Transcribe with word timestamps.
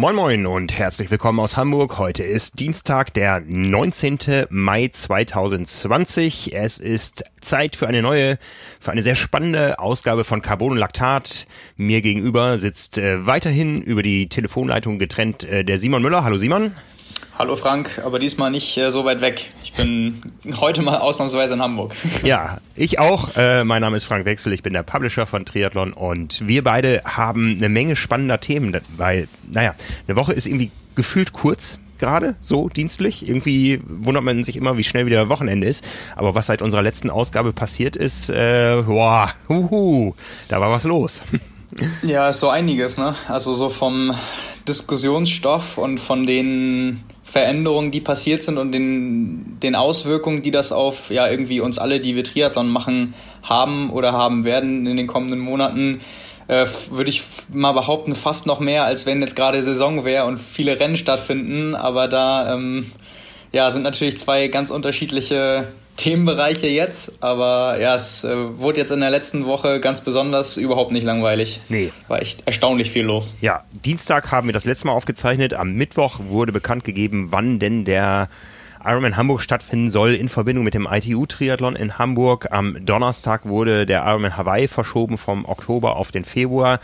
Moin 0.00 0.16
Moin 0.16 0.46
und 0.46 0.78
herzlich 0.78 1.10
willkommen 1.10 1.40
aus 1.40 1.58
Hamburg. 1.58 1.98
Heute 1.98 2.22
ist 2.22 2.58
Dienstag, 2.58 3.12
der 3.12 3.40
19. 3.46 4.46
Mai 4.48 4.88
2020. 4.88 6.54
Es 6.56 6.78
ist 6.78 7.24
Zeit 7.42 7.76
für 7.76 7.86
eine 7.86 8.00
neue, 8.00 8.38
für 8.78 8.92
eine 8.92 9.02
sehr 9.02 9.14
spannende 9.14 9.78
Ausgabe 9.78 10.24
von 10.24 10.40
Carbon 10.40 10.70
und 10.70 10.78
Laktat. 10.78 11.46
Mir 11.76 12.00
gegenüber 12.00 12.56
sitzt 12.56 12.96
äh, 12.96 13.26
weiterhin 13.26 13.82
über 13.82 14.02
die 14.02 14.30
Telefonleitung 14.30 14.98
getrennt 14.98 15.44
äh, 15.44 15.66
der 15.66 15.78
Simon 15.78 16.00
Müller. 16.00 16.24
Hallo 16.24 16.38
Simon. 16.38 16.74
Hallo 17.40 17.56
Frank, 17.56 18.02
aber 18.04 18.18
diesmal 18.18 18.50
nicht 18.50 18.76
äh, 18.76 18.90
so 18.90 19.06
weit 19.06 19.22
weg. 19.22 19.46
Ich 19.64 19.72
bin 19.72 20.20
heute 20.60 20.82
mal 20.82 20.98
ausnahmsweise 20.98 21.54
in 21.54 21.62
Hamburg. 21.62 21.94
Ja, 22.22 22.58
ich 22.74 22.98
auch. 22.98 23.34
Äh, 23.34 23.64
mein 23.64 23.80
Name 23.80 23.96
ist 23.96 24.04
Frank 24.04 24.26
Wechsel, 24.26 24.52
ich 24.52 24.62
bin 24.62 24.74
der 24.74 24.82
Publisher 24.82 25.24
von 25.24 25.46
Triathlon 25.46 25.94
und 25.94 26.46
wir 26.46 26.62
beide 26.62 27.00
haben 27.06 27.56
eine 27.56 27.70
Menge 27.70 27.96
spannender 27.96 28.40
Themen, 28.40 28.78
weil, 28.98 29.26
naja, 29.50 29.74
eine 30.06 30.18
Woche 30.18 30.34
ist 30.34 30.44
irgendwie 30.44 30.70
gefühlt 30.96 31.32
kurz 31.32 31.78
gerade, 31.98 32.34
so 32.42 32.68
dienstlich. 32.68 33.26
Irgendwie 33.26 33.80
wundert 33.88 34.22
man 34.22 34.44
sich 34.44 34.58
immer, 34.58 34.76
wie 34.76 34.84
schnell 34.84 35.06
wieder 35.06 35.30
Wochenende 35.30 35.66
ist. 35.66 35.82
Aber 36.16 36.34
was 36.34 36.48
seit 36.48 36.60
unserer 36.60 36.82
letzten 36.82 37.08
Ausgabe 37.08 37.54
passiert 37.54 37.96
ist, 37.96 38.28
äh, 38.28 38.82
boah, 38.84 39.32
huhu, 39.48 40.12
da 40.48 40.60
war 40.60 40.70
was 40.70 40.84
los. 40.84 41.22
Ja, 42.02 42.28
ist 42.28 42.40
so 42.40 42.50
einiges, 42.50 42.98
ne? 42.98 43.14
Also 43.28 43.54
so 43.54 43.70
vom 43.70 44.14
Diskussionsstoff 44.68 45.78
und 45.78 46.00
von 46.00 46.26
den 46.26 47.02
Veränderungen, 47.30 47.92
die 47.92 48.00
passiert 48.00 48.42
sind 48.42 48.58
und 48.58 48.72
den, 48.72 49.58
den 49.62 49.76
Auswirkungen, 49.76 50.42
die 50.42 50.50
das 50.50 50.72
auf 50.72 51.10
ja 51.10 51.28
irgendwie 51.28 51.60
uns 51.60 51.78
alle, 51.78 52.00
die 52.00 52.16
wir 52.16 52.24
Triathlon 52.24 52.68
machen, 52.68 53.14
haben 53.42 53.90
oder 53.90 54.12
haben 54.12 54.44
werden 54.44 54.86
in 54.86 54.96
den 54.96 55.06
kommenden 55.06 55.38
Monaten, 55.38 56.00
äh, 56.48 56.66
würde 56.90 57.10
ich 57.10 57.22
mal 57.52 57.70
behaupten, 57.70 58.16
fast 58.16 58.46
noch 58.46 58.58
mehr, 58.58 58.84
als 58.84 59.06
wenn 59.06 59.20
jetzt 59.20 59.36
gerade 59.36 59.62
Saison 59.62 60.04
wäre 60.04 60.26
und 60.26 60.38
viele 60.38 60.80
Rennen 60.80 60.96
stattfinden. 60.96 61.76
Aber 61.76 62.08
da 62.08 62.54
ähm, 62.54 62.90
ja, 63.52 63.70
sind 63.70 63.82
natürlich 63.82 64.18
zwei 64.18 64.48
ganz 64.48 64.70
unterschiedliche 64.70 65.68
Themenbereiche 66.00 66.66
jetzt, 66.66 67.12
aber 67.20 67.78
ja, 67.78 67.94
es 67.94 68.24
äh, 68.24 68.58
wurde 68.58 68.80
jetzt 68.80 68.90
in 68.90 69.00
der 69.00 69.10
letzten 69.10 69.44
Woche 69.44 69.80
ganz 69.80 70.00
besonders 70.00 70.56
überhaupt 70.56 70.92
nicht 70.92 71.04
langweilig. 71.04 71.60
Nee. 71.68 71.92
War 72.08 72.22
echt 72.22 72.42
erstaunlich 72.46 72.90
viel 72.90 73.04
los. 73.04 73.34
Ja, 73.42 73.64
Dienstag 73.84 74.32
haben 74.32 74.48
wir 74.48 74.54
das 74.54 74.64
letzte 74.64 74.86
Mal 74.86 74.94
aufgezeichnet. 74.94 75.52
Am 75.52 75.74
Mittwoch 75.74 76.18
wurde 76.18 76.52
bekannt 76.52 76.84
gegeben, 76.84 77.28
wann 77.32 77.58
denn 77.58 77.84
der 77.84 78.30
Ironman 78.82 79.18
Hamburg 79.18 79.42
stattfinden 79.42 79.90
soll 79.90 80.14
in 80.14 80.30
Verbindung 80.30 80.64
mit 80.64 80.72
dem 80.72 80.88
ITU-Triathlon 80.90 81.76
in 81.76 81.98
Hamburg. 81.98 82.48
Am 82.50 82.78
Donnerstag 82.86 83.44
wurde 83.44 83.84
der 83.84 84.06
Ironman 84.06 84.38
Hawaii 84.38 84.68
verschoben 84.68 85.18
vom 85.18 85.44
Oktober 85.44 85.96
auf 85.96 86.12
den 86.12 86.24
Februar. 86.24 86.80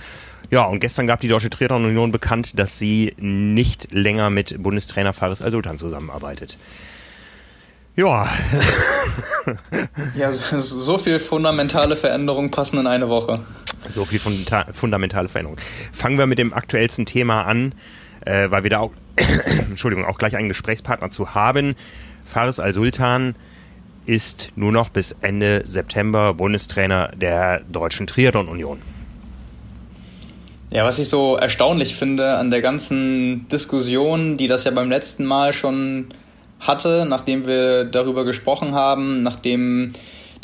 Ja, 0.51 0.65
und 0.67 0.81
gestern 0.81 1.07
gab 1.07 1.21
die 1.21 1.29
Deutsche 1.29 1.49
Triathlon 1.49 1.87
Union 1.87 2.13
bekannt, 2.13 2.59
dass 2.59 2.79
sie 2.79 3.15
nicht 3.17 3.95
länger 3.95 4.29
mit 4.29 4.63
Bundestrainer 4.63 5.15
Faris 5.15 5.41
Al-Sultan 5.41 5.79
zusammenarbeitet. 5.79 6.59
Ja. 7.97 8.29
ja, 10.15 10.31
so, 10.31 10.61
so 10.61 10.99
viel 10.99 11.19
fundamentale 11.19 11.97
Veränderungen 11.97 12.51
passen 12.51 12.79
in 12.79 12.87
eine 12.87 13.09
Woche. 13.09 13.41
So 13.89 14.05
viel 14.05 14.19
fundamentale 14.19 15.29
Veränderungen. 15.29 15.61
Fangen 15.93 16.19
wir 16.19 16.27
mit 16.27 16.39
dem 16.39 16.53
aktuellsten 16.53 17.07
Thema 17.07 17.43
an, 17.43 17.75
äh, 18.27 18.51
weil 18.51 18.65
wir 18.65 18.71
da 18.71 18.81
auch, 18.81 18.93
Entschuldigung, 19.71 20.05
auch 20.05 20.19
gleich 20.19 20.37
einen 20.37 20.49
Gesprächspartner 20.49 21.11
zu 21.11 21.35
haben. 21.35 21.75
Faris 22.27 22.61
Al-Sultan 22.61 23.35
ist 24.05 24.53
nur 24.57 24.73
noch 24.73 24.91
bis 24.91 25.13
Ende 25.23 25.63
September 25.67 26.35
Bundestrainer 26.35 27.13
der 27.17 27.61
Deutschen 27.61 28.07
Triathlon 28.07 28.49
Union. 28.49 28.83
Ja, 30.71 30.85
was 30.85 30.99
ich 30.99 31.09
so 31.09 31.37
erstaunlich 31.37 31.97
finde 31.97 32.37
an 32.37 32.51
der 32.51 32.61
ganzen 32.61 33.49
Diskussion, 33.49 34.37
die 34.37 34.49
das 34.49 34.65
ja 34.65 34.71
beim 34.71 34.91
letzten 34.91 35.25
Mal 35.25 35.53
schon 35.53 36.09
hatte, 36.61 37.05
nachdem 37.09 37.47
wir 37.47 37.85
darüber 37.85 38.25
gesprochen 38.25 38.73
haben, 38.75 39.23
nachdem 39.23 39.93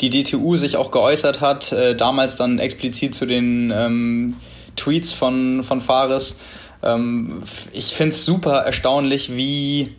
die 0.01 0.09
DTU 0.09 0.55
sich 0.55 0.77
auch 0.77 0.91
geäußert 0.91 1.41
hat, 1.41 1.71
äh, 1.71 1.95
damals 1.95 2.35
dann 2.35 2.59
explizit 2.59 3.15
zu 3.15 3.25
den 3.25 3.71
ähm, 3.73 4.35
Tweets 4.75 5.13
von, 5.13 5.63
von 5.63 5.81
Fares. 5.81 6.39
Ähm, 6.81 7.43
ich 7.71 7.93
finde 7.93 8.09
es 8.09 8.25
super 8.25 8.59
erstaunlich, 8.59 9.35
wie 9.35 9.95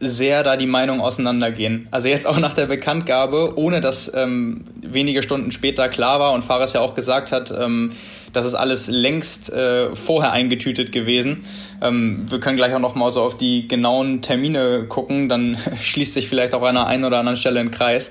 sehr 0.00 0.42
da 0.42 0.56
die 0.56 0.66
Meinungen 0.66 1.00
auseinandergehen. 1.00 1.88
Also 1.90 2.08
jetzt 2.08 2.26
auch 2.26 2.38
nach 2.38 2.52
der 2.52 2.66
Bekanntgabe, 2.66 3.54
ohne 3.56 3.80
dass 3.80 4.12
ähm, 4.14 4.64
wenige 4.82 5.22
Stunden 5.22 5.52
später 5.52 5.88
klar 5.88 6.20
war 6.20 6.32
und 6.32 6.42
Fares 6.42 6.72
ja 6.74 6.80
auch 6.80 6.94
gesagt 6.94 7.32
hat, 7.32 7.50
ähm, 7.50 7.92
das 8.32 8.44
ist 8.44 8.54
alles 8.54 8.88
längst 8.88 9.52
äh, 9.52 9.94
vorher 9.94 10.32
eingetütet 10.32 10.92
gewesen. 10.92 11.44
Ähm, 11.82 12.26
wir 12.28 12.40
können 12.40 12.56
gleich 12.56 12.74
auch 12.74 12.80
noch 12.80 12.94
mal 12.94 13.10
so 13.10 13.22
auf 13.22 13.36
die 13.36 13.68
genauen 13.68 14.22
Termine 14.22 14.84
gucken, 14.88 15.28
dann 15.28 15.58
schließt 15.80 16.14
sich 16.14 16.28
vielleicht 16.28 16.54
auch 16.54 16.62
an 16.62 16.74
der 16.74 16.86
einen 16.86 17.04
oder 17.04 17.18
anderen 17.18 17.36
Stelle 17.36 17.60
ein 17.60 17.70
Kreis. 17.70 18.10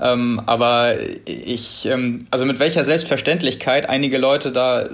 Ähm, 0.00 0.42
aber 0.46 0.96
ich, 1.26 1.86
ähm, 1.86 2.26
also 2.30 2.44
mit 2.44 2.58
welcher 2.58 2.84
Selbstverständlichkeit 2.84 3.88
einige 3.88 4.18
Leute 4.18 4.50
da 4.50 4.82
äh, 4.82 4.88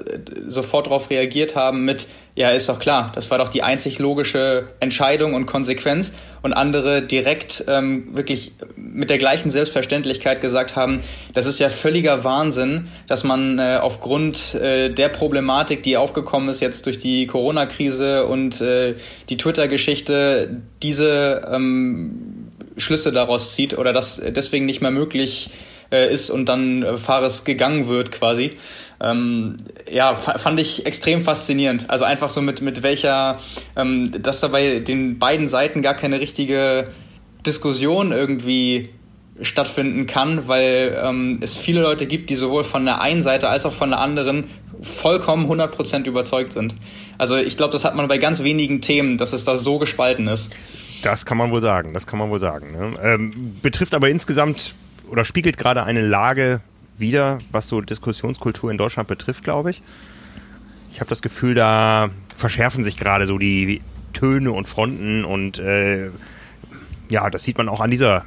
sofort 0.47 0.87
darauf 0.87 1.11
reagiert 1.11 1.57
haben 1.57 1.85
mit, 1.85 2.09
ja, 2.39 2.51
ist 2.51 2.69
doch 2.69 2.79
klar, 2.79 3.11
das 3.17 3.33
war 3.33 3.39
doch 3.39 3.49
die 3.49 3.65
einzig 3.65 3.99
logische 3.99 4.69
Entscheidung 4.79 5.35
und 5.35 5.47
Konsequenz 5.47 6.15
und 6.41 6.53
andere 6.53 7.03
direkt 7.03 7.65
ähm, 7.67 8.17
wirklich 8.17 8.53
mit 8.77 9.11
der 9.11 9.19
gleichen 9.19 9.51
Selbstverständlichkeit 9.51 10.41
gesagt 10.41 10.77
haben, 10.77 11.03
das 11.35 11.47
ist 11.47 11.59
ja 11.59 11.69
völliger 11.69 12.23
Wahnsinn, 12.23 12.91
dass 13.09 13.25
man 13.25 13.59
äh, 13.59 13.81
aufgrund 13.83 14.55
äh, 14.55 14.89
der 14.89 15.09
Problematik, 15.09 15.83
die 15.83 15.97
aufgekommen 15.97 16.49
ist 16.49 16.61
jetzt 16.61 16.87
durch 16.87 17.01
die 17.01 17.27
Corona-Krise 17.27 18.27
und 18.27 18.61
äh, 18.61 18.95
die 19.29 19.37
Twitter-Geschichte, 19.37 20.63
diese 20.81 21.43
ähm, 21.53 22.51
Schlüsse 22.77 23.11
daraus 23.11 23.57
zieht 23.57 23.77
oder 23.77 23.93
das 23.93 24.23
deswegen 24.25 24.65
nicht 24.65 24.81
mehr 24.81 24.93
möglich 24.93 25.51
äh, 25.91 26.13
ist 26.13 26.31
und 26.31 26.47
dann 26.47 26.85
äh, 26.85 26.97
Fares 26.99 27.45
gegangen 27.45 27.89
wird 27.89 28.13
quasi. 28.13 28.53
Ähm, 29.01 29.57
ja, 29.91 30.15
fand 30.15 30.59
ich 30.59 30.87
extrem 30.87 31.23
faszinierend. 31.23 31.89
Also 31.89 32.05
einfach 32.05 32.31
so 32.31 32.41
mit, 32.41 32.63
mit 32.63 32.83
welcher, 32.83 33.39
ähm, 33.77 34.11
dass 34.23 34.41
da 34.41 34.49
bei 34.49 34.81
den 34.81 35.19
beiden 35.19 35.49
Seiten 35.49 35.83
gar 35.83 35.95
keine 35.95 36.21
richtige 36.21 36.89
Diskussion 37.47 38.13
irgendwie 38.13 38.91
stattfinden 39.41 40.07
kann, 40.07 40.49
weil 40.49 41.01
ähm, 41.03 41.39
es 41.41 41.57
viele 41.57 41.81
Leute 41.81 42.07
gibt, 42.07 42.29
die 42.31 42.35
sowohl 42.35 42.65
von 42.65 42.85
der 42.85 43.01
einen 43.01 43.23
Seite 43.23 43.49
als 43.49 43.67
auch 43.67 43.73
von 43.73 43.91
der 43.91 44.01
anderen 44.01 44.45
vollkommen 44.83 45.51
100% 45.51 46.07
überzeugt 46.07 46.53
sind. 46.53 46.75
Also 47.19 47.37
ich 47.37 47.57
glaube, 47.57 47.73
das 47.73 47.85
hat 47.85 47.95
man 47.95 48.09
bei 48.09 48.19
ganz 48.19 48.43
wenigen 48.43 48.81
Themen, 48.81 49.19
dass 49.19 49.33
es 49.33 49.45
da 49.45 49.57
so 49.57 49.79
gespalten 49.79 50.29
ist. 50.29 50.55
Das 51.03 51.27
kann 51.27 51.37
man 51.37 51.51
wohl 51.53 51.61
sagen, 51.61 51.95
das 51.95 52.07
kann 52.07 52.19
man 52.19 52.31
wohl 52.31 52.41
sagen. 52.41 52.73
Ne? 52.73 52.99
Ähm, 53.03 53.57
betrifft 53.63 53.95
aber 53.95 54.09
insgesamt 54.09 54.75
oder 55.09 55.25
spiegelt 55.25 55.57
gerade 55.57 55.85
eine 55.85 56.01
Lage 56.01 56.61
wieder, 57.01 57.39
was 57.51 57.69
so 57.69 57.81
Diskussionskultur 57.81 58.71
in 58.71 58.79
Deutschland 58.79 59.09
betrifft, 59.09 59.45
glaube 59.45 59.71
ich. 59.71 59.83
Ich 60.93 61.01
habe 61.01 61.09
das 61.09 61.23
Gefühl, 61.23 61.55
da 61.55 62.11
verschärfen 62.37 62.85
sich 62.85 62.97
gerade 62.97 63.27
so 63.27 63.39
die 63.39 63.83
Töne 64.13 64.53
und 64.53 64.67
Fronten 64.67 65.25
und 65.25 65.59
äh, 65.59 66.11
ja, 67.09 67.31
das 67.31 67.45
sieht 67.45 67.59
man 67.59 67.69
auch 67.69 67.81
an 67.81 67.91
dieser 67.91 68.25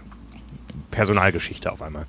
Personalgeschichte 0.90 1.72
auf 1.72 1.82
einmal. 1.82 2.06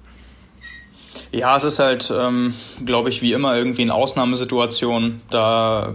Ja, 1.34 1.56
es 1.56 1.64
ist 1.64 1.78
halt, 1.78 2.12
ähm, 2.14 2.52
glaube 2.84 3.08
ich, 3.08 3.22
wie 3.22 3.32
immer 3.32 3.56
irgendwie 3.56 3.80
eine 3.80 3.94
Ausnahmesituation. 3.94 5.22
Da, 5.30 5.94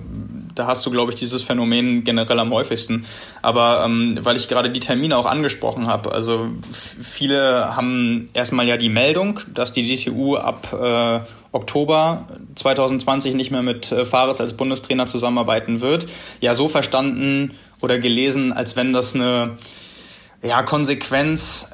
da 0.56 0.66
hast 0.66 0.84
du, 0.84 0.90
glaube 0.90 1.12
ich, 1.12 1.20
dieses 1.20 1.44
Phänomen 1.44 2.04
generell 2.04 2.40
am 2.40 2.52
häufigsten. 2.52 3.06
Aber 3.44 3.84
ähm, 3.86 4.18
weil 4.24 4.36
ich 4.36 4.48
gerade 4.48 4.72
die 4.72 4.80
Termine 4.80 5.16
auch 5.16 5.28
angesprochen 5.28 5.86
habe, 5.86 6.12
also 6.12 6.48
viele 6.72 7.76
haben 7.76 8.30
erstmal 8.34 8.68
ja 8.68 8.78
die 8.78 8.90
Meldung, 8.90 9.40
dass 9.54 9.74
die 9.74 9.96
DTU 9.96 10.38
ab 10.38 10.74
äh, 10.74 11.20
Oktober 11.52 12.26
2020 12.56 13.36
nicht 13.36 13.52
mehr 13.52 13.62
mit 13.62 13.92
äh, 13.92 14.06
Fares 14.06 14.42
als 14.42 14.58
Bundestrainer 14.58 15.06
zusammenarbeiten 15.06 15.82
wird. 15.82 16.08
Ja, 16.42 16.56
so 16.56 16.68
verstanden 16.68 17.54
oder 17.84 18.00
gelesen, 18.00 18.54
als 18.54 18.76
wenn 18.76 18.92
das 18.92 19.14
eine 19.14 19.58
ja, 20.42 20.64
Konsequenz 20.64 21.72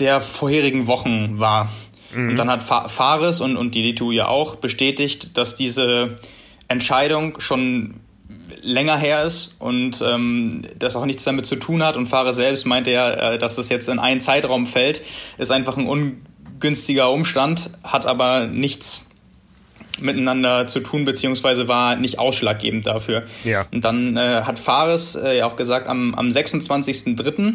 der 0.00 0.20
vorherigen 0.20 0.86
Wochen 0.86 1.38
war. 1.38 1.70
Mhm. 2.16 2.30
Und 2.30 2.36
dann 2.36 2.50
hat 2.50 2.62
Fares 2.62 3.40
und, 3.40 3.56
und 3.56 3.74
die 3.74 3.92
DTU 3.92 4.10
ja 4.10 4.28
auch 4.28 4.56
bestätigt, 4.56 5.36
dass 5.36 5.56
diese 5.56 6.16
Entscheidung 6.68 7.40
schon 7.40 8.00
länger 8.62 8.96
her 8.96 9.22
ist 9.22 9.56
und 9.60 10.02
ähm, 10.04 10.62
das 10.78 10.96
auch 10.96 11.04
nichts 11.04 11.24
damit 11.24 11.46
zu 11.46 11.56
tun 11.56 11.82
hat. 11.82 11.96
Und 11.96 12.06
Fahrer 12.06 12.32
selbst 12.32 12.66
meinte 12.66 12.90
ja, 12.90 13.34
äh, 13.34 13.38
dass 13.38 13.56
das 13.56 13.68
jetzt 13.68 13.88
in 13.88 13.98
einen 13.98 14.20
Zeitraum 14.20 14.66
fällt, 14.66 15.02
ist 15.38 15.52
einfach 15.52 15.76
ein 15.76 15.86
ungünstiger 15.86 17.10
Umstand, 17.12 17.70
hat 17.84 18.06
aber 18.06 18.46
nichts 18.46 19.10
miteinander 19.98 20.66
zu 20.66 20.80
tun, 20.80 21.04
beziehungsweise 21.04 21.68
war 21.68 21.96
nicht 21.96 22.18
ausschlaggebend 22.18 22.86
dafür. 22.86 23.24
Ja. 23.44 23.66
Und 23.72 23.84
dann 23.84 24.16
äh, 24.16 24.42
hat 24.44 24.58
Fares 24.58 25.14
äh, 25.14 25.38
ja 25.38 25.46
auch 25.46 25.56
gesagt, 25.56 25.88
am, 25.88 26.14
am 26.14 26.28
26.03 26.28 27.48
äh, 27.48 27.52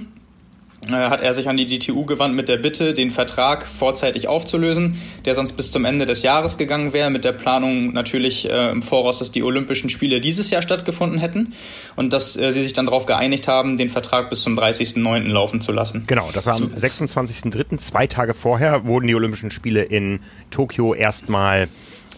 hat 0.90 1.22
er 1.22 1.34
sich 1.34 1.48
an 1.48 1.58
die 1.58 1.68
DTU 1.68 2.06
gewandt 2.06 2.36
mit 2.36 2.50
der 2.50 2.58
Bitte, 2.58 2.94
den 2.94 3.12
Vertrag 3.12 3.68
vorzeitig 3.68 4.28
aufzulösen, 4.28 5.00
der 5.26 5.36
sonst 5.36 5.52
bis 5.54 5.72
zum 5.72 5.86
Ende 5.86 6.06
des 6.06 6.24
Jahres 6.24 6.58
gegangen 6.58 6.92
wäre, 6.92 7.12
mit 7.12 7.24
der 7.24 7.34
Planung 7.34 7.94
natürlich 7.94 8.50
äh, 8.50 8.72
im 8.72 8.82
Voraus, 8.82 9.20
dass 9.20 9.32
die 9.32 9.44
Olympischen 9.44 9.90
Spiele 9.90 10.20
dieses 10.20 10.50
Jahr 10.50 10.64
stattgefunden 10.64 11.20
hätten 11.20 11.54
und 11.96 12.14
dass 12.14 12.36
äh, 12.36 12.52
sie 12.52 12.64
sich 12.64 12.74
dann 12.74 12.88
darauf 12.88 13.06
geeinigt 13.06 13.48
haben, 13.48 13.78
den 13.78 13.90
Vertrag 13.90 14.32
bis 14.32 14.42
zum 14.42 14.58
30.09. 14.58 15.28
laufen 15.28 15.62
zu 15.62 15.72
lassen. 15.72 16.06
Genau, 16.08 16.32
das 16.34 16.48
war 16.48 16.56
am 16.56 16.64
26.03., 16.64 17.78
zwei 17.78 18.08
Tage 18.08 18.34
vorher, 18.34 18.86
wurden 18.86 19.08
die 19.08 19.16
Olympischen 19.16 19.52
Spiele 19.52 19.84
in 19.84 20.20
Tokio 20.50 20.96
erstmal 20.96 21.68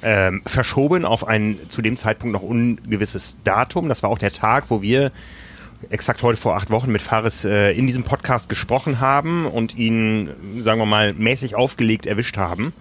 ähm, 0.04 0.42
verschoben 0.46 1.06
auf 1.06 1.28
ein 1.28 1.60
zu 1.70 1.82
dem 1.82 1.98
Zeitpunkt 1.98 2.34
noch 2.34 2.42
ungewisses 2.42 3.38
Datum. 3.44 3.90
Das 3.90 4.04
war 4.04 4.10
auch 4.10 4.18
der 4.18 4.32
Tag, 4.32 4.70
wo 4.70 4.82
wir 4.82 5.12
exakt 5.90 6.24
heute 6.24 6.40
vor 6.40 6.56
acht 6.56 6.70
Wochen 6.70 6.92
mit 6.92 7.02
Fares 7.02 7.46
äh, 7.46 7.72
in 7.72 7.88
diesem 7.88 8.04
Podcast 8.04 8.50
gesprochen 8.50 9.00
haben 9.00 9.46
und 9.46 9.76
ihn, 9.76 10.30
sagen 10.60 10.80
wir 10.80 10.86
mal, 10.86 11.14
mäßig 11.14 11.56
aufgelegt 11.56 12.06
erwischt 12.06 12.38
haben. 12.38 12.74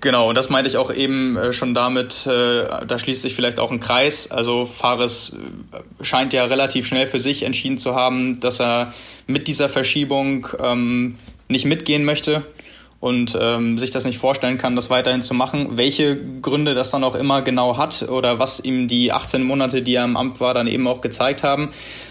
Genau, 0.00 0.28
und 0.28 0.34
das 0.34 0.50
meinte 0.50 0.68
ich 0.68 0.76
auch 0.76 0.92
eben 0.92 1.36
äh, 1.36 1.52
schon 1.52 1.74
damit, 1.74 2.26
äh, 2.26 2.86
da 2.86 2.98
schließt 2.98 3.22
sich 3.22 3.34
vielleicht 3.34 3.58
auch 3.58 3.70
ein 3.70 3.80
Kreis. 3.80 4.30
Also 4.30 4.64
Fares 4.66 5.36
äh, 5.72 6.04
scheint 6.04 6.32
ja 6.32 6.44
relativ 6.44 6.86
schnell 6.86 7.06
für 7.06 7.18
sich 7.18 7.42
entschieden 7.42 7.78
zu 7.78 7.94
haben, 7.94 8.38
dass 8.40 8.60
er 8.60 8.92
mit 9.26 9.48
dieser 9.48 9.68
Verschiebung 9.68 10.48
ähm, 10.60 11.16
nicht 11.48 11.64
mitgehen 11.64 12.04
möchte 12.04 12.44
und 13.00 13.36
ähm, 13.40 13.78
sich 13.78 13.90
das 13.90 14.04
nicht 14.04 14.18
vorstellen 14.18 14.58
kann, 14.58 14.74
das 14.74 14.90
weiterhin 14.90 15.22
zu 15.22 15.34
machen. 15.34 15.76
Welche 15.76 16.16
Gründe 16.40 16.74
das 16.74 16.90
dann 16.90 17.04
auch 17.04 17.14
immer 17.14 17.42
genau 17.42 17.76
hat 17.76 18.08
oder 18.08 18.38
was 18.38 18.60
ihm 18.60 18.88
die 18.88 19.12
18 19.12 19.42
Monate, 19.42 19.82
die 19.82 19.94
er 19.94 20.04
im 20.04 20.16
Amt 20.16 20.40
war, 20.40 20.54
dann 20.54 20.66
eben 20.66 20.86
auch 20.88 21.00
gezeigt 21.00 21.42
haben. 21.42 21.70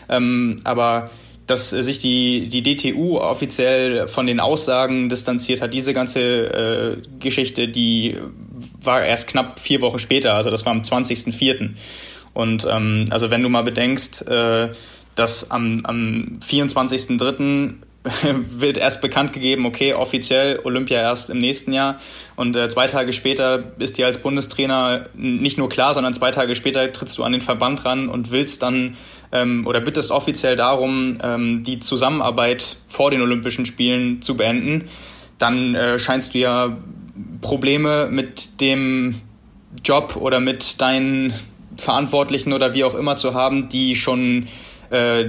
Ähm, 0.09 0.57
aber 0.63 1.05
dass 1.47 1.69
sich 1.69 1.99
die, 1.99 2.47
die 2.47 2.63
DTU 2.63 3.17
offiziell 3.17 4.07
von 4.07 4.25
den 4.25 4.39
Aussagen 4.39 5.09
distanziert 5.09 5.61
hat, 5.61 5.73
diese 5.73 5.93
ganze 5.93 6.21
äh, 6.21 6.97
Geschichte, 7.19 7.67
die 7.67 8.17
war 8.81 9.03
erst 9.03 9.27
knapp 9.27 9.59
vier 9.59 9.81
Wochen 9.81 9.99
später, 9.99 10.33
also 10.33 10.49
das 10.49 10.65
war 10.65 10.71
am 10.71 10.81
20.04. 10.81 11.71
Und 12.33 12.67
ähm, 12.69 13.07
also 13.11 13.29
wenn 13.29 13.43
du 13.43 13.49
mal 13.49 13.63
bedenkst, 13.63 14.27
äh, 14.27 14.69
dass 15.15 15.49
am, 15.51 15.81
am 15.85 16.39
24.03. 16.45 17.75
wird 18.49 18.77
erst 18.77 19.01
bekannt 19.01 19.33
gegeben, 19.33 19.65
okay, 19.65 19.93
offiziell 19.93 20.59
Olympia 20.63 20.99
erst 20.99 21.29
im 21.29 21.39
nächsten 21.39 21.73
Jahr. 21.73 21.99
Und 22.35 22.55
äh, 22.55 22.67
zwei 22.69 22.87
Tage 22.87 23.13
später 23.13 23.71
ist 23.79 23.97
dir 23.97 24.05
als 24.05 24.19
Bundestrainer 24.19 25.07
nicht 25.15 25.57
nur 25.57 25.69
klar, 25.69 25.93
sondern 25.93 26.13
zwei 26.13 26.31
Tage 26.31 26.55
später 26.55 26.91
trittst 26.93 27.17
du 27.17 27.23
an 27.23 27.31
den 27.31 27.41
Verband 27.41 27.85
ran 27.85 28.09
und 28.09 28.31
willst 28.31 28.61
dann 28.61 28.97
ähm, 29.31 29.65
oder 29.65 29.81
bittest 29.81 30.11
offiziell 30.11 30.55
darum, 30.55 31.17
ähm, 31.23 31.63
die 31.63 31.79
Zusammenarbeit 31.79 32.77
vor 32.87 33.11
den 33.11 33.21
Olympischen 33.21 33.65
Spielen 33.65 34.21
zu 34.21 34.37
beenden. 34.37 34.89
Dann 35.37 35.75
äh, 35.75 35.99
scheinst 35.99 36.33
du 36.33 36.39
ja 36.39 36.77
Probleme 37.41 38.07
mit 38.09 38.61
dem 38.61 39.21
Job 39.83 40.15
oder 40.15 40.39
mit 40.39 40.81
deinen 40.81 41.33
Verantwortlichen 41.77 42.53
oder 42.53 42.73
wie 42.73 42.83
auch 42.83 42.95
immer 42.95 43.17
zu 43.17 43.33
haben, 43.33 43.67
die 43.69 43.95
schon 43.95 44.47
äh, 44.89 45.25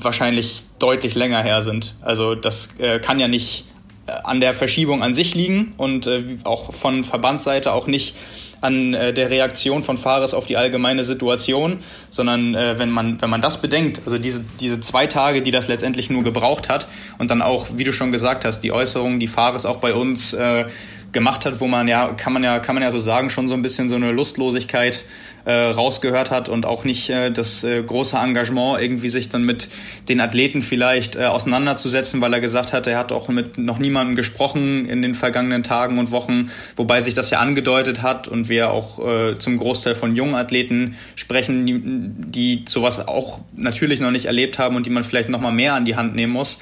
wahrscheinlich 0.00 0.64
deutlich 0.78 1.14
länger 1.14 1.42
her 1.42 1.62
sind. 1.62 1.94
Also 2.00 2.34
das 2.34 2.78
äh, 2.78 2.98
kann 2.98 3.18
ja 3.18 3.28
nicht 3.28 3.66
äh, 4.06 4.12
an 4.24 4.40
der 4.40 4.54
Verschiebung 4.54 5.02
an 5.02 5.14
sich 5.14 5.34
liegen 5.34 5.74
und 5.76 6.06
äh, 6.06 6.38
auch 6.44 6.72
von 6.72 7.04
Verbandsseite 7.04 7.72
auch 7.72 7.86
nicht 7.86 8.14
an 8.60 8.94
äh, 8.94 9.12
der 9.12 9.30
Reaktion 9.30 9.82
von 9.82 9.96
Fares 9.96 10.34
auf 10.34 10.46
die 10.46 10.56
allgemeine 10.56 11.04
Situation, 11.04 11.78
sondern 12.10 12.54
äh, 12.54 12.78
wenn 12.78 12.90
man 12.90 13.20
wenn 13.20 13.30
man 13.30 13.40
das 13.40 13.60
bedenkt, 13.60 14.02
also 14.04 14.18
diese 14.18 14.44
diese 14.60 14.80
zwei 14.80 15.06
Tage, 15.06 15.42
die 15.42 15.50
das 15.50 15.68
letztendlich 15.68 16.10
nur 16.10 16.22
gebraucht 16.22 16.68
hat 16.68 16.86
und 17.18 17.30
dann 17.30 17.42
auch, 17.42 17.66
wie 17.74 17.84
du 17.84 17.92
schon 17.92 18.12
gesagt 18.12 18.44
hast, 18.44 18.60
die 18.60 18.72
Äußerungen, 18.72 19.20
die 19.20 19.28
Fares 19.28 19.66
auch 19.66 19.76
bei 19.76 19.94
uns 19.94 20.32
äh, 20.32 20.66
gemacht 21.12 21.44
hat, 21.44 21.60
wo 21.60 21.66
man 21.66 21.88
ja 21.88 22.12
kann 22.12 22.32
man 22.32 22.44
ja 22.44 22.58
kann 22.58 22.74
man 22.74 22.82
ja 22.82 22.90
so 22.90 22.98
sagen 22.98 23.30
schon 23.30 23.48
so 23.48 23.54
ein 23.54 23.62
bisschen 23.62 23.88
so 23.88 23.96
eine 23.96 24.12
Lustlosigkeit 24.12 25.04
äh, 25.44 25.52
rausgehört 25.52 26.30
hat 26.30 26.48
und 26.48 26.66
auch 26.66 26.84
nicht 26.84 27.10
äh, 27.10 27.30
das 27.30 27.64
äh, 27.64 27.82
große 27.82 28.16
Engagement, 28.16 28.80
irgendwie 28.80 29.08
sich 29.08 29.28
dann 29.28 29.42
mit 29.42 29.68
den 30.08 30.20
Athleten 30.20 30.62
vielleicht 30.62 31.16
äh, 31.16 31.24
auseinanderzusetzen, 31.24 32.20
weil 32.20 32.32
er 32.32 32.40
gesagt 32.40 32.72
hat, 32.72 32.86
er 32.86 32.98
hat 32.98 33.12
auch 33.12 33.28
mit 33.28 33.58
noch 33.58 33.78
niemandem 33.78 34.16
gesprochen 34.16 34.86
in 34.86 35.02
den 35.02 35.14
vergangenen 35.14 35.62
Tagen 35.62 35.98
und 35.98 36.10
Wochen, 36.10 36.50
wobei 36.76 37.00
sich 37.00 37.14
das 37.14 37.30
ja 37.30 37.38
angedeutet 37.38 38.02
hat 38.02 38.28
und 38.28 38.48
wir 38.48 38.70
auch 38.70 38.98
äh, 38.98 39.38
zum 39.38 39.56
Großteil 39.56 39.94
von 39.94 40.14
jungen 40.14 40.34
Athleten 40.34 40.96
sprechen, 41.16 41.66
die, 41.66 41.80
die 41.82 42.64
sowas 42.68 43.06
auch 43.08 43.40
natürlich 43.56 44.00
noch 44.00 44.10
nicht 44.10 44.26
erlebt 44.26 44.58
haben 44.58 44.76
und 44.76 44.86
die 44.86 44.90
man 44.90 45.04
vielleicht 45.04 45.28
noch 45.28 45.40
mal 45.40 45.52
mehr 45.52 45.74
an 45.74 45.84
die 45.84 45.96
Hand 45.96 46.14
nehmen 46.14 46.32
muss. 46.32 46.60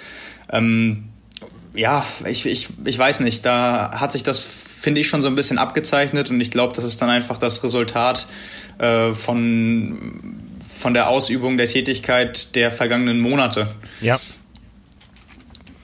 Ähm, 0.51 1.08
ja, 1.75 2.05
ich, 2.25 2.47
ich, 2.47 2.69
ich 2.85 2.99
weiß 2.99 3.21
nicht, 3.21 3.45
da 3.45 3.93
hat 3.93 4.13
sich 4.13 4.23
das, 4.23 4.41
finde 4.41 5.01
ich, 5.01 5.09
schon 5.09 5.23
so 5.23 5.29
ein 5.29 5.35
bisschen 5.35 5.59
abgezeichnet 5.59 6.31
und 6.31 6.41
ich 6.41 6.51
glaube, 6.51 6.75
das 6.75 6.85
ist 6.85 7.01
dann 7.01 7.11
einfach 7.11 7.39
das 7.39 7.63
Resultat 7.63 8.27
äh, 8.79 9.13
von, 9.13 10.13
von 10.75 10.95
der 10.95 11.09
Ausübung 11.09 11.59
der 11.59 11.69
Tätigkeit 11.69 12.55
der 12.55 12.71
vergangenen 12.71 13.21
Monate. 13.21 13.69
Ja. 14.01 14.21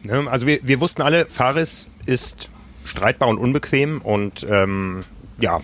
Ne, 0.02 0.24
also 0.30 0.46
wir, 0.46 0.60
wir 0.62 0.80
wussten 0.80 1.02
alle, 1.02 1.26
Fares 1.26 1.90
ist 2.06 2.50
streitbar 2.84 3.28
und 3.28 3.38
unbequem 3.38 4.00
und 4.02 4.46
ähm, 4.48 5.00
ja, 5.38 5.60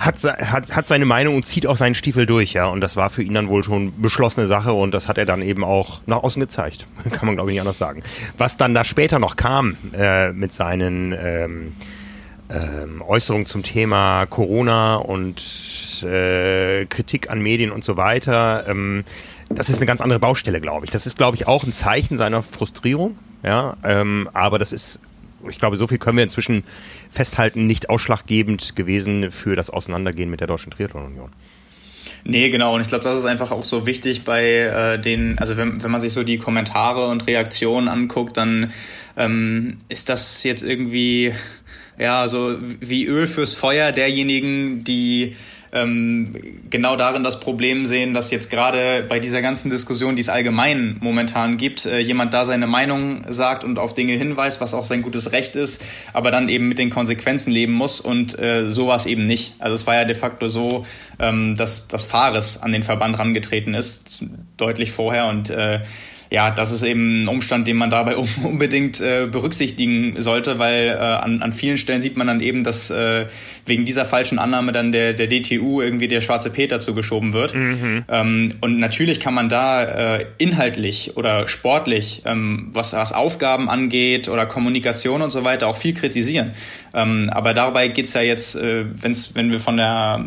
hat, 0.00 0.24
hat, 0.24 0.74
hat 0.74 0.88
seine 0.88 1.04
Meinung 1.04 1.36
und 1.36 1.44
zieht 1.44 1.66
auch 1.66 1.76
seinen 1.76 1.94
Stiefel 1.94 2.24
durch, 2.24 2.54
ja. 2.54 2.66
Und 2.66 2.80
das 2.80 2.96
war 2.96 3.10
für 3.10 3.22
ihn 3.22 3.34
dann 3.34 3.48
wohl 3.48 3.62
schon 3.62 4.00
beschlossene 4.00 4.46
Sache 4.46 4.72
und 4.72 4.92
das 4.92 5.08
hat 5.08 5.18
er 5.18 5.26
dann 5.26 5.42
eben 5.42 5.62
auch 5.62 6.00
nach 6.06 6.22
außen 6.22 6.40
gezeigt. 6.40 6.86
Kann 7.10 7.26
man, 7.26 7.34
glaube 7.34 7.50
ich, 7.50 7.54
nicht 7.54 7.60
anders 7.60 7.76
sagen. 7.76 8.02
Was 8.38 8.56
dann 8.56 8.72
da 8.72 8.82
später 8.84 9.18
noch 9.18 9.36
kam 9.36 9.76
äh, 9.92 10.32
mit 10.32 10.54
seinen 10.54 11.12
ähm, 11.12 11.74
ähm, 12.48 13.02
Äußerungen 13.06 13.44
zum 13.44 13.62
Thema 13.62 14.24
Corona 14.24 14.96
und 14.96 16.02
äh, 16.02 16.86
Kritik 16.86 17.28
an 17.28 17.42
Medien 17.42 17.70
und 17.70 17.84
so 17.84 17.98
weiter. 17.98 18.64
Ähm, 18.68 19.04
das 19.50 19.68
ist 19.68 19.78
eine 19.78 19.86
ganz 19.86 20.00
andere 20.00 20.18
Baustelle, 20.18 20.62
glaube 20.62 20.86
ich. 20.86 20.90
Das 20.90 21.06
ist, 21.06 21.18
glaube 21.18 21.36
ich, 21.36 21.46
auch 21.46 21.64
ein 21.64 21.74
Zeichen 21.74 22.16
seiner 22.16 22.42
Frustrierung. 22.42 23.18
Ja, 23.42 23.76
ähm, 23.84 24.30
aber 24.32 24.58
das 24.58 24.72
ist, 24.72 25.00
ich 25.48 25.58
glaube, 25.58 25.76
so 25.76 25.86
viel 25.86 25.98
können 25.98 26.16
wir 26.16 26.24
inzwischen 26.24 26.64
festhalten, 27.10 27.66
nicht 27.66 27.90
ausschlaggebend 27.90 28.76
gewesen 28.76 29.30
für 29.30 29.56
das 29.56 29.70
Auseinandergehen 29.70 30.30
mit 30.30 30.40
der 30.40 30.46
Deutschen 30.46 30.70
Triathlon-Union. 30.70 31.30
Nee, 32.24 32.50
genau. 32.50 32.74
Und 32.74 32.82
ich 32.82 32.88
glaube, 32.88 33.04
das 33.04 33.18
ist 33.18 33.24
einfach 33.24 33.50
auch 33.50 33.62
so 33.62 33.86
wichtig 33.86 34.24
bei 34.24 34.44
äh, 34.44 35.00
den, 35.00 35.38
also 35.38 35.56
wenn, 35.56 35.82
wenn 35.82 35.90
man 35.90 36.00
sich 36.00 36.12
so 36.12 36.22
die 36.22 36.38
Kommentare 36.38 37.06
und 37.06 37.26
Reaktionen 37.26 37.88
anguckt, 37.88 38.36
dann 38.36 38.72
ähm, 39.16 39.78
ist 39.88 40.08
das 40.08 40.44
jetzt 40.44 40.62
irgendwie, 40.62 41.32
ja, 41.98 42.28
so 42.28 42.58
wie 42.60 43.06
Öl 43.06 43.26
fürs 43.26 43.54
Feuer 43.54 43.92
derjenigen, 43.92 44.84
die 44.84 45.36
ähm, 45.72 46.34
genau 46.68 46.96
darin 46.96 47.22
das 47.22 47.40
Problem 47.40 47.86
sehen, 47.86 48.12
dass 48.12 48.30
jetzt 48.30 48.50
gerade 48.50 49.04
bei 49.08 49.20
dieser 49.20 49.40
ganzen 49.40 49.70
Diskussion, 49.70 50.16
die 50.16 50.22
es 50.22 50.28
allgemein 50.28 50.96
momentan 51.00 51.56
gibt, 51.56 51.86
äh, 51.86 51.98
jemand 51.98 52.34
da 52.34 52.44
seine 52.44 52.66
Meinung 52.66 53.24
sagt 53.28 53.62
und 53.62 53.78
auf 53.78 53.94
Dinge 53.94 54.14
hinweist, 54.14 54.60
was 54.60 54.74
auch 54.74 54.84
sein 54.84 55.02
gutes 55.02 55.32
Recht 55.32 55.54
ist, 55.54 55.84
aber 56.12 56.30
dann 56.30 56.48
eben 56.48 56.68
mit 56.68 56.78
den 56.78 56.90
Konsequenzen 56.90 57.52
leben 57.52 57.72
muss 57.72 58.00
und 58.00 58.38
äh, 58.38 58.68
sowas 58.68 59.06
eben 59.06 59.26
nicht. 59.26 59.54
Also 59.58 59.74
es 59.74 59.86
war 59.86 59.94
ja 59.94 60.04
de 60.04 60.16
facto 60.16 60.48
so, 60.48 60.86
ähm, 61.18 61.56
dass 61.56 61.86
das 61.86 62.02
Fares 62.02 62.60
an 62.62 62.72
den 62.72 62.82
Verband 62.82 63.18
rangetreten 63.18 63.74
ist, 63.74 64.24
deutlich 64.56 64.90
vorher 64.90 65.26
und 65.26 65.50
äh, 65.50 65.80
ja, 66.30 66.52
das 66.52 66.70
ist 66.70 66.84
eben 66.84 67.24
ein 67.24 67.28
Umstand, 67.28 67.66
den 67.66 67.76
man 67.76 67.90
dabei 67.90 68.16
unbedingt 68.44 69.00
äh, 69.00 69.26
berücksichtigen 69.30 70.22
sollte, 70.22 70.58
weil 70.58 70.88
äh, 70.88 70.92
an, 70.92 71.42
an 71.42 71.52
vielen 71.52 71.76
Stellen 71.76 72.00
sieht 72.00 72.16
man 72.16 72.28
dann 72.28 72.40
eben, 72.40 72.62
dass 72.62 72.90
äh, 72.90 73.26
wegen 73.66 73.84
dieser 73.84 74.04
falschen 74.04 74.38
Annahme 74.38 74.72
dann 74.72 74.92
der, 74.92 75.12
der 75.12 75.26
DTU 75.26 75.80
irgendwie 75.80 76.08
der 76.08 76.20
schwarze 76.20 76.50
Peter 76.50 76.78
zugeschoben 76.78 77.32
wird. 77.32 77.54
Mhm. 77.54 78.04
Ähm, 78.08 78.54
und 78.60 78.78
natürlich 78.78 79.18
kann 79.18 79.34
man 79.34 79.48
da 79.48 79.82
äh, 80.16 80.26
inhaltlich 80.38 81.16
oder 81.16 81.48
sportlich, 81.48 82.22
ähm, 82.24 82.68
was, 82.72 82.92
was 82.92 83.12
Aufgaben 83.12 83.68
angeht 83.68 84.28
oder 84.28 84.46
Kommunikation 84.46 85.22
und 85.22 85.30
so 85.30 85.42
weiter, 85.42 85.66
auch 85.66 85.76
viel 85.76 85.94
kritisieren. 85.94 86.52
Ähm, 86.94 87.28
aber 87.32 87.54
dabei 87.54 87.88
geht's 87.88 88.14
ja 88.14 88.22
jetzt, 88.22 88.54
äh, 88.54 88.84
wenn's, 89.00 89.34
wenn 89.34 89.50
wir 89.50 89.60
von 89.60 89.76
der, 89.76 90.26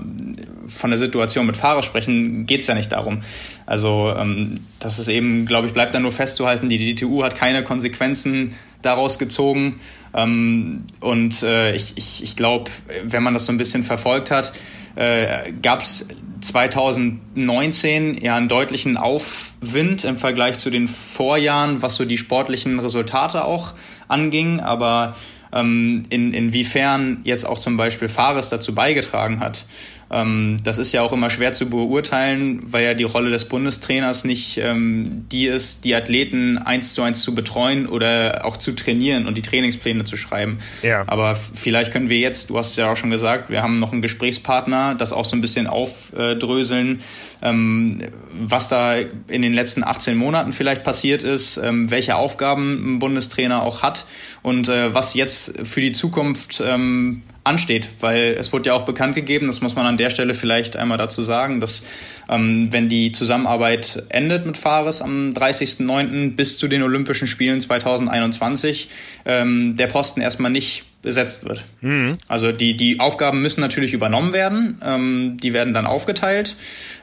von 0.67 0.89
der 0.89 0.99
Situation 0.99 1.45
mit 1.45 1.57
Fahrer 1.57 1.83
sprechen, 1.83 2.45
geht's 2.45 2.67
ja 2.67 2.75
nicht 2.75 2.91
darum. 2.91 3.21
Also 3.65 4.13
ähm, 4.17 4.61
das 4.79 4.99
ist 4.99 5.07
eben, 5.07 5.45
glaube 5.45 5.67
ich, 5.67 5.73
bleibt 5.73 5.95
da 5.95 5.99
nur 5.99 6.11
festzuhalten, 6.11 6.69
die 6.69 6.93
DTU 6.93 7.23
hat 7.23 7.35
keine 7.35 7.63
Konsequenzen 7.63 8.55
daraus 8.81 9.19
gezogen. 9.19 9.79
Ähm, 10.13 10.85
und 10.99 11.43
äh, 11.43 11.73
ich, 11.73 11.93
ich, 11.95 12.23
ich 12.23 12.35
glaube, 12.35 12.71
wenn 13.03 13.23
man 13.23 13.33
das 13.33 13.45
so 13.45 13.51
ein 13.51 13.57
bisschen 13.57 13.83
verfolgt 13.83 14.31
hat, 14.31 14.53
äh, 14.95 15.51
gab 15.61 15.81
es 15.81 16.05
2019 16.41 18.21
ja 18.21 18.35
einen 18.35 18.47
deutlichen 18.47 18.97
Aufwind 18.97 20.03
im 20.03 20.17
Vergleich 20.17 20.59
zu 20.59 20.69
den 20.69 20.87
Vorjahren, 20.87 21.81
was 21.81 21.95
so 21.95 22.05
die 22.05 22.17
sportlichen 22.17 22.79
Resultate 22.79 23.45
auch 23.45 23.73
anging. 24.07 24.59
Aber 24.59 25.15
ähm, 25.51 26.03
in, 26.09 26.33
inwiefern 26.33 27.21
jetzt 27.23 27.45
auch 27.45 27.57
zum 27.57 27.77
Beispiel 27.77 28.07
Fares 28.07 28.49
dazu 28.49 28.75
beigetragen 28.75 29.39
hat, 29.39 29.65
Ähm, 30.13 30.59
das 30.63 30.77
ist 30.77 30.91
ja 30.91 31.01
auch 31.01 31.11
immer 31.11 31.31
schwer 31.31 31.53
zu 31.53 31.69
beurteilen, 31.69 32.61
weil 32.67 32.85
ja 32.85 32.93
die 32.93 33.03
Rolle 33.03 33.31
des 33.31 33.45
Bundestrainers 33.45 34.25
nicht 34.25 34.59
ähm, 34.59 35.25
die 35.31 35.47
ist, 35.47 35.83
die 35.85 35.95
Athleten 35.95 36.59
eins 36.59 36.93
zu 36.93 37.01
eins 37.01 37.21
zu 37.21 37.33
betreuen 37.33 37.87
oder 37.87 38.45
auch 38.45 38.57
zu 38.57 38.73
trainieren 38.73 39.25
und 39.25 39.35
die 39.35 39.41
Trainingspläne 39.41 40.05
zu 40.05 40.15
schreiben. 40.15 40.59
Ja. 40.83 41.03
Aber 41.07 41.33
vielleicht 41.33 41.91
können 41.91 42.09
wir 42.09 42.19
jetzt, 42.19 42.51
du 42.51 42.57
hast 42.57 42.77
ja 42.77 42.91
auch 42.91 42.95
schon 42.95 43.09
gesagt, 43.09 43.49
wir 43.49 43.63
haben 43.63 43.75
noch 43.75 43.91
einen 43.91 44.03
Gesprächspartner, 44.03 44.93
das 44.93 45.13
auch 45.13 45.25
so 45.25 45.35
ein 45.35 45.41
bisschen 45.41 45.65
aufdröseln, 45.65 46.87
ähm, 46.87 46.99
was 47.43 48.69
da 48.69 48.93
in 48.93 49.41
den 49.41 49.53
letzten 49.53 49.83
18 49.83 50.15
Monaten 50.15 50.53
vielleicht 50.53 50.83
passiert 50.83 51.23
ist, 51.23 51.57
ähm, 51.57 51.91
welche 51.91 52.15
Aufgaben 52.15 52.95
ein 52.95 52.99
Bundestrainer 52.99 53.63
auch 53.63 53.83
hat 53.83 54.05
und 54.43 54.69
äh, 54.69 54.93
was 54.93 55.13
jetzt 55.13 55.67
für 55.67 55.81
die 55.81 55.91
Zukunft 55.91 56.63
ähm, 56.65 57.21
ansteht, 57.43 57.89
weil 57.99 58.37
es 58.39 58.53
wurde 58.53 58.69
ja 58.69 58.73
auch 58.73 58.85
bekannt 58.85 59.15
gegeben, 59.15 59.47
das 59.47 59.59
muss 59.59 59.75
man 59.75 59.85
an 59.85 59.97
der 59.97 60.09
Stelle 60.09 60.33
vielleicht 60.33 60.77
einmal 60.77 60.97
dazu 60.97 61.21
sagen, 61.21 61.59
dass 61.59 61.83
ähm, 61.83 61.83
wenn 62.27 62.89
die 62.89 63.11
Zusammenarbeit 63.11 64.03
endet 64.09 64.45
mit 64.45 64.57
Fares 64.57 65.01
am 65.01 65.29
30.09. 65.29 66.35
bis 66.35 66.57
zu 66.57 66.67
den 66.67 66.81
Olympischen 66.83 67.27
Spielen 67.27 67.59
2021, 67.59 68.89
ähm, 69.25 69.75
der 69.75 69.87
Posten 69.87 70.21
erstmal 70.21 70.51
nicht 70.51 70.85
besetzt 71.03 71.45
wird. 71.45 71.63
Mhm. 71.81 72.13
Also 72.27 72.51
die, 72.51 72.75
die 72.75 72.99
Aufgaben 72.99 73.41
müssen 73.41 73.61
natürlich 73.61 73.93
übernommen 73.93 74.33
werden, 74.33 74.81
ähm, 74.83 75.37
die 75.41 75.53
werden 75.53 75.73
dann 75.73 75.85
aufgeteilt. 75.85 76.55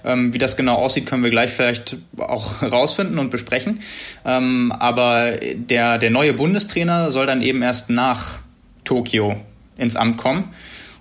Ähm, 0.05 0.35
wie 0.35 0.39
das 0.39 0.57
genau 0.57 0.77
aussieht, 0.77 1.07
können 1.07 1.23
wir 1.23 1.31
gleich 1.31 1.51
vielleicht 1.51 1.99
auch 2.17 2.63
rausfinden 2.63 3.19
und 3.19 3.31
besprechen. 3.31 3.81
Ähm, 4.25 4.73
aber 4.73 5.33
der, 5.55 5.99
der 5.99 6.11
neue 6.11 6.33
Bundestrainer 6.33 7.11
soll 7.11 7.27
dann 7.27 7.43
eben 7.43 7.63
erst 7.63 7.91
nach 7.91 8.39
Tokio 8.85 9.41
ins 9.77 9.95
Amt 9.95 10.17
kommen. 10.17 10.49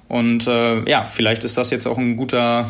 Und 0.09 0.47
äh, 0.47 0.89
ja, 0.89 1.05
vielleicht 1.05 1.43
ist 1.43 1.57
das 1.57 1.69
jetzt 1.71 1.88
auch 1.88 1.97
ein 1.97 2.17
guter 2.17 2.69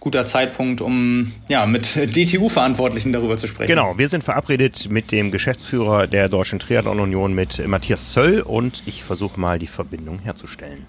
guter 0.00 0.24
Zeitpunkt, 0.24 0.80
um 0.80 1.32
ja 1.48 1.66
mit 1.66 1.94
DTU-Verantwortlichen 1.94 3.12
darüber 3.12 3.36
zu 3.36 3.46
sprechen. 3.46 3.68
Genau, 3.68 3.98
wir 3.98 4.08
sind 4.08 4.24
verabredet 4.24 4.88
mit 4.90 5.12
dem 5.12 5.30
Geschäftsführer 5.30 6.06
der 6.06 6.28
Deutschen 6.28 6.58
Triathlon 6.58 6.98
Union, 7.00 7.34
mit 7.34 7.66
Matthias 7.68 8.12
Zöll, 8.12 8.40
und 8.40 8.82
ich 8.86 9.04
versuche 9.04 9.38
mal 9.38 9.58
die 9.58 9.66
Verbindung 9.66 10.18
herzustellen. 10.18 10.86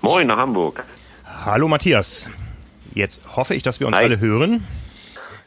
Moin 0.00 0.26
nach 0.28 0.38
Hamburg. 0.38 0.84
Hallo 1.44 1.66
Matthias. 1.66 2.30
Jetzt 2.94 3.20
hoffe 3.34 3.54
ich, 3.54 3.62
dass 3.62 3.80
wir 3.80 3.88
uns 3.88 3.96
Hi. 3.96 4.04
alle 4.04 4.20
hören. 4.20 4.64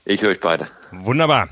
Ich 0.03 0.21
höre 0.21 0.31
euch 0.31 0.39
beide. 0.39 0.67
Wunderbar. 0.91 1.49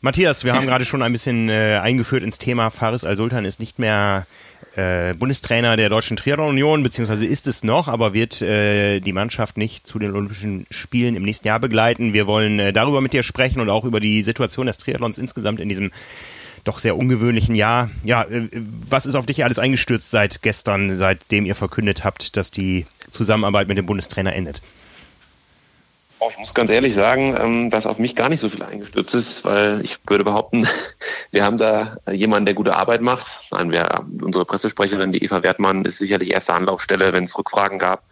Matthias, 0.00 0.44
wir 0.44 0.52
haben 0.52 0.66
gerade 0.66 0.84
schon 0.84 1.02
ein 1.02 1.12
bisschen 1.12 1.48
äh, 1.48 1.80
eingeführt 1.82 2.22
ins 2.22 2.38
Thema. 2.38 2.70
Faris 2.70 3.04
Al-Sultan 3.04 3.44
ist 3.46 3.58
nicht 3.58 3.78
mehr 3.78 4.26
äh, 4.76 5.14
Bundestrainer 5.14 5.76
der 5.76 5.88
Deutschen 5.88 6.16
Triathlon 6.16 6.48
Union, 6.48 6.82
beziehungsweise 6.82 7.26
ist 7.26 7.46
es 7.46 7.62
noch, 7.62 7.88
aber 7.88 8.12
wird 8.12 8.42
äh, 8.42 9.00
die 9.00 9.12
Mannschaft 9.12 9.56
nicht 9.56 9.86
zu 9.86 9.98
den 9.98 10.10
Olympischen 10.12 10.66
Spielen 10.70 11.14
im 11.14 11.22
nächsten 11.22 11.46
Jahr 11.46 11.60
begleiten. 11.60 12.12
Wir 12.12 12.26
wollen 12.26 12.58
äh, 12.58 12.72
darüber 12.72 13.00
mit 13.00 13.12
dir 13.12 13.22
sprechen 13.22 13.60
und 13.60 13.70
auch 13.70 13.84
über 13.84 14.00
die 14.00 14.22
Situation 14.22 14.66
des 14.66 14.78
Triathlons 14.78 15.18
insgesamt 15.18 15.60
in 15.60 15.68
diesem 15.68 15.90
doch 16.64 16.78
sehr 16.78 16.96
ungewöhnlichen 16.96 17.54
Jahr. 17.54 17.90
Ja, 18.02 18.22
äh, 18.24 18.48
was 18.52 19.06
ist 19.06 19.14
auf 19.14 19.26
dich 19.26 19.44
alles 19.44 19.58
eingestürzt 19.58 20.10
seit 20.10 20.42
gestern, 20.42 20.96
seitdem 20.96 21.46
ihr 21.46 21.54
verkündet 21.54 22.04
habt, 22.04 22.36
dass 22.36 22.50
die 22.50 22.86
Zusammenarbeit 23.10 23.68
mit 23.68 23.78
dem 23.78 23.86
Bundestrainer 23.86 24.34
endet? 24.34 24.62
Oh, 26.24 26.30
ich 26.30 26.38
muss 26.38 26.54
ganz 26.54 26.70
ehrlich 26.70 26.94
sagen, 26.94 27.36
ähm, 27.38 27.70
dass 27.70 27.86
auf 27.86 27.98
mich 27.98 28.16
gar 28.16 28.30
nicht 28.30 28.40
so 28.40 28.48
viel 28.48 28.62
eingestürzt 28.62 29.14
ist, 29.14 29.44
weil 29.44 29.82
ich 29.84 29.98
würde 30.06 30.24
behaupten, 30.24 30.66
wir 31.32 31.44
haben 31.44 31.58
da 31.58 31.98
jemanden, 32.10 32.46
der 32.46 32.54
gute 32.54 32.76
Arbeit 32.76 33.02
macht. 33.02 33.26
Nein, 33.50 33.70
wir, 33.70 34.02
unsere 34.22 34.46
Pressesprecherin, 34.46 35.12
die 35.12 35.22
Eva 35.22 35.42
Wertmann, 35.42 35.84
ist 35.84 35.98
sicherlich 35.98 36.32
erste 36.32 36.54
Anlaufstelle, 36.54 37.12
wenn 37.12 37.24
es 37.24 37.36
Rückfragen 37.36 37.78
gab 37.78 38.04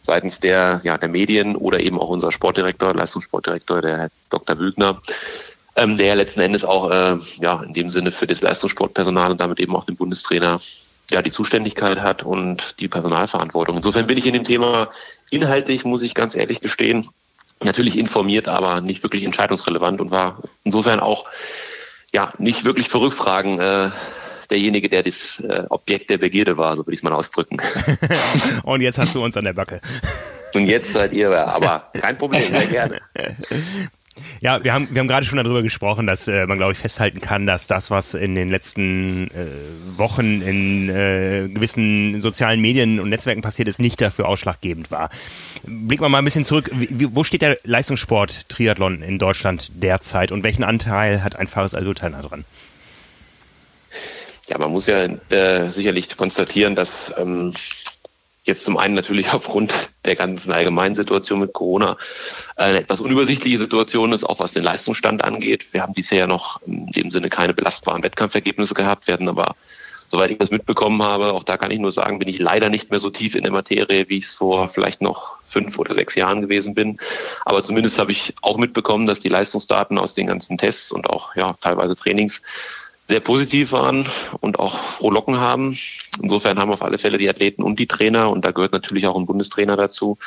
seitens 0.00 0.40
der, 0.40 0.80
ja, 0.84 0.96
der 0.96 1.08
Medien 1.08 1.56
oder 1.56 1.80
eben 1.80 1.98
auch 1.98 2.08
unser 2.08 2.32
Sportdirektor, 2.32 2.94
Leistungssportdirektor, 2.94 3.82
der 3.82 3.98
Herr 3.98 4.08
Dr. 4.30 4.58
Wügner, 4.58 5.02
ähm, 5.76 5.96
der 5.96 6.14
letzten 6.14 6.40
Endes 6.40 6.64
auch 6.64 6.90
äh, 6.90 7.18
ja, 7.40 7.62
in 7.62 7.74
dem 7.74 7.90
Sinne 7.90 8.12
für 8.12 8.26
das 8.26 8.40
Leistungssportpersonal 8.40 9.32
und 9.32 9.40
damit 9.40 9.60
eben 9.60 9.76
auch 9.76 9.84
den 9.84 9.96
Bundestrainer 9.96 10.62
ja, 11.10 11.20
die 11.20 11.30
Zuständigkeit 11.30 12.00
hat 12.00 12.22
und 12.22 12.80
die 12.80 12.88
Personalverantwortung. 12.88 13.76
Insofern 13.76 14.06
bin 14.06 14.16
ich 14.16 14.26
in 14.26 14.32
dem 14.32 14.44
Thema 14.44 14.88
inhaltlich, 15.30 15.84
muss 15.84 16.00
ich 16.00 16.14
ganz 16.14 16.34
ehrlich 16.34 16.60
gestehen, 16.60 17.08
natürlich 17.64 17.98
informiert, 17.98 18.48
aber 18.48 18.80
nicht 18.80 19.02
wirklich 19.02 19.24
entscheidungsrelevant 19.24 20.00
und 20.00 20.10
war 20.10 20.42
insofern 20.64 21.00
auch 21.00 21.26
ja 22.12 22.32
nicht 22.38 22.64
wirklich 22.64 22.88
für 22.88 23.00
Rückfragen 23.00 23.60
äh, 23.60 23.90
derjenige, 24.50 24.88
der 24.88 25.02
das 25.02 25.40
äh, 25.40 25.64
Objekt 25.68 26.10
der 26.10 26.18
Begierde 26.18 26.56
war, 26.56 26.76
so 26.76 26.86
würde 26.86 26.92
ich 26.92 27.00
es 27.00 27.02
mal 27.02 27.12
ausdrücken. 27.12 27.60
und 28.62 28.80
jetzt 28.80 28.98
hast 28.98 29.14
du 29.14 29.24
uns 29.24 29.36
an 29.36 29.44
der 29.44 29.54
Backe. 29.54 29.80
Und 30.54 30.66
jetzt 30.66 30.92
seid 30.92 31.12
ihr, 31.12 31.36
aber 31.36 31.90
kein 31.94 32.16
Problem, 32.16 32.52
sehr 32.52 32.66
gerne. 32.66 33.00
Ja, 34.40 34.62
wir 34.62 34.72
haben, 34.72 34.88
wir 34.90 35.00
haben 35.00 35.08
gerade 35.08 35.26
schon 35.26 35.38
darüber 35.38 35.62
gesprochen, 35.62 36.06
dass 36.06 36.28
äh, 36.28 36.46
man, 36.46 36.58
glaube 36.58 36.72
ich, 36.72 36.78
festhalten 36.78 37.20
kann, 37.20 37.46
dass 37.46 37.66
das, 37.66 37.90
was 37.90 38.14
in 38.14 38.34
den 38.34 38.48
letzten 38.48 39.28
äh, 39.28 39.98
Wochen 39.98 40.40
in 40.40 40.88
äh, 40.88 41.48
gewissen 41.48 42.20
sozialen 42.20 42.60
Medien 42.60 43.00
und 43.00 43.08
Netzwerken 43.08 43.42
passiert 43.42 43.68
ist, 43.68 43.80
nicht 43.80 44.00
dafür 44.00 44.28
ausschlaggebend 44.28 44.90
war. 44.90 45.10
Blicken 45.64 46.04
wir 46.04 46.08
mal 46.08 46.18
ein 46.18 46.24
bisschen 46.24 46.44
zurück. 46.44 46.70
Wie, 46.72 47.14
wo 47.14 47.24
steht 47.24 47.42
der 47.42 47.58
Leistungssport 47.64 48.48
Triathlon 48.48 49.02
in 49.02 49.18
Deutschland 49.18 49.72
derzeit 49.82 50.30
und 50.30 50.42
welchen 50.42 50.62
Anteil 50.62 51.24
hat 51.24 51.36
ein 51.36 51.48
Fares 51.48 51.74
Al-Sultan 51.74 52.12
dran? 52.12 52.44
Ja, 54.46 54.58
man 54.58 54.70
muss 54.70 54.86
ja 54.86 55.06
äh, 55.30 55.72
sicherlich 55.72 56.16
konstatieren, 56.16 56.74
dass 56.74 57.14
ähm, 57.16 57.54
Jetzt 58.44 58.64
zum 58.64 58.76
einen 58.76 58.94
natürlich 58.94 59.30
aufgrund 59.32 59.72
der 60.04 60.16
ganzen 60.16 60.52
allgemeinen 60.52 60.94
Situation 60.94 61.40
mit 61.40 61.52
Corona 61.52 61.96
eine 62.56 62.78
etwas 62.78 63.00
unübersichtliche 63.00 63.58
Situation 63.58 64.12
ist, 64.12 64.24
auch 64.24 64.38
was 64.38 64.52
den 64.52 64.62
Leistungsstand 64.62 65.24
angeht. 65.24 65.72
Wir 65.72 65.82
haben 65.82 65.94
bisher 65.94 66.26
noch 66.26 66.60
in 66.62 66.86
dem 66.92 67.10
Sinne 67.10 67.30
keine 67.30 67.54
belastbaren 67.54 68.02
Wettkampfergebnisse 68.02 68.74
gehabt, 68.74 69.08
werden 69.08 69.28
aber, 69.28 69.56
soweit 70.06 70.30
ich 70.30 70.38
das 70.38 70.50
mitbekommen 70.50 71.02
habe, 71.02 71.32
auch 71.32 71.42
da 71.42 71.56
kann 71.56 71.70
ich 71.70 71.78
nur 71.78 71.90
sagen, 71.90 72.18
bin 72.18 72.28
ich 72.28 72.38
leider 72.38 72.68
nicht 72.68 72.90
mehr 72.90 73.00
so 73.00 73.10
tief 73.10 73.34
in 73.34 73.42
der 73.42 73.52
Materie, 73.52 74.08
wie 74.08 74.18
ich 74.18 74.24
es 74.24 74.32
vor 74.32 74.68
vielleicht 74.68 75.00
noch 75.00 75.38
fünf 75.42 75.78
oder 75.78 75.94
sechs 75.94 76.14
Jahren 76.14 76.42
gewesen 76.42 76.74
bin. 76.74 76.98
Aber 77.46 77.62
zumindest 77.62 77.98
habe 77.98 78.12
ich 78.12 78.34
auch 78.42 78.58
mitbekommen, 78.58 79.06
dass 79.06 79.20
die 79.20 79.28
Leistungsdaten 79.28 79.98
aus 79.98 80.14
den 80.14 80.26
ganzen 80.26 80.58
Tests 80.58 80.92
und 80.92 81.08
auch 81.08 81.34
ja, 81.34 81.56
teilweise 81.60 81.96
Trainings 81.96 82.42
sehr 83.08 83.20
positiv 83.20 83.72
waren 83.72 84.08
und 84.40 84.58
auch 84.58 84.78
frohlocken 84.78 85.38
haben. 85.38 85.78
Insofern 86.22 86.58
haben 86.58 86.72
auf 86.72 86.82
alle 86.82 86.98
Fälle 86.98 87.18
die 87.18 87.28
Athleten 87.28 87.62
und 87.62 87.78
die 87.78 87.86
Trainer, 87.86 88.30
und 88.30 88.44
da 88.44 88.50
gehört 88.50 88.72
natürlich 88.72 89.06
auch 89.06 89.16
ein 89.16 89.26
Bundestrainer 89.26 89.76
dazu, 89.76 90.18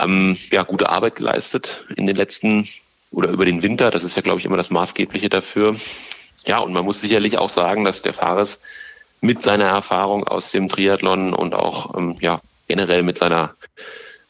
ähm, 0.00 0.36
ja, 0.50 0.62
gute 0.62 0.88
Arbeit 0.88 1.16
geleistet 1.16 1.84
in 1.96 2.06
den 2.06 2.16
letzten 2.16 2.68
oder 3.10 3.30
über 3.30 3.44
den 3.44 3.62
Winter. 3.62 3.90
Das 3.90 4.04
ist 4.04 4.16
ja, 4.16 4.22
glaube 4.22 4.38
ich, 4.38 4.44
immer 4.44 4.56
das 4.56 4.70
Maßgebliche 4.70 5.28
dafür. 5.28 5.76
Ja, 6.44 6.58
und 6.58 6.72
man 6.72 6.84
muss 6.84 7.00
sicherlich 7.00 7.38
auch 7.38 7.50
sagen, 7.50 7.84
dass 7.84 8.02
der 8.02 8.12
Fares 8.12 8.60
mit 9.20 9.42
seiner 9.42 9.64
Erfahrung 9.64 10.24
aus 10.24 10.52
dem 10.52 10.68
Triathlon 10.68 11.32
und 11.32 11.54
auch 11.54 11.96
ähm, 11.96 12.16
ja, 12.20 12.40
generell 12.68 13.02
mit 13.02 13.18
seiner 13.18 13.54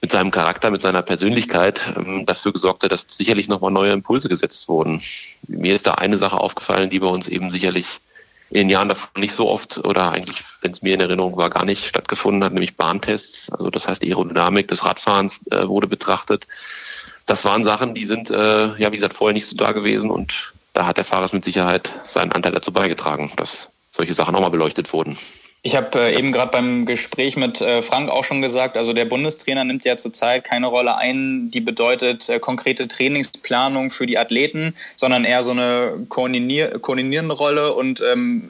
mit 0.01 0.13
seinem 0.13 0.31
Charakter, 0.31 0.71
mit 0.71 0.81
seiner 0.81 1.03
Persönlichkeit 1.03 1.81
ähm, 1.97 2.27
dafür 2.27 2.53
gesorgt 2.53 2.83
hat, 2.83 2.93
dass 2.93 3.07
sicherlich 3.09 3.49
nochmal 3.49 3.71
neue 3.71 3.93
Impulse 3.93 4.29
gesetzt 4.29 4.69
wurden. 4.69 5.03
Mir 5.49 5.75
ist 5.75 5.87
da 5.87 5.95
eine 5.95 6.19
Sache 6.19 6.39
aufgefallen, 6.39 6.91
die 6.91 7.01
bei 7.01 7.07
uns 7.07 7.29
eben 7.29 7.51
sicherlich 7.51 8.01
in 8.51 8.59
den 8.59 8.71
Jahren 8.71 8.89
davor 8.89 9.09
nicht 9.17 9.35
so 9.35 9.49
oft 9.49 9.79
oder 9.79 10.13
eigentlich, 10.13 10.45
wenn 10.61 10.71
es 10.71 10.83
mir 10.83 10.95
in 10.95 11.01
Erinnerung 11.01 11.37
war, 11.37 11.51
gar 11.51 11.65
nicht 11.65 11.85
stattgefunden 11.85 12.45
hat, 12.45 12.53
nämlich 12.53 12.77
Bahntests. 12.77 13.51
Also 13.51 13.71
das 13.71 13.89
heißt, 13.89 14.03
die 14.03 14.09
Aerodynamik 14.09 14.69
des 14.69 14.85
Radfahrens 14.85 15.47
äh, 15.51 15.67
wurde 15.67 15.89
betrachtet. 15.89 16.47
Das 17.25 17.45
waren 17.45 17.65
Sachen, 17.65 17.95
die 17.95 18.07
sind, 18.07 18.31
äh, 18.31 18.77
ja, 18.77 18.93
wie 18.93 18.97
gesagt, 18.97 19.15
vorher 19.15 19.35
nicht 19.35 19.47
so 19.47 19.57
da 19.57 19.73
gewesen 19.73 20.11
und 20.11 20.53
da 20.75 20.87
hat 20.87 20.99
der 20.99 21.05
Fahrer 21.05 21.29
mit 21.33 21.45
Sicherheit 21.45 21.91
seinen 22.09 22.33
Anteil 22.33 22.53
dazu 22.53 22.71
beigetragen, 22.71 23.33
dass 23.37 23.69
solche 23.91 24.15
Sachen 24.15 24.37
auch 24.37 24.43
mal 24.43 24.51
beleuchtet 24.51 24.93
wurden. 24.93 25.19
Ich 25.67 25.75
habe 25.75 25.99
äh, 25.99 26.17
eben 26.17 26.31
gerade 26.31 26.53
beim 26.53 26.87
Gespräch 26.87 27.37
mit 27.37 27.61
äh, 27.61 27.83
Frank 27.83 28.09
auch 28.09 28.23
schon 28.23 28.41
gesagt, 28.41 28.77
also 28.77 28.93
der 28.93 29.05
Bundestrainer 29.05 29.65
nimmt 29.65 29.85
ja 29.85 29.97
zurzeit 29.97 30.45
keine 30.45 30.69
Rolle 30.69 30.97
ein, 30.97 31.51
die 31.51 31.61
bedeutet 31.61 32.29
äh, 32.29 32.39
konkrete 32.39 32.87
Trainingsplanung 32.87 33.91
für 33.91 34.07
die 34.07 34.17
Athleten, 34.17 34.77
sondern 34.95 35.25
eher 35.25 35.43
so 35.43 35.51
eine 35.51 36.07
koordinier 36.09 36.79
koordinierende 36.79 37.35
Rolle 37.35 37.75
und 37.75 38.01
ähm, 38.01 38.49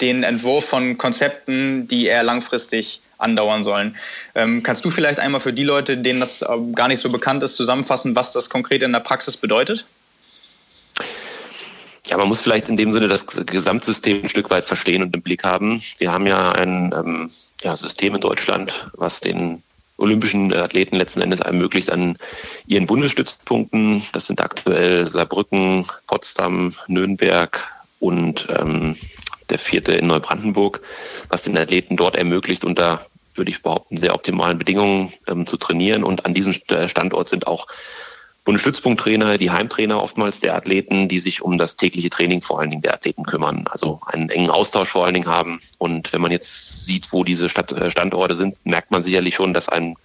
den 0.00 0.24
Entwurf 0.24 0.64
von 0.64 0.98
Konzepten, 0.98 1.86
die 1.86 2.06
eher 2.06 2.24
langfristig 2.24 3.00
andauern 3.18 3.62
sollen. 3.62 3.94
Ähm, 4.34 4.64
kannst 4.64 4.84
du 4.84 4.90
vielleicht 4.90 5.20
einmal 5.20 5.40
für 5.40 5.52
die 5.52 5.62
Leute, 5.62 5.98
denen 5.98 6.18
das 6.18 6.42
äh, 6.42 6.46
gar 6.74 6.88
nicht 6.88 7.00
so 7.00 7.10
bekannt 7.10 7.44
ist, 7.44 7.54
zusammenfassen, 7.54 8.16
was 8.16 8.32
das 8.32 8.50
konkret 8.50 8.82
in 8.82 8.90
der 8.90 8.98
Praxis 8.98 9.36
bedeutet? 9.36 9.86
Ja, 12.10 12.16
man 12.16 12.26
muss 12.26 12.40
vielleicht 12.40 12.68
in 12.68 12.76
dem 12.76 12.90
Sinne 12.90 13.06
das 13.06 13.24
Gesamtsystem 13.24 14.24
ein 14.24 14.28
Stück 14.28 14.50
weit 14.50 14.64
verstehen 14.64 15.02
und 15.02 15.14
im 15.14 15.22
Blick 15.22 15.44
haben. 15.44 15.80
Wir 15.98 16.12
haben 16.12 16.26
ja 16.26 16.50
ein 16.50 16.92
ähm, 16.92 17.30
ja, 17.62 17.76
System 17.76 18.16
in 18.16 18.20
Deutschland, 18.20 18.90
was 18.94 19.20
den 19.20 19.62
olympischen 19.96 20.52
Athleten 20.52 20.96
letzten 20.96 21.20
Endes 21.20 21.38
ermöglicht 21.38 21.88
an 21.88 22.16
ihren 22.66 22.86
Bundesstützpunkten. 22.86 24.02
Das 24.12 24.26
sind 24.26 24.40
aktuell 24.40 25.08
Saarbrücken, 25.08 25.86
Potsdam, 26.08 26.74
Nürnberg 26.88 27.64
und 28.00 28.48
ähm, 28.58 28.96
der 29.48 29.58
vierte 29.58 29.92
in 29.92 30.08
Neubrandenburg, 30.08 30.80
was 31.28 31.42
den 31.42 31.56
Athleten 31.56 31.96
dort 31.96 32.16
ermöglicht, 32.16 32.64
unter 32.64 33.06
würde 33.34 33.52
ich 33.52 33.62
behaupten, 33.62 33.98
sehr 33.98 34.14
optimalen 34.14 34.58
Bedingungen 34.58 35.12
ähm, 35.28 35.46
zu 35.46 35.56
trainieren. 35.56 36.02
Und 36.02 36.26
an 36.26 36.34
diesem 36.34 36.52
Standort 36.52 37.28
sind 37.28 37.46
auch 37.46 37.68
Bundesstützpunkttrainer, 38.44 39.36
die 39.36 39.50
Heimtrainer 39.50 40.02
oftmals 40.02 40.40
der 40.40 40.56
Athleten, 40.56 41.08
die 41.08 41.20
sich 41.20 41.42
um 41.42 41.58
das 41.58 41.76
tägliche 41.76 42.08
Training 42.08 42.40
vor 42.40 42.58
allen 42.58 42.70
Dingen 42.70 42.82
der 42.82 42.94
Athleten 42.94 43.24
kümmern. 43.24 43.66
Also 43.70 44.00
einen 44.06 44.30
engen 44.30 44.50
Austausch 44.50 44.88
vor 44.88 45.04
allen 45.04 45.14
Dingen 45.14 45.28
haben. 45.28 45.60
Und 45.78 46.12
wenn 46.12 46.22
man 46.22 46.32
jetzt 46.32 46.86
sieht, 46.86 47.12
wo 47.12 47.22
diese 47.22 47.46
äh, 47.46 47.90
Standorte 47.90 48.36
sind, 48.36 48.56
merkt 48.64 48.90
man 48.90 49.02
sicherlich 49.02 49.34
schon, 49.34 49.52
dass 49.52 49.68
ein 49.68 49.96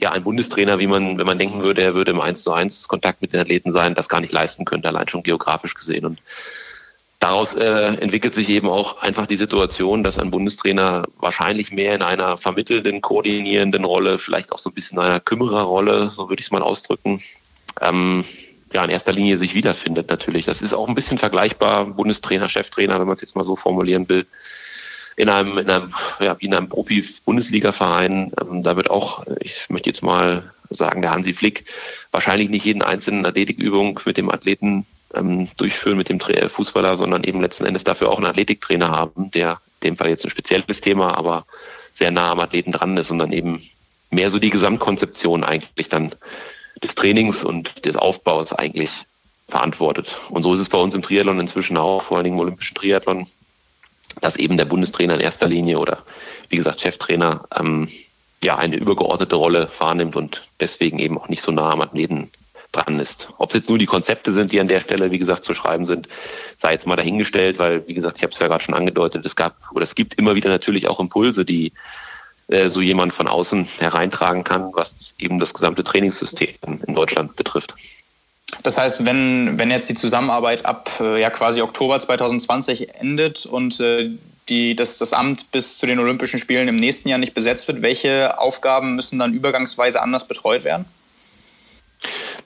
ja, 0.00 0.12
ein 0.12 0.24
Bundestrainer, 0.24 0.78
wie 0.78 0.86
man, 0.86 1.18
wenn 1.18 1.26
man 1.26 1.38
denken 1.38 1.62
würde, 1.62 1.82
er 1.82 1.94
würde 1.94 2.12
im 2.12 2.20
1 2.20 2.42
zu 2.42 2.52
1 2.52 2.88
Kontakt 2.88 3.20
mit 3.20 3.34
den 3.34 3.40
Athleten 3.40 3.70
sein, 3.70 3.94
das 3.94 4.08
gar 4.08 4.20
nicht 4.20 4.32
leisten 4.32 4.64
könnte, 4.64 4.88
allein 4.88 5.08
schon 5.08 5.22
geografisch 5.22 5.74
gesehen. 5.74 6.06
Und 6.06 6.22
daraus 7.18 7.54
äh, 7.54 7.96
entwickelt 7.96 8.34
sich 8.34 8.48
eben 8.48 8.68
auch 8.68 9.02
einfach 9.02 9.26
die 9.26 9.36
Situation, 9.36 10.02
dass 10.02 10.18
ein 10.18 10.30
Bundestrainer 10.30 11.06
wahrscheinlich 11.18 11.70
mehr 11.70 11.94
in 11.94 12.02
einer 12.02 12.38
vermittelnden, 12.38 13.02
koordinierenden 13.02 13.84
Rolle, 13.84 14.18
vielleicht 14.18 14.52
auch 14.52 14.58
so 14.58 14.70
ein 14.70 14.74
bisschen 14.74 14.98
in 14.98 15.04
einer 15.04 15.20
Kümmererrolle, 15.20 16.10
so 16.16 16.30
würde 16.30 16.40
ich 16.40 16.46
es 16.46 16.50
mal 16.50 16.62
ausdrücken, 16.62 17.22
ähm, 17.80 18.24
ja, 18.72 18.84
in 18.84 18.90
erster 18.90 19.12
Linie 19.12 19.36
sich 19.36 19.54
wiederfindet 19.54 20.08
natürlich. 20.08 20.44
Das 20.44 20.62
ist 20.62 20.74
auch 20.74 20.88
ein 20.88 20.94
bisschen 20.94 21.18
vergleichbar, 21.18 21.86
Bundestrainer, 21.86 22.48
Cheftrainer, 22.48 23.00
wenn 23.00 23.06
man 23.06 23.16
es 23.16 23.20
jetzt 23.20 23.34
mal 23.36 23.44
so 23.44 23.56
formulieren 23.56 24.08
will, 24.08 24.26
in 25.16 25.28
einem, 25.28 25.58
in 25.58 25.68
einem, 25.68 25.92
ja, 26.20 26.38
wie 26.38 26.46
in 26.46 26.54
einem 26.54 26.68
Profi-Bundesliga-Verein. 26.68 28.32
Ähm, 28.40 28.62
da 28.62 28.76
wird 28.76 28.90
auch, 28.90 29.24
ich 29.40 29.68
möchte 29.68 29.90
jetzt 29.90 30.02
mal 30.02 30.52
sagen, 30.70 31.02
der 31.02 31.10
Hansi 31.10 31.34
Flick 31.34 31.64
wahrscheinlich 32.12 32.48
nicht 32.48 32.64
jeden 32.64 32.82
einzelnen 32.82 33.26
Athletikübung 33.26 33.98
mit 34.04 34.16
dem 34.16 34.30
Athleten 34.30 34.86
ähm, 35.14 35.48
durchführen, 35.56 35.98
mit 35.98 36.08
dem 36.08 36.20
Tra 36.20 36.48
Fußballer, 36.48 36.96
sondern 36.96 37.24
eben 37.24 37.40
letzten 37.40 37.66
Endes 37.66 37.84
dafür 37.84 38.08
auch 38.08 38.18
einen 38.18 38.26
Athletiktrainer 38.26 38.90
haben, 38.90 39.30
der 39.32 39.60
in 39.80 39.90
dem 39.90 39.96
Fall 39.96 40.10
jetzt 40.10 40.24
ein 40.24 40.30
spezielles 40.30 40.80
Thema, 40.80 41.16
aber 41.18 41.44
sehr 41.92 42.12
nah 42.12 42.30
am 42.30 42.40
Athleten 42.40 42.72
dran 42.72 42.96
ist 42.96 43.10
und 43.10 43.18
dann 43.18 43.32
eben 43.32 43.68
mehr 44.10 44.30
so 44.30 44.38
die 44.38 44.50
Gesamtkonzeption 44.50 45.44
eigentlich 45.44 45.88
dann 45.88 46.14
des 46.82 46.94
Trainings 46.94 47.44
und 47.44 47.84
des 47.84 47.96
Aufbaus 47.96 48.52
eigentlich 48.52 48.90
verantwortet. 49.48 50.16
Und 50.28 50.42
so 50.42 50.54
ist 50.54 50.60
es 50.60 50.68
bei 50.68 50.78
uns 50.78 50.94
im 50.94 51.02
Triathlon 51.02 51.40
inzwischen 51.40 51.76
auch, 51.76 52.02
vor 52.02 52.16
allen 52.16 52.24
Dingen 52.24 52.36
im 52.36 52.42
olympischen 52.42 52.74
Triathlon 52.74 53.26
dass 54.20 54.36
eben 54.36 54.56
der 54.56 54.64
Bundestrainer 54.64 55.14
in 55.14 55.20
erster 55.20 55.48
Linie 55.48 55.78
oder 55.78 56.02
wie 56.48 56.56
gesagt 56.56 56.80
Cheftrainer 56.80 57.44
ähm, 57.56 57.88
ja 58.42 58.56
eine 58.56 58.76
übergeordnete 58.76 59.36
Rolle 59.36 59.70
wahrnimmt 59.78 60.16
und 60.16 60.46
deswegen 60.58 60.98
eben 60.98 61.18
auch 61.18 61.28
nicht 61.28 61.42
so 61.42 61.52
nah 61.52 61.70
am 61.70 61.80
Athleten 61.80 62.30
dran 62.72 63.00
ist. 63.00 63.28
Ob 63.38 63.50
es 63.50 63.56
jetzt 63.56 63.68
nur 63.68 63.78
die 63.78 63.86
Konzepte 63.86 64.32
sind, 64.32 64.52
die 64.52 64.60
an 64.60 64.68
der 64.68 64.80
Stelle, 64.80 65.10
wie 65.10 65.18
gesagt, 65.18 65.44
zu 65.44 65.54
schreiben 65.54 65.86
sind, 65.86 66.08
sei 66.56 66.72
jetzt 66.72 66.86
mal 66.86 66.96
dahingestellt, 66.96 67.58
weil, 67.58 67.86
wie 67.88 67.94
gesagt, 67.94 68.18
ich 68.18 68.22
habe 68.22 68.32
es 68.32 68.38
ja 68.38 68.46
gerade 68.46 68.62
schon 68.62 68.74
angedeutet, 68.74 69.26
es 69.26 69.34
gab 69.34 69.56
oder 69.72 69.82
es 69.82 69.94
gibt 69.94 70.14
immer 70.14 70.36
wieder 70.36 70.48
natürlich 70.48 70.86
auch 70.86 71.00
Impulse, 71.00 71.44
die 71.44 71.72
äh, 72.50 72.68
so 72.68 72.80
jemand 72.80 73.14
von 73.14 73.28
außen 73.28 73.66
hereintragen 73.78 74.44
kann, 74.44 74.70
was 74.72 75.14
eben 75.18 75.38
das 75.38 75.54
gesamte 75.54 75.84
Trainingssystem 75.84 76.54
in 76.86 76.94
Deutschland 76.94 77.36
betrifft. 77.36 77.74
Das 78.62 78.76
heißt, 78.76 79.04
wenn, 79.04 79.58
wenn 79.58 79.70
jetzt 79.70 79.88
die 79.88 79.94
Zusammenarbeit 79.94 80.66
ab 80.66 80.90
äh, 81.00 81.20
ja 81.20 81.30
quasi 81.30 81.62
Oktober 81.62 82.00
2020 82.00 82.94
endet 82.96 83.46
und 83.46 83.78
äh, 83.80 84.10
die, 84.48 84.74
das, 84.74 84.98
das 84.98 85.12
Amt 85.12 85.52
bis 85.52 85.78
zu 85.78 85.86
den 85.86 86.00
Olympischen 86.00 86.38
Spielen 86.38 86.66
im 86.66 86.76
nächsten 86.76 87.08
Jahr 87.08 87.18
nicht 87.18 87.34
besetzt 87.34 87.68
wird, 87.68 87.82
welche 87.82 88.38
Aufgaben 88.38 88.96
müssen 88.96 89.18
dann 89.18 89.32
übergangsweise 89.32 90.02
anders 90.02 90.26
betreut 90.26 90.64
werden? 90.64 90.86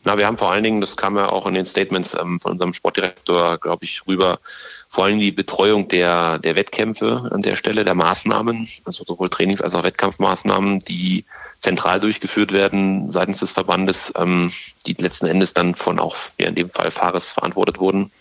Na, 0.05 0.19
wir 0.19 0.27
haben 0.27 0.37
vor 0.37 0.53
allen 0.53 0.63
Dingen, 0.63 0.83
das 0.83 0.97
kam 0.99 1.17
ja 1.17 1.31
auch 1.31 1.47
in 1.47 1.55
den 1.55 1.65
Statements 1.65 2.15
ähm, 2.15 2.39
von 2.41 2.53
unserem 2.53 2.75
Sportdirektor, 2.75 3.57
glaube 3.57 3.85
ich, 3.85 4.07
rüber, 4.07 4.39
vor 4.95 5.07
allem 5.07 5.19
die 5.19 5.33
Betreuung 5.33 5.89
der, 5.89 6.39
der 6.39 6.55
Wettkämpfe 6.55 7.29
an 7.33 7.43
der 7.43 7.57
Stelle, 7.57 7.83
der 7.83 7.97
Maßnahmen, 7.97 8.69
also 8.85 9.03
sowohl 9.05 9.29
Trainings- 9.29 9.61
als 9.61 9.75
auch 9.75 9.83
Wettkampfmaßnahmen, 9.83 10.79
die 10.79 11.25
zentral 11.59 11.99
durchgeführt 11.99 12.53
werden 12.53 13.11
seitens 13.11 13.41
des 13.41 13.51
Verbandes, 13.51 14.13
ähm, 14.17 14.53
die 14.87 14.93
letzten 14.93 15.27
Endes 15.27 15.53
dann 15.53 15.75
von 15.75 15.99
auch, 15.99 16.15
ja 16.39 16.47
in 16.47 16.55
dem 16.55 16.71
Fall 16.71 16.93
Fares 16.93 17.33
verantwortet 17.33 17.81
wurden 17.81 18.13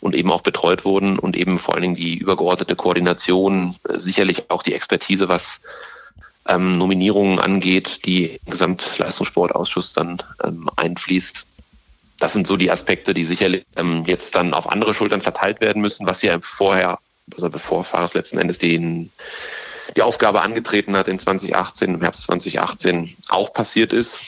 und 0.00 0.16
eben 0.16 0.32
auch 0.32 0.40
betreut 0.40 0.84
wurden 0.84 1.20
und 1.20 1.36
eben 1.36 1.60
vor 1.60 1.74
allen 1.74 1.82
Dingen 1.82 1.94
die 1.94 2.16
übergeordnete 2.16 2.74
Koordination, 2.74 3.76
äh, 3.88 4.00
sicherlich 4.00 4.50
auch 4.50 4.64
die 4.64 4.74
Expertise, 4.74 5.28
was 5.28 5.60
ähm, 6.48 6.78
Nominierungen 6.78 7.38
angeht, 7.38 8.06
die 8.06 8.40
im 8.44 8.50
Gesamtleistungssportausschuss 8.50 9.92
dann 9.92 10.20
ähm, 10.42 10.68
einfließt. 10.74 11.46
Das 12.22 12.34
sind 12.34 12.46
so 12.46 12.56
die 12.56 12.70
Aspekte, 12.70 13.14
die 13.14 13.24
sicherlich 13.24 13.66
ähm, 13.74 14.04
jetzt 14.06 14.36
dann 14.36 14.54
auf 14.54 14.68
andere 14.68 14.94
Schultern 14.94 15.22
verteilt 15.22 15.60
werden 15.60 15.82
müssen, 15.82 16.06
was 16.06 16.22
ja 16.22 16.38
vorher, 16.40 17.00
oder 17.36 17.50
bevor 17.50 17.82
Fares 17.82 18.14
letzten 18.14 18.38
Endes 18.38 18.58
den 18.58 19.10
die 19.96 20.02
Aufgabe 20.02 20.40
angetreten 20.40 20.96
hat 20.96 21.08
in 21.08 21.18
2018, 21.18 21.94
im 21.94 22.00
Herbst 22.00 22.22
2018 22.22 23.16
auch 23.28 23.52
passiert 23.52 23.92
ist. 23.92 24.22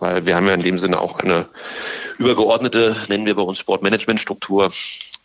Weil 0.00 0.26
wir 0.26 0.36
haben 0.36 0.48
ja 0.48 0.52
in 0.52 0.60
dem 0.60 0.78
Sinne 0.78 1.00
auch 1.00 1.18
eine 1.18 1.48
übergeordnete, 2.18 2.94
nennen 3.08 3.24
wir 3.24 3.36
bei 3.36 3.42
uns 3.42 3.58
Sportmanagementstruktur, 3.58 4.70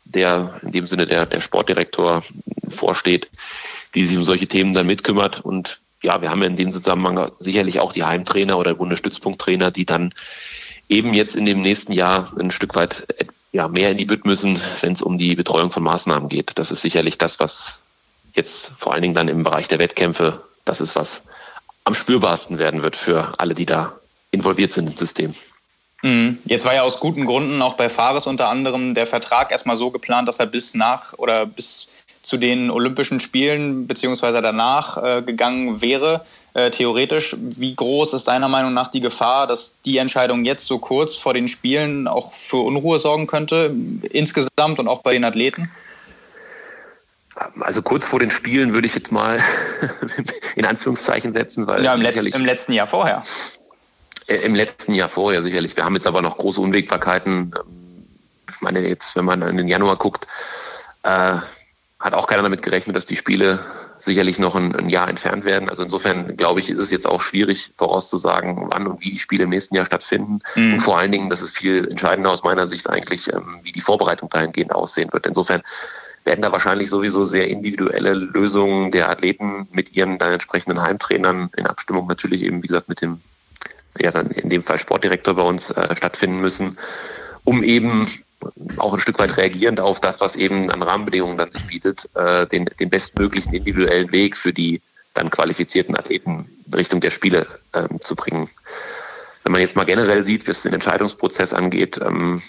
der 0.06 0.62
in 0.62 0.71
dem 0.71 0.88
Sinne 0.88 1.08
der, 1.08 1.25
der 1.25 1.41
Sportdirektor 1.41 2.23
vorsteht, 2.69 3.28
die 3.93 4.06
sich 4.06 4.15
um 4.15 4.23
solche 4.23 4.47
Themen 4.47 4.71
dann 4.71 4.88
mitkümmert. 4.88 5.41
Und 5.41 5.82
ja, 6.01 6.21
wir 6.21 6.30
haben 6.30 6.41
ja 6.41 6.47
in 6.47 6.56
dem 6.56 6.71
Zusammenhang 6.71 7.30
sicherlich 7.39 7.82
auch 7.82 7.91
die 7.91 8.06
Heimtrainer 8.06 8.58
oder 8.58 8.73
Bundesstützpunkttrainer, 8.73 9.69
die 9.69 9.86
dann 9.86 10.13
eben 10.89 11.13
jetzt 11.13 11.36
in 11.36 11.45
dem 11.45 11.62
nächsten 11.62 11.91
Jahr 11.91 12.32
ein 12.39 12.52
Stück 12.52 12.76
weit 12.76 13.08
ja, 13.52 13.67
mehr 13.67 13.91
in 13.91 13.98
die 13.98 14.06
Bütt 14.06 14.26
müssen, 14.26 14.60
wenn 14.82 14.93
es 14.93 15.02
um 15.02 15.17
die 15.17 15.36
Betreuung 15.36 15.71
von 15.71 15.84
Maßnahmen 15.84 16.30
geht. 16.30 16.52
Das 16.56 16.71
ist 16.71 16.82
sicherlich 16.82 17.17
das, 17.17 17.39
was 17.39 17.82
jetzt 18.34 18.74
vor 18.78 18.93
allen 18.93 19.02
Dingen 19.02 19.13
dann 19.15 19.28
im 19.28 19.43
Bereich 19.43 19.67
der 19.67 19.80
Wettkämpfe, 19.80 20.41
das 20.65 20.82
ist 20.82 20.95
was 20.95 21.24
am 21.86 21.93
spürbarsten 21.93 22.58
werden 22.58 22.84
wird 22.84 22.95
für 22.95 23.39
alle, 23.39 23.54
die 23.54 23.65
da 23.65 23.93
involviert 24.32 24.71
sind 24.71 24.89
im 24.89 24.95
System. 24.95 25.34
Mhm. 26.02 26.39
Jetzt 26.45 26.65
war 26.65 26.76
ja 26.76 26.84
aus 26.84 27.00
guten 27.00 27.26
Gründen 27.26 27.62
auch 27.62 27.76
bei 27.76 27.89
Fares 27.89 28.28
unter 28.28 28.50
anderem 28.50 28.93
der 28.93 29.08
Vertrag 29.08 29.52
erstmal 29.52 29.76
so 29.76 29.91
geplant, 29.91 30.28
dass 30.28 30.39
er 30.39 30.48
bis 30.48 30.76
nach 30.76 31.13
oder 31.13 31.45
bis 31.45 31.88
zu 32.21 32.38
den 32.38 32.69
Olympischen 32.69 33.19
Spielen 33.19 33.88
beziehungsweise 33.88 34.41
danach 34.41 35.02
äh, 35.02 35.21
gegangen 35.21 35.82
wäre. 35.82 36.26
Äh, 36.56 36.72
theoretisch, 36.72 37.36
wie 37.38 37.76
groß 37.76 38.13
ist 38.13 38.30
deiner 38.30 38.48
Meinung 38.48 38.74
nach 38.74 38.88
die 38.88 39.02
Gefahr, 39.02 39.46
dass 39.46 39.74
die 39.84 39.98
Entscheidung 39.98 40.46
jetzt 40.46 40.65
so 40.65 40.80
kurz 40.80 41.13
vor 41.13 41.34
den 41.34 41.50
Spielen 41.50 42.08
auch 42.08 42.32
für 42.32 42.63
Unruhe 42.63 42.98
sorgen 42.98 43.28
könnte, 43.28 43.76
insgesamt 44.10 44.80
und 44.80 44.88
auch 44.88 45.02
bei 45.02 45.12
den 45.12 45.26
Athleten? 45.26 45.70
Also 47.60 47.82
kurz 47.82 48.06
vor 48.06 48.20
den 48.20 48.32
Spielen 48.32 48.74
würde 48.74 48.88
ich 48.88 48.96
jetzt 48.96 49.12
mal 49.12 49.41
in 50.56 50.65
Anführungszeichen 50.65 51.34
setzen, 51.34 51.68
weil. 51.68 51.84
Ja, 51.84 51.94
im, 51.94 52.00
Letz-, 52.00 52.34
im 52.34 52.46
letzten 52.46 52.72
Jahr 52.72 52.88
vorher. 52.88 53.22
Äh, 54.28 54.38
Im 54.38 54.56
letzten 54.56 54.94
Jahr 54.94 55.10
vorher 55.10 55.44
sicherlich. 55.44 55.76
Wir 55.76 55.84
haben 55.84 55.96
jetzt 55.96 56.08
aber 56.08 56.22
noch 56.22 56.38
große 56.38 56.62
Unwägbarkeiten. 56.62 57.54
Ähm, 57.54 58.06
ich 58.50 58.62
meine, 58.62 58.80
jetzt, 58.88 59.18
wenn 59.18 59.26
man 59.26 59.41
in 59.41 59.58
den 59.58 59.68
Januar 59.68 59.98
guckt, 59.98 60.26
äh, 61.04 61.36
hat 62.00 62.13
auch 62.13 62.28
keiner 62.28 62.44
damit 62.44 62.62
gerechnet, 62.62 62.96
dass 62.96 63.06
die 63.06 63.18
Spiele 63.18 63.60
sicherlich 64.06 64.39
noch 64.39 64.56
ein, 64.56 64.76
ein, 64.76 64.89
Jahr 64.89 65.10
entfernt 65.10 65.44
werden. 65.44 65.70
Also 65.70 65.84
insofern 65.84 66.38
glaube 66.38 66.60
ich, 66.60 66.70
ist 66.70 66.78
es 66.78 66.91
jetzt 66.91 67.08
auch 67.08 67.22
schwierig 67.22 67.72
vorauszusagen, 67.76 68.68
wann 68.70 68.88
und 68.88 69.02
wie 69.02 69.12
die 69.12 69.20
Spiele 69.20 69.44
im 69.44 69.50
nächsten 69.50 69.76
Jahr 69.76 69.86
stattfinden. 69.86 70.39
Mhm. 70.56 70.76
Und 70.76 70.80
vor 70.80 70.98
allen 70.98 71.12
Dingen, 71.12 71.30
das 71.30 71.41
ist 71.41 71.58
viel 71.58 71.88
entscheidender 71.88 72.32
aus 72.32 72.44
meiner 72.44 72.65
Sicht 72.68 72.89
eigentlich, 72.89 73.34
ähm, 73.34 73.60
wie 73.63 73.72
die 73.72 73.82
Vorbereitung 73.82 74.30
dahingehend 74.30 74.74
aussehen 74.74 75.12
wird. 75.12 75.26
Insofern 75.28 75.62
werden 76.24 76.41
da 76.41 76.52
wahrscheinlich 76.52 76.89
sowieso 76.89 77.24
sehr 77.24 77.48
individuelle 77.48 78.13
Lösungen 78.13 78.91
der 78.91 79.10
Athleten 79.10 79.68
mit 79.72 79.96
ihren 79.96 80.18
dann 80.18 80.34
entsprechenden 80.34 80.82
Heimtrainern 80.82 81.50
in 81.56 81.68
Abstimmung 81.68 82.08
natürlich 82.08 82.44
eben, 82.44 82.63
wie 82.63 82.68
gesagt, 82.68 82.89
mit 82.89 83.02
dem, 83.02 83.22
ja 84.00 84.12
dann 84.12 84.32
in 84.32 84.50
dem 84.50 84.63
Fall 84.63 84.80
Sportdirektor 84.80 85.36
bei 85.36 85.44
uns 85.44 85.70
äh, 85.72 85.96
stattfinden 85.96 86.41
müssen, 86.41 86.78
um 87.44 87.63
eben 87.63 88.08
auch 88.78 88.93
ein 88.93 89.00
Stück 89.00 89.19
weit 89.19 89.38
reagierend 89.38 89.80
auf 89.80 90.00
das, 90.00 90.21
was 90.21 90.36
eben 90.36 90.69
an 90.71 90.84
Rahmenbedingungen 90.84 91.38
dann 91.38 91.52
sich 91.52 91.65
bietet, 91.65 92.10
äh, 92.15 92.45
den, 92.48 92.65
den 92.80 92.89
bestmöglichen 92.89 93.54
individuellen 93.54 94.12
Weg 94.12 94.38
für 94.38 94.54
die 94.54 94.82
dann 95.13 95.30
qualifizierten 95.30 95.98
Athleten 95.98 96.48
in 96.67 96.74
Richtung 96.74 97.02
der 97.02 97.12
Spiele 97.12 97.48
ähm, 97.74 98.02
zu 98.02 98.15
bringen. 98.15 98.50
Wenn 99.43 99.52
man 99.52 99.62
jetzt 99.62 99.76
mal 99.76 99.86
generell 99.86 100.24
sieht, 100.26 100.48
was 100.48 100.63
den 100.63 100.74
Entscheidungsprozess 100.74 101.54
angeht, 101.54 102.00
ähm, 102.02 102.41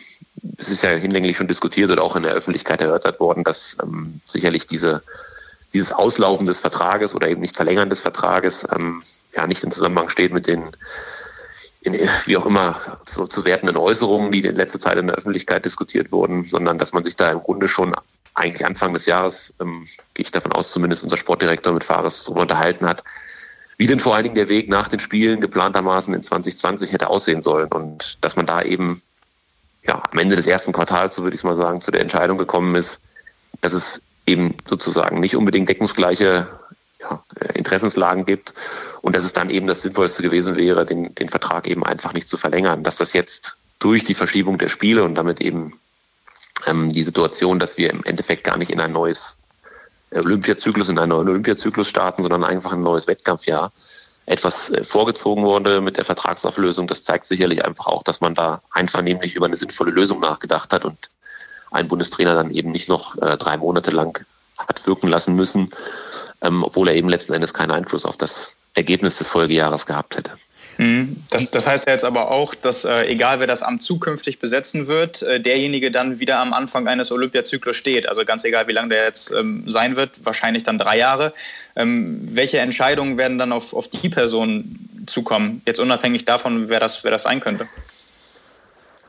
es 0.59 0.69
ist 0.69 0.83
ja 0.83 0.91
hinlänglich 0.91 1.37
schon 1.37 1.49
diskutiert 1.49 1.91
oder 1.91 2.03
auch 2.03 2.17
in 2.17 2.23
der 2.23 2.33
Öffentlichkeit 2.33 2.81
erörtert 2.81 3.21
worden, 3.21 3.45
dass 3.45 3.77
ähm, 3.83 4.21
sicherlich 4.27 4.67
diese, 4.67 5.03
dieses 5.73 5.93
Auslaufen 5.93 6.47
des 6.47 6.61
Vertrages 6.61 7.15
oder 7.15 7.29
eben 7.29 7.41
nicht 7.41 7.57
Verlängern 7.57 7.91
des 7.91 8.01
Vertrages 8.01 8.67
ähm, 8.75 9.03
ja 9.35 9.47
nicht 9.47 9.63
im 9.65 9.71
Zusammenhang 9.71 10.09
steht 10.09 10.33
mit 10.33 10.47
den 10.47 10.63
in, 11.87 12.09
wie 12.25 12.37
auch 12.37 12.47
immer 12.47 12.99
so 13.07 13.27
zu 13.27 13.45
wertenden 13.45 13.77
Äußerungen, 13.77 14.33
die 14.33 14.41
in 14.41 14.57
letzter 14.57 14.81
Zeit 14.81 14.99
in 14.99 15.07
der 15.07 15.17
Öffentlichkeit 15.17 15.65
diskutiert 15.65 16.13
wurden, 16.13 16.45
sondern 16.45 16.79
dass 16.79 16.93
man 16.93 17.05
sich 17.05 17.17
da 17.17 17.31
im 17.31 17.41
Grunde 17.41 17.69
schon 17.69 17.95
eigentlich 18.35 18.67
Anfang 18.67 18.93
des 18.93 19.07
Jahres, 19.07 19.55
ähm, 19.61 19.87
gehe 20.15 20.25
ich 20.25 20.33
davon 20.33 20.53
aus, 20.53 20.71
zumindest 20.71 21.05
unser 21.05 21.17
Sportdirektor 21.17 21.73
mit 21.73 21.85
Fares 21.85 22.25
darüber 22.25 22.43
unterhalten 22.43 22.87
hat, 22.87 23.03
wie 23.79 23.87
denn 23.87 24.01
vor 24.01 24.15
allen 24.15 24.25
Dingen 24.25 24.35
der 24.35 24.49
Weg 24.49 24.69
nach 24.69 24.89
den 24.89 25.01
Spielen 25.01 25.41
geplantermaßen 25.41 26.13
in 26.13 26.23
2020 26.23 26.93
hätte 26.93 27.09
aussehen 27.09 27.41
sollen. 27.41 27.69
Und 27.69 28.19
dass 28.23 28.37
man 28.37 28.47
da 28.47 28.63
eben 28.63 29.03
ja, 29.85 30.03
am 30.11 30.19
Ende 30.19 30.37
des 30.37 30.47
ersten 30.47 30.73
Quartals, 30.73 31.15
so 31.15 31.23
würde 31.23 31.35
ich 31.35 31.41
es 31.41 31.45
mal 31.45 31.57
sagen, 31.57 31.81
zu 31.81 31.91
der 31.91 32.01
Entscheidung 32.01 32.37
gekommen 32.37 32.75
ist, 32.75 33.01
dass 33.61 33.73
es 33.73 34.03
eben 34.27 34.55
sozusagen 34.67 35.21
nicht 35.21 35.37
unbedingt 35.37 35.69
deckungsgleiche 35.69 36.49
ja, 37.11 37.23
Interessenslagen 37.55 38.25
gibt 38.25 38.55
und 39.03 39.15
dass 39.15 39.25
es 39.25 39.33
dann 39.33 39.51
eben 39.51 39.67
das 39.67 39.83
Sinnvollste 39.83 40.23
gewesen 40.23 40.57
wäre, 40.57 40.85
den, 40.85 41.15
den 41.15 41.29
Vertrag 41.29 41.67
eben 41.67 41.85
einfach 41.85 42.13
nicht 42.13 42.29
zu 42.29 42.37
verlängern. 42.37 42.83
Dass 42.83 42.97
das 42.97 43.13
jetzt 43.13 43.57
durch 43.79 44.05
die 44.05 44.15
Verschiebung 44.15 44.59
der 44.59 44.69
Spiele 44.69 45.05
und 45.05 45.15
damit 45.15 45.41
eben 45.41 45.79
ähm, 46.67 46.89
die 46.89 47.05
Situation, 47.05 47.59
dass 47.59 47.77
wir 47.77 47.91
im 47.91 48.05
Endeffekt 48.05 48.45
gar 48.45 48.57
nicht 48.57 48.71
in 48.71 48.81
ein 48.81 48.93
neues 48.93 49.37
Olympiazyklus, 50.13 50.89
in 50.89 50.99
einen 50.99 51.11
neuen 51.11 51.29
Olympiazyklus 51.29 51.89
starten, 51.89 52.23
sondern 52.23 52.45
einfach 52.45 52.73
ein 52.73 52.81
neues 52.81 53.07
Wettkampfjahr 53.07 53.73
etwas 54.27 54.71
äh, 54.71 54.85
vorgezogen 54.85 55.45
wurde 55.45 55.81
mit 55.81 55.97
der 55.97 56.05
Vertragsauflösung. 56.05 56.87
Das 56.87 57.05
zeigt 57.05 57.27
sicherlich 57.27 57.65
einfach 57.65 57.87
auch, 57.87 58.03
dass 58.03 58.21
man 58.21 58.35
da 58.35 58.63
einvernehmlich 58.73 59.35
über 59.35 59.47
eine 59.47 59.57
sinnvolle 59.57 59.93
Lösung 59.93 60.21
nachgedacht 60.21 60.73
hat 60.73 60.85
und 60.85 61.11
ein 61.71 61.89
Bundestrainer 61.89 62.35
dann 62.35 62.51
eben 62.51 62.71
nicht 62.71 62.89
noch 62.89 63.17
äh, 63.19 63.37
drei 63.37 63.57
Monate 63.57 63.91
lang 63.91 64.25
hat 64.59 64.87
wirken 64.87 65.09
lassen 65.09 65.35
müssen, 65.35 65.71
ähm, 66.43 66.65
obwohl 66.65 66.89
er 66.89 66.95
eben 66.95 67.09
letzten 67.09 67.33
Endes 67.33 67.55
keinen 67.55 67.71
Einfluss 67.71 68.05
auf 68.05 68.17
das 68.17 68.55
Ergebnis 68.75 69.19
des 69.19 69.29
Folgejahres 69.29 69.87
gehabt 69.87 70.17
hätte. 70.17 70.33
Mhm. 70.79 71.17
Das, 71.31 71.51
das, 71.51 71.67
heißt 71.67 71.87
ja 71.87 71.93
jetzt 71.93 72.05
aber 72.05 72.31
auch, 72.31 72.55
dass 72.55 72.85
äh, 72.85 73.07
egal 73.07 73.41
wer 73.41 73.47
das 73.47 73.63
Amt 73.63 73.83
zukünftig 73.83 74.39
besetzen 74.39 74.87
wird, 74.87 75.23
äh, 75.23 75.41
derjenige 75.41 75.91
dann 75.91 76.21
wieder 76.21 76.39
am 76.39 76.53
Anfang 76.53 76.87
eines 76.87 77.11
Olympiazyklus 77.11 77.77
steht. 77.77 78.09
Also 78.09 78.25
ganz 78.25 78.45
egal, 78.45 78.69
wie 78.69 78.73
lange 78.73 78.91
der 78.91 79.05
jetzt 79.05 79.33
ähm, 79.33 79.65
sein 79.67 79.97
wird, 79.97 80.11
wahrscheinlich 80.25 80.65
dann 80.65 80.79
drei 80.79 80.99
Jahre. 80.99 81.33
Ähm, 81.77 82.29
welche 82.31 82.59
Entscheidungen 82.59 83.17
werden 83.17 83.39
dann 83.39 83.53
auf, 83.53 83.73
auf 83.73 83.89
die 83.89 84.09
Person 84.11 84.79
zukommen? 85.07 85.63
Jetzt 85.67 85.81
unabhängig 85.81 86.27
davon, 86.27 86.69
wer 86.69 86.81
das, 86.81 87.05
wer 87.05 87.11
das 87.11 87.23
sein 87.23 87.41
könnte. 87.41 87.67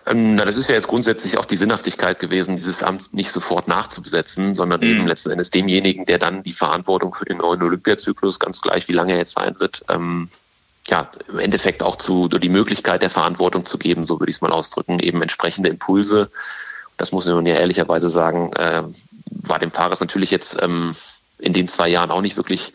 Ähm, 0.10 0.36
na, 0.36 0.46
das 0.46 0.56
ist 0.56 0.70
ja 0.70 0.76
jetzt 0.76 0.88
grundsätzlich 0.88 1.38
auch 1.38 1.46
die 1.46 1.58
Sinnhaftigkeit 1.58 2.20
gewesen, 2.20 2.56
dieses 2.56 2.84
Amt 2.84 3.14
nicht 3.14 3.32
sofort 3.32 3.68
nachzubesetzen, 3.68 4.56
sondern 4.56 4.82
mhm. 4.82 4.88
eben 4.88 5.08
letzten 5.08 5.32
Endes 5.32 5.50
demjenigen, 5.50 6.06
der 6.06 6.18
dann 6.18 6.44
die 6.44 6.54
Verantwortung 6.54 7.14
für 7.14 7.26
den 7.26 7.38
neuen 7.38 7.62
Olympiazyklus, 7.62 8.40
ganz 8.40 8.62
gleich 8.62 8.88
wie 8.88 8.94
lange 8.94 9.14
er 9.14 9.20
jetzt 9.20 9.34
sein 9.34 9.60
wird, 9.60 9.84
ähm, 9.90 10.30
ja, 10.88 11.12
im 11.28 11.40
Endeffekt 11.40 11.84
auch 11.84 11.98
zu 11.98 12.28
die 12.30 12.50
Möglichkeit 12.50 13.02
der 13.02 13.10
Verantwortung 13.10 13.66
zu 13.66 13.78
geben, 13.78 14.06
so 14.06 14.20
würde 14.20 14.30
ich 14.30 14.38
es 14.38 14.42
mal 14.42 14.52
ausdrücken, 14.52 15.00
eben 15.00 15.22
entsprechende 15.22 15.70
Impulse. 15.70 16.30
Das 16.96 17.12
muss 17.12 17.26
man 17.26 17.46
ja 17.46 17.56
ehrlicherweise 17.56 18.10
sagen, 18.10 18.54
äh, 18.54 18.84
war 19.30 19.60
dem 19.60 19.72
Fahrer 19.72 19.98
natürlich 20.00 20.32
jetzt 20.32 20.62
ähm, 20.62 20.96
in 21.40 21.54
den 21.54 21.68
zwei 21.68 21.90
Jahren 21.90 22.12
auch 22.12 22.22
nicht 22.22 22.38
wirklich 22.38 22.74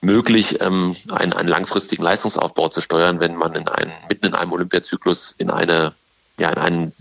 möglich, 0.00 0.60
ähm, 0.60 0.96
einen, 1.10 1.32
einen 1.32 1.48
langfristigen 1.48 2.02
Leistungsaufbau 2.02 2.68
zu 2.68 2.80
steuern, 2.80 3.20
wenn 3.20 3.34
man 3.34 3.54
in 3.54 3.68
einen, 3.68 3.92
mitten 4.08 4.26
in 4.26 4.34
einem 4.34 4.52
Olympiazyklus 4.52 5.34
in 5.38 5.50
eine, 5.50 5.92
ja, 6.38 6.50
in 6.50 6.58
einen 6.58 6.92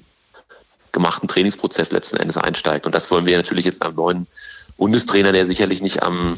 gemachten 0.92 1.28
Trainingsprozess 1.28 1.92
letzten 1.92 2.18
Endes 2.18 2.38
einsteigt. 2.38 2.86
Und 2.86 2.94
das 2.94 3.10
wollen 3.12 3.26
wir 3.26 3.38
natürlich 3.38 3.66
jetzt 3.66 3.84
am 3.84 3.96
neuen 3.96 4.28
Bundestrainer, 4.78 5.32
der 5.32 5.46
sicherlich 5.46 5.82
nicht 5.82 6.04
am 6.04 6.38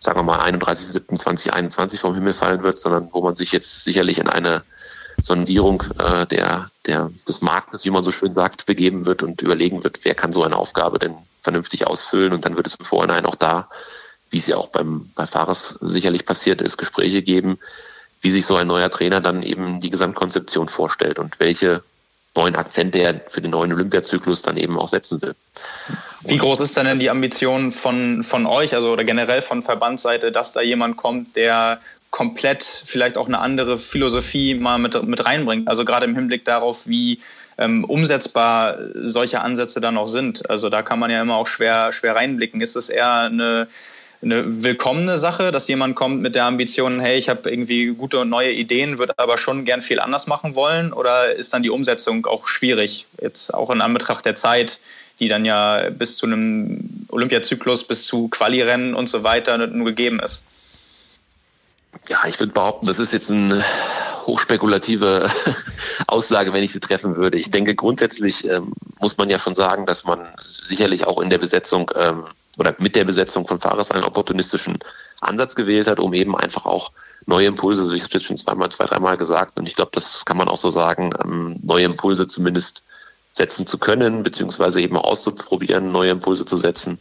sagen 0.00 0.18
wir 0.18 0.22
mal 0.22 0.40
31.07.2021 0.40 2.00
vom 2.00 2.14
Himmel 2.14 2.32
fallen 2.32 2.62
wird, 2.62 2.78
sondern 2.78 3.08
wo 3.12 3.20
man 3.20 3.36
sich 3.36 3.52
jetzt 3.52 3.84
sicherlich 3.84 4.18
in 4.18 4.28
eine 4.28 4.62
Sondierung 5.22 5.82
äh, 5.98 6.26
der, 6.26 6.70
der, 6.86 7.10
des 7.28 7.42
Marktes, 7.42 7.84
wie 7.84 7.90
man 7.90 8.02
so 8.02 8.10
schön 8.10 8.32
sagt, 8.32 8.64
begeben 8.64 9.04
wird 9.04 9.22
und 9.22 9.42
überlegen 9.42 9.84
wird, 9.84 10.00
wer 10.04 10.14
kann 10.14 10.32
so 10.32 10.42
eine 10.42 10.56
Aufgabe 10.56 10.98
denn 10.98 11.14
vernünftig 11.42 11.86
ausfüllen. 11.86 12.32
Und 12.32 12.46
dann 12.46 12.56
wird 12.56 12.66
es 12.66 12.76
im 12.76 12.86
Vorhinein 12.86 13.26
auch 13.26 13.34
da, 13.34 13.68
wie 14.30 14.38
es 14.38 14.46
ja 14.46 14.56
auch 14.56 14.68
beim, 14.68 15.10
bei 15.14 15.26
Fahrers 15.26 15.76
sicherlich 15.82 16.24
passiert 16.24 16.62
ist, 16.62 16.78
Gespräche 16.78 17.22
geben, 17.22 17.58
wie 18.22 18.30
sich 18.30 18.46
so 18.46 18.56
ein 18.56 18.66
neuer 18.66 18.90
Trainer 18.90 19.20
dann 19.20 19.42
eben 19.42 19.80
die 19.82 19.90
Gesamtkonzeption 19.90 20.68
vorstellt 20.68 21.18
und 21.18 21.40
welche 21.40 21.82
neuen 22.34 22.56
Akzente 22.56 22.98
er 22.98 23.20
für 23.28 23.40
den 23.40 23.50
neuen 23.50 23.72
Olympiazyklus 23.72 24.42
dann 24.42 24.56
eben 24.56 24.78
auch 24.78 24.88
setzen 24.88 25.20
will. 25.22 25.34
Wie 26.24 26.36
groß 26.36 26.60
ist 26.60 26.76
denn 26.76 26.98
die 26.98 27.10
Ambition 27.10 27.72
von, 27.72 28.22
von 28.22 28.46
euch, 28.46 28.74
also 28.74 28.92
oder 28.92 29.04
generell 29.04 29.42
von 29.42 29.62
Verbandsseite, 29.62 30.30
dass 30.30 30.52
da 30.52 30.60
jemand 30.60 30.96
kommt, 30.96 31.36
der 31.36 31.80
komplett 32.10 32.62
vielleicht 32.62 33.16
auch 33.16 33.26
eine 33.26 33.38
andere 33.38 33.78
Philosophie 33.78 34.54
mal 34.54 34.78
mit, 34.78 35.02
mit 35.02 35.24
reinbringt? 35.24 35.68
Also 35.68 35.84
gerade 35.84 36.06
im 36.06 36.14
Hinblick 36.14 36.44
darauf, 36.44 36.86
wie 36.86 37.20
ähm, 37.58 37.84
umsetzbar 37.84 38.78
solche 38.94 39.40
Ansätze 39.40 39.80
dann 39.80 39.98
auch 39.98 40.08
sind. 40.08 40.48
Also 40.48 40.70
da 40.70 40.82
kann 40.82 40.98
man 40.98 41.10
ja 41.10 41.20
immer 41.20 41.36
auch 41.36 41.46
schwer, 41.46 41.92
schwer 41.92 42.16
reinblicken. 42.16 42.60
Ist 42.60 42.76
es 42.76 42.88
eher 42.88 43.12
eine 43.12 43.68
eine 44.22 44.62
willkommene 44.62 45.16
Sache, 45.16 45.50
dass 45.50 45.66
jemand 45.68 45.96
kommt 45.96 46.20
mit 46.20 46.34
der 46.34 46.44
Ambition, 46.44 47.00
hey, 47.00 47.16
ich 47.16 47.28
habe 47.28 47.50
irgendwie 47.50 47.86
gute 47.86 48.20
und 48.20 48.28
neue 48.28 48.52
Ideen, 48.52 48.98
würde 48.98 49.14
aber 49.16 49.38
schon 49.38 49.64
gern 49.64 49.80
viel 49.80 49.98
anders 49.98 50.26
machen 50.26 50.54
wollen? 50.54 50.92
Oder 50.92 51.34
ist 51.34 51.54
dann 51.54 51.62
die 51.62 51.70
Umsetzung 51.70 52.26
auch 52.26 52.46
schwierig, 52.46 53.06
jetzt 53.20 53.54
auch 53.54 53.70
in 53.70 53.80
Anbetracht 53.80 54.26
der 54.26 54.34
Zeit, 54.34 54.78
die 55.20 55.28
dann 55.28 55.44
ja 55.44 55.88
bis 55.90 56.16
zu 56.16 56.26
einem 56.26 57.06
Olympiazyklus, 57.08 57.84
bis 57.84 58.04
zu 58.06 58.28
Quali-Rennen 58.28 58.94
und 58.94 59.08
so 59.08 59.22
weiter 59.22 59.56
nur 59.66 59.86
gegeben 59.86 60.20
ist? 60.20 60.42
Ja, 62.08 62.20
ich 62.26 62.38
würde 62.38 62.52
behaupten, 62.52 62.86
das 62.86 62.98
ist 62.98 63.12
jetzt 63.12 63.30
eine 63.30 63.64
hochspekulative 64.26 65.30
Aussage, 66.06 66.52
wenn 66.52 66.62
ich 66.62 66.72
sie 66.72 66.80
treffen 66.80 67.16
würde. 67.16 67.38
Ich 67.38 67.50
denke, 67.50 67.74
grundsätzlich 67.74 68.46
ähm, 68.46 68.72
muss 69.00 69.16
man 69.16 69.30
ja 69.30 69.38
schon 69.38 69.54
sagen, 69.54 69.86
dass 69.86 70.04
man 70.04 70.26
sicherlich 70.38 71.06
auch 71.06 71.20
in 71.20 71.30
der 71.30 71.38
Besetzung 71.38 71.90
ähm, 71.96 72.24
oder 72.58 72.74
mit 72.78 72.96
der 72.96 73.04
Besetzung 73.04 73.46
von 73.46 73.60
Fahrers 73.60 73.90
einen 73.90 74.04
opportunistischen 74.04 74.78
Ansatz 75.20 75.54
gewählt 75.54 75.86
hat, 75.86 76.00
um 76.00 76.12
eben 76.14 76.36
einfach 76.36 76.66
auch 76.66 76.92
neue 77.26 77.46
Impulse, 77.46 77.82
also 77.82 77.92
ich 77.92 78.02
habe 78.02 78.12
jetzt 78.14 78.26
schon 78.26 78.38
zweimal, 78.38 78.70
zwei, 78.70 78.84
dreimal 78.84 79.16
gesagt 79.16 79.58
und 79.58 79.66
ich 79.66 79.74
glaube, 79.74 79.92
das 79.94 80.24
kann 80.24 80.36
man 80.36 80.48
auch 80.48 80.56
so 80.56 80.70
sagen, 80.70 81.10
ähm, 81.22 81.56
neue 81.62 81.84
Impulse 81.84 82.26
zumindest 82.26 82.84
setzen 83.32 83.66
zu 83.66 83.78
können, 83.78 84.22
beziehungsweise 84.22 84.80
eben 84.80 84.96
auszuprobieren, 84.96 85.92
neue 85.92 86.10
Impulse 86.10 86.44
zu 86.46 86.56
setzen. 86.56 86.98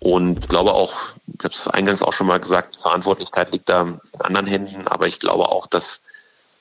Und 0.00 0.48
glaube 0.48 0.72
auch, 0.72 0.92
ich 1.26 1.44
habe 1.44 1.54
es 1.54 1.68
eingangs 1.68 2.02
auch 2.02 2.12
schon 2.12 2.26
mal 2.26 2.40
gesagt, 2.40 2.76
Verantwortlichkeit 2.82 3.52
liegt 3.52 3.68
da 3.68 3.82
in 3.82 4.00
anderen 4.20 4.46
Händen, 4.46 4.88
aber 4.88 5.06
ich 5.06 5.18
glaube 5.18 5.48
auch, 5.48 5.66
dass 5.66 6.02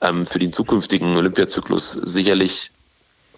ähm, 0.01 0.25
für 0.25 0.39
den 0.39 0.53
zukünftigen 0.53 1.17
Olympiazyklus 1.17 1.91
sicherlich 1.91 2.71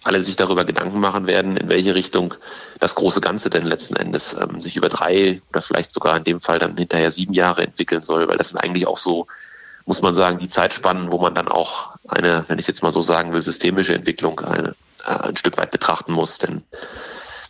alle 0.06 0.22
sich 0.22 0.36
darüber 0.36 0.64
Gedanken 0.64 1.00
machen 1.00 1.26
werden, 1.26 1.56
in 1.56 1.68
welche 1.68 1.94
Richtung 1.94 2.34
das 2.78 2.94
große 2.94 3.20
Ganze 3.20 3.50
denn 3.50 3.64
letzten 3.64 3.96
Endes 3.96 4.34
ähm, 4.34 4.60
sich 4.60 4.76
über 4.76 4.88
drei 4.88 5.40
oder 5.50 5.62
vielleicht 5.62 5.90
sogar 5.92 6.16
in 6.16 6.24
dem 6.24 6.40
Fall 6.40 6.58
dann 6.58 6.76
hinterher 6.76 7.10
sieben 7.10 7.32
Jahre 7.32 7.62
entwickeln 7.64 8.02
soll, 8.02 8.28
weil 8.28 8.36
das 8.36 8.50
sind 8.50 8.58
eigentlich 8.58 8.86
auch 8.86 8.98
so, 8.98 9.26
muss 9.84 10.02
man 10.02 10.14
sagen, 10.14 10.38
die 10.38 10.48
Zeitspannen, 10.48 11.10
wo 11.10 11.18
man 11.18 11.34
dann 11.34 11.48
auch 11.48 11.96
eine, 12.08 12.44
wenn 12.48 12.58
ich 12.58 12.66
jetzt 12.66 12.82
mal 12.82 12.92
so 12.92 13.02
sagen 13.02 13.32
will, 13.32 13.42
systemische 13.42 13.94
Entwicklung 13.94 14.40
eine, 14.40 14.74
äh, 15.04 15.28
ein 15.28 15.36
Stück 15.36 15.56
weit 15.58 15.70
betrachten 15.70 16.12
muss. 16.12 16.38
Denn 16.38 16.62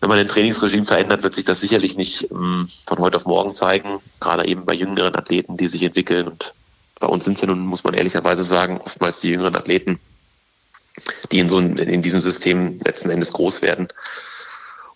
wenn 0.01 0.09
man 0.09 0.19
den 0.19 0.29
Trainingsregime 0.29 0.87
verändert, 0.87 1.23
wird 1.23 1.35
sich 1.35 1.45
das 1.45 1.61
sicherlich 1.61 1.97
nicht 1.97 2.31
ähm, 2.31 2.69
von 2.87 2.99
heute 2.99 3.17
auf 3.17 3.27
morgen 3.27 3.55
zeigen, 3.55 4.01
gerade 4.21 4.47
eben 4.47 4.65
bei 4.65 4.75
jüngeren 4.75 5.15
Athleten, 5.15 5.57
die 5.57 5.69
sich 5.69 5.83
entwickeln. 5.83 6.29
Und 6.29 6.55
bei 7.01 7.07
uns 7.07 7.25
sind 7.25 7.35
es 7.35 7.41
ja 7.41 7.47
nun, 7.47 7.61
muss 7.61 7.85
man 7.85 7.95
ehrlicherweise 7.95 8.45
sagen, 8.45 8.81
oftmals 8.85 9.21
die 9.21 9.31
jüngeren 9.31 9.57
Athleten, 9.57 9.99
die 11.33 11.39
in 11.39 11.49
so 11.49 11.59
in 11.59 12.03
diesem 12.03 12.21
System 12.21 12.81
letzten 12.85 13.11
Endes 13.11 13.33
groß 13.33 13.63
werden. 13.63 13.89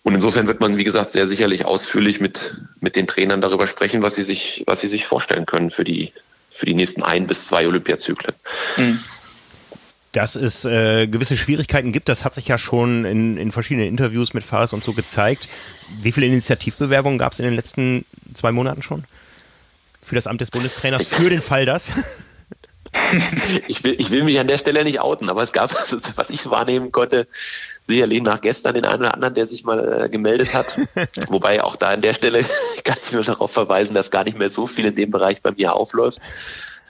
Und 0.03 0.15
insofern 0.15 0.47
wird 0.47 0.59
man, 0.59 0.77
wie 0.77 0.83
gesagt, 0.83 1.11
sehr 1.11 1.27
sicherlich 1.27 1.65
ausführlich 1.65 2.19
mit, 2.19 2.57
mit 2.79 2.95
den 2.95 3.05
Trainern 3.05 3.41
darüber 3.41 3.67
sprechen, 3.67 4.01
was 4.01 4.15
sie 4.15 4.23
sich, 4.23 4.63
was 4.65 4.81
sie 4.81 4.87
sich 4.87 5.05
vorstellen 5.05 5.45
können 5.45 5.69
für 5.69 5.83
die, 5.83 6.11
für 6.49 6.65
die 6.65 6.73
nächsten 6.73 7.03
ein 7.03 7.27
bis 7.27 7.47
zwei 7.47 7.67
Olympiazyklen. 7.67 8.33
Mhm. 8.77 8.99
Dass 10.11 10.35
es 10.35 10.65
äh, 10.65 11.07
gewisse 11.07 11.37
Schwierigkeiten 11.37 11.91
gibt, 11.93 12.09
das 12.09 12.25
hat 12.25 12.35
sich 12.35 12.47
ja 12.47 12.57
schon 12.57 13.05
in, 13.05 13.37
in 13.37 13.51
verschiedenen 13.51 13.87
Interviews 13.87 14.33
mit 14.33 14.43
Fares 14.43 14.73
und 14.73 14.83
so 14.83 14.93
gezeigt. 14.93 15.47
Wie 16.01 16.11
viele 16.11 16.25
Initiativbewerbungen 16.25 17.19
gab 17.19 17.31
es 17.31 17.39
in 17.39 17.45
den 17.45 17.55
letzten 17.55 18.03
zwei 18.33 18.51
Monaten 18.51 18.81
schon? 18.81 19.05
Für 20.01 20.15
das 20.15 20.27
Amt 20.27 20.41
des 20.41 20.51
Bundestrainers, 20.51 21.05
für 21.05 21.29
den 21.29 21.41
Fall 21.41 21.65
das? 21.65 21.91
ich, 23.67 23.83
will, 23.83 23.95
ich 23.97 24.11
will 24.11 24.23
mich 24.23 24.39
an 24.39 24.47
der 24.47 24.57
Stelle 24.57 24.83
nicht 24.83 24.99
outen, 24.99 25.29
aber 25.29 25.43
es 25.43 25.51
gab, 25.51 25.71
was 26.15 26.29
ich 26.29 26.49
wahrnehmen 26.49 26.91
konnte, 26.91 27.27
sicherlich 27.83 28.21
nach 28.21 28.41
gestern 28.41 28.75
den 28.75 28.85
einen 28.85 29.01
oder 29.01 29.13
anderen, 29.13 29.33
der 29.33 29.47
sich 29.47 29.63
mal 29.63 30.03
äh, 30.03 30.09
gemeldet 30.09 30.53
hat. 30.53 30.65
Wobei 31.27 31.63
auch 31.63 31.75
da 31.75 31.89
an 31.89 32.01
der 32.01 32.13
Stelle 32.13 32.43
kann 32.83 32.97
ich 33.03 33.11
nur 33.11 33.23
darauf 33.23 33.51
verweisen, 33.51 33.93
dass 33.93 34.11
gar 34.11 34.23
nicht 34.23 34.37
mehr 34.37 34.49
so 34.49 34.67
viel 34.67 34.85
in 34.85 34.95
dem 34.95 35.11
Bereich 35.11 35.41
bei 35.41 35.51
mir 35.51 35.73
aufläuft. 35.73 36.19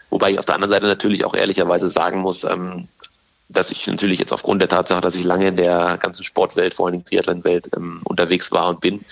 Wobei 0.09 0.31
ich 0.31 0.39
auf 0.39 0.45
der 0.45 0.55
anderen 0.55 0.71
Seite 0.71 0.87
natürlich 0.87 1.23
auch 1.23 1.35
ehrlicherweise 1.35 1.87
sagen 1.87 2.19
muss, 2.19 2.43
ähm, 2.43 2.87
dass 3.47 3.71
ich 3.71 3.85
natürlich 3.87 4.19
jetzt 4.19 4.33
aufgrund 4.33 4.61
der 4.61 4.69
Tatsache, 4.69 5.01
dass 5.01 5.15
ich 5.15 5.23
lange 5.23 5.47
in 5.47 5.55
der 5.55 5.97
ganzen 5.97 6.23
Sportwelt, 6.23 6.73
vor 6.73 6.87
allem 6.87 6.95
in 6.95 7.01
der 7.01 7.09
Triathlon-Welt 7.09 7.69
ähm, 7.75 8.01
unterwegs 8.05 8.51
war 8.51 8.69
und 8.69 8.81
bin, 8.81 9.03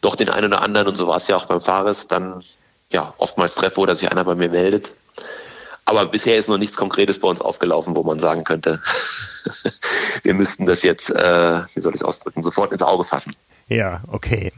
doch 0.00 0.14
den 0.16 0.28
einen 0.28 0.46
oder 0.52 0.62
anderen, 0.62 0.88
und 0.88 0.96
so 0.96 1.06
war 1.06 1.16
es 1.16 1.28
ja 1.28 1.36
auch 1.36 1.46
beim 1.46 1.60
Fahrers, 1.60 2.06
dann 2.06 2.42
ja 2.90 3.14
oftmals 3.18 3.54
treffe 3.54 3.80
oder 3.80 3.96
sich 3.96 4.10
einer 4.10 4.24
bei 4.24 4.34
mir 4.34 4.48
meldet, 4.48 4.90
aber 5.88 6.04
bisher 6.04 6.36
ist 6.36 6.48
noch 6.48 6.58
nichts 6.58 6.76
Konkretes 6.76 7.18
bei 7.18 7.28
uns 7.28 7.40
aufgelaufen, 7.40 7.96
wo 7.96 8.02
man 8.02 8.20
sagen 8.20 8.44
könnte, 8.44 8.82
wir 10.22 10.34
müssten 10.34 10.66
das 10.66 10.82
jetzt, 10.82 11.10
äh, 11.10 11.62
wie 11.74 11.80
soll 11.80 11.94
ich 11.94 12.02
es 12.02 12.06
ausdrücken, 12.06 12.42
sofort 12.42 12.72
ins 12.72 12.82
Auge 12.82 13.04
fassen. 13.04 13.34
Ja, 13.68 14.00
okay. 14.06 14.50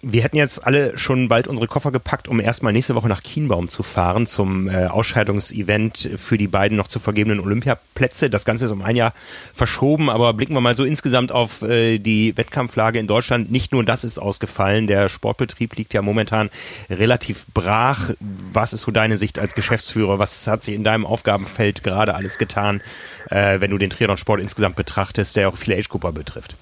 Wir 0.00 0.22
hätten 0.22 0.36
jetzt 0.36 0.64
alle 0.64 0.96
schon 0.96 1.28
bald 1.28 1.48
unsere 1.48 1.66
Koffer 1.66 1.90
gepackt, 1.90 2.28
um 2.28 2.38
erstmal 2.38 2.72
nächste 2.72 2.94
Woche 2.94 3.08
nach 3.08 3.20
Kienbaum 3.20 3.68
zu 3.68 3.82
fahren 3.82 4.28
zum 4.28 4.68
äh, 4.68 4.86
Ausscheidungsevent 4.86 6.10
für 6.16 6.38
die 6.38 6.46
beiden 6.46 6.76
noch 6.76 6.86
zu 6.86 7.00
vergebenen 7.00 7.40
Olympiaplätze. 7.40 8.30
Das 8.30 8.44
Ganze 8.44 8.66
ist 8.66 8.70
um 8.70 8.82
ein 8.82 8.94
Jahr 8.94 9.12
verschoben, 9.52 10.08
aber 10.08 10.32
blicken 10.34 10.54
wir 10.54 10.60
mal 10.60 10.76
so 10.76 10.84
insgesamt 10.84 11.32
auf 11.32 11.62
äh, 11.62 11.98
die 11.98 12.36
Wettkampflage 12.36 13.00
in 13.00 13.08
Deutschland. 13.08 13.50
Nicht 13.50 13.72
nur 13.72 13.82
das 13.82 14.04
ist 14.04 14.18
ausgefallen, 14.18 14.86
der 14.86 15.08
Sportbetrieb 15.08 15.74
liegt 15.74 15.92
ja 15.92 16.00
momentan 16.00 16.48
relativ 16.88 17.46
brach. 17.54 18.10
Was 18.52 18.72
ist 18.72 18.82
so 18.82 18.92
deine 18.92 19.18
Sicht 19.18 19.40
als 19.40 19.56
Geschäftsführer? 19.56 20.20
Was 20.20 20.46
hat 20.46 20.62
sich 20.62 20.76
in 20.76 20.84
deinem 20.84 21.06
Aufgabenfeld 21.06 21.82
gerade 21.82 22.14
alles 22.14 22.38
getan, 22.38 22.82
äh, 23.30 23.58
wenn 23.58 23.72
du 23.72 23.78
den 23.78 23.90
Triathlon-Sport 23.90 24.40
insgesamt 24.40 24.76
betrachtest, 24.76 25.34
der 25.34 25.48
auch 25.48 25.56
viele 25.56 25.76
Age-Grupper 25.76 26.12
betrifft? 26.12 26.54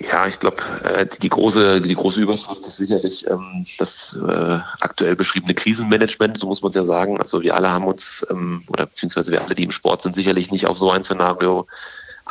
Ja, 0.00 0.26
ich 0.26 0.38
glaube, 0.38 0.62
äh, 0.84 1.06
die 1.06 1.28
große, 1.28 1.80
die 1.80 1.94
große 1.94 2.20
Überschrift 2.20 2.66
ist 2.66 2.76
sicherlich 2.76 3.26
ähm, 3.28 3.66
das 3.78 4.16
äh, 4.16 4.58
aktuell 4.80 5.16
beschriebene 5.16 5.54
Krisenmanagement, 5.54 6.38
so 6.38 6.46
muss 6.46 6.62
man 6.62 6.70
es 6.70 6.76
ja 6.76 6.84
sagen. 6.84 7.18
Also 7.18 7.42
wir 7.42 7.54
alle 7.54 7.70
haben 7.70 7.86
uns, 7.86 8.26
ähm, 8.30 8.64
oder 8.68 8.86
beziehungsweise 8.86 9.32
wir 9.32 9.42
alle, 9.42 9.54
die 9.54 9.64
im 9.64 9.70
Sport 9.70 10.02
sind, 10.02 10.14
sicherlich 10.14 10.50
nicht 10.50 10.66
auf 10.66 10.78
so 10.78 10.90
ein 10.90 11.04
Szenario 11.04 11.66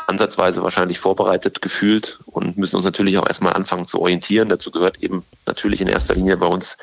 ansatzweise 0.08 0.63
wahrscheinlich 0.63 1.00
vorbereitet 1.00 1.62
gefühlt 1.62 2.19
und 2.26 2.58
müssen 2.58 2.76
uns 2.76 2.86
natürlich 2.86 3.17
auch 3.17 3.28
erstmal 3.28 3.54
anfangen 3.54 3.86
zu 3.86 4.00
orientieren. 4.00 4.50
Dazu 4.50 4.71
gehört 4.71 5.02
eben 5.04 5.24
natürlich 5.45 5.82
in 5.82 5.88
erster 5.88 6.15
Linie 6.15 6.38
bei 6.38 6.47
uns, 6.47 6.78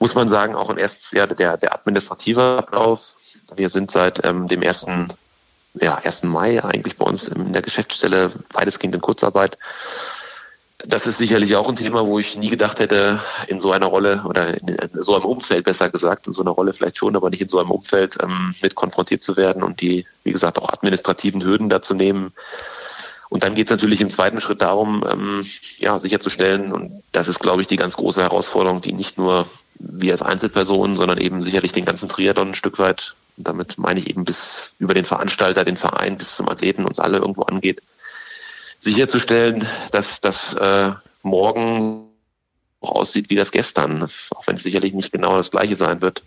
muss 0.00 0.14
man 0.14 0.28
sagen, 0.28 0.54
auch 0.54 0.70
ein 0.70 0.78
erstes 0.78 1.12
Jahr 1.12 1.26
der, 1.26 1.56
der 1.56 1.74
administrative 1.74 2.58
Ablauf. 2.58 3.14
Wir 3.54 3.68
sind 3.68 3.90
seit 3.90 4.24
ähm, 4.24 4.48
dem 4.48 4.62
ersten 4.62 5.08
ja, 5.74 5.96
1. 5.96 6.24
Mai 6.24 6.62
eigentlich 6.62 6.96
bei 6.96 7.06
uns 7.06 7.28
in 7.28 7.52
der 7.52 7.62
Geschäftsstelle 7.62 8.32
weitestgehend 8.52 8.94
in 8.94 9.00
Kurzarbeit. 9.00 9.58
Das 10.84 11.06
ist 11.06 11.18
sicherlich 11.18 11.54
auch 11.54 11.68
ein 11.68 11.76
Thema, 11.76 12.06
wo 12.06 12.18
ich 12.18 12.36
nie 12.36 12.50
gedacht 12.50 12.80
hätte, 12.80 13.20
in 13.46 13.60
so 13.60 13.70
einer 13.70 13.86
Rolle 13.86 14.24
oder 14.26 14.60
in 14.60 14.90
so 14.94 15.14
einem 15.14 15.24
Umfeld 15.24 15.64
besser 15.64 15.90
gesagt, 15.90 16.26
in 16.26 16.32
so 16.32 16.42
einer 16.42 16.50
Rolle 16.50 16.72
vielleicht 16.72 16.98
schon, 16.98 17.14
aber 17.14 17.30
nicht 17.30 17.40
in 17.40 17.48
so 17.48 17.60
einem 17.60 17.70
Umfeld 17.70 18.18
ähm, 18.20 18.54
mit 18.60 18.74
konfrontiert 18.74 19.22
zu 19.22 19.36
werden 19.36 19.62
und 19.62 19.80
die, 19.80 20.06
wie 20.24 20.32
gesagt, 20.32 20.58
auch 20.58 20.68
administrativen 20.68 21.44
Hürden 21.44 21.68
dazu 21.68 21.94
nehmen. 21.94 22.32
Und 23.28 23.44
dann 23.44 23.54
geht 23.54 23.68
es 23.68 23.70
natürlich 23.70 24.00
im 24.00 24.10
zweiten 24.10 24.40
Schritt 24.40 24.60
darum, 24.60 25.04
ähm, 25.08 25.46
ja, 25.78 25.98
sicherzustellen, 25.98 26.72
und 26.72 27.02
das 27.12 27.28
ist, 27.28 27.38
glaube 27.38 27.62
ich, 27.62 27.68
die 27.68 27.76
ganz 27.76 27.96
große 27.96 28.20
Herausforderung, 28.20 28.80
die 28.80 28.92
nicht 28.92 29.16
nur 29.16 29.46
wir 29.78 30.12
als 30.12 30.22
Einzelpersonen, 30.22 30.96
sondern 30.96 31.18
eben 31.18 31.42
sicherlich 31.42 31.72
den 31.72 31.84
ganzen 31.84 32.08
Triathlon 32.08 32.48
ein 32.48 32.54
Stück 32.54 32.78
weit 32.78 33.14
damit 33.36 33.78
meine 33.78 34.00
ich 34.00 34.10
eben 34.10 34.24
bis 34.24 34.74
über 34.78 34.94
den 34.94 35.04
Veranstalter, 35.04 35.64
den 35.64 35.76
Verein, 35.76 36.16
bis 36.16 36.36
zum 36.36 36.48
Athleten 36.48 36.84
uns 36.84 36.98
alle 36.98 37.18
irgendwo 37.18 37.42
angeht, 37.42 37.82
sicherzustellen, 38.80 39.66
dass 39.90 40.20
das 40.20 40.54
äh, 40.54 40.92
morgen 41.22 42.08
aussieht 42.80 43.30
wie 43.30 43.36
das 43.36 43.52
gestern, 43.52 44.08
auch 44.30 44.46
wenn 44.46 44.56
es 44.56 44.64
sicherlich 44.64 44.92
nicht 44.92 45.12
genau 45.12 45.36
das 45.36 45.50
gleiche 45.50 45.76
sein 45.76 46.00
wird. 46.00 46.22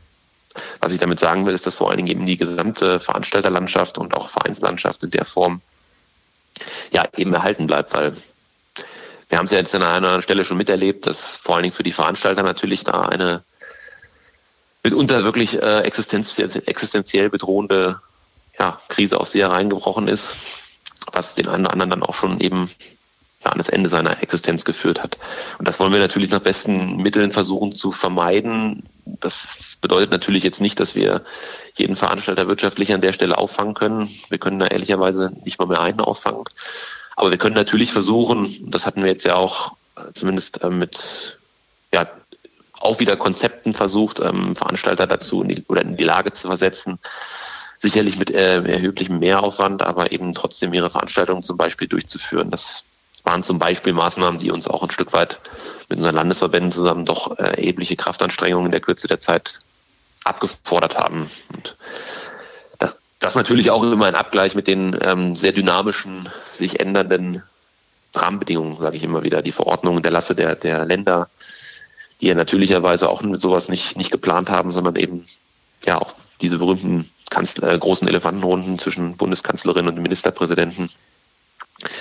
Was 0.80 0.94
ich 0.94 1.00
damit 1.00 1.20
sagen 1.20 1.46
will, 1.46 1.54
ist, 1.54 1.66
dass 1.66 1.76
vor 1.76 1.90
allen 1.90 1.98
Dingen 1.98 2.12
eben 2.12 2.26
die 2.26 2.38
gesamte 2.38 3.02
Veranstalterlandschaft 3.02 3.98
und 3.98 4.14
auch 4.14 4.30
Vereinslandschaft 4.30 5.04
in 5.04 5.12
der 5.12 5.26
Form 5.26 5.62
ja 6.92 7.06
eben 7.18 7.34
erhalten 7.34 7.68
bleibt, 7.68 7.94
weil 7.94 8.16
wir 9.30 9.38
haben 9.38 9.46
es 9.46 9.52
ja 9.52 9.58
jetzt 9.58 9.74
an 9.76 9.84
einer 9.84 9.94
anderen 9.94 10.22
Stelle 10.22 10.46
schon 10.46 10.58
miterlebt, 10.58 11.08
dass 11.08 11.36
vor 11.38 11.56
allen 11.56 11.64
Dingen 11.64 11.76
für 11.76 11.84
die 11.84 11.92
Veranstalter 11.92 12.44
natürlich 12.44 12.84
da 12.84 13.02
eine 13.04 13.44
mitunter 14.84 15.24
wirklich 15.24 15.62
äh, 15.62 15.80
existenziell, 15.80 16.50
existenziell 16.68 17.30
bedrohende 17.30 18.02
ja, 18.60 18.80
Krise 18.88 19.20
auch 19.20 19.26
sehr 19.26 19.50
reingebrochen 19.50 20.08
ist, 20.08 20.36
was 21.12 21.36
den 21.36 21.48
einen 21.48 21.66
oder 21.66 21.74
anderen 21.74 21.90
dann 21.90 22.04
auch 22.04 22.14
schon 22.14 22.40
eben 22.40 22.70
ja, 23.44 23.52
an 23.52 23.58
das 23.58 23.70
Ende 23.70 23.90
seiner 23.90 24.22
Existenz 24.22 24.64
geführt 24.64 25.02
hat. 25.02 25.18
Und 25.58 25.68
das 25.68 25.80
wollen 25.80 25.92
wir 25.92 26.00
natürlich 26.00 26.30
nach 26.30 26.40
besten 26.40 26.98
Mitteln 26.98 27.32
versuchen 27.32 27.72
zu 27.72 27.92
vermeiden. 27.92 28.84
Das 29.06 29.78
bedeutet 29.82 30.12
natürlich 30.12 30.44
jetzt 30.44 30.62
nicht, 30.62 30.80
dass 30.80 30.96
wir 30.96 31.24
jeden 31.76 31.96
Veranstalter 31.96 32.48
wirtschaftlich 32.48 32.94
an 32.94 33.02
der 33.02 33.14
Stelle 33.14 33.38
auffangen 33.38 33.74
können. 33.74 34.10
Wir 34.30 34.38
können 34.38 34.60
da 34.60 34.68
ehrlicherweise 34.68 35.32
nicht 35.44 35.60
mal 35.60 35.68
mehr 35.68 35.82
einen 35.82 36.00
auffangen. 36.00 36.44
Aber 37.16 37.32
wir 37.32 37.38
können 37.38 37.56
natürlich 37.56 37.92
versuchen, 37.92 38.72
das 38.72 38.86
hatten 38.86 39.04
wir 39.04 39.12
jetzt 39.12 39.26
ja 39.26 39.36
auch 39.36 39.76
äh, 39.96 40.14
zumindest 40.14 40.64
äh, 40.64 40.70
mit 40.70 41.38
ja, 41.94 42.08
auch 42.80 43.00
wieder 43.00 43.16
Konzepten 43.16 43.74
versucht, 43.74 44.20
ähm, 44.20 44.56
Veranstalter 44.56 45.08
dazu 45.08 45.42
in 45.42 45.50
die, 45.50 45.64
oder 45.68 45.82
in 45.82 45.98
die 45.98 46.04
Lage 46.04 46.34
zu 46.34 46.48
versetzen, 46.48 47.00
sicherlich 47.80 48.18
mit 48.18 48.30
äh, 48.32 48.62
erheblichem 48.62 49.20
Mehraufwand, 49.20 49.82
aber 49.82 50.12
eben 50.12 50.34
trotzdem 50.34 50.74
ihre 50.74 50.90
Veranstaltungen 50.90 51.42
zum 51.42 51.58
Beispiel 51.58 51.88
durchzuführen. 51.88 52.52
Das 52.52 52.84
waren 53.24 53.44
zum 53.44 53.60
Beispiel 53.60 53.94
Maßnahmen, 53.94 54.40
die 54.40 54.52
uns 54.52 54.68
auch 54.68 54.84
ein 54.84 54.92
Stück 54.92 55.14
weit 55.14 55.40
mit 55.90 55.98
unseren 55.98 56.16
Landesverbänden 56.16 56.72
zusammen 56.72 57.06
doch 57.06 57.38
erhebliche 57.38 57.96
Kraftanstrengungen 57.96 58.68
in 58.68 58.72
der 58.72 58.82
Kürze 58.82 59.08
der 59.08 59.20
Zeit 59.20 59.60
abgefordert 60.24 60.96
haben. 60.96 61.30
Und 61.56 61.76
das, 63.26 63.36
natürlich 63.36 63.72
auch 63.72 63.82
immer 63.82 64.08
in 64.08 64.16
Abgleich 64.16 64.54
mit 64.54 64.68
den 64.68 64.98
ähm, 65.02 65.36
sehr 65.36 65.52
dynamischen, 65.52 66.30
sich 66.58 66.80
ändernden 66.80 67.42
Rahmenbedingungen, 68.14 68.80
sage 68.80 68.98
ich 68.98 69.04
immer 69.04 69.24
wieder, 69.24 69.42
die 69.42 69.52
Verordnungen 69.52 70.04
der 70.04 70.12
Lasse 70.12 70.36
der, 70.36 70.56
der 70.56 70.86
Länder, 70.86 71.28
die 72.22 72.28
ja 72.28 72.36
natürlicherweise 72.36 73.10
auch 73.10 73.24
mit 73.24 73.42
sowas 73.42 73.68
nicht, 73.68 73.98
nicht 73.98 74.12
geplant 74.12 74.50
haben, 74.50 74.72
sondern 74.72 74.96
eben 74.96 75.26
ja 75.86 76.00
auch 76.00 76.14
diese 76.40 76.60
berühmten 76.60 77.10
Kanzler, 77.32 77.74
äh, 77.74 77.78
großen 77.80 78.08
Elefantenrunden 78.08 78.78
zwischen 78.78 79.18
Bundeskanzlerin 79.18 79.88
und 79.88 80.00
Ministerpräsidenten 80.00 80.92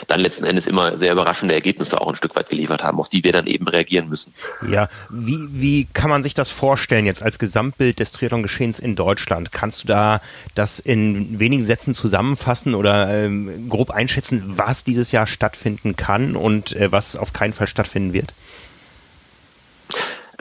dann 0.07 0.21
letzten 0.21 0.45
Endes 0.45 0.67
immer 0.67 0.97
sehr 0.99 1.13
überraschende 1.13 1.55
Ergebnisse 1.55 2.01
auch 2.01 2.09
ein 2.09 2.17
Stück 2.17 2.37
weit 2.37 2.49
geliefert 2.49 2.83
haben, 2.83 2.99
auf 3.01 3.09
die 3.09 3.25
wir 3.25 3.33
dann 3.33 3.47
eben 3.47 3.67
reagieren 3.67 4.09
müssen. 4.09 4.33
Ja, 4.71 4.89
wie, 5.11 5.49
wie 5.51 5.85
kann 5.87 6.11
man 6.11 6.23
sich 6.23 6.35
das 6.35 6.49
vorstellen 6.49 7.07
jetzt 7.07 7.23
als 7.23 7.39
Gesamtbild 7.39 7.99
des 7.99 8.13
Triathlon-Geschehens 8.13 8.79
in 8.79 8.97
Deutschland? 8.97 9.53
Kannst 9.53 9.85
du 9.85 9.89
da 9.89 10.21
das 10.55 10.79
in 10.79 11.39
wenigen 11.41 11.65
Sätzen 11.65 11.95
zusammenfassen 11.95 12.75
oder 12.75 13.09
ähm, 13.09 13.69
grob 13.69 13.91
einschätzen, 13.91 14.43
was 14.47 14.85
dieses 14.85 15.13
Jahr 15.13 15.27
stattfinden 15.27 15.97
kann 15.97 16.37
und 16.37 16.75
äh, 16.77 16.93
was 16.93 17.17
auf 17.17 17.33
keinen 17.33 17.53
Fall 17.53 17.67
stattfinden 17.67 18.13
wird? 18.13 18.33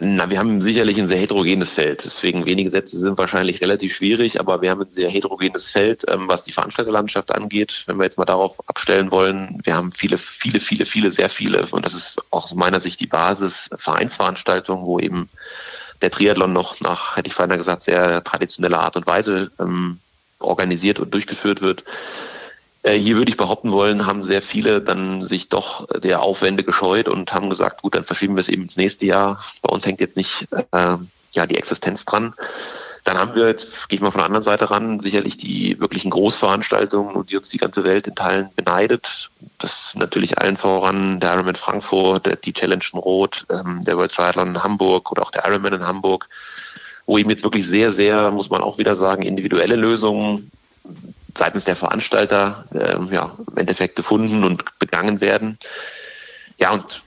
Na, 0.05 0.29
wir 0.29 0.37
haben 0.37 0.61
sicherlich 0.61 0.99
ein 0.99 1.07
sehr 1.07 1.17
heterogenes 1.17 1.69
Feld. 1.69 2.03
Deswegen 2.03 2.45
wenige 2.45 2.69
Sätze 2.69 2.99
sind 2.99 3.17
wahrscheinlich 3.17 3.61
relativ 3.61 3.95
schwierig, 3.95 4.37
aber 4.37 4.61
wir 4.61 4.69
haben 4.69 4.81
ein 4.81 4.91
sehr 4.91 5.09
heterogenes 5.09 5.71
Feld, 5.71 6.03
ähm, 6.09 6.27
was 6.27 6.43
die 6.43 6.51
Veranstalterlandschaft 6.51 7.33
angeht. 7.33 7.83
Wenn 7.85 7.95
wir 7.97 8.03
jetzt 8.03 8.17
mal 8.17 8.25
darauf 8.25 8.57
abstellen 8.67 9.11
wollen, 9.11 9.61
wir 9.63 9.75
haben 9.75 9.93
viele, 9.93 10.17
viele, 10.17 10.59
viele, 10.59 10.85
viele, 10.85 11.09
sehr 11.09 11.29
viele, 11.29 11.65
und 11.67 11.85
das 11.85 11.93
ist 11.93 12.21
auch 12.31 12.43
aus 12.43 12.53
meiner 12.53 12.81
Sicht 12.81 12.99
die 12.99 13.07
Basis, 13.07 13.69
Vereinsveranstaltungen, 13.77 14.85
wo 14.85 14.99
eben 14.99 15.29
der 16.01 16.11
Triathlon 16.11 16.51
noch 16.51 16.81
nach, 16.81 17.15
hätte 17.15 17.29
ich 17.29 17.33
vorhin 17.33 17.57
gesagt, 17.57 17.83
sehr 17.83 18.21
traditioneller 18.25 18.79
Art 18.79 18.97
und 18.97 19.07
Weise 19.07 19.51
ähm, 19.57 19.99
organisiert 20.39 20.99
und 20.99 21.13
durchgeführt 21.13 21.61
wird. 21.61 21.85
Äh, 22.83 22.97
hier 22.97 23.15
würde 23.15 23.31
ich 23.31 23.37
behaupten 23.37 23.71
wollen, 23.71 24.05
haben 24.05 24.23
sehr 24.23 24.41
viele 24.41 24.81
dann 24.81 25.25
sich 25.25 25.49
doch 25.49 25.87
der 25.99 26.21
Aufwände 26.21 26.63
gescheut 26.63 27.07
und 27.07 27.33
haben 27.33 27.49
gesagt, 27.49 27.81
gut, 27.81 27.95
dann 27.95 28.03
verschieben 28.03 28.35
wir 28.35 28.41
es 28.41 28.49
eben 28.49 28.63
ins 28.63 28.77
nächste 28.77 29.05
Jahr. 29.05 29.43
Bei 29.61 29.69
uns 29.69 29.85
hängt 29.85 30.01
jetzt 30.01 30.17
nicht 30.17 30.47
äh, 30.71 30.97
ja 31.31 31.45
die 31.47 31.57
Existenz 31.57 32.05
dran. 32.05 32.33
Dann 33.05 33.17
haben 33.17 33.35
wir 33.35 33.47
jetzt, 33.47 33.89
gehe 33.89 33.97
ich 33.97 34.01
mal 34.01 34.11
von 34.11 34.19
der 34.19 34.27
anderen 34.27 34.43
Seite 34.43 34.69
ran, 34.69 35.01
sicherlich 35.01 35.35
die 35.35 35.77
wirklichen 35.79 36.09
Großveranstaltungen 36.09 37.15
und 37.15 37.31
die 37.31 37.35
uns 37.35 37.49
die 37.49 37.57
ganze 37.57 37.83
Welt 37.83 38.07
in 38.07 38.15
Teilen 38.15 38.49
beneidet. 38.55 39.29
Das 39.59 39.87
ist 39.87 39.97
natürlich 39.97 40.37
allen 40.37 40.55
voran 40.55 41.19
der 41.19 41.33
Ironman 41.33 41.55
Frankfurt, 41.55 42.45
die 42.45 42.53
Challenge 42.53 42.83
in 42.93 42.99
Rot, 42.99 43.45
ähm, 43.49 43.83
der 43.83 43.97
World 43.97 44.13
Triathlon 44.13 44.49
in 44.49 44.63
Hamburg 44.63 45.11
oder 45.11 45.23
auch 45.23 45.31
der 45.31 45.45
Ironman 45.45 45.73
in 45.73 45.85
Hamburg, 45.85 46.29
wo 47.05 47.17
eben 47.17 47.29
jetzt 47.29 47.43
wirklich 47.43 47.67
sehr, 47.67 47.91
sehr, 47.91 48.31
muss 48.31 48.49
man 48.49 48.61
auch 48.61 48.77
wieder 48.77 48.95
sagen, 48.95 49.23
individuelle 49.23 49.75
Lösungen 49.75 50.49
seitens 51.37 51.65
der 51.65 51.75
Veranstalter 51.75 52.65
äh, 52.73 53.13
ja, 53.13 53.35
im 53.49 53.57
Endeffekt 53.57 53.95
gefunden 53.95 54.43
und 54.43 54.63
begangen 54.79 55.21
werden. 55.21 55.57
Ja, 56.57 56.71
und 56.71 57.03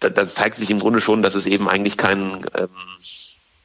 das 0.00 0.34
zeigt 0.34 0.58
sich 0.58 0.70
im 0.70 0.78
Grunde 0.78 1.00
schon, 1.00 1.22
dass 1.22 1.34
es 1.34 1.46
eben 1.46 1.68
eigentlich 1.68 1.96
keinen 1.96 2.46
ähm, 2.54 2.68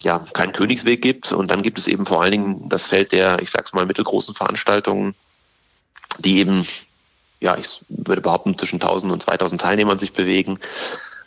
ja, 0.01 0.25
keinen 0.33 0.53
Königsweg 0.53 1.01
gibt. 1.01 1.31
Und 1.31 1.51
dann 1.51 1.61
gibt 1.61 1.77
es 1.77 1.87
eben 1.87 2.05
vor 2.05 2.21
allen 2.21 2.31
Dingen 2.31 2.69
das 2.69 2.87
Feld 2.87 3.11
der, 3.11 3.41
ich 3.41 3.51
sag's 3.51 3.73
mal, 3.73 3.85
mittelgroßen 3.85 4.33
Veranstaltungen, 4.33 5.15
die 6.19 6.39
eben, 6.39 6.65
ja, 7.39 7.57
ich 7.57 7.81
würde 7.89 8.21
behaupten, 8.21 8.57
zwischen 8.57 8.81
1000 8.81 9.11
und 9.11 9.23
2000 9.23 9.59
Teilnehmern 9.59 9.99
sich 9.99 10.13
bewegen, 10.13 10.59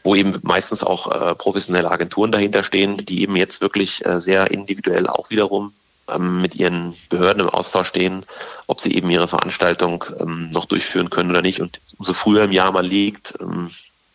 wo 0.05 0.15
eben 0.15 0.39
meistens 0.43 0.83
auch 0.83 1.11
äh, 1.11 1.35
professionelle 1.35 1.91
Agenturen 1.91 2.33
dahinter 2.33 2.65
stehen, 2.65 3.05
die 3.05 3.23
eben 3.23 3.37
jetzt 3.37 3.61
wirklich 3.61 4.05
äh, 4.07 4.21
sehr 4.21 4.51
individuell 4.51 5.07
auch 5.07 5.31
wiederum 5.31 5.73
mit 6.19 6.55
ihren 6.55 6.95
Behörden 7.09 7.41
im 7.41 7.49
Austausch 7.49 7.89
stehen, 7.89 8.25
ob 8.67 8.81
sie 8.81 8.95
eben 8.95 9.11
ihre 9.11 9.29
Veranstaltung 9.29 10.05
ähm, 10.19 10.51
noch 10.51 10.67
durchführen 10.67 11.11
können 11.11 11.31
oder 11.31 11.43
nicht. 11.43 11.61
Und 11.61 11.81
umso 11.99 12.15
früher 12.15 12.45
im 12.45 12.53
Jahr 12.53 12.73
man 12.73 12.85
liegt, 12.85 13.35
ähm, 13.41 13.71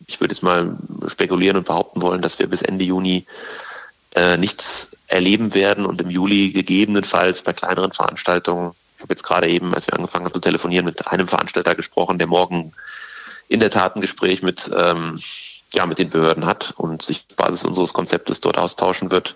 ich 0.08 0.20
würde 0.20 0.34
jetzt 0.34 0.44
mal 0.44 0.78
spekulieren 1.08 1.58
und 1.58 1.66
behaupten 1.66 2.02
wollen, 2.02 2.22
dass 2.22 2.40
wir 2.40 2.48
bis 2.48 2.62
Ende 2.62 2.86
Juni 2.86 3.26
äh, 4.16 4.38
nichts 4.38 4.90
erleben 5.08 5.54
werden 5.54 5.86
und 5.86 6.02
im 6.02 6.10
Juli 6.10 6.52
gegebenenfalls 6.52 7.42
bei 7.42 7.54
kleineren 7.54 7.92
Veranstaltungen, 7.92 8.72
ich 8.98 9.04
habe 9.04 9.14
jetzt 9.14 9.24
gerade 9.24 9.48
eben, 9.48 9.74
als 9.74 9.88
wir 9.88 9.94
angefangen 9.94 10.26
haben 10.26 10.34
zu 10.34 10.40
telefonieren, 10.40 10.86
mit 10.86 11.08
einem 11.08 11.28
Veranstalter 11.28 11.76
gesprochen, 11.76 12.18
der 12.18 12.28
morgen 12.28 12.74
in 13.48 13.60
der 13.60 13.70
Tat 13.70 13.96
ein 13.96 14.02
Gespräch 14.02 14.42
mit, 14.42 14.70
ähm, 14.76 15.22
ja, 15.74 15.86
mit 15.86 16.00
den 16.00 16.10
Behörden 16.10 16.46
hat 16.46 16.74
und 16.78 17.04
sich 17.04 17.26
auf 17.30 17.36
Basis 17.36 17.64
unseres 17.64 17.94
Konzeptes 17.94 18.42
dort 18.42 18.58
austauschen 18.58 19.12
wird, 19.12 19.36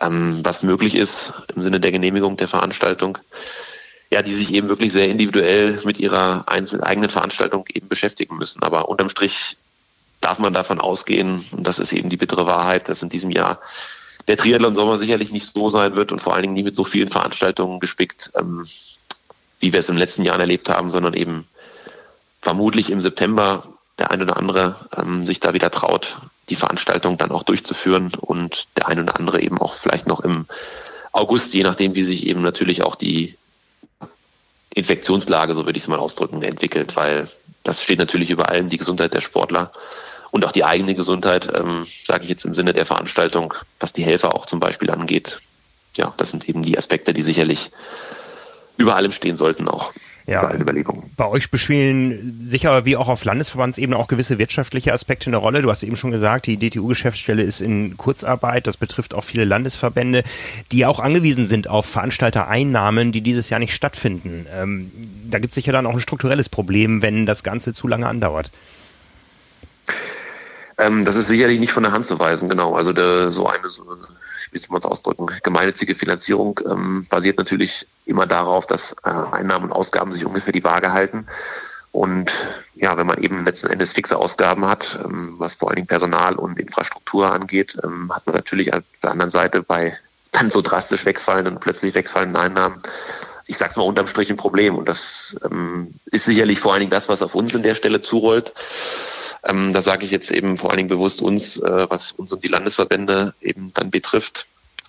ähm, 0.00 0.40
was 0.42 0.62
möglich 0.62 0.94
ist 0.94 1.32
im 1.54 1.62
Sinne 1.62 1.80
der 1.80 1.92
Genehmigung 1.92 2.36
der 2.36 2.48
Veranstaltung. 2.48 3.18
Ja, 4.12 4.22
die 4.22 4.34
sich 4.34 4.52
eben 4.52 4.68
wirklich 4.68 4.92
sehr 4.92 5.08
individuell 5.08 5.80
mit 5.84 6.00
ihrer 6.00 6.44
eigenen 6.48 7.10
Veranstaltung 7.10 7.64
eben 7.72 7.86
beschäftigen 7.86 8.38
müssen. 8.38 8.60
Aber 8.64 8.88
unterm 8.88 9.08
Strich 9.08 9.56
darf 10.20 10.40
man 10.40 10.52
davon 10.52 10.80
ausgehen, 10.80 11.44
und 11.52 11.64
das 11.64 11.78
ist 11.78 11.92
eben 11.92 12.08
die 12.08 12.16
bittere 12.16 12.44
Wahrheit, 12.44 12.88
dass 12.88 13.04
in 13.04 13.08
diesem 13.08 13.30
Jahr 13.30 13.60
der 14.26 14.36
Triathlon 14.36 14.74
Sommer 14.74 14.98
sicherlich 14.98 15.30
nicht 15.30 15.46
so 15.46 15.70
sein 15.70 15.96
wird 15.96 16.12
und 16.12 16.20
vor 16.20 16.34
allen 16.34 16.42
Dingen 16.42 16.54
nie 16.54 16.62
mit 16.62 16.76
so 16.76 16.84
vielen 16.84 17.08
Veranstaltungen 17.08 17.80
gespickt, 17.80 18.32
ähm, 18.36 18.66
wie 19.60 19.72
wir 19.72 19.80
es 19.80 19.88
im 19.88 19.96
letzten 19.96 20.24
Jahr 20.24 20.38
erlebt 20.38 20.68
haben, 20.68 20.90
sondern 20.90 21.14
eben 21.14 21.46
vermutlich 22.40 22.90
im 22.90 23.00
September 23.00 23.68
der 23.98 24.10
eine 24.10 24.24
oder 24.24 24.36
andere 24.36 24.76
ähm, 24.96 25.26
sich 25.26 25.40
da 25.40 25.52
wieder 25.52 25.70
traut, 25.70 26.16
die 26.50 26.56
Veranstaltung 26.56 27.16
dann 27.16 27.30
auch 27.30 27.44
durchzuführen 27.44 28.12
und 28.20 28.66
der 28.76 28.88
eine 28.88 29.02
oder 29.02 29.16
andere 29.16 29.40
eben 29.40 29.58
auch 29.58 29.74
vielleicht 29.74 30.06
noch 30.06 30.20
im 30.20 30.46
August, 31.12 31.54
je 31.54 31.62
nachdem, 31.62 31.94
wie 31.94 32.04
sich 32.04 32.26
eben 32.26 32.42
natürlich 32.42 32.82
auch 32.82 32.96
die 32.96 33.36
Infektionslage, 34.74 35.54
so 35.54 35.66
würde 35.66 35.76
ich 35.76 35.84
es 35.84 35.88
mal 35.88 35.98
ausdrücken, 35.98 36.42
entwickelt, 36.42 36.96
weil 36.96 37.28
das 37.64 37.82
steht 37.82 37.98
natürlich 37.98 38.30
über 38.30 38.48
allem 38.48 38.68
die 38.68 38.76
Gesundheit 38.76 39.14
der 39.14 39.20
Sportler 39.20 39.72
und 40.30 40.44
auch 40.44 40.52
die 40.52 40.64
eigene 40.64 40.94
Gesundheit, 40.94 41.50
ähm, 41.54 41.86
sage 42.04 42.24
ich 42.24 42.30
jetzt 42.30 42.44
im 42.44 42.54
Sinne 42.54 42.72
der 42.72 42.86
Veranstaltung, 42.86 43.54
was 43.80 43.92
die 43.92 44.04
Helfer 44.04 44.34
auch 44.34 44.46
zum 44.46 44.60
Beispiel 44.60 44.90
angeht. 44.90 45.40
Ja, 45.96 46.14
das 46.16 46.30
sind 46.30 46.48
eben 46.48 46.62
die 46.62 46.78
Aspekte, 46.78 47.12
die 47.12 47.22
sicherlich 47.22 47.70
über 48.76 48.94
allem 48.94 49.12
stehen 49.12 49.36
sollten 49.36 49.68
auch 49.68 49.92
ja, 50.30 50.46
bei 50.46 50.58
Überlegungen. 50.58 51.10
Bei 51.16 51.26
euch 51.26 51.50
bespielen 51.50 52.40
sicher 52.42 52.84
wie 52.84 52.96
auch 52.96 53.08
auf 53.08 53.24
Landesverbandsebene 53.24 53.96
auch 53.96 54.06
gewisse 54.06 54.38
wirtschaftliche 54.38 54.92
Aspekte 54.92 55.26
eine 55.28 55.38
Rolle. 55.38 55.60
Du 55.60 55.70
hast 55.70 55.82
eben 55.82 55.96
schon 55.96 56.12
gesagt, 56.12 56.46
die 56.46 56.56
DTU-Geschäftsstelle 56.56 57.42
ist 57.42 57.60
in 57.60 57.96
Kurzarbeit. 57.96 58.66
Das 58.66 58.76
betrifft 58.76 59.12
auch 59.12 59.24
viele 59.24 59.44
Landesverbände, 59.44 60.22
die 60.70 60.86
auch 60.86 61.00
angewiesen 61.00 61.46
sind 61.46 61.68
auf 61.68 61.86
Veranstaltereinnahmen, 61.86 63.10
die 63.10 63.22
dieses 63.22 63.50
Jahr 63.50 63.58
nicht 63.58 63.74
stattfinden. 63.74 64.46
Ähm, 64.54 64.92
da 65.28 65.40
gibt 65.40 65.50
es 65.50 65.56
sicher 65.56 65.72
dann 65.72 65.86
auch 65.86 65.94
ein 65.94 66.00
strukturelles 66.00 66.48
Problem, 66.48 67.02
wenn 67.02 67.26
das 67.26 67.42
Ganze 67.42 67.74
zu 67.74 67.88
lange 67.88 68.06
andauert. 68.06 68.50
Ähm, 70.78 71.04
das 71.04 71.16
ist 71.16 71.26
sicherlich 71.26 71.58
nicht 71.58 71.72
von 71.72 71.82
der 71.82 71.92
Hand 71.92 72.06
zu 72.06 72.18
weisen, 72.18 72.48
genau. 72.48 72.76
Also 72.76 72.92
der, 72.92 73.32
so 73.32 73.48
eine 73.48 73.68
so 73.68 73.84
wie 74.52 74.58
soll 74.58 74.72
man 74.72 74.80
es 74.80 74.86
ausdrücken, 74.86 75.26
gemeinnützige 75.42 75.94
Finanzierung 75.94 76.60
ähm, 76.68 77.06
basiert 77.08 77.38
natürlich 77.38 77.86
immer 78.06 78.26
darauf, 78.26 78.66
dass 78.66 78.96
äh, 79.04 79.10
Einnahmen 79.10 79.66
und 79.66 79.72
Ausgaben 79.72 80.12
sich 80.12 80.24
ungefähr 80.24 80.52
die 80.52 80.64
Waage 80.64 80.92
halten. 80.92 81.26
Und 81.92 82.30
ja, 82.74 82.96
wenn 82.96 83.06
man 83.06 83.20
eben 83.22 83.44
letzten 83.44 83.66
Endes 83.66 83.92
fixe 83.92 84.16
Ausgaben 84.16 84.66
hat, 84.66 84.98
ähm, 85.04 85.34
was 85.38 85.56
vor 85.56 85.68
allen 85.68 85.76
Dingen 85.76 85.88
Personal 85.88 86.36
und 86.36 86.58
Infrastruktur 86.58 87.32
angeht, 87.32 87.76
ähm, 87.82 88.14
hat 88.14 88.26
man 88.26 88.36
natürlich 88.36 88.72
auf 88.72 88.82
der 89.02 89.10
anderen 89.10 89.30
Seite 89.30 89.62
bei 89.62 89.96
dann 90.32 90.50
so 90.50 90.62
drastisch 90.62 91.04
wegfallenden, 91.04 91.58
plötzlich 91.58 91.94
wegfallenden 91.94 92.40
Einnahmen, 92.40 92.80
ich 93.46 93.58
sag's 93.58 93.74
mal 93.74 93.82
unterm 93.82 94.06
Strich 94.06 94.30
ein 94.30 94.36
Problem. 94.36 94.76
Und 94.76 94.88
das 94.88 95.36
ähm, 95.44 95.94
ist 96.06 96.24
sicherlich 96.24 96.60
vor 96.60 96.72
allen 96.72 96.80
Dingen 96.80 96.90
das, 96.90 97.08
was 97.08 97.22
auf 97.22 97.34
uns 97.34 97.54
in 97.54 97.64
der 97.64 97.74
Stelle 97.74 98.00
zurollt. 98.00 98.52
Ähm, 99.44 99.72
da 99.72 99.80
sage 99.82 100.04
ich 100.04 100.10
jetzt 100.10 100.30
eben 100.30 100.56
vor 100.56 100.70
allen 100.70 100.78
Dingen 100.78 100.88
bewusst 100.88 101.22
uns, 101.22 101.56
äh, 101.56 101.86
was 101.88 102.12
uns 102.12 102.32
und 102.32 102.44
die 102.44 102.48
Landesverbände 102.48 103.34
eben 103.40 103.72
dann 103.72 103.90
betrifft, 103.90 104.46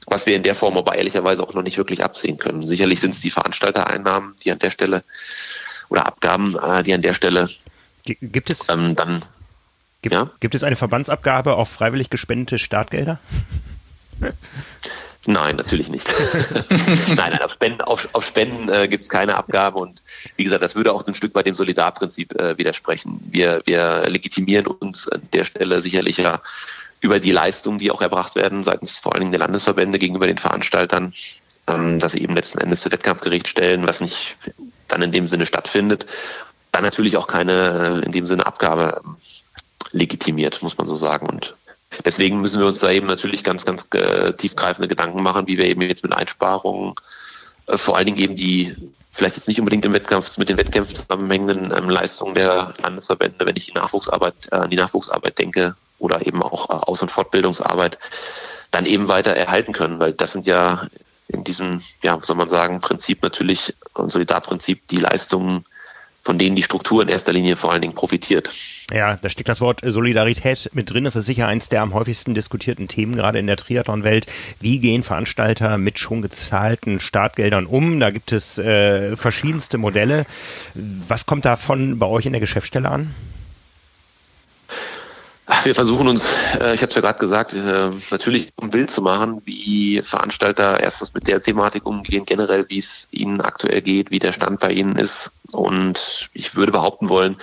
was 0.07 0.25
wir 0.25 0.35
in 0.35 0.43
der 0.43 0.55
Form 0.55 0.77
aber 0.77 0.95
ehrlicherweise 0.95 1.43
auch 1.43 1.53
noch 1.53 1.63
nicht 1.63 1.77
wirklich 1.77 2.03
absehen 2.03 2.37
können. 2.37 2.67
Sicherlich 2.67 2.99
sind 2.99 3.13
es 3.13 3.21
die 3.21 3.31
Veranstaltereinnahmen, 3.31 4.35
die 4.43 4.51
an 4.51 4.59
der 4.59 4.71
Stelle 4.71 5.03
oder 5.89 6.05
Abgaben, 6.05 6.57
äh, 6.57 6.83
die 6.83 6.93
an 6.93 7.01
der 7.01 7.13
Stelle 7.13 7.49
gibt 8.03 8.49
es 8.49 8.67
ähm, 8.69 8.95
dann 8.95 9.23
gibt, 10.01 10.13
ja? 10.13 10.29
gibt 10.39 10.55
es 10.55 10.63
eine 10.63 10.75
Verbandsabgabe 10.75 11.55
auf 11.55 11.69
freiwillig 11.69 12.09
gespendete 12.09 12.59
Startgelder? 12.59 13.19
Nein, 15.27 15.55
natürlich 15.55 15.89
nicht. 15.89 16.07
nein, 17.07 17.31
nein, 17.31 17.41
auf 17.41 17.53
Spenden, 17.53 17.81
auf, 17.81 18.09
auf 18.13 18.25
Spenden 18.25 18.69
äh, 18.69 18.87
gibt 18.87 19.03
es 19.03 19.09
keine 19.09 19.35
Abgabe 19.35 19.79
und 19.79 20.01
wie 20.35 20.43
gesagt, 20.43 20.63
das 20.63 20.75
würde 20.75 20.93
auch 20.93 21.05
ein 21.05 21.15
Stück 21.15 21.35
weit 21.35 21.45
dem 21.45 21.55
Solidarprinzip 21.55 22.39
äh, 22.39 22.57
widersprechen. 22.57 23.19
Wir, 23.29 23.61
wir 23.65 24.05
legitimieren 24.07 24.67
uns 24.67 25.07
an 25.07 25.21
der 25.33 25.43
Stelle 25.43 25.81
sicherlich 25.81 26.17
ja 26.17 26.41
über 27.01 27.19
die 27.19 27.31
Leistungen, 27.31 27.79
die 27.79 27.91
auch 27.91 28.01
erbracht 28.01 28.35
werden 28.35 28.63
seitens 28.63 28.99
vor 28.99 29.13
allen 29.13 29.21
Dingen 29.21 29.31
der 29.31 29.39
Landesverbände 29.39 29.99
gegenüber 29.99 30.27
den 30.27 30.37
Veranstaltern, 30.37 31.13
ähm, 31.67 31.99
dass 31.99 32.13
sie 32.13 32.23
eben 32.23 32.35
letzten 32.35 32.59
Endes 32.59 32.81
zu 32.81 32.91
Wettkampfgericht 32.91 33.47
stellen, 33.47 33.85
was 33.85 34.01
nicht 34.01 34.37
dann 34.87 35.01
in 35.01 35.11
dem 35.11 35.27
Sinne 35.27 35.45
stattfindet. 35.45 36.05
Dann 36.71 36.83
natürlich 36.83 37.17
auch 37.17 37.27
keine 37.27 38.01
äh, 38.01 38.05
in 38.05 38.11
dem 38.11 38.27
Sinne 38.27 38.45
Abgabe 38.45 39.01
ähm, 39.03 39.17
legitimiert, 39.91 40.61
muss 40.61 40.77
man 40.77 40.87
so 40.87 40.95
sagen. 40.95 41.27
Und 41.27 41.55
deswegen 42.05 42.41
müssen 42.41 42.59
wir 42.59 42.67
uns 42.67 42.79
da 42.79 42.91
eben 42.91 43.07
natürlich 43.07 43.43
ganz, 43.43 43.65
ganz 43.65 43.87
äh, 43.93 44.33
tiefgreifende 44.33 44.87
Gedanken 44.87 45.21
machen, 45.21 45.47
wie 45.47 45.57
wir 45.57 45.65
eben 45.65 45.81
jetzt 45.81 46.03
mit 46.03 46.13
Einsparungen 46.13 46.95
äh, 47.67 47.77
vor 47.77 47.97
allen 47.97 48.05
Dingen 48.05 48.19
eben 48.19 48.35
die 48.35 48.75
vielleicht 49.11 49.35
jetzt 49.35 49.47
nicht 49.47 49.59
unbedingt 49.59 49.85
im 49.85 49.93
Wettkampf 49.93 50.37
mit 50.37 50.49
den 50.49 50.57
Wettkämpfen 50.57 50.95
zusammenhängenden 50.95 51.73
ähm, 51.77 51.89
Leistungen 51.89 52.33
der 52.33 52.73
Landesverbände, 52.81 53.45
wenn 53.45 53.57
ich 53.57 53.67
die 53.67 53.73
Nachwuchsarbeit, 53.73 54.33
äh, 54.51 54.67
die 54.69 54.77
Nachwuchsarbeit 54.77 55.37
denke 55.37 55.75
oder 55.99 56.25
eben 56.25 56.41
auch 56.41 56.69
äh, 56.69 56.73
Aus- 56.73 57.01
und 57.01 57.11
Fortbildungsarbeit, 57.11 57.97
dann 58.71 58.85
eben 58.85 59.09
weiter 59.09 59.31
erhalten 59.31 59.73
können, 59.73 59.99
weil 59.99 60.13
das 60.13 60.31
sind 60.31 60.45
ja 60.47 60.87
in 61.27 61.43
diesem, 61.43 61.81
ja, 62.01 62.17
soll 62.21 62.35
man 62.35 62.49
sagen, 62.49 62.81
Prinzip 62.81 63.21
natürlich, 63.21 63.73
Solidarprinzip, 63.95 64.87
die 64.87 64.97
Leistungen, 64.97 65.65
von 66.21 66.37
denen 66.37 66.55
die 66.55 66.63
Struktur 66.63 67.01
in 67.01 67.09
erster 67.09 67.33
Linie 67.33 67.55
vor 67.55 67.71
allen 67.71 67.81
Dingen 67.81 67.95
profitiert. 67.95 68.49
Ja, 68.91 69.15
da 69.15 69.29
steckt 69.29 69.49
das 69.49 69.61
Wort 69.61 69.81
Solidarität 69.83 70.69
mit 70.73 70.91
drin. 70.91 71.05
Das 71.05 71.15
ist 71.15 71.25
sicher 71.25 71.47
eins 71.47 71.69
der 71.69 71.81
am 71.81 71.93
häufigsten 71.93 72.33
diskutierten 72.33 72.87
Themen, 72.87 73.15
gerade 73.15 73.39
in 73.39 73.47
der 73.47 73.57
Triathlon-Welt. 73.57 74.25
Wie 74.59 74.79
gehen 74.79 75.03
Veranstalter 75.03 75.77
mit 75.77 75.97
schon 75.97 76.21
gezahlten 76.21 76.99
Startgeldern 76.99 77.65
um? 77.65 77.99
Da 77.99 78.11
gibt 78.11 78.31
es 78.33 78.57
äh, 78.57 79.15
verschiedenste 79.15 79.77
Modelle. 79.77 80.25
Was 80.73 81.25
kommt 81.25 81.45
davon 81.45 81.99
bei 81.99 82.05
euch 82.05 82.25
in 82.25 82.33
der 82.33 82.41
Geschäftsstelle 82.41 82.89
an? 82.89 83.15
Wir 85.63 85.75
versuchen 85.75 86.07
uns, 86.07 86.23
äh, 86.59 86.73
ich 86.73 86.81
habe 86.81 86.89
es 86.89 86.95
ja 86.95 87.01
gerade 87.01 87.19
gesagt, 87.19 87.53
äh, 87.53 87.91
natürlich 88.09 88.51
ein 88.61 88.69
Bild 88.69 88.89
zu 88.89 89.01
machen, 89.01 89.41
wie 89.45 90.01
Veranstalter 90.01 90.79
erstens 90.79 91.13
mit 91.13 91.27
der 91.27 91.41
Thematik 91.41 91.85
umgehen, 91.85 92.25
generell 92.25 92.65
wie 92.69 92.79
es 92.79 93.07
ihnen 93.11 93.41
aktuell 93.41 93.81
geht, 93.81 94.11
wie 94.11 94.19
der 94.19 94.31
Stand 94.31 94.59
bei 94.59 94.71
ihnen 94.71 94.95
ist. 94.95 95.31
Und 95.51 96.29
ich 96.33 96.55
würde 96.55 96.71
behaupten 96.71 97.09
wollen, 97.09 97.37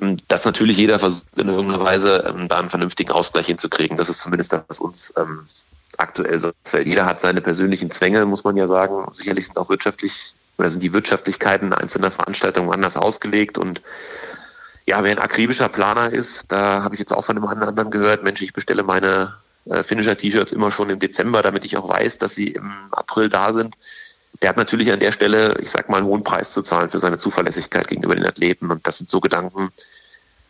ähm, 0.00 0.18
dass 0.28 0.44
natürlich 0.44 0.76
jeder 0.76 0.98
versucht, 0.98 1.26
in 1.36 1.48
irgendeiner 1.48 1.82
Weise 1.82 2.24
ähm, 2.28 2.48
da 2.48 2.58
einen 2.58 2.70
vernünftigen 2.70 3.12
Ausgleich 3.12 3.46
hinzukriegen. 3.46 3.96
Das 3.96 4.08
ist 4.08 4.20
zumindest 4.20 4.52
das, 4.52 4.64
was 4.68 4.80
uns 4.80 5.14
ähm, 5.16 5.46
aktuell 5.98 6.38
so 6.38 6.52
fällt. 6.64 6.86
Jeder 6.86 7.06
hat 7.06 7.20
seine 7.20 7.40
persönlichen 7.40 7.90
Zwänge, 7.90 8.24
muss 8.26 8.44
man 8.44 8.56
ja 8.56 8.66
sagen. 8.66 9.06
Sicherlich 9.12 9.46
sind 9.46 9.58
auch 9.58 9.68
wirtschaftlich 9.68 10.34
oder 10.58 10.70
sind 10.70 10.82
die 10.82 10.92
Wirtschaftlichkeiten 10.92 11.72
einzelner 11.72 12.10
Veranstaltungen 12.10 12.72
anders 12.72 12.96
ausgelegt 12.96 13.58
und 13.58 13.82
ja, 14.86 15.02
wer 15.02 15.10
ein 15.10 15.18
akribischer 15.18 15.68
Planer 15.68 16.12
ist, 16.12 16.44
da 16.48 16.84
habe 16.84 16.94
ich 16.94 17.00
jetzt 17.00 17.12
auch 17.12 17.24
von 17.24 17.36
einem 17.36 17.46
anderen 17.46 17.90
gehört, 17.90 18.22
Mensch, 18.22 18.40
ich 18.40 18.52
bestelle 18.52 18.84
meine 18.84 19.34
äh, 19.64 19.82
Finisher-T-Shirts 19.82 20.52
immer 20.52 20.70
schon 20.70 20.90
im 20.90 21.00
Dezember, 21.00 21.42
damit 21.42 21.64
ich 21.64 21.76
auch 21.76 21.88
weiß, 21.88 22.18
dass 22.18 22.36
sie 22.36 22.48
im 22.52 22.72
April 22.92 23.28
da 23.28 23.52
sind 23.52 23.74
der 24.42 24.50
hat 24.50 24.56
natürlich 24.56 24.92
an 24.92 25.00
der 25.00 25.12
Stelle, 25.12 25.58
ich 25.60 25.70
sag 25.70 25.88
mal, 25.88 25.98
einen 25.98 26.06
hohen 26.06 26.24
Preis 26.24 26.52
zu 26.52 26.62
zahlen 26.62 26.90
für 26.90 26.98
seine 26.98 27.18
Zuverlässigkeit 27.18 27.88
gegenüber 27.88 28.14
den 28.14 28.26
Athleten. 28.26 28.70
Und 28.70 28.86
das 28.86 28.98
sind 28.98 29.10
so 29.10 29.20
Gedanken, 29.20 29.70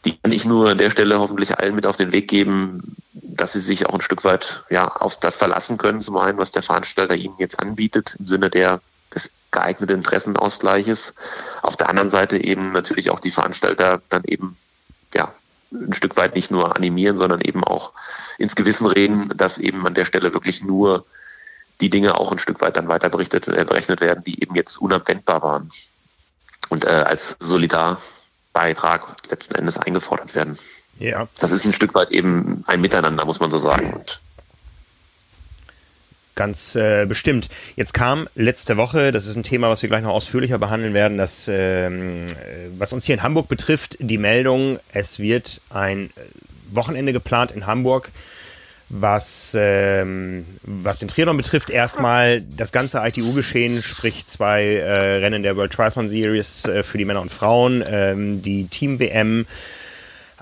die 0.05 0.17
kann 0.19 0.33
ich 0.33 0.45
nur 0.45 0.71
an 0.71 0.79
der 0.79 0.91
Stelle 0.91 1.19
hoffentlich 1.19 1.59
allen 1.59 1.75
mit 1.75 1.87
auf 1.87 1.97
den 1.97 2.13
Weg 2.13 2.29
geben, 2.29 2.97
dass 3.13 3.53
sie 3.53 3.61
sich 3.61 3.87
auch 3.87 3.95
ein 3.95 4.01
Stück 4.01 4.25
weit 4.25 4.65
ja, 4.71 4.89
auf 4.89 5.19
das 5.19 5.37
verlassen 5.37 5.79
können, 5.79 6.01
zum 6.01 6.17
einen, 6.17 6.39
was 6.39 6.53
der 6.53 6.63
Veranstalter 6.63 7.17
ihnen 7.17 7.35
jetzt 7.39 7.59
anbietet, 7.59 8.17
im 8.19 8.27
Sinne 8.27 8.51
der, 8.51 8.81
des 9.15 9.31
geeigneten 9.51 9.97
Interessenausgleiches. 9.97 11.15
Auf 11.63 11.77
der 11.77 11.89
anderen 11.89 12.11
Seite 12.11 12.43
eben 12.43 12.73
natürlich 12.73 13.11
auch 13.11 13.21
die 13.21 13.31
Veranstalter 13.31 14.01
dann 14.09 14.23
eben 14.25 14.57
ja, 15.15 15.33
ein 15.73 15.95
Stück 15.95 16.17
weit 16.17 16.35
nicht 16.35 16.51
nur 16.51 16.77
animieren, 16.77 17.17
sondern 17.17 17.41
eben 17.41 17.65
auch 17.65 17.93
ins 18.39 18.55
Gewissen 18.55 18.87
reden, 18.87 19.33
dass 19.37 19.59
eben 19.59 19.87
an 19.87 19.95
der 19.95 20.05
Stelle 20.05 20.33
wirklich 20.33 20.63
nur 20.63 21.05
die 21.81 21.91
Dinge 21.91 22.19
auch 22.19 22.33
ein 22.33 22.39
Stück 22.39 22.61
weit 22.61 22.77
dann 22.77 22.89
weiter 22.89 23.09
berichtet, 23.09 23.49
äh, 23.49 23.65
berechnet 23.65 24.01
werden, 24.01 24.25
die 24.25 24.43
eben 24.43 24.55
jetzt 24.55 24.79
unabwendbar 24.79 25.43
waren 25.43 25.71
und 26.69 26.85
äh, 26.85 26.89
als 26.89 27.37
Solidarbeitrag 27.39 29.17
letzten 29.31 29.55
Endes 29.55 29.79
eingefordert 29.79 30.35
werden. 30.35 30.59
Ja. 30.99 31.29
Das 31.41 31.53
ist 31.53 31.65
ein 31.65 31.73
Stück 31.73 31.95
weit 31.95 32.11
eben 32.11 32.65
ein 32.67 32.81
Miteinander, 32.81 33.25
muss 33.25 33.41
man 33.41 33.51
so 33.51 33.59
sagen. 33.59 33.93
Und 33.93 34.21
Ganz 36.37 36.75
äh, 36.75 37.07
bestimmt. 37.07 37.49
Jetzt 37.77 37.95
kam 37.95 38.29
letzte 38.35 38.77
Woche, 38.77 39.11
das 39.11 39.25
ist 39.25 39.37
ein 39.37 39.43
Thema, 39.43 39.71
was 39.71 39.81
wir 39.81 39.89
gleich 39.89 40.03
noch 40.03 40.13
ausführlicher 40.13 40.59
behandeln 40.59 40.93
werden, 40.93 41.17
das, 41.17 41.49
ähm, 41.51 42.27
was 42.77 42.93
uns 42.93 43.07
hier 43.07 43.15
in 43.15 43.23
Hamburg 43.23 43.49
betrifft, 43.49 43.97
die 44.01 44.19
Meldung, 44.19 44.79
es 44.93 45.19
wird 45.19 45.63
ein 45.71 46.11
Wochenende 46.71 47.15
geplant 47.15 47.53
in 47.53 47.67
Hamburg, 47.67 48.11
Was, 48.89 49.57
ähm, 49.59 50.47
was 50.63 51.01
den 51.01 51.09
Triathlon 51.09 51.37
betrifft, 51.37 51.71
erstmal 51.71 52.43
das 52.43 52.71
ganze 52.71 52.99
ITU-Geschehen, 53.05 53.83
sprich 53.83 54.27
zwei 54.29 54.77
äh, 54.77 55.17
Rennen 55.17 55.43
der 55.43 55.57
World 55.57 55.73
Triathlon 55.73 56.09
Series 56.09 56.67
äh, 56.67 56.85
für 56.85 56.97
die 56.97 57.05
Männer 57.05 57.21
und 57.21 57.33
Frauen, 57.33 57.83
ähm, 57.89 58.43
die 58.43 58.69
Team-WM, 58.69 59.47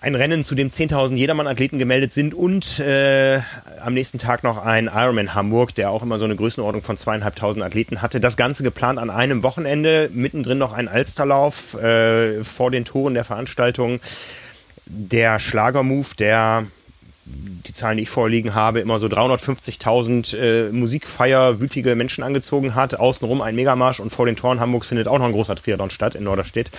ein 0.04 0.14
Rennen, 0.14 0.44
zu 0.44 0.54
dem 0.54 0.68
10.000 0.68 1.14
Jedermann-Athleten 1.14 1.78
gemeldet 1.78 2.12
sind 2.12 2.34
und 2.34 2.78
äh, 2.80 3.40
am 3.80 3.94
nächsten 3.94 4.18
Tag 4.18 4.42
noch 4.42 4.58
ein 4.62 4.90
Ironman 4.94 5.34
Hamburg, 5.34 5.74
der 5.74 5.90
auch 5.90 6.02
immer 6.02 6.18
so 6.18 6.26
eine 6.26 6.36
Größenordnung 6.36 6.82
von 6.82 6.98
zweieinhalbtausend 6.98 7.64
Athleten 7.64 8.02
hatte. 8.02 8.20
Das 8.20 8.36
Ganze 8.36 8.62
geplant 8.62 8.98
an 8.98 9.08
einem 9.08 9.42
Wochenende, 9.42 10.10
mittendrin 10.12 10.58
noch 10.58 10.74
ein 10.74 10.88
Alsterlauf 10.88 11.80
äh, 11.82 12.44
vor 12.44 12.70
den 12.70 12.84
Toren 12.84 13.14
der 13.14 13.24
Veranstaltung. 13.24 14.00
Der 14.84 15.38
Schlagermove, 15.38 16.14
der 16.16 16.66
die 17.26 17.72
Zahlen, 17.72 17.96
die 17.96 18.02
ich 18.02 18.10
vorliegen 18.10 18.54
habe, 18.54 18.80
immer 18.80 18.98
so 18.98 19.06
350.000 19.06 20.36
äh, 20.36 20.72
Musikfeier 20.72 21.60
wütige 21.60 21.94
Menschen 21.94 22.22
angezogen 22.22 22.74
hat. 22.74 22.98
Außenrum 22.98 23.40
ein 23.40 23.54
Megamarsch 23.54 24.00
und 24.00 24.10
vor 24.10 24.26
den 24.26 24.36
Toren 24.36 24.60
Hamburgs 24.60 24.88
findet 24.88 25.08
auch 25.08 25.18
noch 25.18 25.26
ein 25.26 25.32
großer 25.32 25.56
Triathlon 25.56 25.90
statt 25.90 26.14
in 26.14 26.24
Norderstedt. 26.24 26.70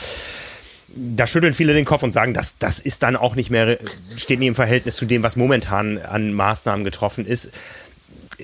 Da 0.87 1.25
schütteln 1.25 1.53
viele 1.53 1.73
den 1.73 1.83
Kopf 1.83 2.03
und 2.03 2.11
sagen, 2.11 2.33
das, 2.33 2.57
das 2.59 2.79
ist 2.79 3.03
dann 3.03 3.15
auch 3.15 3.35
nicht 3.35 3.49
mehr, 3.49 3.77
steht 4.15 4.39
nie 4.39 4.47
im 4.47 4.55
Verhältnis 4.55 4.95
zu 4.95 5.05
dem, 5.05 5.23
was 5.23 5.35
momentan 5.35 5.97
an 5.97 6.33
Maßnahmen 6.33 6.85
getroffen 6.85 7.25
ist. 7.25 7.51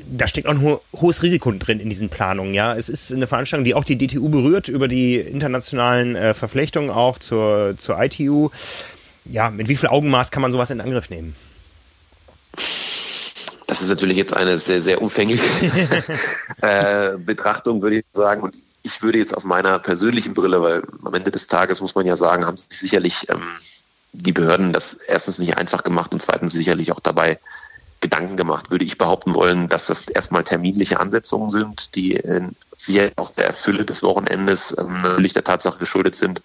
Da 0.10 0.28
steckt 0.28 0.48
auch 0.48 0.52
ein 0.52 0.62
ho 0.62 0.82
hohes 1.00 1.22
Risiko 1.22 1.52
drin 1.52 1.80
in 1.80 1.90
diesen 1.90 2.10
Planungen. 2.10 2.54
Ja, 2.54 2.76
es 2.76 2.90
ist 2.90 3.14
eine 3.14 3.28
Veranstaltung, 3.28 3.66
die 3.66 3.76
auch 3.76 3.84
die 3.84 3.98
DTU 3.98 4.30
berührt 4.30 4.70
über 4.70 4.88
die 4.88 5.18
internationalen 5.18 6.16
äh, 6.16 6.34
Verflechtungen 6.34 6.90
auch 6.90 7.20
zur, 7.20 7.76
zur 7.78 8.02
ITU. 8.02 8.50
Ja, 9.26 9.52
mit 9.52 9.68
wie 9.68 9.76
viel 9.76 9.90
Augenmaß 9.90 10.32
kann 10.32 10.42
man 10.42 10.52
sowas 10.52 10.72
in 10.72 10.82
Angriff 10.82 11.10
nehmen? 11.10 11.36
Das 13.68 13.82
ist 13.82 13.90
natürlich 13.90 14.18
jetzt 14.18 14.36
eine 14.36 14.58
sehr, 14.58 14.82
sehr 14.82 15.02
umfängliche 15.02 15.44
äh, 16.62 17.18
Betrachtung, 17.18 17.82
würde 17.82 18.00
ich 18.00 18.06
sagen. 18.14 18.42
Und 18.42 18.56
ich 18.84 19.02
würde 19.02 19.20
jetzt 19.20 19.36
aus 19.36 19.44
meiner 19.44 19.80
persönlichen 19.80 20.34
Brille, 20.34 20.62
weil 20.62 20.84
am 21.04 21.14
Ende 21.14 21.32
des 21.32 21.48
Tages 21.48 21.82
muss 21.82 21.96
man 21.96 22.06
ja 22.06 22.16
sagen, 22.16 22.46
haben 22.46 22.58
sich 22.58 22.78
sicherlich 22.78 23.30
ähm, 23.30 23.44
die 24.14 24.34
Behörden 24.34 24.74
das 24.74 24.94
erstens 24.94 25.40
nicht 25.40 25.58
einfach 25.58 25.84
gemacht 25.84 26.14
und 26.14 26.22
zweitens 26.22 26.54
sicherlich 26.54 26.92
auch 26.92 27.00
dabei 27.00 27.40
Gedanken 28.02 28.36
gemacht, 28.36 28.72
würde 28.72 28.84
ich 28.84 28.98
behaupten 28.98 29.36
wollen, 29.36 29.70
dass 29.70 29.86
das 29.86 30.08
erstmal 30.08 30.44
terminliche 30.44 31.00
Ansetzungen 31.00 31.52
sind, 31.52 31.96
die 31.96 32.20
sicher 32.76 33.12
auch 33.16 33.32
der 33.32 33.54
Fülle 33.54 33.86
des 33.86 34.02
Wochenendes 34.04 34.76
ähm, 34.78 35.02
natürlich 35.04 35.34
der 35.34 35.44
Tatsache 35.44 35.78
geschuldet 35.78 36.16
sind, 36.16 36.42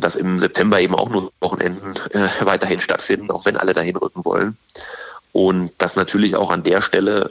dass 0.00 0.16
im 0.16 0.38
September 0.38 0.80
eben 0.80 0.94
auch 0.94 1.08
nur 1.08 1.32
Wochenenden 1.40 1.94
äh, 2.10 2.28
weiterhin 2.44 2.80
stattfinden, 2.80 3.30
auch 3.30 3.44
wenn 3.44 3.56
alle 3.56 3.74
dahin 3.74 3.96
rücken 3.96 4.24
wollen. 4.24 4.56
Und 5.32 5.72
das 5.78 5.96
natürlich 5.96 6.36
auch 6.36 6.52
an 6.52 6.62
der 6.62 6.80
Stelle, 6.80 7.28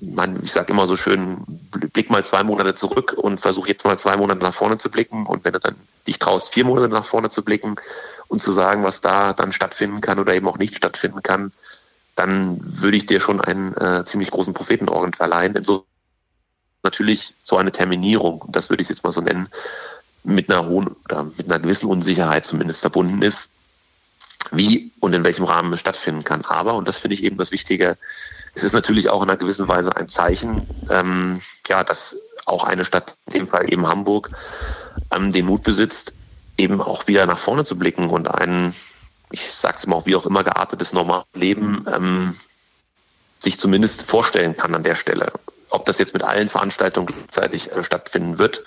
man, 0.00 0.44
ich 0.44 0.52
sage 0.52 0.72
immer 0.72 0.86
so 0.86 0.96
schön, 0.96 1.38
blick 1.92 2.08
mal 2.08 2.24
zwei 2.24 2.44
Monate 2.44 2.76
zurück 2.76 3.14
und 3.16 3.40
versuch 3.40 3.66
jetzt 3.66 3.84
mal 3.84 3.98
zwei 3.98 4.16
Monate 4.16 4.40
nach 4.40 4.54
vorne 4.54 4.78
zu 4.78 4.90
blicken. 4.90 5.26
Und 5.26 5.44
wenn 5.44 5.52
du 5.52 5.58
dann 5.58 5.74
dich 6.06 6.20
traust, 6.20 6.54
vier 6.54 6.64
Monate 6.64 6.88
nach 6.88 7.04
vorne 7.04 7.28
zu 7.28 7.42
blicken 7.42 7.76
und 8.28 8.40
zu 8.40 8.52
sagen, 8.52 8.84
was 8.84 9.00
da 9.00 9.32
dann 9.32 9.52
stattfinden 9.52 10.00
kann 10.00 10.20
oder 10.20 10.34
eben 10.34 10.46
auch 10.46 10.58
nicht 10.58 10.76
stattfinden 10.76 11.22
kann, 11.22 11.52
dann 12.14 12.60
würde 12.62 12.96
ich 12.96 13.06
dir 13.06 13.20
schon 13.20 13.40
einen 13.40 13.74
äh, 13.74 14.04
ziemlich 14.04 14.30
großen 14.30 14.54
Prophetenorden 14.54 15.12
verleihen. 15.12 15.56
Insofern 15.56 15.84
natürlich 16.84 17.34
so 17.38 17.56
eine 17.56 17.72
Terminierung, 17.72 18.44
das 18.48 18.70
würde 18.70 18.82
ich 18.82 18.88
jetzt 18.88 19.02
mal 19.02 19.10
so 19.12 19.20
nennen, 19.20 19.48
mit 20.26 20.50
einer 20.50 20.66
hohen 20.66 20.88
oder 21.04 21.24
mit 21.24 21.46
einer 21.46 21.60
gewissen 21.60 21.88
Unsicherheit 21.88 22.46
zumindest 22.46 22.80
verbunden 22.80 23.22
ist 23.22 23.50
wie 24.52 24.92
und 25.00 25.12
in 25.12 25.24
welchem 25.24 25.44
Rahmen 25.44 25.72
es 25.72 25.80
stattfinden 25.80 26.24
kann. 26.24 26.44
Aber, 26.44 26.74
und 26.74 26.86
das 26.86 26.98
finde 26.98 27.14
ich 27.14 27.24
eben 27.24 27.36
das 27.36 27.52
Wichtige, 27.52 27.96
es 28.54 28.62
ist 28.62 28.72
natürlich 28.72 29.08
auch 29.08 29.22
in 29.22 29.28
einer 29.28 29.38
gewissen 29.38 29.68
Weise 29.68 29.96
ein 29.96 30.08
Zeichen, 30.08 30.66
ähm, 30.88 31.42
ja, 31.68 31.84
dass 31.84 32.16
auch 32.44 32.64
eine 32.64 32.84
Stadt, 32.84 33.14
in 33.26 33.32
dem 33.32 33.48
Fall 33.48 33.72
eben 33.72 33.86
Hamburg, 33.86 34.30
ähm, 35.10 35.32
den 35.32 35.46
Mut 35.46 35.62
besitzt, 35.62 36.12
eben 36.56 36.80
auch 36.80 37.06
wieder 37.06 37.26
nach 37.26 37.38
vorne 37.38 37.64
zu 37.64 37.76
blicken 37.76 38.08
und 38.08 38.28
ein, 38.28 38.74
ich 39.30 39.50
sage 39.50 39.76
es 39.78 39.86
mal 39.86 40.06
wie 40.06 40.16
auch 40.16 40.26
immer, 40.26 40.44
geartetes 40.44 40.92
normales 40.92 41.26
Leben 41.34 41.84
ähm, 41.92 42.36
sich 43.40 43.58
zumindest 43.58 44.04
vorstellen 44.04 44.56
kann 44.56 44.74
an 44.74 44.84
der 44.84 44.94
Stelle. 44.94 45.32
Ob 45.68 45.84
das 45.84 45.98
jetzt 45.98 46.14
mit 46.14 46.22
allen 46.22 46.48
Veranstaltungen 46.48 47.08
gleichzeitig 47.08 47.72
äh, 47.72 47.82
stattfinden 47.84 48.38
wird 48.38 48.62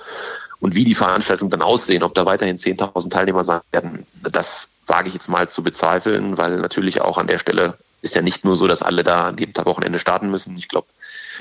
und 0.60 0.76
wie 0.76 0.84
die 0.84 0.96
Veranstaltungen 0.96 1.52
dann 1.52 1.62
aussehen, 1.62 2.04
ob 2.04 2.14
da 2.14 2.26
weiterhin 2.26 2.58
10.000 2.58 3.10
Teilnehmer 3.10 3.44
sein 3.44 3.62
werden, 3.72 4.06
das 4.22 4.70
wage 4.88 5.08
ich 5.08 5.14
jetzt 5.14 5.30
mal 5.30 5.50
zu 5.50 5.64
bezweifeln, 5.64 6.38
weil 6.38 6.58
natürlich 6.58 7.02
auch 7.02 7.18
an 7.18 7.28
der 7.28 7.38
Stelle 7.38 7.78
ist 8.02 8.16
ja 8.16 8.22
nicht 8.22 8.46
nur 8.46 8.58
so, 8.58 8.68
dass 8.68 8.82
alle 8.82 9.04
da 9.04 9.28
an 9.28 9.38
jedem 9.38 9.54
Tag 9.54 9.66
Wochenende 9.66 10.00
starten 10.00 10.32
müssen. 10.32 10.56
Ich 10.58 10.68
glaube, 10.68 10.88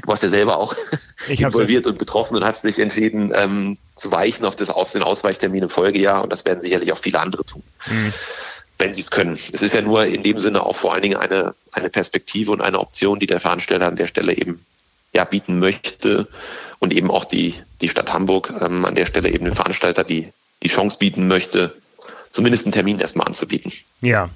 du 0.03 0.09
warst 0.09 0.23
ja 0.23 0.29
selber 0.29 0.59
auch 0.59 0.75
involviert 1.29 1.87
und 1.87 1.99
betroffen 1.99 2.37
und 2.37 2.45
hast 2.45 2.64
dich 2.64 2.79
entschieden, 2.79 3.33
ähm, 3.35 3.79
zu 3.97 4.11
weichen 4.11 4.45
auf, 4.45 4.57
das, 4.57 4.71
auf 4.71 4.93
den 4.93 5.03
Ausweichtermin 5.03 5.64
im 5.64 5.71
Folgejahr 5.71 6.23
und 6.23 6.33
das 6.33 6.45
werden 6.45 6.61
sicherlich 6.61 6.93
auch 6.93 6.99
viele 6.99 7.21
andere 7.21 7.45
tun. 7.45 7.62
Mhm. 7.87 8.12
Wenn 8.77 8.95
sie 8.95 9.01
es 9.01 9.11
können. 9.11 9.39
Es 9.53 9.62
ist 9.62 9.75
ja 9.75 9.83
nur 9.83 10.07
in 10.07 10.23
dem 10.23 10.39
Sinne 10.39 10.64
auch 10.64 10.77
vor 10.77 10.93
allen 10.93 11.03
Dingen 11.03 11.16
eine, 11.16 11.55
eine 11.73 11.91
Perspektive 11.91 12.53
und 12.53 12.61
eine 12.61 12.79
Option, 12.79 13.19
die 13.19 13.27
der 13.27 13.41
Veranstalter 13.41 13.89
an 13.89 13.97
der 13.97 14.07
Stelle 14.07 14.37
eben 14.37 14.64
ja, 15.12 15.24
bieten 15.24 15.59
möchte 15.59 16.28
und 16.78 16.92
eben 16.92 17.11
auch 17.11 17.24
die, 17.24 17.54
die 17.80 17.88
Stadt 17.88 18.12
Hamburg 18.12 18.52
ähm, 18.61 18.84
an 18.84 18.94
der 18.94 19.06
Stelle 19.06 19.30
eben 19.30 19.44
den 19.44 19.54
Veranstalter 19.54 20.04
die, 20.04 20.28
die 20.62 20.68
Chance 20.68 20.98
bieten 20.98 21.28
möchte, 21.28 21.74
zumindest 22.30 22.66
einen 22.66 22.72
Termin 22.72 23.00
erstmal 23.00 23.26
anzubieten. 23.26 23.72
Ja. 24.00 24.30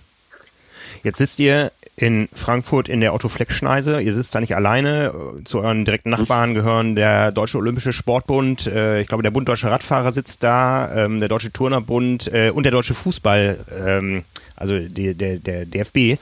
Jetzt 1.03 1.19
sitzt 1.19 1.41
ihr 1.41 1.73
in 1.97 2.29
Frankfurt 2.33 2.89
in 2.89 3.01
der 3.01 3.13
Otto 3.13 3.29
Fleck 3.29 3.53
Schneise. 3.53 4.01
Ihr 4.01 4.15
sitzt 4.15 4.35
da 4.35 4.41
nicht 4.41 4.57
alleine. 4.57 5.13
Zu 5.45 5.61
euren 5.61 5.85
direkten 5.85 6.11
Nachbarn 6.11 6.55
gehören 6.55 6.95
der 6.95 7.33
Deutsche 7.33 7.59
Olympische 7.59 7.93
Sportbund, 7.93 8.67
äh, 8.67 9.01
ich 9.01 9.09
glaube 9.09 9.23
der 9.23 9.31
Bund 9.31 9.49
Deutscher 9.49 9.71
Radfahrer 9.71 10.13
sitzt 10.13 10.43
da, 10.43 11.05
ähm, 11.05 11.21
der 11.21 11.29
Deutsche 11.29 11.53
Turnerbund 11.53 12.33
äh, 12.33 12.51
und 12.51 12.63
der 12.63 12.73
Deutsche 12.73 12.95
Fußball, 12.95 13.59
ähm, 13.87 14.25
also 14.57 14.79
die, 14.79 15.15
der, 15.15 15.37
der 15.37 15.67
DFB. 15.67 16.19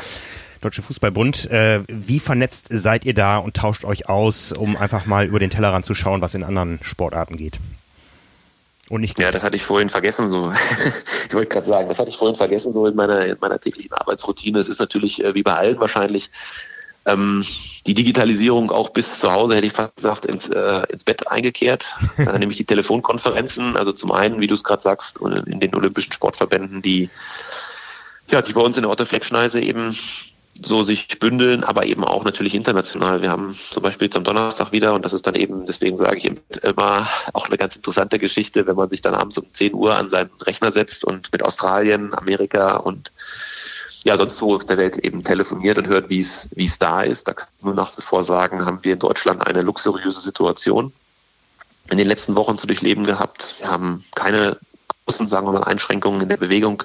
Deutsche 0.61 0.83
Fußballbund. 0.83 1.51
Äh, 1.51 1.81
wie 1.89 2.21
vernetzt 2.21 2.67
seid 2.71 3.05
ihr 3.07 3.15
da 3.15 3.39
und 3.39 3.57
tauscht 3.57 3.85
euch 3.85 4.09
aus, 4.09 4.53
um 4.53 4.77
einfach 4.77 5.07
mal 5.07 5.27
über 5.27 5.39
den 5.39 5.51
Tellerrand 5.51 5.85
zu 5.85 5.95
schauen, 5.95 6.21
was 6.21 6.35
in 6.35 6.45
anderen 6.45 6.79
Sportarten 6.83 7.37
geht? 7.37 7.59
Und 8.91 9.03
nicht 9.03 9.19
ja, 9.21 9.31
das 9.31 9.43
hatte 9.43 9.57
ich 9.57 9.63
vorhin 9.63 9.89
vergessen. 9.89 10.27
So, 10.27 10.53
ich 11.29 11.35
wollte 11.35 11.49
gerade 11.49 11.67
sagen, 11.67 11.89
das 11.89 11.99
hatte 11.99 12.11
ich 12.11 12.17
vorhin 12.17 12.37
vergessen 12.37 12.73
so 12.73 12.87
in 12.87 12.97
meiner 12.97 13.25
in 13.25 13.37
meiner 13.41 13.59
täglichen 13.59 13.93
Arbeitsroutine. 13.93 14.59
Es 14.59 14.69
ist 14.69 14.81
natürlich 14.81 15.25
äh, 15.25 15.35
wie 15.35 15.43
bei 15.43 15.55
allen 15.55 15.81
wahrscheinlich 15.81 16.31
ähm, 17.07 17.45
die 17.87 17.95
Digitalisierung 17.95 18.71
auch 18.71 18.91
bis 18.91 19.21
zu 19.21 19.33
Hause 19.33 19.57
hätte 19.57 19.67
ich 19.67 19.73
fast 19.73 19.97
gesagt 19.97 20.27
ins, 20.27 20.49
äh, 20.49 20.83
ins 20.91 21.05
Bett 21.05 21.29
eingekehrt. 21.29 21.95
äh, 22.19 22.39
nämlich 22.39 22.59
die 22.59 22.65
Telefonkonferenzen. 22.65 23.77
Also 23.77 23.93
zum 23.93 24.13
einen, 24.13 24.41
wie 24.41 24.47
du 24.47 24.55
es 24.55 24.65
gerade 24.65 24.83
sagst, 24.83 25.19
in 25.19 25.61
den 25.61 25.75
olympischen 25.75 26.13
Sportverbänden, 26.13 26.83
die 26.83 27.09
ja, 28.29 28.43
die 28.43 28.53
bei 28.53 28.61
uns 28.61 28.77
in 28.77 28.83
der 28.83 28.91
Otto 28.91 29.05
Fleckschneise 29.05 29.61
eben 29.61 29.97
so 30.63 30.85
sich 30.85 31.19
bündeln, 31.19 31.65
aber 31.65 31.87
eben 31.87 32.05
auch 32.05 32.25
natürlich 32.25 32.55
international. 32.55 33.23
Wir 33.23 33.31
haben 33.31 33.59
zum 33.71 33.83
Beispiel 33.83 34.07
jetzt 34.07 34.17
am 34.17 34.25
Donnerstag 34.25 34.73
wieder, 34.73 34.95
und 34.95 35.05
das 35.05 35.13
ist 35.13 35.27
dann 35.27 35.35
eben, 35.35 35.65
deswegen 35.67 35.97
sage 35.97 36.19
ich 36.19 36.31
immer, 36.63 37.09
auch 37.33 37.47
eine 37.47 37.57
ganz 37.57 37.77
interessante 37.77 38.19
Geschichte, 38.19 38.67
wenn 38.67 38.77
man 38.77 38.91
sich 38.91 39.01
dann 39.01 39.15
abends 39.15 39.39
um 39.39 39.47
10 39.53 39.75
Uhr 39.75 39.95
an 39.95 40.09
seinen 40.09 40.31
Rechner 40.43 40.71
setzt 40.73 41.05
und 41.05 41.33
mit 41.33 41.43
Australien, 41.43 42.13
Amerika 42.15 42.77
und 42.77 43.11
ja, 44.03 44.17
sonst 44.17 44.41
wo 44.41 44.55
auf 44.55 44.65
der 44.65 44.79
Welt 44.79 44.97
eben 44.97 45.25
telefoniert 45.25 45.79
und 45.79 45.87
hört, 45.87 46.09
wie 46.09 46.21
es, 46.21 46.49
wie 46.55 46.65
es 46.67 46.79
da 46.79 47.03
ist. 47.03 47.29
Da 47.29 47.35
kann 47.35 47.49
ich 47.59 47.65
nur 47.65 47.75
nach 47.75 47.97
wie 47.97 48.03
vor 48.03 48.25
sagen, 48.25 48.65
haben 48.65 48.81
wir 48.83 48.95
in 48.95 48.99
Deutschland 48.99 49.47
eine 49.47 49.63
luxuriöse 49.63 50.21
Situation 50.21 50.93
in 51.91 51.99
den 51.99 52.07
letzten 52.07 52.35
Wochen 52.37 52.57
zu 52.57 52.67
durchleben 52.67 53.05
gehabt. 53.05 53.57
Wir 53.59 53.69
haben 53.69 54.05
keine 54.15 54.57
großen, 55.05 55.29
sagen 55.29 55.47
wir 55.47 55.53
mal, 55.53 55.65
Einschränkungen 55.65 56.23
in 56.23 56.29
der 56.29 56.37
Bewegung 56.37 56.85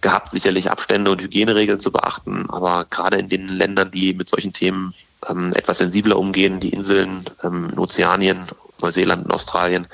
gehabt, 0.00 0.32
sicherlich 0.32 0.70
Abstände 0.70 1.10
und 1.10 1.20
Hygieneregeln 1.20 1.80
zu 1.80 1.92
beachten. 1.92 2.46
Aber 2.50 2.86
gerade 2.88 3.18
in 3.18 3.28
den 3.28 3.48
Ländern, 3.48 3.90
die 3.90 4.14
mit 4.14 4.28
solchen 4.28 4.52
Themen 4.52 4.94
ähm, 5.28 5.52
etwas 5.54 5.78
sensibler 5.78 6.18
umgehen, 6.18 6.60
die 6.60 6.70
Inseln 6.70 7.24
ähm, 7.42 7.70
in 7.72 7.78
Ozeanien, 7.78 8.46
Neuseeland 8.80 9.24
und 9.24 9.32
Australien, 9.32 9.86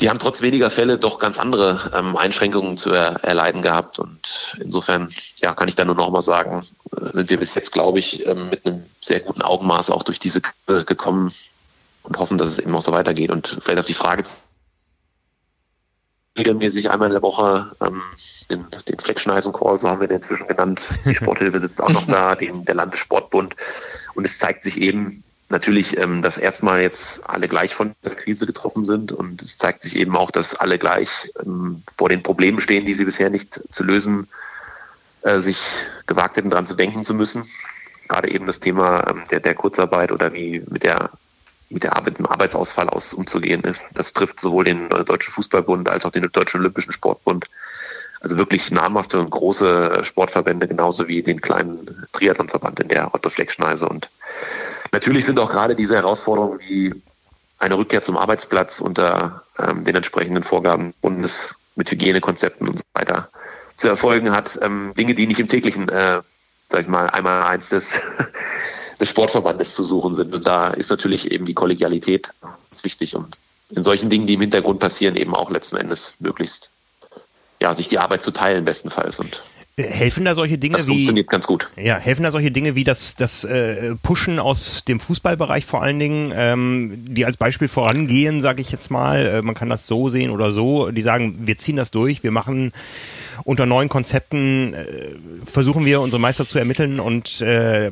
die 0.00 0.10
haben 0.10 0.18
trotz 0.18 0.40
weniger 0.40 0.70
Fälle 0.70 0.98
doch 0.98 1.18
ganz 1.18 1.38
andere 1.38 1.92
ähm, 1.94 2.16
Einschränkungen 2.16 2.76
zu 2.76 2.90
er 2.90 3.22
erleiden 3.22 3.62
gehabt. 3.62 3.98
Und 3.98 4.56
insofern 4.58 5.10
ja, 5.36 5.54
kann 5.54 5.68
ich 5.68 5.76
da 5.76 5.84
nur 5.84 5.94
noch 5.94 6.10
mal 6.10 6.22
sagen, 6.22 6.66
äh, 6.90 7.12
sind 7.12 7.30
wir 7.30 7.38
bis 7.38 7.54
jetzt, 7.54 7.72
glaube 7.72 7.98
ich, 7.98 8.26
ähm, 8.26 8.50
mit 8.50 8.66
einem 8.66 8.84
sehr 9.00 9.20
guten 9.20 9.42
Augenmaß 9.42 9.90
auch 9.90 10.02
durch 10.02 10.18
diese 10.18 10.40
Krise 10.40 10.84
gekommen 10.84 11.32
und 12.02 12.18
hoffen, 12.18 12.38
dass 12.38 12.50
es 12.50 12.58
eben 12.58 12.74
auch 12.74 12.82
so 12.82 12.92
weitergeht. 12.92 13.30
Und 13.30 13.58
vielleicht 13.60 13.78
auf 13.78 13.86
die 13.86 13.94
Frage 13.94 14.24
regelmäßig 16.36 16.90
einmal 16.90 17.08
in 17.08 17.14
der 17.14 17.22
Woche 17.22 17.70
ähm, 17.80 18.02
den, 18.52 18.66
den 18.88 18.98
Fleckschneisen-Call, 18.98 19.78
so 19.78 19.88
haben 19.88 20.00
wir 20.00 20.08
den 20.08 20.18
inzwischen 20.18 20.46
genannt. 20.46 20.88
Die 21.04 21.14
Sporthilfe 21.14 21.60
sitzt 21.60 21.80
auch 21.80 21.90
noch 21.90 22.06
da, 22.06 22.34
den, 22.36 22.64
der 22.64 22.74
Landessportbund. 22.74 23.56
Und 24.14 24.24
es 24.24 24.38
zeigt 24.38 24.62
sich 24.62 24.80
eben 24.80 25.24
natürlich, 25.48 25.96
ähm, 25.98 26.22
dass 26.22 26.38
erstmal 26.38 26.82
jetzt 26.82 27.28
alle 27.28 27.48
gleich 27.48 27.74
von 27.74 27.94
der 28.04 28.14
Krise 28.14 28.46
getroffen 28.46 28.84
sind. 28.84 29.12
Und 29.12 29.42
es 29.42 29.58
zeigt 29.58 29.82
sich 29.82 29.96
eben 29.96 30.16
auch, 30.16 30.30
dass 30.30 30.54
alle 30.54 30.78
gleich 30.78 31.30
ähm, 31.44 31.82
vor 31.96 32.08
den 32.08 32.22
Problemen 32.22 32.60
stehen, 32.60 32.86
die 32.86 32.94
sie 32.94 33.04
bisher 33.04 33.30
nicht 33.30 33.60
zu 33.70 33.84
lösen, 33.84 34.28
äh, 35.22 35.38
sich 35.38 35.60
gewagt 36.06 36.36
hätten, 36.36 36.50
daran 36.50 36.66
zu 36.66 36.74
denken 36.74 37.04
zu 37.04 37.14
müssen. 37.14 37.44
gerade 38.08 38.30
eben 38.30 38.46
das 38.46 38.60
Thema 38.60 39.06
ähm, 39.08 39.22
der, 39.30 39.40
der 39.40 39.54
Kurzarbeit 39.54 40.12
oder 40.12 40.32
wie 40.32 40.62
mit 40.68 40.82
der 40.82 41.10
mit 41.72 41.84
der 41.84 41.96
Arbeit, 41.96 42.18
dem 42.18 42.26
Arbeitsausfall 42.26 42.88
aus 42.88 43.14
umzugehen 43.14 43.62
ist. 43.62 43.80
Das 43.94 44.12
trifft 44.12 44.40
sowohl 44.40 44.64
den 44.64 44.90
Deutschen 44.90 45.32
Fußballbund 45.32 45.88
als 45.88 46.04
auch 46.04 46.10
den 46.10 46.30
Deutschen 46.30 46.60
Olympischen 46.60 46.92
Sportbund. 46.92 47.46
Also 48.22 48.36
wirklich 48.36 48.70
namhafte 48.70 49.18
und 49.18 49.30
große 49.30 50.04
Sportverbände, 50.04 50.68
genauso 50.68 51.08
wie 51.08 51.22
den 51.22 51.40
kleinen 51.40 52.06
Triathlonverband 52.12 52.78
in 52.78 52.88
der 52.88 53.12
Otto 53.12 53.30
Fleckschneise. 53.30 53.88
Und 53.88 54.08
natürlich 54.92 55.24
sind 55.24 55.40
auch 55.40 55.50
gerade 55.50 55.74
diese 55.74 55.96
Herausforderungen 55.96 56.60
wie 56.60 56.94
eine 57.58 57.76
Rückkehr 57.76 58.02
zum 58.04 58.16
Arbeitsplatz 58.16 58.80
unter 58.80 59.42
ähm, 59.58 59.84
den 59.84 59.96
entsprechenden 59.96 60.44
Vorgaben 60.44 60.94
Bundes 61.00 61.56
mit 61.74 61.90
Hygienekonzepten 61.90 62.68
und 62.68 62.78
so 62.78 62.84
weiter 62.92 63.28
zu 63.76 63.88
erfolgen 63.88 64.30
hat. 64.30 64.56
Ähm, 64.62 64.92
Dinge, 64.96 65.14
die 65.14 65.26
nicht 65.26 65.40
im 65.40 65.48
täglichen, 65.48 65.88
äh, 65.88 66.22
sag 66.68 66.82
ich 66.82 66.88
mal, 66.88 67.10
einmal 67.10 67.42
eins 67.42 67.70
des, 67.70 68.00
des 69.00 69.08
Sportverbandes 69.08 69.74
zu 69.74 69.82
suchen 69.82 70.14
sind. 70.14 70.32
Und 70.32 70.46
da 70.46 70.68
ist 70.70 70.90
natürlich 70.90 71.32
eben 71.32 71.44
die 71.44 71.54
Kollegialität 71.54 72.28
wichtig 72.82 73.16
und 73.16 73.36
in 73.70 73.82
solchen 73.82 74.10
Dingen, 74.10 74.26
die 74.26 74.34
im 74.34 74.40
Hintergrund 74.40 74.80
passieren, 74.80 75.16
eben 75.16 75.34
auch 75.34 75.50
letzten 75.50 75.76
Endes 75.76 76.14
möglichst 76.18 76.70
ja, 77.62 77.74
sich 77.74 77.88
die 77.88 77.98
Arbeit 77.98 78.22
zu 78.22 78.30
teilen 78.30 78.64
bestenfalls 78.64 79.18
und 79.18 79.42
Helfen 79.78 80.26
da 80.26 80.34
solche 80.34 80.58
Dinge 80.58 80.76
das 80.76 80.86
wie 80.86 80.92
funktioniert 80.92 81.28
ganz 81.30 81.46
gut. 81.46 81.70
Ja, 81.76 81.96
helfen 81.96 82.24
da 82.24 82.30
solche 82.30 82.50
Dinge 82.50 82.74
wie 82.74 82.84
das 82.84 83.16
das 83.16 83.42
äh, 83.44 83.94
Pushen 84.02 84.38
aus 84.38 84.84
dem 84.84 85.00
Fußballbereich 85.00 85.64
vor 85.64 85.82
allen 85.82 85.98
Dingen, 85.98 86.30
ähm, 86.36 86.92
die 87.08 87.24
als 87.24 87.38
Beispiel 87.38 87.68
vorangehen, 87.68 88.42
sage 88.42 88.60
ich 88.60 88.70
jetzt 88.70 88.90
mal. 88.90 89.24
Äh, 89.26 89.40
man 89.40 89.54
kann 89.54 89.70
das 89.70 89.86
so 89.86 90.10
sehen 90.10 90.30
oder 90.30 90.52
so. 90.52 90.90
Die 90.90 91.00
sagen, 91.00 91.38
wir 91.46 91.56
ziehen 91.56 91.76
das 91.76 91.90
durch, 91.90 92.22
wir 92.22 92.32
machen 92.32 92.72
unter 93.44 93.64
neuen 93.64 93.88
Konzepten 93.88 94.74
äh, 94.74 95.12
versuchen 95.46 95.86
wir 95.86 96.02
unsere 96.02 96.20
Meister 96.20 96.46
zu 96.46 96.58
ermitteln 96.58 97.00
und 97.00 97.40
äh, 97.40 97.90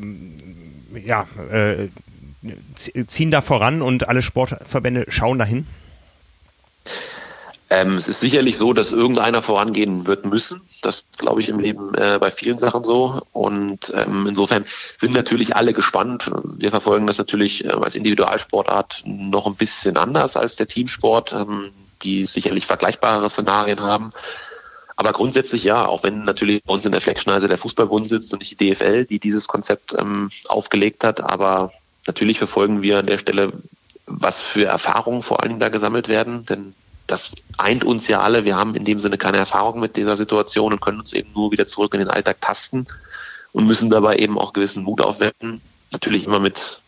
ja 1.03 1.27
äh, 1.51 1.89
ziehen 3.07 3.31
da 3.31 3.41
voran 3.41 3.81
und 3.81 4.07
alle 4.07 4.21
Sportverbände 4.21 5.07
schauen 5.09 5.39
dahin. 5.39 5.66
Ähm, 7.73 7.95
es 7.95 8.09
ist 8.09 8.18
sicherlich 8.18 8.59
so, 8.59 8.73
dass 8.73 8.91
irgendeiner 8.91 9.43
vorangehen 9.43 10.07
wird 10.09 10.25
müssen. 10.25 10.61
Das 10.83 11.05
glaube 11.16 11.41
ich 11.41 11.49
im 11.49 11.61
Leben 11.61 11.95
äh, 11.95 12.18
bei 12.21 12.33
vielen 12.33 12.59
Sachen 12.59 12.83
so. 12.83 13.23
Und 13.33 13.93
ähm, 13.95 14.27
insofern 14.27 14.64
sind 14.99 15.14
natürlich 15.14 15.55
alle 15.55 15.73
gespannt. 15.73 16.31
Wir 16.45 16.71
verfolgen 16.71 17.07
das 17.07 17.18
natürlich 17.18 17.64
äh, 17.64 17.68
als 17.68 17.95
Individualsportart 17.95 19.05
noch 19.07 19.47
ein 19.47 19.55
bisschen 19.55 19.97
anders 19.97 20.37
als 20.37 20.57
der 20.57 20.66
Teamsport, 20.66 21.33
ähm, 21.33 21.71
die 22.03 22.27
sicherlich 22.27 22.66
vergleichbare 22.66 23.31
Szenarien 23.31 23.81
haben. 23.81 24.12
Aber 24.97 25.12
grundsätzlich 25.12 25.62
ja, 25.62 25.87
auch 25.87 26.03
wenn 26.03 26.25
natürlich 26.25 26.64
bei 26.64 26.75
uns 26.75 26.85
in 26.85 26.93
der 26.93 27.01
Fleckschneise 27.01 27.47
der 27.47 27.57
Fußballbund 27.57 28.09
sitzt 28.09 28.33
und 28.33 28.41
nicht 28.41 28.61
die 28.61 28.73
DFL, 28.73 29.07
die 29.07 29.21
dieses 29.21 29.47
Konzept 29.47 29.95
ähm, 29.97 30.31
aufgelegt 30.49 31.05
hat. 31.05 31.21
Aber 31.21 31.73
natürlich 32.07 32.39
verfolgen 32.39 32.83
wir 32.83 32.99
an 32.99 33.07
der 33.07 33.18
Stelle, 33.18 33.53
was 34.07 34.41
für 34.41 34.64
Erfahrungen 34.64 35.23
vor 35.23 35.41
allen 35.41 35.51
Dingen 35.51 35.61
da 35.61 35.68
gesammelt 35.68 36.09
werden. 36.09 36.45
Denn 36.47 36.75
das 37.11 37.33
eint 37.59 37.85
uns 37.85 38.07
ja 38.07 38.21
alle. 38.21 38.45
Wir 38.45 38.57
haben 38.57 38.75
in 38.75 38.85
dem 38.85 39.01
Sinne 39.01 39.19
keine 39.19 39.39
Erfahrung 39.39 39.81
mit 39.81 39.97
dieser 39.97 40.17
Situation 40.17 40.73
und 40.73 40.81
können 40.81 41.01
uns 41.01 41.13
eben 41.13 41.33
nur 41.33 41.51
wieder 41.51 41.67
zurück 41.67 41.93
in 41.95 42.01
den 42.01 42.09
Alltag 42.09 42.41
tasten 42.41 42.87
und 43.53 43.67
müssen 43.67 43.91
dabei 43.91 44.17
eben 44.17 44.39
auch 44.39 44.53
gewissen 44.53 44.85
Mut 44.85 45.01
aufwenden. 45.01 45.61
Natürlich 45.91 46.25
immer 46.25 46.39
mit, 46.39 46.81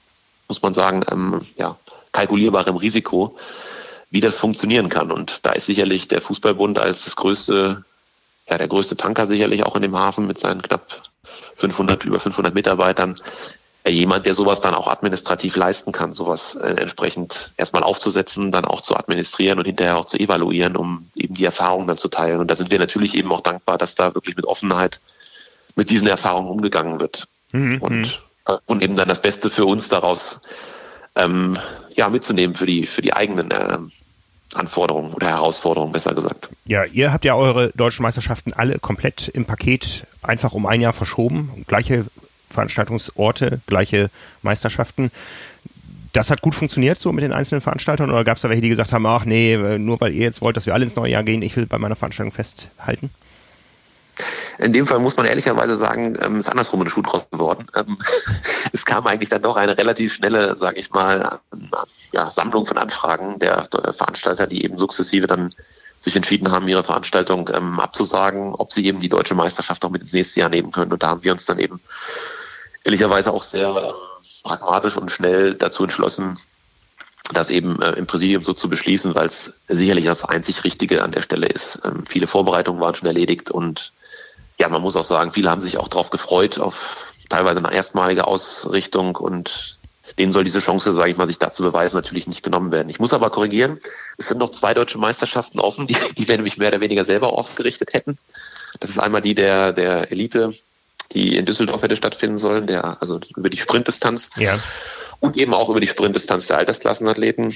muss 0.47 0.63
man 0.63 0.75
sagen, 0.75 1.05
ähm, 1.11 1.41
ja, 1.57 1.77
kalkulierbarem 2.13 2.77
Risiko, 2.77 3.37
wie 4.11 4.21
das 4.21 4.37
funktionieren 4.37 4.89
kann. 4.89 5.11
Und 5.11 5.45
da 5.45 5.53
ist 5.53 5.67
sicherlich 5.67 6.07
der 6.07 6.21
Fußballbund 6.21 6.79
als 6.79 7.05
das 7.05 7.17
größte, 7.17 7.85
ja, 8.49 8.59
der 8.59 8.69
größte 8.69 8.97
Tanker 8.97 9.27
sicherlich 9.27 9.65
auch 9.65 9.75
in 9.75 9.83
dem 9.83 9.97
Hafen 9.97 10.29
mit 10.29 10.39
seinen 10.39 10.63
knapp 10.63 11.03
500, 11.57 12.05
über 12.05 12.21
500 12.21 12.55
Mitarbeitern 12.55 13.19
jemand, 13.91 14.27
der 14.27 14.35
sowas 14.35 14.61
dann 14.61 14.75
auch 14.75 14.87
administrativ 14.87 15.57
leisten 15.57 15.93
kann, 15.93 16.13
sowas 16.13 16.55
äh, 16.55 16.75
entsprechend 16.75 17.53
erstmal 17.57 17.83
aufzusetzen, 17.83 18.53
dann 18.53 18.65
auch 18.65 18.81
zu 18.81 18.97
administrieren 18.97 19.59
und 19.59 19.65
hinterher 19.65 19.99
auch 19.99 20.07
zu 20.07 20.19
evaluieren, 20.19 20.77
um 20.77 21.09
eben 21.17 21.35
die 21.35 21.45
Erfahrungen 21.45 21.89
dann 21.89 21.99
zu 21.99 22.09
teilen. 22.09 22.41
Und 22.41 22.49
da 22.49 22.57
sind 22.57 22.71
wir 22.71 22.79
natürlich 22.79 23.17
eben 23.17 23.33
auch 23.33 23.41
dankbar, 23.41 23.79
dass 23.79 23.95
da 23.95 24.15
wirklich 24.15 24.37
mit 24.37 24.47
Offenheit 24.47 25.01
mit 25.75 25.91
diesen 25.91 26.07
Erfahrungen 26.07 26.49
umgegangen 26.49 27.01
wird. 27.01 27.27
Mhm. 27.53 27.79
Und, 27.81 28.01
mhm. 28.01 28.11
äh, 28.47 28.57
und 28.67 28.83
eben 28.83 28.97
dann 28.97 29.09
das 29.09 29.21
Beste 29.21 29.51
für 29.51 29.65
uns 29.65 29.89
daraus 29.89 30.41
ähm, 31.17 31.59
ja, 31.95 32.09
mitzunehmen 32.09 32.55
für 32.55 32.67
die, 32.67 32.87
für 32.87 33.03
die 33.03 33.13
eigenen 33.13 33.51
äh, 33.51 33.79
Anforderungen 34.55 35.15
oder 35.15 35.29
Herausforderungen, 35.29 35.93
besser 35.93 36.15
gesagt. 36.15 36.51
Ja, 36.67 36.85
ihr 36.85 37.13
habt 37.13 37.25
ja 37.25 37.35
eure 37.35 37.71
deutschen 37.71 38.03
Meisterschaften 38.03 38.53
alle 38.53 38.79
komplett 38.79 39.29
im 39.29 39.45
Paket 39.45 40.07
einfach 40.23 40.53
um 40.53 40.67
ein 40.67 40.81
Jahr 40.81 40.93
verschoben. 40.93 41.65
Gleiche 41.67 42.07
Veranstaltungsorte, 42.53 43.61
gleiche 43.67 44.11
Meisterschaften. 44.43 45.11
Das 46.13 46.31
hat 46.31 46.43
gut 46.43 46.55
funktioniert 46.55 47.01
so 47.01 47.11
mit 47.13 47.25
den 47.25 47.33
einzelnen 47.33 47.63
Veranstaltern 47.63 48.11
oder 48.11 48.23
gab 48.23 48.37
es 48.37 48.43
da 48.43 48.51
welche, 48.51 48.63
die 48.63 48.69
gesagt 48.69 48.93
haben, 48.93 49.07
ach 49.07 49.25
nee, 49.25 49.57
nur 49.79 50.01
weil 50.01 50.13
ihr 50.13 50.23
jetzt 50.23 50.43
wollt, 50.43 50.57
dass 50.57 50.67
wir 50.67 50.75
alle 50.75 50.85
ins 50.85 50.95
neue 50.95 51.11
Jahr 51.11 51.23
gehen, 51.23 51.43
ich 51.43 51.57
will 51.57 51.67
bei 51.67 51.79
meiner 51.79 51.97
Veranstaltung 51.97 52.33
festhalten? 52.33 53.11
In 54.59 54.73
dem 54.73 54.87
Fall 54.87 54.99
muss 54.99 55.17
man 55.17 55.27
ehrlicherweise 55.27 55.77
sagen, 55.77 56.17
ähm, 56.21 56.37
ist 56.37 56.49
andersrum 56.49 56.81
in 56.81 56.85
den 56.85 56.91
Schuh 56.91 57.03
draus 57.03 57.25
geworden. 57.31 57.67
Ähm, 57.75 57.99
es 58.73 58.85
kam 58.85 59.07
eigentlich 59.07 59.31
dann 59.31 59.43
doch 59.43 59.57
eine 59.57 59.77
relativ 59.79 60.15
schnelle, 60.15 60.57
sage 60.57 60.79
ich 60.79 60.91
mal, 60.91 61.41
ja, 62.13 62.31
Sammlung 62.31 62.67
von 62.67 62.79
Anfragen 62.79 63.39
der 63.39 63.67
Veranstalter, 63.93 64.47
die 64.47 64.65
eben 64.65 64.77
sukzessive 64.79 65.27
dann 65.27 65.55
sich 65.99 66.17
entschieden 66.17 66.51
haben, 66.51 66.69
ihre 66.69 66.85
Veranstaltung 66.85 67.49
ähm, 67.55 67.81
abzusagen, 67.81 68.55
ob 68.55 68.73
sie 68.73 68.85
eben 68.87 68.99
die 68.99 69.09
deutsche 69.09 69.35
Meisterschaft 69.35 69.85
auch 69.85 69.91
mit 69.91 70.03
ins 70.03 70.13
nächste 70.13 70.41
Jahr 70.41 70.51
nehmen 70.51 70.73
können. 70.73 70.93
Und 70.93 71.03
da 71.03 71.09
haben 71.09 71.25
wir 71.25 71.33
uns 71.33 71.47
dann 71.47 71.59
eben 71.59 71.81
ehrlicherweise 72.85 73.33
auch 73.33 73.43
sehr 73.43 73.95
pragmatisch 74.43 74.97
und 74.97 75.11
schnell 75.11 75.55
dazu 75.55 75.85
entschlossen, 75.85 76.39
das 77.33 77.51
eben 77.51 77.81
äh, 77.81 77.93
im 77.93 78.07
Präsidium 78.07 78.45
so 78.45 78.53
zu 78.53 78.69
beschließen, 78.69 79.15
weil 79.15 79.27
es 79.27 79.55
sicherlich 79.69 80.05
das 80.05 80.25
einzig 80.25 80.65
Richtige 80.65 81.03
an 81.03 81.13
der 81.13 81.23
Stelle 81.23 81.47
ist. 81.47 81.81
Ähm, 81.85 82.05
viele 82.07 82.27
Vorbereitungen 82.27 82.81
waren 82.81 82.95
schon 82.95 83.07
erledigt 83.07 83.51
und 83.51 83.93
ja, 84.59 84.69
man 84.69 84.83
muss 84.83 84.97
auch 84.97 85.05
sagen, 85.05 85.33
viele 85.33 85.51
haben 85.51 85.63
sich 85.63 85.79
auch 85.79 85.89
darauf 85.89 86.11
gefreut, 86.11 86.59
auf 86.59 87.07
teilweise 87.29 87.59
eine 87.59 87.75
erstmalige 87.75 88.27
Ausrichtung 88.27 89.17
und 89.17 89.79
denen 90.19 90.33
soll 90.33 90.45
diese 90.45 90.59
Chance, 90.59 90.93
sage 90.93 91.13
ich 91.13 91.17
mal, 91.17 91.27
sich 91.27 91.39
da 91.39 91.53
zu 91.53 91.63
beweisen, 91.63 91.97
natürlich 91.97 92.27
nicht 92.27 92.43
genommen 92.43 92.71
werden. 92.71 92.89
Ich 92.91 93.01
muss 93.01 93.15
aber 93.15 93.31
korrigieren, 93.31 93.79
es 94.19 94.29
sind 94.29 94.39
noch 94.39 94.51
zwei 94.51 94.75
deutsche 94.75 94.99
Meisterschaften 94.99 95.59
offen, 95.59 95.87
die, 95.87 95.97
die 96.19 96.29
wir 96.29 96.37
nämlich 96.37 96.59
mehr 96.59 96.69
oder 96.69 96.81
weniger 96.81 97.05
selber 97.05 97.33
ausgerichtet 97.33 97.95
hätten. 97.95 98.19
Das 98.81 98.91
ist 98.91 98.99
einmal 98.99 99.23
die 99.23 99.35
der, 99.35 99.73
der 99.73 100.11
Elite, 100.11 100.55
die 101.13 101.37
in 101.37 101.45
Düsseldorf 101.45 101.83
hätte 101.83 101.97
stattfinden 101.97 102.39
sollen, 102.39 102.67
der, 102.67 103.01
also 103.01 103.21
über 103.37 103.51
die 103.51 103.57
Sprintdistanz. 103.57 104.31
Ja. 104.37 104.59
Und 105.21 105.37
eben 105.37 105.55
auch 105.55 105.69
über 105.69 105.81
die 105.81 105.87
Sprintdistanz 105.87 106.47
der 106.47 106.59
Altersklassenathleten. 106.59 107.55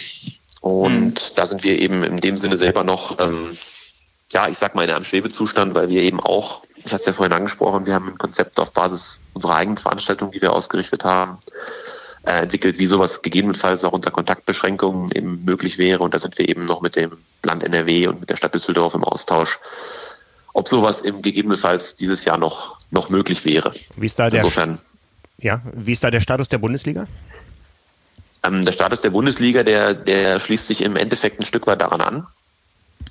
Und 0.61 1.14
mhm. 1.14 1.14
da 1.34 1.47
sind 1.47 1.64
wir 1.64 1.78
eben 1.78 2.03
in 2.05 2.18
dem 2.18 2.36
Sinne 2.36 2.57
selber 2.57 2.84
noch, 2.84 3.18
ähm, 3.18 3.57
ja, 4.32 4.49
ich 4.49 4.59
sag 4.59 4.74
mal 4.74 4.84
in 4.84 4.90
einem 4.90 5.05
Schwebezustand, 5.05 5.74
weil 5.74 5.88
wir 5.88 6.03
eben 6.03 6.20
auch, 6.20 6.62
ich 6.76 6.92
hatte 6.92 7.01
es 7.01 7.07
ja 7.07 7.12
vorhin 7.12 7.32
angesprochen, 7.32 7.86
wir 7.86 7.94
haben 7.94 8.09
ein 8.09 8.18
Konzept 8.18 8.59
auf 8.61 8.72
Basis 8.72 9.20
unserer 9.34 9.57
eigenen 9.57 9.78
Veranstaltung, 9.78 10.30
die 10.30 10.42
wir 10.42 10.53
ausgerichtet 10.53 11.05
haben, 11.05 11.38
äh, 12.24 12.42
entwickelt, 12.42 12.78
wie 12.78 12.86
sowas 12.86 13.22
gegebenenfalls 13.22 13.84
auch 13.84 13.92
unter 13.92 14.11
Kontaktbeschränkungen 14.11 15.11
eben 15.12 15.44
möglich 15.44 15.78
wäre. 15.78 16.03
Und 16.03 16.14
da 16.14 16.18
sind 16.18 16.38
wir 16.38 16.49
eben 16.49 16.64
noch 16.64 16.80
mit 16.80 16.97
dem 16.97 17.12
Land 17.42 17.62
NRW 17.62 18.09
und 18.09 18.20
mit 18.20 18.30
der 18.30 18.36
Stadt 18.36 18.55
Düsseldorf 18.55 18.94
im 18.94 19.05
Austausch, 19.05 19.59
ob 20.57 20.69
sowas 20.69 21.03
eben 21.03 21.21
gegebenenfalls 21.21 21.97
dieses 21.97 22.25
Jahr 22.25 22.39
noch, 22.39 22.79
noch 22.91 23.11
möglich 23.11 23.45
wäre. 23.45 23.75
Wie 23.95 24.07
ist 24.07 24.19
da 24.19 24.31
der, 24.31 24.41
Insofern, 24.41 24.79
ja, 25.39 25.61
wie 25.75 25.93
ist 25.93 26.03
da 26.03 26.11
der 26.11 26.21
Status 26.21 26.49
der 26.49 26.57
Bundesliga? 26.57 27.07
Ähm, 28.43 28.65
der 28.65 28.73
Status 28.73 29.03
der 29.03 29.11
Bundesliga, 29.11 29.65
der, 29.65 29.93
der 29.93 30.41
schließt 30.41 30.67
sich 30.67 30.81
im 30.81 30.97
Endeffekt 30.97 31.39
ein 31.41 31.45
Stück 31.45 31.67
weit 31.67 31.83
daran 31.83 32.01
an. 32.01 32.27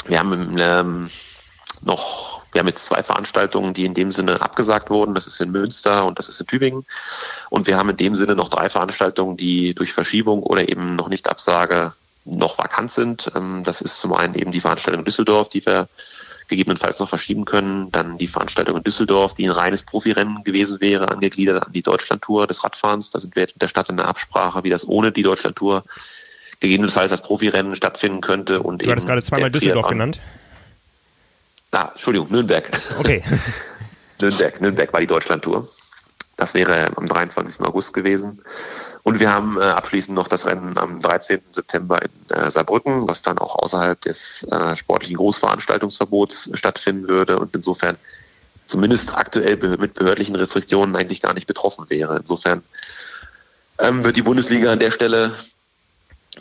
Wir 0.07 0.17
haben 0.17 0.55
ähm, 0.57 1.11
noch, 1.83 2.41
wir 2.51 2.61
haben 2.61 2.67
jetzt 2.67 2.87
zwei 2.87 3.03
Veranstaltungen, 3.03 3.75
die 3.75 3.85
in 3.85 3.93
dem 3.93 4.11
Sinne 4.11 4.41
abgesagt 4.41 4.89
wurden. 4.89 5.13
Das 5.13 5.27
ist 5.27 5.39
in 5.39 5.51
Münster 5.51 6.03
und 6.05 6.17
das 6.17 6.27
ist 6.27 6.41
in 6.41 6.47
Tübingen. 6.47 6.83
Und 7.51 7.67
wir 7.67 7.77
haben 7.77 7.89
in 7.89 7.97
dem 7.97 8.15
Sinne 8.15 8.35
noch 8.35 8.49
drei 8.49 8.69
Veranstaltungen, 8.69 9.37
die 9.37 9.75
durch 9.75 9.93
Verschiebung 9.93 10.41
oder 10.41 10.67
eben 10.67 10.95
noch 10.95 11.09
nicht 11.09 11.29
Absage 11.29 11.93
noch 12.25 12.57
vakant 12.57 12.91
sind. 12.91 13.31
Ähm, 13.35 13.61
das 13.63 13.81
ist 13.81 14.01
zum 14.01 14.13
einen 14.13 14.33
eben 14.33 14.51
die 14.51 14.61
Veranstaltung 14.61 15.01
in 15.01 15.05
Düsseldorf, 15.05 15.49
die 15.49 15.63
wir 15.63 15.87
gegebenenfalls 16.47 16.99
noch 16.99 17.09
verschieben 17.09 17.45
können. 17.45 17.91
Dann 17.91 18.17
die 18.17 18.27
Veranstaltung 18.27 18.77
in 18.77 18.83
Düsseldorf, 18.83 19.33
die 19.33 19.45
ein 19.45 19.51
reines 19.51 19.83
Profirennen 19.83 20.43
gewesen 20.43 20.81
wäre, 20.81 21.09
angegliedert 21.09 21.65
an 21.65 21.73
die 21.73 21.81
Deutschlandtour 21.81 22.47
des 22.47 22.63
Radfahrens. 22.63 23.09
Da 23.09 23.19
sind 23.19 23.35
wir 23.35 23.41
jetzt 23.41 23.55
mit 23.55 23.61
der 23.61 23.67
Stadt 23.67 23.89
in 23.89 23.97
der 23.97 24.07
Absprache, 24.07 24.63
wie 24.63 24.69
das 24.69 24.87
ohne 24.87 25.11
die 25.11 25.23
Deutschlandtour 25.23 25.83
gegebenenfalls 26.59 27.11
als 27.11 27.21
Profirennen 27.21 27.75
stattfinden 27.75 28.21
könnte. 28.21 28.61
Und 28.61 28.85
du 28.85 28.89
hattest 28.89 29.07
gerade 29.07 29.23
zweimal 29.23 29.51
Düsseldorf 29.51 29.87
genannt. 29.87 30.19
Ah, 31.71 31.89
Entschuldigung, 31.91 32.31
Nürnberg. 32.31 32.69
Okay. 32.97 33.21
Nürnberg, 34.21 34.61
Nürnberg 34.61 34.93
war 34.93 35.01
die 35.01 35.07
Deutschlandtour. 35.07 35.67
Das 36.37 36.53
wäre 36.53 36.91
am 36.97 37.05
23. 37.05 37.65
August 37.65 37.93
gewesen. 37.93 38.41
Und 39.03 39.19
wir 39.19 39.31
haben 39.31 39.57
äh, 39.57 39.61
abschließend 39.61 40.15
noch 40.15 40.27
das 40.27 40.45
Rennen 40.45 40.77
am 40.77 40.99
13. 40.99 41.39
September 41.51 42.01
in 42.01 42.35
äh, 42.35 42.51
Saarbrücken, 42.51 43.07
was 43.07 43.21
dann 43.21 43.37
auch 43.37 43.55
außerhalb 43.55 44.01
des 44.01 44.43
äh, 44.51 44.75
sportlichen 44.75 45.17
Großveranstaltungsverbots 45.17 46.49
stattfinden 46.53 47.07
würde. 47.07 47.39
Und 47.39 47.55
insofern 47.55 47.97
zumindest 48.67 49.15
aktuell 49.15 49.57
mit 49.77 49.93
behördlichen 49.93 50.35
Restriktionen 50.35 50.95
eigentlich 50.95 51.21
gar 51.21 51.33
nicht 51.33 51.47
betroffen 51.47 51.89
wäre. 51.89 52.17
Insofern 52.17 52.63
ähm, 53.77 54.03
wird 54.03 54.17
die 54.17 54.21
Bundesliga 54.21 54.71
an 54.71 54.79
der 54.79 54.91
Stelle 54.91 55.35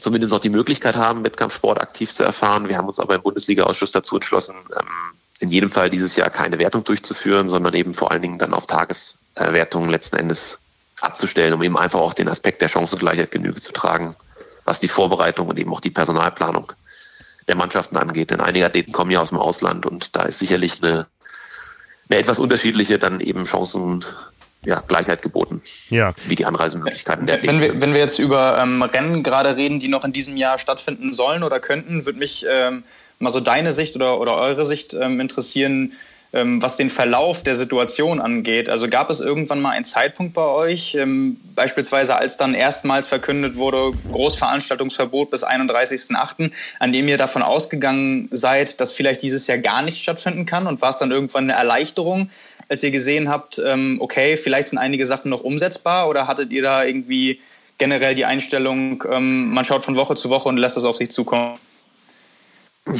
zumindest 0.00 0.32
noch 0.32 0.40
die 0.40 0.50
Möglichkeit 0.50 0.96
haben, 0.96 1.24
Wettkampfsport 1.24 1.80
aktiv 1.80 2.12
zu 2.12 2.24
erfahren. 2.24 2.68
Wir 2.68 2.78
haben 2.78 2.88
uns 2.88 2.98
aber 2.98 3.14
im 3.14 3.22
Bundesliga-Ausschuss 3.22 3.92
dazu 3.92 4.16
entschlossen, 4.16 4.56
ähm, 4.76 4.86
in 5.40 5.50
jedem 5.50 5.70
Fall 5.70 5.90
dieses 5.90 6.16
Jahr 6.16 6.30
keine 6.30 6.58
Wertung 6.58 6.84
durchzuführen, 6.84 7.48
sondern 7.48 7.74
eben 7.74 7.94
vor 7.94 8.10
allen 8.10 8.22
Dingen 8.22 8.38
dann 8.38 8.54
auf 8.54 8.66
Tageswertungen 9.34 9.90
letzten 9.90 10.16
Endes 10.16 10.58
abzustellen, 11.00 11.54
um 11.54 11.62
eben 11.62 11.76
einfach 11.76 12.00
auch 12.00 12.14
den 12.14 12.28
Aspekt 12.28 12.62
der 12.62 12.68
Chancengleichheit 12.68 13.30
Genüge 13.30 13.60
zu 13.60 13.72
tragen, 13.72 14.16
was 14.64 14.80
die 14.80 14.88
Vorbereitung 14.88 15.48
und 15.48 15.58
eben 15.58 15.72
auch 15.72 15.80
die 15.80 15.90
Personalplanung 15.90 16.72
der 17.48 17.56
Mannschaften 17.56 17.96
angeht. 17.96 18.30
Denn 18.30 18.40
einige 18.40 18.66
Athleten 18.66 18.92
kommen 18.92 19.10
ja 19.10 19.20
aus 19.20 19.30
dem 19.30 19.38
Ausland 19.38 19.86
und 19.86 20.16
da 20.16 20.22
ist 20.22 20.38
sicherlich 20.38 20.82
eine, 20.82 21.06
eine 22.08 22.20
etwas 22.20 22.38
unterschiedliche 22.38 22.98
dann 22.98 23.20
eben 23.20 23.44
Chancen 23.44 24.04
ja, 24.64 24.80
Gleichheit 24.86 25.20
geboten. 25.20 25.60
Ja. 25.90 26.14
Wie 26.26 26.36
die 26.36 26.46
Anreisemöglichkeiten 26.46 27.26
der 27.26 27.42
wenn 27.42 27.60
wir, 27.60 27.80
wenn 27.82 27.92
wir 27.92 28.00
jetzt 28.00 28.18
über 28.18 28.58
ähm, 28.58 28.80
Rennen 28.80 29.22
gerade 29.22 29.56
reden, 29.56 29.78
die 29.78 29.88
noch 29.88 30.04
in 30.04 30.12
diesem 30.12 30.38
Jahr 30.38 30.58
stattfinden 30.58 31.12
sollen 31.12 31.42
oder 31.42 31.60
könnten, 31.60 32.06
würde 32.06 32.18
mich 32.18 32.46
ähm, 32.48 32.84
mal 33.18 33.30
so 33.30 33.40
deine 33.40 33.72
Sicht 33.72 33.94
oder, 33.96 34.20
oder 34.20 34.36
eure 34.36 34.64
Sicht 34.64 34.94
ähm, 34.94 35.20
interessieren, 35.20 35.92
was 36.34 36.76
den 36.76 36.90
Verlauf 36.90 37.42
der 37.42 37.54
Situation 37.54 38.20
angeht. 38.20 38.68
Also 38.68 38.88
gab 38.88 39.08
es 39.10 39.20
irgendwann 39.20 39.62
mal 39.62 39.70
einen 39.70 39.84
Zeitpunkt 39.84 40.34
bei 40.34 40.46
euch, 40.46 40.94
ähm, 40.94 41.36
beispielsweise 41.54 42.16
als 42.16 42.36
dann 42.36 42.54
erstmals 42.54 43.06
verkündet 43.06 43.56
wurde, 43.56 43.94
Großveranstaltungsverbot 44.10 45.30
bis 45.30 45.44
31.08., 45.44 46.50
an 46.80 46.92
dem 46.92 47.06
ihr 47.06 47.18
davon 47.18 47.42
ausgegangen 47.42 48.28
seid, 48.32 48.80
dass 48.80 48.90
vielleicht 48.90 49.22
dieses 49.22 49.46
Jahr 49.46 49.58
gar 49.58 49.82
nicht 49.82 50.02
stattfinden 50.02 50.44
kann 50.44 50.66
und 50.66 50.82
war 50.82 50.90
es 50.90 50.98
dann 50.98 51.12
irgendwann 51.12 51.44
eine 51.44 51.52
Erleichterung, 51.52 52.30
als 52.68 52.82
ihr 52.82 52.90
gesehen 52.90 53.28
habt, 53.28 53.60
ähm, 53.64 53.98
okay, 54.00 54.36
vielleicht 54.36 54.68
sind 54.68 54.78
einige 54.78 55.06
Sachen 55.06 55.30
noch 55.30 55.40
umsetzbar 55.40 56.08
oder 56.08 56.26
hattet 56.26 56.50
ihr 56.50 56.62
da 56.62 56.84
irgendwie 56.84 57.40
generell 57.78 58.14
die 58.14 58.24
Einstellung, 58.24 59.04
ähm, 59.10 59.52
man 59.52 59.64
schaut 59.64 59.84
von 59.84 59.96
Woche 59.96 60.14
zu 60.14 60.30
Woche 60.30 60.48
und 60.48 60.56
lässt 60.56 60.76
das 60.76 60.84
auf 60.84 60.96
sich 60.96 61.10
zukommen? 61.10 61.58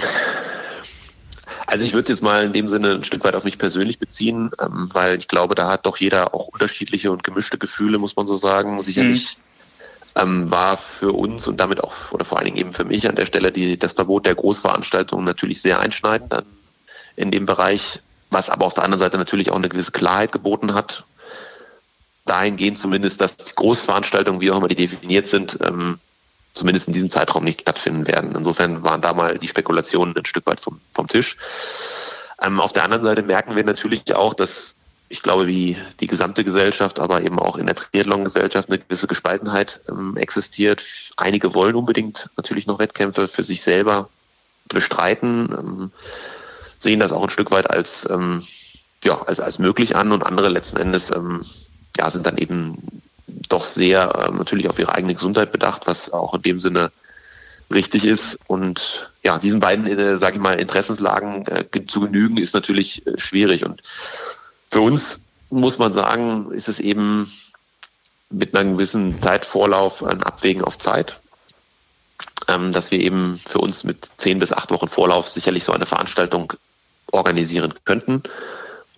Also 1.66 1.84
ich 1.84 1.94
würde 1.94 2.10
jetzt 2.10 2.22
mal 2.22 2.44
in 2.44 2.52
dem 2.52 2.68
Sinne 2.68 2.92
ein 2.92 3.04
Stück 3.04 3.24
weit 3.24 3.34
auf 3.34 3.44
mich 3.44 3.58
persönlich 3.58 3.98
beziehen, 3.98 4.50
ähm, 4.60 4.88
weil 4.92 5.18
ich 5.18 5.28
glaube, 5.28 5.54
da 5.54 5.68
hat 5.68 5.86
doch 5.86 5.96
jeder 5.96 6.34
auch 6.34 6.48
unterschiedliche 6.48 7.10
und 7.10 7.24
gemischte 7.24 7.58
Gefühle, 7.58 7.98
muss 7.98 8.16
man 8.16 8.26
so 8.26 8.36
sagen. 8.36 8.82
Sicherlich 8.82 9.36
mhm. 10.14 10.22
ähm, 10.22 10.50
war 10.50 10.76
für 10.76 11.12
uns 11.12 11.46
und 11.46 11.58
damit 11.58 11.82
auch 11.82 12.12
oder 12.12 12.24
vor 12.24 12.38
allen 12.38 12.46
Dingen 12.46 12.58
eben 12.58 12.72
für 12.72 12.84
mich 12.84 13.08
an 13.08 13.16
der 13.16 13.26
Stelle 13.26 13.50
die, 13.50 13.78
das 13.78 13.94
Verbot 13.94 14.26
der 14.26 14.34
Großveranstaltungen 14.34 15.24
natürlich 15.24 15.62
sehr 15.62 15.80
einschneidend 15.80 16.32
dann 16.32 16.44
in 17.16 17.30
dem 17.30 17.46
Bereich, 17.46 18.00
was 18.30 18.50
aber 18.50 18.66
auf 18.66 18.74
der 18.74 18.84
anderen 18.84 19.00
Seite 19.00 19.16
natürlich 19.16 19.50
auch 19.50 19.56
eine 19.56 19.68
gewisse 19.68 19.92
Klarheit 19.92 20.32
geboten 20.32 20.74
hat. 20.74 21.04
Dahingehend 22.26 22.78
zumindest, 22.78 23.20
dass 23.20 23.36
die 23.36 23.54
Großveranstaltungen, 23.54 24.40
wie 24.40 24.50
auch 24.50 24.56
immer 24.56 24.68
die 24.68 24.74
definiert 24.74 25.28
sind, 25.28 25.58
ähm, 25.62 25.98
zumindest 26.54 26.86
in 26.86 26.94
diesem 26.94 27.10
Zeitraum 27.10 27.44
nicht 27.44 27.62
stattfinden 27.62 28.06
werden. 28.06 28.34
Insofern 28.36 28.82
waren 28.82 29.02
da 29.02 29.12
mal 29.12 29.38
die 29.38 29.48
Spekulationen 29.48 30.16
ein 30.16 30.24
Stück 30.24 30.46
weit 30.46 30.60
vom, 30.60 30.80
vom 30.94 31.08
Tisch. 31.08 31.36
Ähm, 32.40 32.60
auf 32.60 32.72
der 32.72 32.84
anderen 32.84 33.02
Seite 33.02 33.22
merken 33.22 33.56
wir 33.56 33.64
natürlich 33.64 34.14
auch, 34.14 34.34
dass 34.34 34.76
ich 35.08 35.22
glaube, 35.22 35.46
wie 35.46 35.76
die 36.00 36.06
gesamte 36.06 36.44
Gesellschaft, 36.44 36.98
aber 36.98 37.22
eben 37.22 37.38
auch 37.38 37.56
in 37.56 37.66
der 37.66 37.76
Triathlon-Gesellschaft 37.76 38.68
eine 38.68 38.78
gewisse 38.78 39.06
Gespaltenheit 39.06 39.80
ähm, 39.88 40.16
existiert. 40.16 40.84
Einige 41.16 41.54
wollen 41.54 41.74
unbedingt 41.74 42.30
natürlich 42.36 42.66
noch 42.66 42.78
Wettkämpfe 42.78 43.28
für 43.28 43.44
sich 43.44 43.62
selber 43.62 44.08
bestreiten, 44.68 45.54
ähm, 45.56 45.90
sehen 46.78 47.00
das 47.00 47.12
auch 47.12 47.22
ein 47.22 47.30
Stück 47.30 47.50
weit 47.50 47.68
als, 47.68 48.08
ähm, 48.10 48.44
ja, 49.04 49.20
als, 49.22 49.40
als 49.40 49.58
möglich 49.58 49.94
an 49.94 50.10
und 50.10 50.24
andere 50.24 50.48
letzten 50.48 50.78
Endes 50.78 51.10
ähm, 51.10 51.44
ja, 51.96 52.10
sind 52.10 52.26
dann 52.26 52.38
eben 52.38 52.78
doch 53.48 53.64
sehr 53.64 54.14
äh, 54.14 54.32
natürlich 54.32 54.68
auf 54.68 54.78
ihre 54.78 54.94
eigene 54.94 55.14
Gesundheit 55.14 55.52
bedacht, 55.52 55.86
was 55.86 56.12
auch 56.12 56.34
in 56.34 56.42
dem 56.42 56.60
Sinne 56.60 56.90
richtig 57.72 58.04
ist. 58.04 58.38
Und 58.46 59.10
ja, 59.22 59.38
diesen 59.38 59.60
beiden, 59.60 59.86
äh, 59.86 60.18
sage 60.18 60.36
ich 60.36 60.42
mal, 60.42 60.60
Interessenslagen 60.60 61.46
äh, 61.46 61.86
zu 61.86 62.00
genügen, 62.00 62.36
ist 62.36 62.54
natürlich 62.54 63.06
äh, 63.06 63.18
schwierig. 63.18 63.64
Und 63.64 63.82
für 64.70 64.80
uns 64.80 65.20
muss 65.50 65.78
man 65.78 65.92
sagen, 65.92 66.50
ist 66.52 66.68
es 66.68 66.80
eben 66.80 67.32
mit 68.30 68.54
einem 68.54 68.74
gewissen 68.74 69.20
Zeitvorlauf 69.20 70.02
ein 70.02 70.22
Abwägen 70.22 70.64
auf 70.64 70.78
Zeit, 70.78 71.20
ähm, 72.48 72.72
dass 72.72 72.90
wir 72.90 73.00
eben 73.00 73.40
für 73.44 73.58
uns 73.58 73.84
mit 73.84 74.08
zehn 74.16 74.38
bis 74.38 74.52
acht 74.52 74.70
Wochen 74.70 74.88
Vorlauf 74.88 75.28
sicherlich 75.28 75.64
so 75.64 75.72
eine 75.72 75.86
Veranstaltung 75.86 76.52
organisieren 77.12 77.74
könnten. 77.84 78.22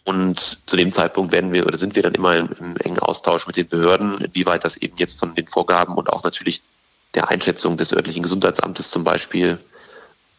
Und 0.06 0.58
zu 0.66 0.76
dem 0.76 0.92
Zeitpunkt 0.92 1.32
werden 1.32 1.52
wir 1.52 1.66
oder 1.66 1.76
sind 1.78 1.96
wir 1.96 2.02
dann 2.04 2.14
immer 2.14 2.36
im, 2.36 2.48
im 2.60 2.76
engen 2.76 3.00
Austausch 3.00 3.48
mit 3.48 3.56
den 3.56 3.66
Behörden, 3.66 4.20
inwieweit 4.20 4.64
das 4.64 4.76
eben 4.76 4.96
jetzt 4.98 5.18
von 5.18 5.34
den 5.34 5.48
Vorgaben 5.48 5.96
und 5.96 6.08
auch 6.10 6.22
natürlich 6.22 6.62
der 7.14 7.28
Einschätzung 7.28 7.76
des 7.76 7.92
örtlichen 7.92 8.22
Gesundheitsamtes 8.22 8.92
zum 8.92 9.02
Beispiel 9.02 9.58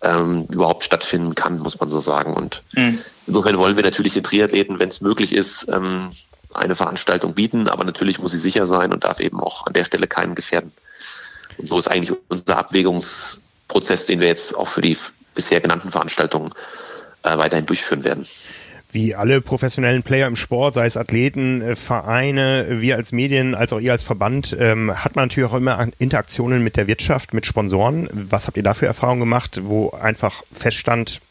ähm, 0.02 0.46
überhaupt 0.50 0.86
stattfinden 0.86 1.36
kann, 1.36 1.60
muss 1.60 1.82
man 1.82 1.90
so 1.90 2.00
sagen. 2.00 2.34
Und 2.34 2.64
mhm. 2.76 3.00
insofern 3.26 3.58
wollen 3.58 3.76
wir 3.76 3.84
natürlich 3.84 4.14
den 4.14 4.24
Triathleten, 4.24 4.80
wenn 4.80 4.88
es 4.88 5.02
möglich 5.02 5.34
ist, 5.34 5.68
ähm, 5.70 6.12
eine 6.54 6.78
Veranstaltung 6.78 7.34
bieten, 7.34 7.68
aber 7.68 7.84
natürlich 7.84 8.20
muss 8.20 8.32
sie 8.32 8.40
sicher 8.40 8.68
sein 8.68 8.94
und 8.94 9.04
darf 9.04 9.20
eben 9.20 9.42
auch 9.42 9.68
an 9.68 9.74
der 9.74 9.84
Stelle 9.84 10.08
keinen 10.08 10.36
gefährden. 10.36 10.72
Und 11.58 11.68
so 11.68 11.78
ist 11.78 11.90
eigentlich 11.90 12.18
unser 12.30 12.58
Abwägungsprozess, 12.58 14.06
den 14.06 14.22
wir 14.22 14.28
jetzt 14.28 14.56
auch 14.56 14.70
für 14.70 14.82
die 14.82 14.98
bisher 15.36 15.60
genannten 15.60 15.92
Veranstaltungen 15.92 16.54
äh, 17.24 17.38
weiterhin 17.38 17.66
durchführen 17.66 18.06
werden 18.06 18.28
wie 18.92 19.16
alle 19.16 19.42
professionellen 19.42 20.04
Player 20.04 20.28
im 20.28 20.36
Sport, 20.36 20.76
sei 20.76 20.86
es 20.86 20.98
Athleten, 20.98 21.62
äh, 21.62 21.76
Vereine, 21.76 22.68
wir 22.82 22.96
als 22.96 23.12
Medien, 23.12 23.54
als 23.54 23.74
auch 23.74 23.80
ihr 23.80 23.92
als 23.92 24.04
Verband, 24.04 24.56
ähm, 24.60 25.04
hat 25.04 25.16
man 25.16 25.26
natürlich 25.26 25.50
auch 25.50 25.56
immer 25.56 25.88
Interaktionen 26.00 26.64
mit 26.64 26.78
der 26.78 26.88
Wirtschaft, 26.88 27.34
mit 27.34 27.46
Sponsoren. 27.46 28.10
Was 28.12 28.48
habt 28.48 28.58
ihr 28.58 28.64
da 28.64 28.74
für 28.74 28.86
Erfahrungen 28.86 29.20
gemacht, 29.20 29.62
wo 29.64 29.90
einfach 29.92 30.44
feststand, 30.54 31.22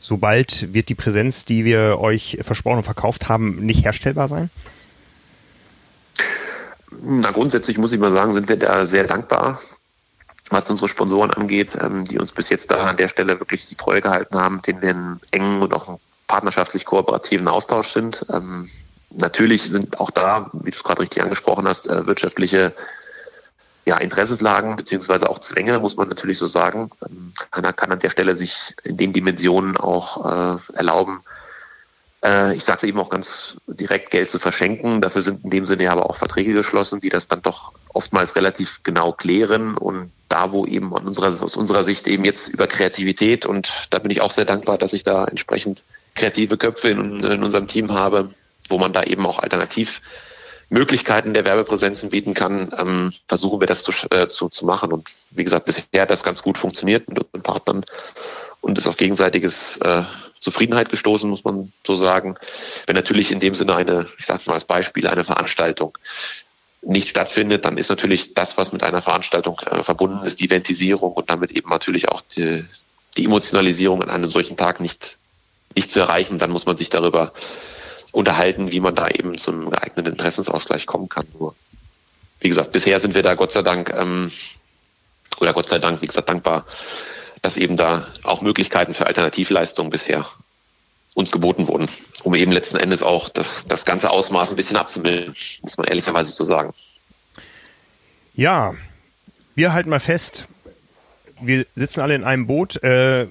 sobald 0.00 0.72
wird 0.72 0.88
die 0.88 0.94
Präsenz, 0.94 1.44
die 1.44 1.64
wir 1.64 1.98
euch 1.98 2.38
versprochen 2.42 2.78
und 2.78 2.84
verkauft 2.84 3.28
haben, 3.28 3.56
nicht 3.66 3.84
herstellbar 3.84 4.28
sein? 4.28 4.50
Na, 7.02 7.32
grundsätzlich 7.32 7.76
muss 7.76 7.92
ich 7.92 7.98
mal 7.98 8.12
sagen, 8.12 8.32
sind 8.32 8.48
wir 8.48 8.56
da 8.56 8.86
sehr 8.86 9.04
dankbar, 9.04 9.60
was 10.48 10.70
unsere 10.70 10.88
Sponsoren 10.88 11.32
angeht, 11.32 11.76
ähm, 11.80 12.04
die 12.04 12.18
uns 12.18 12.32
bis 12.32 12.50
jetzt 12.50 12.70
da 12.70 12.86
an 12.86 12.96
der 12.96 13.08
Stelle 13.08 13.40
wirklich 13.40 13.66
die 13.68 13.74
Treue 13.74 14.00
gehalten 14.00 14.36
haben, 14.36 14.62
denen 14.62 14.80
wir 14.80 14.90
einen 14.90 15.20
engen 15.32 15.60
und 15.60 15.74
auch 15.74 15.88
partnerschaftlich 15.88 16.13
kooperativen 16.26 17.48
Austausch 17.48 17.88
sind. 17.88 18.26
Ähm, 18.32 18.70
natürlich 19.10 19.62
sind 19.62 20.00
auch 20.00 20.10
da, 20.10 20.50
wie 20.52 20.70
du 20.70 20.76
es 20.76 20.84
gerade 20.84 21.02
richtig 21.02 21.22
angesprochen 21.22 21.66
hast, 21.66 21.86
äh, 21.86 22.06
wirtschaftliche 22.06 22.72
ja, 23.86 23.98
Interessenslagen 23.98 24.76
beziehungsweise 24.76 25.28
auch 25.28 25.38
Zwänge, 25.38 25.78
muss 25.78 25.96
man 25.96 26.08
natürlich 26.08 26.38
so 26.38 26.46
sagen. 26.46 26.90
Ähm, 27.06 27.32
keiner 27.50 27.72
kann 27.72 27.92
an 27.92 27.98
der 27.98 28.10
Stelle 28.10 28.36
sich 28.36 28.74
in 28.82 28.96
den 28.96 29.12
Dimensionen 29.12 29.76
auch 29.76 30.58
äh, 30.58 30.76
erlauben, 30.76 31.20
äh, 32.24 32.56
ich 32.56 32.64
sage 32.64 32.78
es 32.78 32.82
eben 32.84 32.98
auch 32.98 33.10
ganz 33.10 33.58
direkt, 33.66 34.10
Geld 34.10 34.30
zu 34.30 34.38
verschenken. 34.38 35.00
Dafür 35.00 35.22
sind 35.22 35.44
in 35.44 35.50
dem 35.50 35.66
Sinne 35.66 35.90
aber 35.90 36.08
auch 36.08 36.16
Verträge 36.16 36.54
geschlossen, 36.54 37.00
die 37.00 37.10
das 37.10 37.28
dann 37.28 37.42
doch 37.42 37.72
oftmals 37.92 38.34
relativ 38.34 38.82
genau 38.82 39.12
klären. 39.12 39.76
Und 39.76 40.10
da, 40.28 40.50
wo 40.50 40.64
eben 40.64 40.90
unserer, 40.90 41.28
aus 41.28 41.56
unserer 41.56 41.84
Sicht 41.84 42.08
eben 42.08 42.24
jetzt 42.24 42.48
über 42.48 42.66
Kreativität, 42.66 43.44
und 43.44 43.70
da 43.90 43.98
bin 43.98 44.10
ich 44.10 44.22
auch 44.22 44.32
sehr 44.32 44.46
dankbar, 44.46 44.78
dass 44.78 44.94
ich 44.94 45.04
da 45.04 45.26
entsprechend 45.26 45.84
kreative 46.14 46.56
Köpfe 46.56 46.90
in, 46.90 47.22
in 47.22 47.42
unserem 47.42 47.66
Team 47.66 47.92
habe, 47.92 48.30
wo 48.68 48.78
man 48.78 48.92
da 48.92 49.02
eben 49.02 49.26
auch 49.26 49.38
alternativ 49.38 50.00
Möglichkeiten 50.70 51.34
der 51.34 51.44
Werbepräsenzen 51.44 52.10
bieten 52.10 52.34
kann, 52.34 52.72
ähm, 52.76 53.12
versuchen 53.28 53.60
wir 53.60 53.66
das 53.66 53.82
zu, 53.82 53.92
äh, 54.10 54.28
zu, 54.28 54.48
zu 54.48 54.64
machen. 54.64 54.92
Und 54.92 55.08
wie 55.30 55.44
gesagt, 55.44 55.66
bisher 55.66 56.02
hat 56.02 56.10
das 56.10 56.22
ganz 56.22 56.42
gut 56.42 56.58
funktioniert 56.58 57.08
mit 57.08 57.18
unseren 57.18 57.42
Partnern 57.42 57.84
und 58.60 58.78
ist 58.78 58.86
auf 58.86 58.96
gegenseitiges 58.96 59.76
äh, 59.78 60.02
Zufriedenheit 60.40 60.90
gestoßen, 60.90 61.28
muss 61.28 61.44
man 61.44 61.72
so 61.86 61.94
sagen. 61.94 62.36
Wenn 62.86 62.96
natürlich 62.96 63.30
in 63.30 63.40
dem 63.40 63.54
Sinne 63.54 63.76
eine, 63.76 64.06
ich 64.18 64.26
sage 64.26 64.42
mal 64.46 64.54
als 64.54 64.64
Beispiel, 64.64 65.06
eine 65.06 65.24
Veranstaltung 65.24 65.96
nicht 66.82 67.08
stattfindet, 67.08 67.64
dann 67.64 67.78
ist 67.78 67.88
natürlich 67.88 68.34
das, 68.34 68.58
was 68.58 68.72
mit 68.72 68.82
einer 68.82 69.00
Veranstaltung 69.02 69.58
äh, 69.60 69.82
verbunden 69.82 70.26
ist, 70.26 70.40
die 70.40 70.50
Ventisierung 70.50 71.12
und 71.12 71.30
damit 71.30 71.52
eben 71.52 71.70
natürlich 71.70 72.08
auch 72.08 72.20
die, 72.20 72.64
die 73.16 73.24
Emotionalisierung 73.24 74.02
an 74.02 74.10
einem 74.10 74.30
solchen 74.30 74.56
Tag 74.56 74.80
nicht, 74.80 75.16
nicht 75.74 75.90
zu 75.90 76.00
erreichen. 76.00 76.38
Dann 76.38 76.50
muss 76.50 76.66
man 76.66 76.76
sich 76.76 76.88
darüber 76.88 77.32
unterhalten, 78.12 78.72
wie 78.72 78.80
man 78.80 78.94
da 78.94 79.08
eben 79.08 79.36
zu 79.38 79.50
einem 79.50 79.70
geeigneten 79.70 80.12
Interessensausgleich 80.12 80.86
kommen 80.86 81.08
kann. 81.08 81.26
Nur, 81.38 81.54
wie 82.40 82.48
gesagt, 82.48 82.72
bisher 82.72 83.00
sind 83.00 83.14
wir 83.14 83.22
da 83.22 83.34
Gott 83.34 83.52
sei 83.52 83.62
Dank 83.62 83.92
ähm, 83.96 84.30
oder 85.40 85.52
Gott 85.52 85.66
sei 85.66 85.78
Dank, 85.78 86.00
wie 86.00 86.06
gesagt, 86.06 86.28
dankbar, 86.28 86.64
dass 87.42 87.56
eben 87.56 87.76
da 87.76 88.06
auch 88.22 88.40
Möglichkeiten 88.40 88.94
für 88.94 89.06
Alternativleistungen 89.06 89.90
bisher 89.90 90.26
uns 91.14 91.30
geboten 91.30 91.68
wurden, 91.68 91.88
um 92.22 92.34
eben 92.34 92.52
letzten 92.52 92.76
Endes 92.76 93.02
auch 93.02 93.28
das, 93.28 93.66
das 93.66 93.84
ganze 93.84 94.10
Ausmaß 94.10 94.50
ein 94.50 94.56
bisschen 94.56 94.76
abzumilden, 94.76 95.34
muss 95.62 95.76
man 95.76 95.86
ehrlicherweise 95.86 96.32
so 96.32 96.44
sagen. 96.44 96.72
Ja, 98.34 98.74
wir 99.54 99.72
halten 99.72 99.90
mal 99.90 100.00
fest, 100.00 100.48
wir 101.40 101.66
sitzen 101.74 102.00
alle 102.00 102.14
in 102.14 102.24
einem 102.24 102.46
Boot. 102.46 102.82
Äh, 102.82 103.26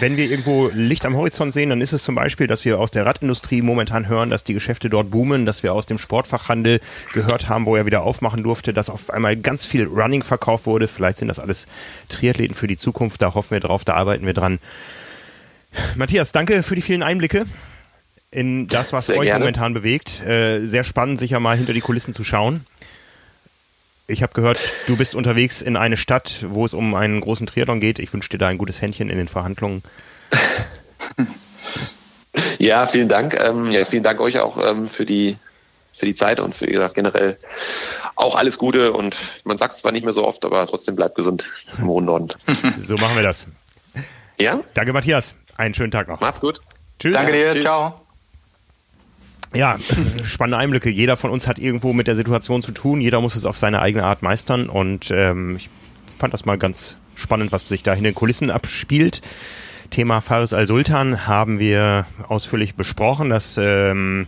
wenn 0.00 0.16
wir 0.16 0.30
irgendwo 0.30 0.70
Licht 0.72 1.04
am 1.04 1.16
Horizont 1.16 1.52
sehen, 1.52 1.70
dann 1.70 1.80
ist 1.80 1.92
es 1.92 2.04
zum 2.04 2.14
Beispiel, 2.14 2.46
dass 2.46 2.64
wir 2.64 2.78
aus 2.78 2.90
der 2.90 3.06
Radindustrie 3.06 3.62
momentan 3.62 4.08
hören, 4.08 4.30
dass 4.30 4.44
die 4.44 4.54
Geschäfte 4.54 4.90
dort 4.90 5.10
boomen, 5.10 5.46
dass 5.46 5.62
wir 5.62 5.72
aus 5.72 5.86
dem 5.86 5.98
Sportfachhandel 5.98 6.80
gehört 7.12 7.48
haben, 7.48 7.66
wo 7.66 7.76
er 7.76 7.86
wieder 7.86 8.02
aufmachen 8.02 8.42
durfte, 8.42 8.72
dass 8.72 8.90
auf 8.90 9.10
einmal 9.10 9.36
ganz 9.36 9.66
viel 9.66 9.84
Running 9.84 10.22
verkauft 10.22 10.66
wurde. 10.66 10.88
Vielleicht 10.88 11.18
sind 11.18 11.28
das 11.28 11.38
alles 11.38 11.66
Triathleten 12.08 12.54
für 12.54 12.66
die 12.66 12.76
Zukunft. 12.76 13.22
Da 13.22 13.34
hoffen 13.34 13.52
wir 13.52 13.60
drauf, 13.60 13.84
da 13.84 13.94
arbeiten 13.94 14.26
wir 14.26 14.34
dran. 14.34 14.58
Matthias, 15.94 16.32
danke 16.32 16.62
für 16.62 16.74
die 16.74 16.82
vielen 16.82 17.02
Einblicke 17.02 17.46
in 18.30 18.66
das, 18.66 18.92
was 18.92 19.06
Sehr 19.06 19.18
euch 19.18 19.26
gerne. 19.26 19.40
momentan 19.40 19.72
bewegt. 19.72 20.20
Äh, 20.26 20.66
sehr 20.66 20.84
spannend, 20.84 21.18
sicher 21.18 21.40
mal 21.40 21.56
hinter 21.56 21.72
die 21.72 21.80
Kulissen 21.80 22.12
zu 22.12 22.24
schauen. 22.24 22.66
Ich 24.08 24.22
habe 24.22 24.32
gehört, 24.34 24.58
du 24.86 24.96
bist 24.96 25.14
unterwegs 25.14 25.62
in 25.62 25.76
eine 25.76 25.96
Stadt, 25.96 26.44
wo 26.48 26.64
es 26.64 26.74
um 26.74 26.94
einen 26.94 27.20
großen 27.20 27.46
Triathlon 27.46 27.80
geht. 27.80 27.98
Ich 27.98 28.12
wünsche 28.12 28.28
dir 28.28 28.38
da 28.38 28.46
ein 28.46 28.58
gutes 28.58 28.80
Händchen 28.80 29.10
in 29.10 29.18
den 29.18 29.28
Verhandlungen. 29.28 29.82
Ja, 32.58 32.86
vielen 32.86 33.08
Dank. 33.08 33.38
Ähm, 33.38 33.70
ja, 33.70 33.84
vielen 33.84 34.02
Dank 34.02 34.20
euch 34.20 34.38
auch 34.38 34.62
ähm, 34.62 34.88
für 34.88 35.04
die 35.04 35.36
für 35.94 36.04
die 36.04 36.14
Zeit 36.14 36.40
und 36.40 36.54
für 36.54 36.66
wie 36.66 36.72
gesagt 36.72 36.94
generell 36.94 37.38
auch 38.14 38.34
alles 38.34 38.58
Gute 38.58 38.92
und 38.92 39.16
man 39.44 39.56
sagt 39.56 39.76
es 39.76 39.80
zwar 39.80 39.92
nicht 39.92 40.04
mehr 40.04 40.12
so 40.12 40.26
oft, 40.26 40.44
aber 40.44 40.66
trotzdem 40.66 40.94
bleibt 40.94 41.14
gesund 41.14 41.44
im 41.78 41.86
hohen 41.86 42.04
Norden. 42.04 42.28
So 42.78 42.96
machen 42.96 43.16
wir 43.16 43.22
das. 43.22 43.46
Ja? 44.38 44.60
Danke, 44.74 44.92
Matthias. 44.92 45.34
Einen 45.56 45.72
schönen 45.72 45.90
Tag 45.90 46.08
noch. 46.08 46.20
Macht's 46.20 46.40
gut. 46.40 46.60
Tschüss. 46.98 47.14
Danke 47.14 47.32
dir. 47.32 47.52
Tschüss. 47.52 47.62
Ciao. 47.64 48.05
Ja, 49.54 49.78
spannende 50.22 50.58
Einblicke. 50.58 50.90
Jeder 50.90 51.16
von 51.16 51.30
uns 51.30 51.46
hat 51.46 51.58
irgendwo 51.58 51.92
mit 51.92 52.06
der 52.06 52.16
Situation 52.16 52.62
zu 52.62 52.72
tun. 52.72 53.00
Jeder 53.00 53.20
muss 53.20 53.36
es 53.36 53.44
auf 53.44 53.58
seine 53.58 53.80
eigene 53.80 54.04
Art 54.04 54.22
meistern. 54.22 54.68
Und 54.68 55.10
ähm, 55.10 55.56
ich 55.56 55.70
fand 56.18 56.34
das 56.34 56.44
mal 56.44 56.58
ganz 56.58 56.98
spannend, 57.14 57.52
was 57.52 57.68
sich 57.68 57.82
da 57.82 57.94
in 57.94 58.04
den 58.04 58.14
Kulissen 58.14 58.50
abspielt. 58.50 59.22
Thema 59.90 60.20
Faris 60.20 60.52
al-Sultan 60.52 61.26
haben 61.26 61.58
wir 61.58 62.06
ausführlich 62.28 62.74
besprochen. 62.74 63.30
Das 63.30 63.56
ähm, 63.58 64.26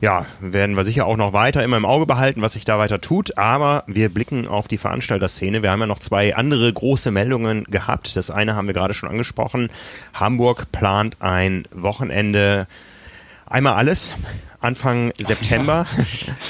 ja, 0.00 0.26
werden 0.40 0.76
wir 0.76 0.84
sicher 0.84 1.06
auch 1.06 1.16
noch 1.16 1.32
weiter 1.32 1.62
immer 1.62 1.76
im 1.76 1.84
Auge 1.84 2.06
behalten, 2.06 2.42
was 2.42 2.54
sich 2.54 2.64
da 2.64 2.78
weiter 2.78 3.00
tut. 3.00 3.38
Aber 3.38 3.84
wir 3.86 4.08
blicken 4.08 4.46
auf 4.48 4.68
die 4.68 4.78
Veranstalterszene. 4.78 5.62
Wir 5.62 5.70
haben 5.70 5.80
ja 5.80 5.86
noch 5.86 5.98
zwei 5.98 6.34
andere 6.34 6.72
große 6.72 7.10
Meldungen 7.10 7.64
gehabt. 7.64 8.16
Das 8.16 8.30
eine 8.30 8.56
haben 8.56 8.66
wir 8.66 8.74
gerade 8.74 8.94
schon 8.94 9.08
angesprochen. 9.08 9.70
Hamburg 10.12 10.70
plant 10.72 11.16
ein 11.20 11.64
Wochenende 11.70 12.66
einmal 13.46 13.74
alles 13.74 14.12
Anfang 14.64 15.12
September. 15.18 15.86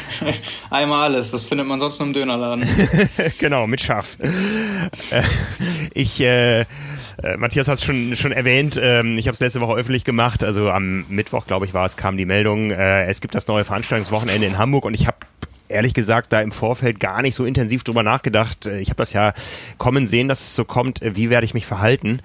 Einmal 0.70 1.02
alles, 1.02 1.32
das 1.32 1.44
findet 1.44 1.66
man 1.66 1.80
sonst 1.80 1.98
nur 1.98 2.08
im 2.08 2.14
Dönerladen. 2.14 2.66
genau, 3.38 3.66
mit 3.66 3.80
Schaf. 3.80 4.16
Äh, 5.10 5.22
ich, 5.92 6.20
äh, 6.20 6.60
äh, 6.60 6.66
Matthias 7.36 7.68
hat 7.68 7.78
es 7.78 7.84
schon, 7.84 8.14
schon 8.16 8.32
erwähnt, 8.32 8.78
ähm, 8.80 9.18
ich 9.18 9.26
habe 9.26 9.34
es 9.34 9.40
letzte 9.40 9.60
Woche 9.60 9.74
öffentlich 9.74 10.04
gemacht, 10.04 10.44
also 10.44 10.70
am 10.70 11.04
Mittwoch, 11.08 11.46
glaube 11.46 11.66
ich, 11.66 11.74
war 11.74 11.86
es, 11.86 11.96
kam 11.96 12.16
die 12.16 12.24
Meldung, 12.24 12.70
äh, 12.70 13.06
es 13.06 13.20
gibt 13.20 13.34
das 13.34 13.48
neue 13.48 13.64
Veranstaltungswochenende 13.64 14.46
in 14.46 14.58
Hamburg 14.58 14.84
und 14.84 14.94
ich 14.94 15.06
habe 15.06 15.18
ehrlich 15.68 15.94
gesagt 15.94 16.32
da 16.32 16.40
im 16.40 16.52
Vorfeld 16.52 17.00
gar 17.00 17.20
nicht 17.20 17.34
so 17.34 17.44
intensiv 17.44 17.82
drüber 17.82 18.02
nachgedacht. 18.02 18.66
Äh, 18.66 18.78
ich 18.78 18.90
habe 18.90 18.98
das 18.98 19.12
ja 19.12 19.32
kommen 19.78 20.06
sehen, 20.06 20.28
dass 20.28 20.40
es 20.40 20.54
so 20.54 20.64
kommt, 20.64 21.00
wie 21.02 21.30
werde 21.30 21.44
ich 21.44 21.54
mich 21.54 21.66
verhalten 21.66 22.20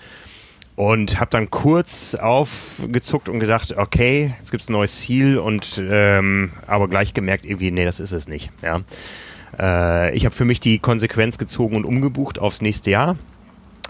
und 0.80 1.20
habe 1.20 1.30
dann 1.30 1.50
kurz 1.50 2.16
aufgezuckt 2.16 3.28
und 3.28 3.42
gedacht, 3.42 3.76
okay, 3.76 4.34
jetzt 4.40 4.50
gibt's 4.50 4.70
ein 4.70 4.72
neues 4.72 4.98
Ziel 5.00 5.38
und 5.38 5.84
ähm, 5.86 6.52
aber 6.68 6.88
gleich 6.88 7.14
gemerkt, 7.14 7.44
irgendwie, 7.44 7.70
nee, 7.70 7.84
das 7.84 8.00
ist 8.00 8.14
es 8.14 8.30
nicht. 8.30 8.50
Ja. 8.62 8.80
Äh, 9.60 10.16
ich 10.16 10.24
habe 10.24 10.34
für 10.34 10.46
mich 10.46 10.62
die 10.62 10.80
Konsequenz 10.80 11.38
gezogen 11.38 11.76
und 11.76 11.84
umgebucht 11.84 12.40
aufs 12.40 12.62
nächste 12.62 12.92
Jahr. 12.92 13.18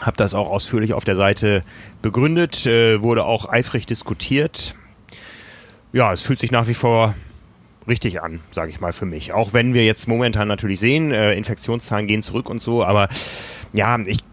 Habe 0.02 0.18
das 0.18 0.34
auch 0.34 0.50
ausführlich 0.50 0.94
auf 0.94 1.06
der 1.06 1.16
Seite 1.16 1.62
begründet, 2.02 2.66
äh, 2.66 3.04
wurde 3.04 3.24
auch 3.24 3.48
eifrig 3.48 3.86
diskutiert. 3.86 4.74
Ja, 5.94 6.12
es 6.12 6.24
fühlt 6.24 6.40
sich 6.40 6.50
nach 6.50 6.68
wie 6.68 6.74
vor 6.74 7.14
richtig 7.88 8.24
an, 8.24 8.40
sage 8.52 8.72
ich 8.72 8.80
mal 8.80 8.94
für 8.94 9.06
mich. 9.06 9.32
Auch 9.32 9.54
wenn 9.54 9.76
wir 9.76 9.86
jetzt 9.86 10.08
momentan 10.08 10.48
natürlich 10.48 10.80
sehen, 10.80 11.12
äh, 11.12 11.36
Infektionszahlen 11.36 12.08
gehen 12.08 12.24
zurück 12.24 12.50
und 12.50 12.64
so, 12.64 12.84
aber 12.84 13.10
ja, 13.74 14.00
ich 14.08 14.24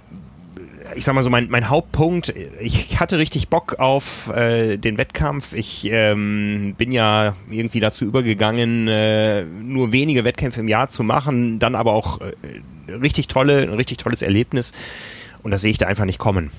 ich 0.94 1.04
sag 1.04 1.14
mal 1.14 1.24
so, 1.24 1.30
mein, 1.30 1.48
mein 1.50 1.68
Hauptpunkt, 1.68 2.32
ich 2.60 3.00
hatte 3.00 3.18
richtig 3.18 3.48
Bock 3.48 3.78
auf 3.78 4.30
äh, 4.34 4.76
den 4.76 4.98
Wettkampf. 4.98 5.52
Ich 5.52 5.88
ähm, 5.90 6.74
bin 6.78 6.92
ja 6.92 7.34
irgendwie 7.50 7.80
dazu 7.80 8.04
übergegangen, 8.04 8.88
äh, 8.88 9.44
nur 9.44 9.92
wenige 9.92 10.24
Wettkämpfe 10.24 10.60
im 10.60 10.68
Jahr 10.68 10.88
zu 10.88 11.02
machen, 11.02 11.58
dann 11.58 11.74
aber 11.74 11.92
auch 11.92 12.20
äh, 12.20 12.92
richtig 12.92 13.28
tolle, 13.28 13.62
ein 13.62 13.74
richtig 13.74 13.98
tolles 13.98 14.22
Erlebnis. 14.22 14.72
Und 15.42 15.50
das 15.50 15.60
sehe 15.60 15.70
ich 15.70 15.78
da 15.78 15.86
einfach 15.86 16.04
nicht 16.04 16.18
kommen. 16.18 16.50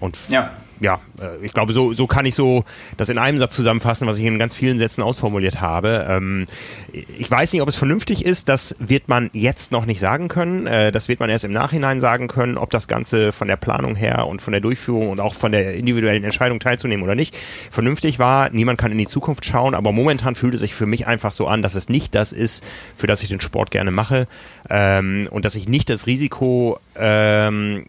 Und 0.00 0.16
ja 0.28 0.50
ja, 0.80 0.98
äh, 1.20 1.44
ich 1.44 1.52
glaube, 1.52 1.72
so, 1.72 1.92
so 1.92 2.06
kann 2.06 2.26
ich 2.26 2.34
so 2.34 2.64
das 2.96 3.08
in 3.08 3.18
einem 3.18 3.38
Satz 3.38 3.54
zusammenfassen, 3.54 4.06
was 4.06 4.18
ich 4.18 4.24
in 4.24 4.38
ganz 4.38 4.54
vielen 4.54 4.78
Sätzen 4.78 5.02
ausformuliert 5.02 5.60
habe. 5.60 6.06
Ähm, 6.08 6.46
ich 6.92 7.30
weiß 7.30 7.52
nicht, 7.52 7.62
ob 7.62 7.68
es 7.68 7.76
vernünftig 7.76 8.24
ist, 8.24 8.48
das 8.48 8.76
wird 8.78 9.08
man 9.08 9.30
jetzt 9.32 9.72
noch 9.72 9.86
nicht 9.86 10.00
sagen 10.00 10.28
können. 10.28 10.66
Äh, 10.66 10.90
das 10.90 11.08
wird 11.08 11.20
man 11.20 11.30
erst 11.30 11.44
im 11.44 11.52
Nachhinein 11.52 12.00
sagen 12.00 12.28
können, 12.28 12.56
ob 12.56 12.70
das 12.70 12.88
Ganze 12.88 13.32
von 13.32 13.46
der 13.46 13.56
Planung 13.56 13.94
her 13.94 14.26
und 14.26 14.42
von 14.42 14.52
der 14.52 14.60
Durchführung 14.60 15.10
und 15.10 15.20
auch 15.20 15.34
von 15.34 15.52
der 15.52 15.74
individuellen 15.74 16.24
Entscheidung 16.24 16.60
teilzunehmen 16.60 17.04
oder 17.04 17.14
nicht 17.14 17.36
vernünftig 17.70 18.18
war. 18.18 18.50
Niemand 18.50 18.78
kann 18.78 18.90
in 18.90 18.98
die 18.98 19.06
Zukunft 19.06 19.44
schauen, 19.44 19.74
aber 19.74 19.92
momentan 19.92 20.34
fühlt 20.34 20.54
es 20.54 20.60
sich 20.60 20.74
für 20.74 20.86
mich 20.86 21.06
einfach 21.06 21.32
so 21.32 21.46
an, 21.46 21.62
dass 21.62 21.74
es 21.74 21.88
nicht 21.88 22.14
das 22.14 22.32
ist, 22.32 22.64
für 22.96 23.06
das 23.06 23.22
ich 23.22 23.28
den 23.28 23.40
Sport 23.40 23.70
gerne 23.70 23.90
mache 23.90 24.26
ähm, 24.70 25.28
und 25.30 25.44
dass 25.44 25.56
ich 25.56 25.68
nicht 25.68 25.90
das 25.90 26.06
Risiko 26.06 26.78
ähm, 26.96 27.84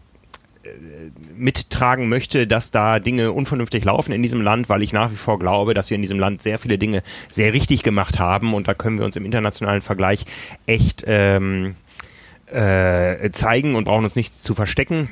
mittragen 1.42 2.08
möchte, 2.08 2.46
dass 2.46 2.70
da 2.70 2.98
Dinge 3.00 3.32
unvernünftig 3.32 3.84
laufen 3.84 4.12
in 4.12 4.22
diesem 4.22 4.40
Land, 4.40 4.68
weil 4.68 4.82
ich 4.82 4.92
nach 4.92 5.10
wie 5.10 5.16
vor 5.16 5.38
glaube, 5.38 5.74
dass 5.74 5.90
wir 5.90 5.96
in 5.96 6.02
diesem 6.02 6.18
Land 6.18 6.42
sehr 6.42 6.58
viele 6.58 6.78
Dinge 6.78 7.02
sehr 7.28 7.52
richtig 7.52 7.82
gemacht 7.82 8.18
haben 8.18 8.54
und 8.54 8.68
da 8.68 8.74
können 8.74 8.98
wir 8.98 9.04
uns 9.04 9.16
im 9.16 9.24
internationalen 9.24 9.82
Vergleich 9.82 10.24
echt 10.66 11.04
ähm, 11.06 11.74
äh, 12.46 13.30
zeigen 13.32 13.74
und 13.74 13.84
brauchen 13.84 14.04
uns 14.04 14.16
nicht 14.16 14.42
zu 14.42 14.54
verstecken. 14.54 15.10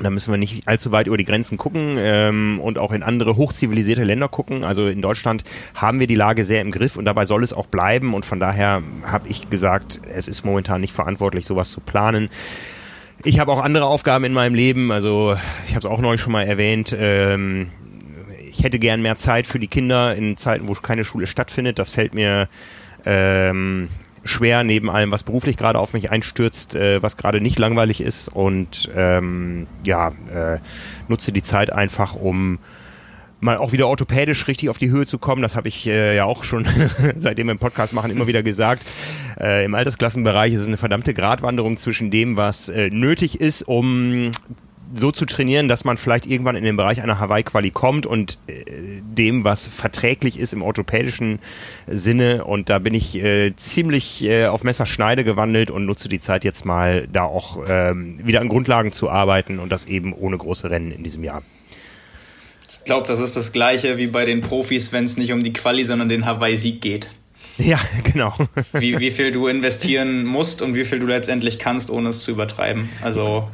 Da 0.00 0.10
müssen 0.10 0.32
wir 0.32 0.38
nicht 0.38 0.66
allzu 0.66 0.90
weit 0.90 1.06
über 1.06 1.16
die 1.16 1.24
Grenzen 1.24 1.58
gucken 1.58 1.96
ähm, 1.98 2.60
und 2.60 2.78
auch 2.78 2.92
in 2.92 3.02
andere 3.02 3.36
hochzivilisierte 3.36 4.04
Länder 4.04 4.28
gucken. 4.28 4.64
Also 4.64 4.88
in 4.88 5.02
Deutschland 5.02 5.44
haben 5.74 6.00
wir 6.00 6.06
die 6.06 6.14
Lage 6.14 6.44
sehr 6.44 6.62
im 6.62 6.70
Griff 6.70 6.96
und 6.96 7.04
dabei 7.04 7.24
soll 7.24 7.44
es 7.44 7.52
auch 7.52 7.66
bleiben. 7.66 8.14
Und 8.14 8.24
von 8.24 8.40
daher 8.40 8.82
habe 9.04 9.28
ich 9.28 9.50
gesagt, 9.50 10.00
es 10.12 10.28
ist 10.28 10.44
momentan 10.44 10.80
nicht 10.80 10.94
verantwortlich, 10.94 11.44
sowas 11.44 11.70
zu 11.70 11.80
planen. 11.80 12.30
Ich 13.24 13.38
habe 13.38 13.52
auch 13.52 13.62
andere 13.62 13.86
Aufgaben 13.86 14.24
in 14.24 14.32
meinem 14.32 14.54
Leben. 14.54 14.90
Also 14.90 15.36
ich 15.64 15.70
habe 15.76 15.78
es 15.78 15.86
auch 15.86 16.00
neulich 16.00 16.20
schon 16.20 16.32
mal 16.32 16.42
erwähnt. 16.42 16.96
Ähm, 16.98 17.70
ich 18.50 18.64
hätte 18.64 18.80
gern 18.80 19.00
mehr 19.00 19.16
Zeit 19.16 19.46
für 19.46 19.60
die 19.60 19.68
Kinder 19.68 20.14
in 20.16 20.36
Zeiten, 20.36 20.66
wo 20.68 20.72
keine 20.72 21.04
Schule 21.04 21.28
stattfindet. 21.28 21.78
Das 21.78 21.92
fällt 21.92 22.14
mir 22.14 22.48
ähm, 23.06 23.88
schwer 24.24 24.64
neben 24.64 24.90
allem, 24.90 25.12
was 25.12 25.22
beruflich 25.22 25.56
gerade 25.56 25.78
auf 25.78 25.92
mich 25.92 26.10
einstürzt, 26.10 26.74
äh, 26.74 27.00
was 27.00 27.16
gerade 27.16 27.40
nicht 27.40 27.60
langweilig 27.60 28.00
ist. 28.00 28.26
Und 28.28 28.90
ähm, 28.96 29.68
ja, 29.86 30.08
äh, 30.34 30.58
nutze 31.06 31.30
die 31.30 31.42
Zeit 31.44 31.72
einfach, 31.72 32.16
um 32.16 32.58
mal 33.42 33.56
auch 33.56 33.72
wieder 33.72 33.88
orthopädisch 33.88 34.46
richtig 34.46 34.70
auf 34.70 34.78
die 34.78 34.90
Höhe 34.90 35.04
zu 35.04 35.18
kommen. 35.18 35.42
Das 35.42 35.56
habe 35.56 35.68
ich 35.68 35.86
äh, 35.86 36.16
ja 36.16 36.24
auch 36.24 36.44
schon 36.44 36.66
seitdem 37.16 37.48
wir 37.48 37.52
im 37.52 37.58
Podcast 37.58 37.92
machen 37.92 38.10
immer 38.10 38.26
wieder 38.26 38.42
gesagt. 38.42 38.82
Äh, 39.38 39.64
Im 39.64 39.74
Altersklassenbereich 39.74 40.52
ist 40.52 40.60
es 40.60 40.68
eine 40.68 40.76
verdammte 40.76 41.12
Gratwanderung 41.12 41.76
zwischen 41.76 42.10
dem, 42.10 42.36
was 42.36 42.68
äh, 42.68 42.88
nötig 42.90 43.40
ist, 43.40 43.62
um 43.62 44.30
so 44.94 45.10
zu 45.10 45.24
trainieren, 45.24 45.68
dass 45.68 45.84
man 45.84 45.96
vielleicht 45.96 46.26
irgendwann 46.26 46.54
in 46.54 46.64
den 46.64 46.76
Bereich 46.76 47.02
einer 47.02 47.18
Hawaii-Quali 47.18 47.70
kommt 47.70 48.06
und 48.06 48.38
äh, 48.46 48.62
dem, 49.00 49.42
was 49.42 49.66
verträglich 49.66 50.38
ist 50.38 50.52
im 50.52 50.62
orthopädischen 50.62 51.38
Sinne. 51.88 52.44
Und 52.44 52.68
da 52.68 52.78
bin 52.78 52.94
ich 52.94 53.16
äh, 53.16 53.56
ziemlich 53.56 54.22
äh, 54.22 54.46
auf 54.46 54.64
Messerschneide 54.64 55.24
gewandelt 55.24 55.70
und 55.70 55.86
nutze 55.86 56.08
die 56.08 56.20
Zeit 56.20 56.44
jetzt 56.44 56.64
mal, 56.64 57.08
da 57.12 57.24
auch 57.24 57.58
ähm, 57.68 58.20
wieder 58.24 58.40
an 58.40 58.48
Grundlagen 58.48 58.92
zu 58.92 59.10
arbeiten 59.10 59.58
und 59.58 59.72
das 59.72 59.86
eben 59.86 60.12
ohne 60.12 60.36
große 60.36 60.70
Rennen 60.70 60.92
in 60.92 61.02
diesem 61.02 61.24
Jahr. 61.24 61.42
Ich 62.72 62.84
glaube, 62.84 63.06
das 63.06 63.20
ist 63.20 63.36
das 63.36 63.52
Gleiche 63.52 63.98
wie 63.98 64.06
bei 64.06 64.24
den 64.24 64.40
Profis, 64.40 64.92
wenn 64.92 65.04
es 65.04 65.18
nicht 65.18 65.32
um 65.32 65.42
die 65.42 65.52
Quali, 65.52 65.84
sondern 65.84 66.08
den 66.08 66.24
Hawaii-Sieg 66.24 66.80
geht. 66.80 67.10
Ja, 67.58 67.78
genau. 68.04 68.34
wie, 68.72 68.98
wie 68.98 69.10
viel 69.10 69.30
du 69.30 69.46
investieren 69.46 70.24
musst 70.24 70.62
und 70.62 70.74
wie 70.74 70.84
viel 70.84 70.98
du 70.98 71.06
letztendlich 71.06 71.58
kannst, 71.58 71.90
ohne 71.90 72.08
es 72.08 72.20
zu 72.20 72.30
übertreiben. 72.30 72.88
Also 73.02 73.48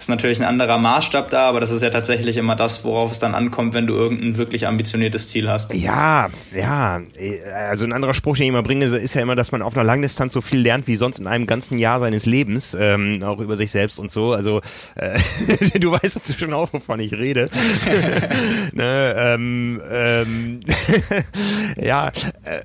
ist 0.00 0.08
natürlich 0.08 0.40
ein 0.40 0.46
anderer 0.46 0.78
Maßstab 0.78 1.28
da, 1.28 1.48
aber 1.48 1.60
das 1.60 1.70
ist 1.70 1.82
ja 1.82 1.90
tatsächlich 1.90 2.38
immer 2.38 2.56
das, 2.56 2.84
worauf 2.84 3.12
es 3.12 3.18
dann 3.18 3.34
ankommt, 3.34 3.74
wenn 3.74 3.86
du 3.86 3.94
irgendein 3.94 4.38
wirklich 4.38 4.66
ambitioniertes 4.66 5.28
Ziel 5.28 5.48
hast. 5.50 5.74
Ja, 5.74 6.30
ja. 6.54 7.00
Also 7.68 7.84
ein 7.84 7.92
anderer 7.92 8.14
Spruch, 8.14 8.36
den 8.36 8.44
ich 8.44 8.48
immer 8.48 8.62
bringe, 8.62 8.86
ist 8.86 9.14
ja 9.14 9.20
immer, 9.20 9.36
dass 9.36 9.52
man 9.52 9.60
auf 9.60 9.76
einer 9.76 9.84
Langdistanz 9.84 10.32
so 10.32 10.40
viel 10.40 10.60
lernt 10.60 10.86
wie 10.86 10.96
sonst 10.96 11.18
in 11.18 11.26
einem 11.26 11.46
ganzen 11.46 11.78
Jahr 11.78 12.00
seines 12.00 12.24
Lebens, 12.24 12.74
ähm, 12.78 13.22
auch 13.22 13.40
über 13.40 13.58
sich 13.58 13.70
selbst 13.70 13.98
und 13.98 14.10
so. 14.10 14.32
Also 14.32 14.62
äh, 14.96 15.18
du 15.78 15.92
weißt 15.92 16.16
jetzt 16.16 16.40
schon 16.40 16.54
auch, 16.54 16.72
wovon 16.72 16.98
ich 17.00 17.12
rede. 17.12 17.50
ne, 18.72 19.14
ähm, 19.16 19.82
ähm, 19.90 20.60
ja, 21.76 22.08
äh, 22.44 22.60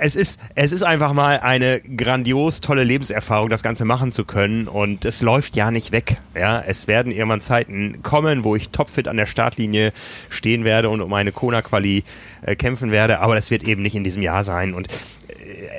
es 0.00 0.16
ist, 0.16 0.40
es 0.54 0.72
ist 0.72 0.82
einfach 0.82 1.12
mal 1.12 1.40
eine 1.40 1.80
grandios 1.80 2.60
tolle 2.60 2.84
Lebenserfahrung, 2.84 3.48
das 3.48 3.62
Ganze 3.62 3.84
machen 3.84 4.12
zu 4.12 4.24
können 4.24 4.68
und 4.68 5.04
es 5.04 5.22
läuft 5.22 5.56
ja 5.56 5.70
nicht 5.70 5.92
weg. 5.92 6.16
Ja, 6.34 6.62
es 6.66 6.86
werden 6.86 7.12
irgendwann 7.12 7.40
Zeiten 7.40 8.02
kommen, 8.02 8.44
wo 8.44 8.56
ich 8.56 8.70
topfit 8.70 9.08
an 9.08 9.16
der 9.16 9.26
Startlinie 9.26 9.92
stehen 10.28 10.64
werde 10.64 10.88
und 10.88 11.00
um 11.00 11.12
eine 11.12 11.32
Kona-Quali 11.32 12.04
äh, 12.42 12.56
kämpfen 12.56 12.90
werde, 12.90 13.20
aber 13.20 13.34
das 13.34 13.50
wird 13.50 13.64
eben 13.64 13.82
nicht 13.82 13.94
in 13.94 14.04
diesem 14.04 14.22
Jahr 14.22 14.44
sein. 14.44 14.74
Und 14.74 14.88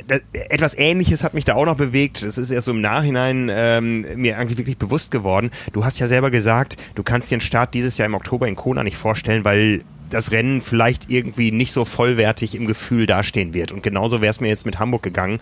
äh, 0.07 0.20
etwas 0.49 0.78
Ähnliches 0.78 1.24
hat 1.24 1.34
mich 1.34 1.45
da 1.45 1.55
auch 1.55 1.65
noch 1.65 1.78
bewegt. 1.78 2.24
Das 2.24 2.38
ist 2.38 2.51
erst 2.51 2.65
so 2.65 2.72
im 2.72 2.82
Nachhinein 2.82 3.49
ähm, 3.51 4.05
mir 4.15 4.38
eigentlich 4.38 4.57
wirklich 4.57 4.78
bewusst 4.78 5.11
geworden. 5.11 5.51
Du 5.74 5.86
hast 5.86 5.99
ja 5.99 6.07
selber 6.07 6.32
gesagt, 6.32 6.78
du 6.95 7.03
kannst 7.03 7.32
dir 7.32 7.38
den 7.38 7.41
Start 7.41 7.74
dieses 7.74 7.97
Jahr 7.97 8.05
im 8.05 8.15
Oktober 8.15 8.47
in 8.47 8.55
Kona 8.55 8.84
nicht 8.84 8.97
vorstellen, 8.97 9.45
weil 9.45 9.82
das 10.10 10.32
Rennen 10.32 10.62
vielleicht 10.62 11.10
irgendwie 11.10 11.51
nicht 11.51 11.72
so 11.72 11.86
vollwertig 11.86 12.55
im 12.55 12.66
Gefühl 12.66 13.05
dastehen 13.05 13.53
wird. 13.53 13.72
Und 13.72 13.84
genauso 13.84 14.22
wäre 14.22 14.32
es 14.32 14.41
mir 14.41 14.47
jetzt 14.47 14.66
mit 14.66 14.80
Hamburg 14.80 15.03
gegangen. 15.03 15.39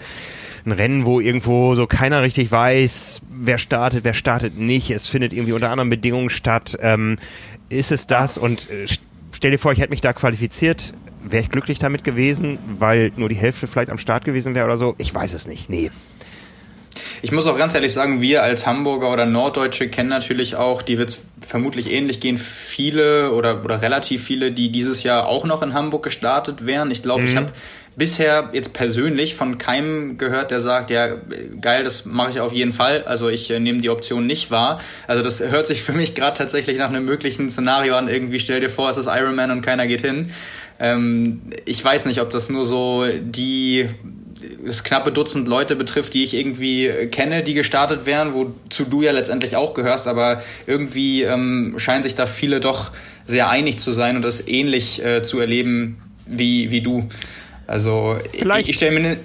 Ein 0.66 0.72
Rennen, 0.72 1.06
wo 1.06 1.20
irgendwo 1.20 1.76
so 1.76 1.86
keiner 1.86 2.22
richtig 2.22 2.52
weiß, 2.52 3.22
wer 3.30 3.58
startet, 3.58 4.04
wer 4.04 4.14
startet 4.14 4.58
nicht. 4.58 4.90
Es 4.90 5.08
findet 5.08 5.34
irgendwie 5.34 5.54
unter 5.54 5.70
anderen 5.70 5.90
Bedingungen 5.90 6.30
statt. 6.30 6.78
Ähm, 6.82 7.18
ist 7.70 7.92
es 7.92 8.08
das? 8.08 8.38
Und 8.38 8.70
äh, 8.70 8.88
stell 9.32 9.52
dir 9.52 9.60
vor, 9.60 9.72
ich 9.72 9.80
hätte 9.80 9.92
mich 9.92 10.02
da 10.02 10.14
qualifiziert. 10.14 10.94
Wäre 11.24 11.44
ich 11.44 11.50
glücklich 11.50 11.80
damit 11.80 12.04
gewesen, 12.04 12.60
weil 12.80 13.12
nur 13.16 13.30
die 13.30 13.36
Hälfte 13.36 13.68
vielleicht 13.68 13.90
am 13.90 13.98
Start 13.98 14.26
gewesen 14.26 14.54
wäre 14.54 14.66
oder 14.66 14.78
so? 14.78 14.96
Ich 14.98 15.14
weiß 15.14 15.34
es 15.34 15.48
nicht. 15.48 15.70
Nee. 15.70 15.92
Ich 17.22 17.32
muss 17.32 17.48
auch 17.48 17.58
ganz 17.58 17.74
ehrlich 17.76 17.94
sagen, 17.94 18.22
wir 18.22 18.44
als 18.44 18.66
Hamburger 18.66 19.12
oder 19.12 19.26
Norddeutsche 19.26 19.90
kennen 19.90 20.10
natürlich 20.10 20.56
auch, 20.56 20.82
die 20.82 20.98
wird 20.98 21.10
es 21.10 21.24
vermutlich 21.42 21.92
ähnlich 21.92 22.20
gehen, 22.20 22.38
viele 22.38 23.32
oder, 23.32 23.64
oder 23.64 23.82
relativ 23.82 24.24
viele, 24.24 24.52
die 24.52 24.72
dieses 24.72 25.04
Jahr 25.04 25.28
auch 25.28 25.46
noch 25.46 25.62
in 25.62 25.74
Hamburg 25.74 26.04
gestartet 26.04 26.66
wären. 26.66 26.92
Ich 26.92 27.04
glaube, 27.04 27.24
mhm. 27.24 27.28
ich 27.28 27.36
habe 27.36 27.52
bisher 27.96 28.50
jetzt 28.54 28.74
persönlich 28.74 29.36
von 29.36 29.58
keinem 29.58 30.18
gehört, 30.18 30.52
der 30.52 30.60
sagt, 30.60 30.90
ja, 30.90 31.16
geil, 31.62 31.84
das 31.84 32.06
mache 32.06 32.32
ich 32.32 32.40
auf 32.40 32.52
jeden 32.52 32.74
Fall. 32.74 33.04
Also 33.06 33.30
ich 33.30 33.50
äh, 33.52 33.60
nehme 33.60 33.82
die 33.82 33.90
Option 33.90 34.28
nicht 34.28 34.52
wahr. 34.52 34.82
Also 35.08 35.22
das 35.22 35.42
hört 35.42 35.68
sich 35.68 35.82
für 35.82 35.94
mich 35.94 36.16
gerade 36.16 36.38
tatsächlich 36.38 36.78
nach 36.78 36.90
einem 36.90 37.06
möglichen 37.06 37.50
Szenario 37.50 37.96
an. 37.96 38.08
Irgendwie 38.08 38.40
stell 38.40 38.60
dir 38.60 38.70
vor, 38.70 38.90
es 38.90 38.98
ist 38.98 39.08
Iron 39.08 39.36
Man 39.36 39.52
und 39.52 39.62
keiner 39.62 39.88
geht 39.88 40.02
hin. 40.02 40.32
Ähm, 40.80 41.42
ich 41.66 41.84
weiß 41.84 42.06
nicht, 42.08 42.20
ob 42.20 42.30
das 42.30 42.50
nur 42.50 42.66
so 42.66 43.06
die 43.08 43.88
das 44.66 44.84
knappe 44.84 45.12
Dutzend 45.12 45.48
Leute 45.48 45.76
betrifft, 45.76 46.14
die 46.14 46.24
ich 46.24 46.34
irgendwie 46.34 47.08
kenne, 47.12 47.44
die 47.44 47.54
gestartet 47.54 48.06
wären, 48.06 48.34
wozu 48.34 48.86
du 48.86 49.02
ja 49.02 49.12
letztendlich 49.12 49.56
auch 49.56 49.74
gehörst, 49.74 50.08
aber 50.08 50.42
irgendwie 50.68 51.24
ähm, 51.24 51.76
scheinen 51.78 52.04
sich 52.04 52.16
da 52.16 52.26
viele 52.26 52.60
doch 52.60 52.92
sehr 53.26 53.50
einig 53.50 53.80
zu 53.80 53.94
sein 53.94 54.16
und 54.16 54.22
das 54.22 54.48
ähnlich 54.48 55.04
äh, 55.04 55.24
zu 55.24 55.40
erleben 55.40 56.02
wie, 56.26 56.72
wie 56.72 56.82
du. 56.82 57.08
Also 57.68 58.18
Vielleicht. 58.32 58.64
ich, 58.64 58.70
ich 58.70 58.76
stelle 58.76 59.00
mir 59.00 59.08
eine 59.08 59.18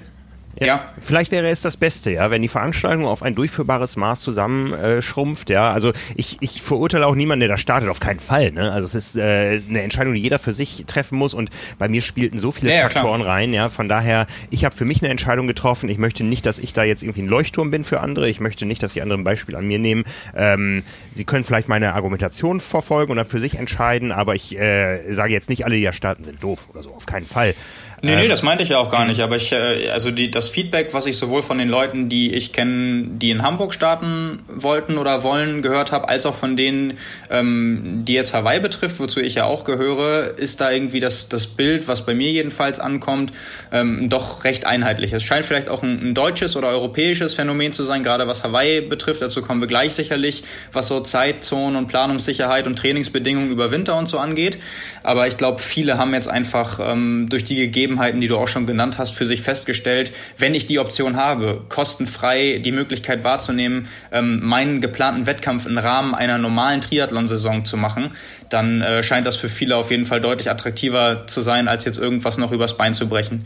ja, 0.58 0.66
ja, 0.66 0.94
Vielleicht 1.00 1.30
wäre 1.30 1.48
es 1.48 1.62
das 1.62 1.76
Beste, 1.76 2.10
ja, 2.10 2.30
wenn 2.30 2.42
die 2.42 2.48
Veranstaltung 2.48 3.06
auf 3.06 3.22
ein 3.22 3.34
durchführbares 3.34 3.96
Maß 3.96 4.20
zusammenschrumpft, 4.20 5.48
äh, 5.48 5.54
ja. 5.54 5.70
Also 5.70 5.92
ich, 6.16 6.38
ich 6.40 6.60
verurteile 6.60 7.06
auch 7.06 7.14
niemanden, 7.14 7.40
der 7.40 7.48
da 7.48 7.56
startet, 7.56 7.88
auf 7.88 8.00
keinen 8.00 8.20
Fall. 8.20 8.50
Ne? 8.50 8.70
Also 8.72 8.86
es 8.86 8.94
ist 8.94 9.16
äh, 9.16 9.60
eine 9.68 9.82
Entscheidung, 9.82 10.14
die 10.14 10.20
jeder 10.20 10.38
für 10.38 10.52
sich 10.52 10.84
treffen 10.86 11.16
muss 11.16 11.34
und 11.34 11.50
bei 11.78 11.88
mir 11.88 12.02
spielten 12.02 12.38
so 12.38 12.50
viele 12.50 12.74
ja, 12.74 12.88
Faktoren 12.88 13.22
klar. 13.22 13.34
rein, 13.34 13.52
ja. 13.54 13.68
Von 13.68 13.88
daher, 13.88 14.26
ich 14.50 14.64
habe 14.64 14.74
für 14.74 14.84
mich 14.84 15.02
eine 15.02 15.10
Entscheidung 15.10 15.46
getroffen. 15.46 15.88
Ich 15.88 15.98
möchte 15.98 16.24
nicht, 16.24 16.44
dass 16.46 16.58
ich 16.58 16.72
da 16.72 16.82
jetzt 16.82 17.02
irgendwie 17.02 17.22
ein 17.22 17.28
Leuchtturm 17.28 17.70
bin 17.70 17.84
für 17.84 18.00
andere. 18.00 18.28
Ich 18.28 18.40
möchte 18.40 18.66
nicht, 18.66 18.82
dass 18.82 18.92
die 18.92 19.02
anderen 19.02 19.22
ein 19.22 19.24
Beispiel 19.24 19.54
an 19.56 19.66
mir 19.66 19.78
nehmen. 19.78 20.04
Ähm, 20.34 20.82
sie 21.12 21.24
können 21.24 21.44
vielleicht 21.44 21.68
meine 21.68 21.94
Argumentation 21.94 22.60
verfolgen 22.60 23.12
und 23.12 23.18
dann 23.18 23.26
für 23.26 23.40
sich 23.40 23.56
entscheiden, 23.56 24.10
aber 24.10 24.34
ich 24.34 24.58
äh, 24.58 25.12
sage 25.12 25.32
jetzt 25.32 25.48
nicht, 25.48 25.64
alle, 25.64 25.76
die 25.76 25.84
da 25.84 25.92
starten, 25.92 26.24
sind 26.24 26.42
doof 26.42 26.66
oder 26.70 26.82
so, 26.82 26.92
auf 26.92 27.06
keinen 27.06 27.26
Fall. 27.26 27.54
Nee, 28.02 28.16
nee, 28.16 28.22
ähm, 28.24 28.28
das 28.30 28.42
meinte 28.42 28.62
ich 28.62 28.70
ja 28.70 28.78
auch 28.78 28.90
gar 28.90 29.04
nicht. 29.04 29.20
Aber 29.20 29.36
ich, 29.36 29.52
äh, 29.52 29.90
also 29.90 30.10
die, 30.10 30.30
das 30.30 30.48
Feedback, 30.48 30.94
was 30.94 31.06
ich 31.06 31.16
sowohl 31.18 31.42
von 31.42 31.58
den 31.58 31.68
Leuten, 31.68 32.08
die 32.08 32.32
ich 32.32 32.52
kenne, 32.52 33.08
die 33.10 33.30
in 33.30 33.42
Hamburg 33.42 33.74
starten 33.74 34.42
wollten 34.48 34.96
oder 34.96 35.22
wollen, 35.22 35.60
gehört 35.60 35.92
habe, 35.92 36.08
als 36.08 36.24
auch 36.24 36.34
von 36.34 36.56
denen, 36.56 36.94
ähm, 37.30 38.02
die 38.06 38.14
jetzt 38.14 38.32
Hawaii 38.32 38.60
betrifft, 38.60 39.00
wozu 39.00 39.20
ich 39.20 39.34
ja 39.34 39.44
auch 39.44 39.64
gehöre, 39.64 40.38
ist 40.38 40.60
da 40.60 40.70
irgendwie 40.70 41.00
das, 41.00 41.28
das 41.28 41.46
Bild, 41.46 41.88
was 41.88 42.06
bei 42.06 42.14
mir 42.14 42.30
jedenfalls 42.30 42.80
ankommt, 42.80 43.32
ähm, 43.70 44.08
doch 44.08 44.44
recht 44.44 44.66
einheitlich. 44.66 45.12
Es 45.12 45.22
scheint 45.22 45.44
vielleicht 45.44 45.68
auch 45.68 45.82
ein, 45.82 46.10
ein 46.10 46.14
deutsches 46.14 46.56
oder 46.56 46.68
europäisches 46.68 47.34
Phänomen 47.34 47.72
zu 47.72 47.84
sein, 47.84 48.02
gerade 48.02 48.26
was 48.26 48.44
Hawaii 48.44 48.80
betrifft. 48.80 49.20
Dazu 49.20 49.42
kommen 49.42 49.60
wir 49.60 49.68
gleich 49.68 49.94
sicherlich, 49.94 50.42
was 50.72 50.88
so 50.88 51.00
Zeitzonen 51.00 51.76
und 51.76 51.88
Planungssicherheit 51.88 52.66
und 52.66 52.76
Trainingsbedingungen 52.76 53.50
über 53.50 53.70
Winter 53.70 53.96
und 53.98 54.06
so 54.06 54.18
angeht. 54.18 54.58
Aber 55.02 55.26
ich 55.26 55.36
glaube, 55.36 55.60
viele 55.60 55.98
haben 55.98 56.14
jetzt 56.14 56.28
einfach 56.28 56.80
ähm, 56.82 57.28
durch 57.28 57.44
die 57.44 57.56
Gegebenheiten, 57.90 58.20
die 58.20 58.28
du 58.28 58.36
auch 58.38 58.48
schon 58.48 58.66
genannt 58.66 58.98
hast, 58.98 59.10
für 59.10 59.26
sich 59.26 59.42
festgestellt, 59.42 60.12
wenn 60.38 60.54
ich 60.54 60.66
die 60.66 60.78
Option 60.78 61.16
habe, 61.16 61.62
kostenfrei 61.68 62.60
die 62.64 62.72
Möglichkeit 62.72 63.24
wahrzunehmen, 63.24 63.88
ähm, 64.12 64.40
meinen 64.44 64.80
geplanten 64.80 65.26
Wettkampf 65.26 65.66
im 65.66 65.76
Rahmen 65.76 66.14
einer 66.14 66.38
normalen 66.38 66.80
Triathlon-Saison 66.80 67.64
zu 67.64 67.76
machen, 67.76 68.12
dann 68.48 68.80
äh, 68.80 69.02
scheint 69.02 69.26
das 69.26 69.36
für 69.36 69.48
viele 69.48 69.76
auf 69.76 69.90
jeden 69.90 70.04
Fall 70.04 70.20
deutlich 70.20 70.50
attraktiver 70.50 71.26
zu 71.26 71.40
sein, 71.40 71.66
als 71.68 71.84
jetzt 71.84 71.98
irgendwas 71.98 72.38
noch 72.38 72.52
übers 72.52 72.76
Bein 72.76 72.94
zu 72.94 73.08
brechen. 73.08 73.44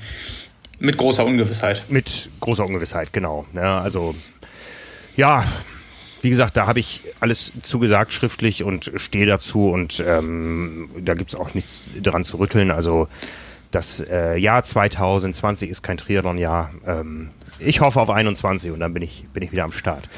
Mit 0.78 0.99
großer 0.99 1.24
Ungewissheit. 1.24 1.84
Mit 1.88 2.28
großer 2.40 2.66
Ungewissheit, 2.66 3.12
genau. 3.12 3.47
Ja, 3.55 3.80
also 3.80 4.14
ja, 5.16 5.45
wie 6.20 6.30
gesagt, 6.30 6.57
da 6.57 6.66
habe 6.66 6.80
ich 6.80 7.01
alles 7.20 7.53
zugesagt 7.62 8.12
schriftlich 8.12 8.64
und 8.64 8.92
stehe 8.97 9.26
dazu 9.26 9.70
und 9.70 10.03
ähm, 10.07 10.90
da 10.99 11.14
gibt 11.14 11.30
es 11.30 11.36
auch 11.36 11.55
nichts 11.55 11.84
dran 12.03 12.24
zu 12.24 12.38
rütteln. 12.38 12.70
Also 12.70 13.09
das 13.75 14.01
äh, 14.01 14.37
Jahr 14.37 14.62
2020 14.64 15.70
ist 15.70 15.83
kein 15.83 15.97
Triathlon-Jahr. 15.97 16.70
Ähm, 16.87 17.31
ich 17.59 17.81
hoffe 17.81 18.01
auf 18.01 18.11
21 18.11 18.70
und 18.70 18.81
dann 18.81 18.95
bin 18.95 19.03
ich, 19.03 19.27
bin 19.33 19.43
ich 19.43 19.53
wieder 19.53 19.64
am 19.64 19.72
Start. 19.72 20.09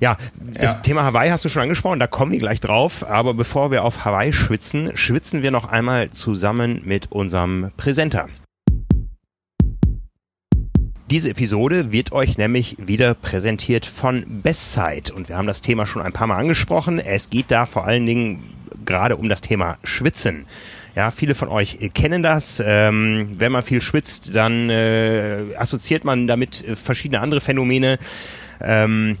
Ja, 0.00 0.16
das 0.36 0.74
ja. 0.74 0.80
Thema 0.80 1.02
Hawaii 1.02 1.30
hast 1.30 1.44
du 1.44 1.48
schon 1.48 1.62
angesprochen, 1.62 1.98
da 1.98 2.06
kommen 2.06 2.32
wir 2.32 2.38
gleich 2.38 2.60
drauf. 2.60 3.08
Aber 3.08 3.34
bevor 3.34 3.70
wir 3.70 3.84
auf 3.84 4.04
Hawaii 4.04 4.32
schwitzen, 4.32 4.96
schwitzen 4.96 5.42
wir 5.42 5.50
noch 5.50 5.68
einmal 5.68 6.10
zusammen 6.10 6.82
mit 6.84 7.10
unserem 7.10 7.72
Präsenter. 7.76 8.26
Diese 11.10 11.30
Episode 11.30 11.90
wird 11.90 12.12
euch 12.12 12.36
nämlich 12.36 12.76
wieder 12.78 13.14
präsentiert 13.14 13.86
von 13.86 14.42
Bestzeit 14.42 15.10
und 15.10 15.30
wir 15.30 15.38
haben 15.38 15.46
das 15.46 15.62
Thema 15.62 15.86
schon 15.86 16.02
ein 16.02 16.12
paar 16.12 16.26
Mal 16.26 16.36
angesprochen. 16.36 16.98
Es 16.98 17.30
geht 17.30 17.50
da 17.50 17.64
vor 17.64 17.86
allen 17.86 18.04
Dingen 18.04 18.42
gerade 18.84 19.16
um 19.16 19.30
das 19.30 19.40
Thema 19.40 19.78
Schwitzen. 19.84 20.44
Ja, 20.98 21.12
viele 21.12 21.36
von 21.36 21.46
euch 21.46 21.78
kennen 21.94 22.24
das. 22.24 22.60
Ähm, 22.66 23.36
wenn 23.36 23.52
man 23.52 23.62
viel 23.62 23.80
schwitzt, 23.80 24.34
dann 24.34 24.68
äh, 24.68 25.44
assoziiert 25.56 26.04
man 26.04 26.26
damit 26.26 26.64
verschiedene 26.74 27.20
andere 27.20 27.40
Phänomene. 27.40 28.00
Ähm, 28.60 29.16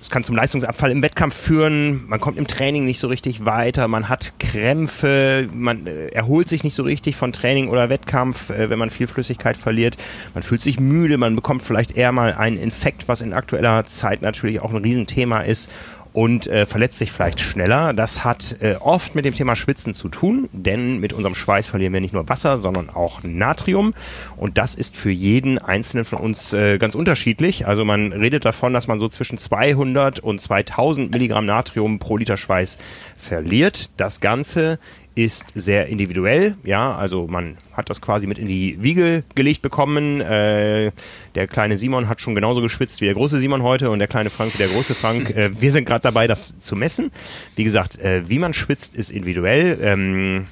es 0.00 0.08
kann 0.08 0.22
zum 0.22 0.36
Leistungsabfall 0.36 0.92
im 0.92 1.02
Wettkampf 1.02 1.34
führen, 1.34 2.06
man 2.06 2.20
kommt 2.20 2.38
im 2.38 2.46
Training 2.46 2.84
nicht 2.84 3.00
so 3.00 3.08
richtig 3.08 3.44
weiter, 3.44 3.88
man 3.88 4.08
hat 4.08 4.34
Krämpfe, 4.38 5.48
man 5.52 5.88
äh, 5.88 6.06
erholt 6.06 6.48
sich 6.48 6.62
nicht 6.62 6.74
so 6.74 6.84
richtig 6.84 7.16
von 7.16 7.32
Training 7.32 7.68
oder 7.68 7.90
Wettkampf, 7.90 8.50
äh, 8.50 8.70
wenn 8.70 8.78
man 8.78 8.90
viel 8.90 9.08
Flüssigkeit 9.08 9.56
verliert, 9.56 9.96
man 10.32 10.44
fühlt 10.44 10.62
sich 10.62 10.78
müde, 10.78 11.18
man 11.18 11.34
bekommt 11.34 11.62
vielleicht 11.62 11.96
eher 11.96 12.12
mal 12.12 12.34
einen 12.34 12.56
Infekt, 12.56 13.08
was 13.08 13.20
in 13.20 13.32
aktueller 13.32 13.84
Zeit 13.86 14.22
natürlich 14.22 14.60
auch 14.60 14.70
ein 14.70 14.82
Riesenthema 14.82 15.40
ist 15.40 15.70
und 16.12 16.46
äh, 16.46 16.66
verletzt 16.66 16.98
sich 16.98 17.12
vielleicht 17.12 17.40
schneller. 17.40 17.92
Das 17.92 18.24
hat 18.24 18.56
äh, 18.60 18.76
oft 18.76 19.14
mit 19.14 19.24
dem 19.24 19.34
Thema 19.34 19.56
Schwitzen 19.56 19.94
zu 19.94 20.08
tun, 20.08 20.48
denn 20.52 20.98
mit 21.00 21.12
unserem 21.12 21.34
Schweiß 21.34 21.68
verlieren 21.68 21.92
wir 21.92 22.00
nicht 22.00 22.14
nur 22.14 22.28
Wasser, 22.28 22.58
sondern 22.58 22.90
auch 22.90 23.22
Natrium. 23.22 23.94
Und 24.36 24.58
das 24.58 24.74
ist 24.74 24.96
für 24.96 25.10
jeden 25.10 25.58
einzelnen 25.58 26.04
von 26.04 26.18
uns 26.18 26.52
äh, 26.52 26.78
ganz 26.78 26.94
unterschiedlich. 26.94 27.66
Also 27.66 27.84
man 27.84 28.12
redet 28.12 28.44
davon, 28.44 28.72
dass 28.72 28.88
man 28.88 28.98
so 28.98 29.08
zwischen 29.08 29.38
200 29.38 30.18
und 30.18 30.40
2000 30.40 31.10
Milligramm 31.10 31.44
Natrium 31.44 31.98
pro 31.98 32.16
Liter 32.16 32.36
Schweiß 32.36 32.78
verliert. 33.16 33.90
Das 33.96 34.20
Ganze 34.20 34.78
ist 35.14 35.46
sehr 35.54 35.86
individuell. 35.86 36.56
Ja, 36.62 36.94
also 36.94 37.26
man 37.26 37.56
hat 37.72 37.90
das 37.90 38.00
quasi 38.00 38.26
mit 38.26 38.38
in 38.38 38.46
die 38.46 38.80
Wiege 38.80 39.24
gelegt 39.34 39.62
bekommen. 39.62 40.20
Äh, 40.20 40.92
der 41.34 41.48
kleine 41.48 41.76
Simon 41.76 42.08
hat 42.08 42.20
schon 42.20 42.34
genauso 42.34 42.60
geschwitzt 42.60 43.00
wie 43.00 43.06
der 43.06 43.14
große 43.14 43.38
Simon 43.38 43.62
heute 43.62 43.90
und 43.90 43.98
der 43.98 44.08
kleine 44.08 44.30
Frank 44.30 44.54
wie 44.54 44.58
der 44.58 44.68
große 44.68 44.94
Frank. 44.94 45.30
Äh, 45.30 45.60
wir 45.60 45.72
sind 45.72 45.84
gerade 45.84 46.02
dabei, 46.02 46.26
das 46.26 46.58
zu 46.58 46.76
messen. 46.76 47.10
Wie 47.56 47.64
gesagt, 47.64 47.98
äh, 47.98 48.28
wie 48.28 48.38
man 48.38 48.54
schwitzt, 48.54 48.94
ist 48.94 49.10
individuell. 49.10 49.78
Ähm, 49.82 50.46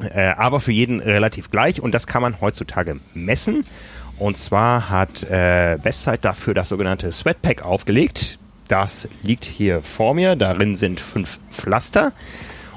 äh, 0.00 0.28
aber 0.36 0.60
für 0.60 0.72
jeden 0.72 1.00
relativ 1.00 1.50
gleich 1.50 1.80
und 1.80 1.92
das 1.92 2.06
kann 2.06 2.22
man 2.22 2.40
heutzutage 2.40 2.96
messen. 3.14 3.64
Und 4.18 4.38
zwar 4.38 4.90
hat 4.90 5.22
äh, 5.24 5.78
Bestzeit 5.82 6.24
dafür 6.24 6.54
das 6.54 6.70
sogenannte 6.70 7.12
Sweatpack 7.12 7.62
aufgelegt. 7.62 8.38
Das 8.66 9.08
liegt 9.22 9.44
hier 9.44 9.82
vor 9.82 10.14
mir. 10.14 10.36
Darin 10.36 10.76
sind 10.76 11.00
fünf 11.00 11.38
Pflaster 11.50 12.12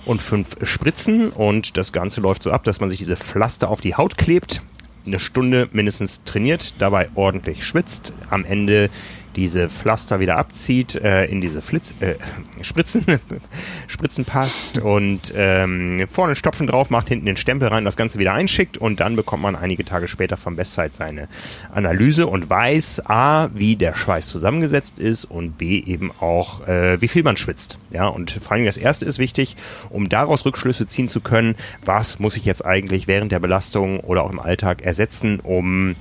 und 0.05 0.21
fünf 0.21 0.55
Spritzen 0.63 1.29
und 1.29 1.77
das 1.77 1.93
Ganze 1.93 2.21
läuft 2.21 2.43
so 2.43 2.51
ab, 2.51 2.63
dass 2.63 2.79
man 2.79 2.89
sich 2.89 2.99
diese 2.99 3.15
Pflaster 3.15 3.69
auf 3.69 3.81
die 3.81 3.95
Haut 3.95 4.17
klebt, 4.17 4.61
eine 5.05 5.19
Stunde 5.19 5.69
mindestens 5.71 6.23
trainiert, 6.23 6.75
dabei 6.79 7.09
ordentlich 7.15 7.65
schwitzt. 7.65 8.13
Am 8.29 8.45
Ende 8.45 8.89
diese 9.35 9.69
Pflaster 9.69 10.19
wieder 10.19 10.37
abzieht, 10.37 10.95
äh, 10.95 11.25
in 11.25 11.41
diese 11.41 11.61
Flitz, 11.61 11.93
äh, 11.99 12.15
Spritzen, 12.61 13.05
Spritzen 13.87 14.25
passt 14.25 14.79
und 14.79 15.33
ähm, 15.35 16.07
vorne 16.09 16.35
Stopfen 16.35 16.67
drauf 16.67 16.89
macht, 16.89 17.09
hinten 17.09 17.25
den 17.25 17.37
Stempel 17.37 17.67
rein, 17.67 17.85
das 17.85 17.97
Ganze 17.97 18.19
wieder 18.19 18.33
einschickt 18.33 18.77
und 18.77 18.99
dann 18.99 19.15
bekommt 19.15 19.43
man 19.43 19.55
einige 19.55 19.85
Tage 19.85 20.07
später 20.07 20.37
vom 20.37 20.55
Bestzeit 20.55 20.93
seine 20.95 21.27
Analyse 21.73 22.27
und 22.27 22.49
weiß 22.49 23.03
A, 23.07 23.49
wie 23.53 23.75
der 23.75 23.95
Schweiß 23.95 24.27
zusammengesetzt 24.27 24.99
ist 24.99 25.25
und 25.25 25.57
B 25.57 25.79
eben 25.79 26.11
auch, 26.19 26.67
äh, 26.67 27.01
wie 27.01 27.07
viel 27.07 27.23
man 27.23 27.37
schwitzt. 27.37 27.77
Ja, 27.91 28.07
und 28.07 28.31
vor 28.31 28.53
allem 28.53 28.65
das 28.65 28.77
erste 28.77 29.05
ist 29.05 29.19
wichtig, 29.19 29.55
um 29.89 30.09
daraus 30.09 30.45
Rückschlüsse 30.45 30.87
ziehen 30.87 31.07
zu 31.07 31.21
können, 31.21 31.55
was 31.83 32.19
muss 32.19 32.37
ich 32.37 32.45
jetzt 32.45 32.65
eigentlich 32.65 33.07
während 33.07 33.31
der 33.31 33.39
Belastung 33.39 33.99
oder 33.99 34.23
auch 34.23 34.31
im 34.31 34.39
Alltag 34.39 34.81
ersetzen, 34.81 35.39
um 35.39 35.95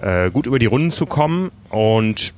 äh, 0.00 0.30
gut 0.30 0.46
über 0.46 0.58
die 0.58 0.66
Runden 0.66 0.90
zu 0.90 1.06
kommen 1.06 1.50
und 1.70 2.32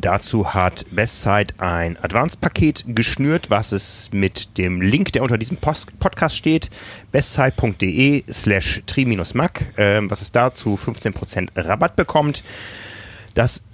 Dazu 0.00 0.54
hat 0.54 0.86
Bestzeit 0.90 1.54
ein 1.58 1.96
Advanced-Paket 2.02 2.84
geschnürt, 2.88 3.50
was 3.50 3.72
es 3.72 4.10
mit 4.12 4.58
dem 4.58 4.80
Link, 4.80 5.12
der 5.12 5.22
unter 5.22 5.38
diesem 5.38 5.56
Post 5.56 5.98
Podcast 5.98 6.36
steht, 6.36 6.70
bestzeit.de 7.12 8.24
slash 8.30 8.82
tri-mac, 8.86 9.78
äh, 9.78 10.00
was 10.02 10.22
es 10.22 10.32
da 10.32 10.54
zu 10.54 10.74
15% 10.74 11.48
Rabatt 11.56 11.96
bekommt. 11.96 12.42
Das 13.34 13.64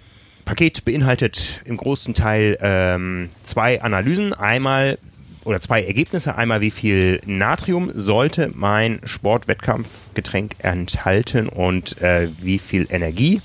Paket 0.45 0.85
beinhaltet 0.85 1.63
im 1.65 1.77
großen 1.77 2.15
Teil 2.15 2.59
ähm, 2.61 3.31
zwei 3.45 3.81
Analysen. 3.81 4.35
Einmal 4.35 4.99
oder 5.45 5.61
zwei 5.61 5.85
Ergebnisse. 5.85 6.37
Einmal, 6.37 6.61
wie 6.61 6.71
viel 6.71 7.21
Natrium 7.27 7.91
sollte 7.95 8.51
mein 8.55 9.01
Sportwettkampfgetränk 9.05 10.57
enthalten 10.59 11.49
und 11.49 12.01
äh, 12.01 12.29
wie 12.41 12.59
viel 12.59 12.87
Energie 12.91 13.41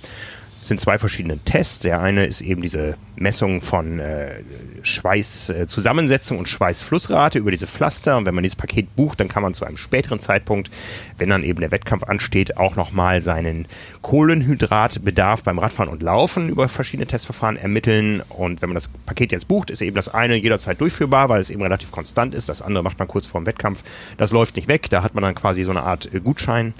sind 0.67 0.81
zwei 0.81 0.97
verschiedene 0.97 1.39
Tests. 1.39 1.79
Der 1.79 2.01
eine 2.01 2.25
ist 2.25 2.41
eben 2.41 2.61
diese 2.61 2.97
Messung 3.15 3.61
von 3.61 3.99
äh, 3.99 4.43
Schweißzusammensetzung 4.83 6.37
äh, 6.37 6.39
und 6.39 6.49
Schweißflussrate 6.49 7.39
über 7.39 7.51
diese 7.51 7.67
Pflaster. 7.67 8.17
Und 8.17 8.25
wenn 8.25 8.35
man 8.35 8.43
dieses 8.43 8.55
Paket 8.55 8.95
bucht, 8.95 9.19
dann 9.19 9.27
kann 9.27 9.43
man 9.43 9.53
zu 9.53 9.65
einem 9.65 9.77
späteren 9.77 10.19
Zeitpunkt, 10.19 10.69
wenn 11.17 11.29
dann 11.29 11.43
eben 11.43 11.59
der 11.59 11.71
Wettkampf 11.71 12.03
ansteht, 12.03 12.57
auch 12.57 12.75
nochmal 12.75 13.23
seinen 13.23 13.67
Kohlenhydratbedarf 14.01 15.43
beim 15.43 15.59
Radfahren 15.59 15.91
und 15.91 16.03
Laufen 16.03 16.49
über 16.49 16.69
verschiedene 16.69 17.07
Testverfahren 17.07 17.57
ermitteln. 17.57 18.21
Und 18.29 18.61
wenn 18.61 18.69
man 18.69 18.75
das 18.75 18.89
Paket 19.05 19.31
jetzt 19.31 19.47
bucht, 19.47 19.69
ist 19.69 19.81
eben 19.81 19.95
das 19.95 20.09
eine 20.09 20.35
jederzeit 20.35 20.79
durchführbar, 20.79 21.29
weil 21.29 21.41
es 21.41 21.49
eben 21.49 21.61
relativ 21.61 21.91
konstant 21.91 22.35
ist. 22.35 22.49
Das 22.49 22.61
andere 22.61 22.83
macht 22.83 22.99
man 22.99 23.07
kurz 23.07 23.27
vor 23.27 23.41
dem 23.41 23.47
Wettkampf. 23.47 23.83
Das 24.17 24.31
läuft 24.31 24.55
nicht 24.55 24.67
weg. 24.67 24.89
Da 24.89 25.03
hat 25.03 25.15
man 25.15 25.23
dann 25.23 25.35
quasi 25.35 25.63
so 25.63 25.71
eine 25.71 25.83
Art 25.83 26.13
äh, 26.13 26.19
Gutschein. 26.19 26.73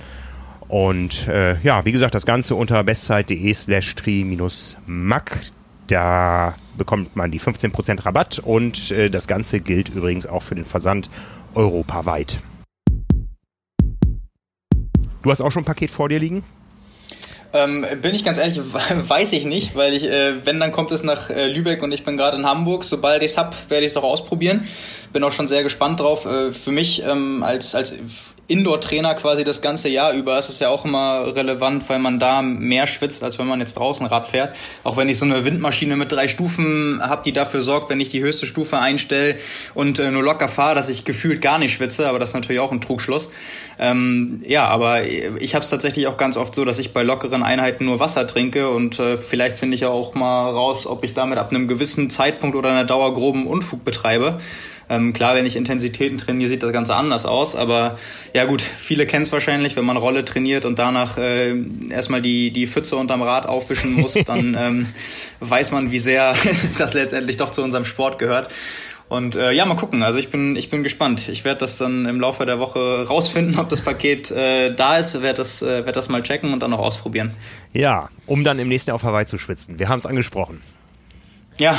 Und 0.67 1.27
äh, 1.27 1.59
ja, 1.61 1.85
wie 1.85 1.91
gesagt, 1.91 2.15
das 2.15 2.25
Ganze 2.25 2.55
unter 2.55 2.83
bestzeit.de 2.83 3.53
slash 3.53 3.95
tri-mac. 3.95 5.39
Da 5.87 6.55
bekommt 6.77 7.15
man 7.15 7.31
die 7.31 7.39
15% 7.39 8.05
Rabatt 8.05 8.39
und 8.39 8.91
äh, 8.91 9.09
das 9.09 9.27
Ganze 9.27 9.61
gilt 9.61 9.89
übrigens 9.89 10.25
auch 10.25 10.43
für 10.43 10.55
den 10.55 10.65
Versand 10.65 11.09
europaweit. 11.53 12.39
Du 15.21 15.31
hast 15.31 15.41
auch 15.41 15.51
schon 15.51 15.63
ein 15.63 15.65
Paket 15.65 15.91
vor 15.91 16.09
dir 16.09 16.19
liegen? 16.19 16.43
Ähm, 17.53 17.85
bin 18.01 18.13
ich 18.13 18.25
ganz 18.25 18.37
ehrlich, 18.37 18.59
weiß 19.09 19.33
ich 19.33 19.45
nicht, 19.45 19.75
weil 19.75 19.93
ich, 19.93 20.03
äh, 20.03 20.45
wenn, 20.45 20.59
dann 20.59 20.71
kommt 20.71 20.91
es 20.91 21.03
nach 21.03 21.29
äh, 21.29 21.47
Lübeck 21.47 21.81
und 21.83 21.91
ich 21.91 22.03
bin 22.03 22.17
gerade 22.17 22.37
in 22.37 22.45
Hamburg. 22.45 22.83
Sobald 22.83 23.23
ich 23.23 23.31
es 23.31 23.37
habe, 23.37 23.55
werde 23.69 23.85
ich 23.85 23.91
es 23.91 23.97
auch 23.97 24.03
ausprobieren. 24.03 24.67
Bin 25.13 25.23
auch 25.23 25.31
schon 25.31 25.47
sehr 25.47 25.63
gespannt 25.63 25.99
drauf. 25.99 26.25
Äh, 26.25 26.51
für 26.51 26.71
mich 26.71 27.03
ähm, 27.03 27.43
als, 27.43 27.73
als 27.75 27.93
Indoor-Trainer 28.47 29.13
quasi 29.15 29.43
das 29.43 29.61
ganze 29.61 29.89
Jahr 29.89 30.13
über 30.13 30.37
ist 30.37 30.49
es 30.49 30.59
ja 30.59 30.69
auch 30.69 30.85
immer 30.85 31.35
relevant, 31.35 31.87
weil 31.89 31.99
man 31.99 32.17
da 32.17 32.41
mehr 32.41 32.87
schwitzt, 32.87 33.23
als 33.23 33.37
wenn 33.37 33.47
man 33.47 33.59
jetzt 33.59 33.73
draußen 33.73 34.05
Rad 34.05 34.27
fährt. 34.27 34.55
Auch 34.83 34.95
wenn 34.95 35.09
ich 35.09 35.19
so 35.19 35.25
eine 35.25 35.43
Windmaschine 35.43 35.97
mit 35.97 36.11
drei 36.11 36.27
Stufen 36.27 37.01
habe, 37.01 37.23
die 37.25 37.33
dafür 37.33 37.61
sorgt, 37.61 37.89
wenn 37.89 37.99
ich 37.99 38.09
die 38.09 38.21
höchste 38.21 38.45
Stufe 38.45 38.79
einstelle 38.79 39.37
und 39.73 39.99
äh, 39.99 40.11
nur 40.11 40.23
locker 40.23 40.47
fahre, 40.47 40.75
dass 40.75 40.87
ich 40.87 41.03
gefühlt 41.03 41.41
gar 41.41 41.59
nicht 41.59 41.73
schwitze, 41.73 42.07
aber 42.07 42.19
das 42.19 42.29
ist 42.29 42.35
natürlich 42.35 42.61
auch 42.61 42.71
ein 42.71 42.81
Trugschluss. 42.81 43.31
Ähm, 43.79 44.41
ja, 44.47 44.65
aber 44.65 45.03
ich 45.03 45.53
habe 45.53 45.63
es 45.63 45.69
tatsächlich 45.69 46.07
auch 46.07 46.17
ganz 46.17 46.37
oft 46.37 46.55
so, 46.55 46.63
dass 46.63 46.79
ich 46.79 46.93
bei 46.93 47.03
lockeren 47.03 47.43
Einheiten 47.47 47.85
nur 47.85 47.99
Wasser 47.99 48.27
trinke 48.27 48.69
und 48.69 48.99
äh, 48.99 49.17
vielleicht 49.17 49.57
finde 49.57 49.75
ich 49.75 49.85
auch 49.85 50.13
mal 50.13 50.49
raus, 50.49 50.85
ob 50.85 51.03
ich 51.03 51.13
damit 51.13 51.37
ab 51.39 51.49
einem 51.49 51.67
gewissen 51.67 52.09
Zeitpunkt 52.09 52.55
oder 52.55 52.69
einer 52.69 52.85
Dauer 52.85 53.13
groben 53.13 53.47
Unfug 53.47 53.83
betreibe. 53.83 54.37
Ähm, 54.89 55.11
klar, 55.13 55.35
wenn 55.35 55.45
ich 55.45 55.55
Intensitäten 55.55 56.17
trainiere, 56.17 56.49
sieht 56.49 56.63
das 56.63 56.71
Ganze 56.71 56.95
anders 56.95 57.25
aus. 57.25 57.55
Aber 57.55 57.95
ja 58.33 58.45
gut, 58.45 58.61
viele 58.61 59.05
kennen 59.05 59.23
es 59.23 59.31
wahrscheinlich, 59.31 59.75
wenn 59.75 59.85
man 59.85 59.97
Rolle 59.97 60.23
trainiert 60.23 60.65
und 60.65 60.79
danach 60.79 61.17
äh, 61.17 61.55
erstmal 61.89 62.21
die, 62.21 62.51
die 62.51 62.67
Pfütze 62.67 62.95
unterm 62.95 63.21
Rad 63.21 63.47
aufwischen 63.47 63.93
muss, 63.95 64.13
dann 64.13 64.55
ähm, 64.59 64.87
weiß 65.41 65.71
man, 65.71 65.91
wie 65.91 65.99
sehr 65.99 66.35
das 66.77 66.93
letztendlich 66.93 67.37
doch 67.37 67.51
zu 67.51 67.63
unserem 67.63 67.85
Sport 67.85 68.19
gehört. 68.19 68.53
Und 69.09 69.35
äh, 69.35 69.51
ja, 69.51 69.65
mal 69.65 69.75
gucken. 69.75 70.03
Also 70.03 70.19
ich 70.19 70.29
bin, 70.29 70.55
ich 70.55 70.69
bin 70.69 70.83
gespannt. 70.83 71.29
Ich 71.29 71.45
werde 71.45 71.59
das 71.59 71.77
dann 71.77 72.05
im 72.05 72.19
Laufe 72.19 72.45
der 72.45 72.59
Woche 72.59 73.07
rausfinden, 73.07 73.57
ob 73.57 73.69
das 73.69 73.81
Paket 73.81 74.31
äh, 74.31 74.73
da 74.75 74.97
ist. 74.97 75.21
Werde 75.21 75.37
das, 75.37 75.61
äh, 75.61 75.85
werd 75.85 75.95
das 75.95 76.09
mal 76.09 76.23
checken 76.23 76.51
und 76.51 76.59
dann 76.59 76.71
noch 76.71 76.79
ausprobieren. 76.79 77.31
Ja, 77.73 78.09
um 78.25 78.43
dann 78.43 78.59
im 78.59 78.67
nächsten 78.67 78.89
Jahr 78.89 78.95
auf 78.95 79.03
Hawaii 79.03 79.25
zu 79.25 79.37
schwitzen. 79.37 79.79
Wir 79.79 79.87
haben 79.87 79.99
es 79.99 80.05
angesprochen. 80.05 80.61
Ja, 81.59 81.75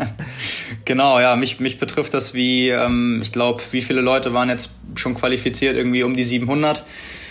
genau, 0.84 1.18
ja. 1.20 1.36
Mich, 1.36 1.60
mich 1.60 1.78
betrifft 1.78 2.12
das 2.12 2.34
wie, 2.34 2.68
ähm, 2.68 3.20
ich 3.22 3.32
glaube, 3.32 3.62
wie 3.70 3.80
viele 3.80 4.00
Leute 4.00 4.34
waren 4.34 4.48
jetzt 4.48 4.72
schon 4.96 5.14
qualifiziert? 5.14 5.76
Irgendwie 5.76 6.02
um 6.02 6.14
die 6.14 6.24
700. 6.24 6.84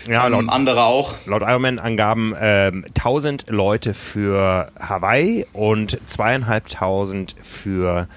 Ja, 0.08 0.26
ähm, 0.26 0.32
laut, 0.32 0.42
ähm, 0.44 0.50
andere 0.50 0.86
auch. 0.86 1.16
Laut 1.26 1.42
Ironman-Angaben 1.42 2.34
ähm, 2.40 2.86
1000 2.96 3.46
Leute 3.50 3.94
für 3.94 4.72
Hawaii 4.80 5.46
und 5.54 6.00
zweieinhalbtausend 6.08 7.36
für 7.42 8.08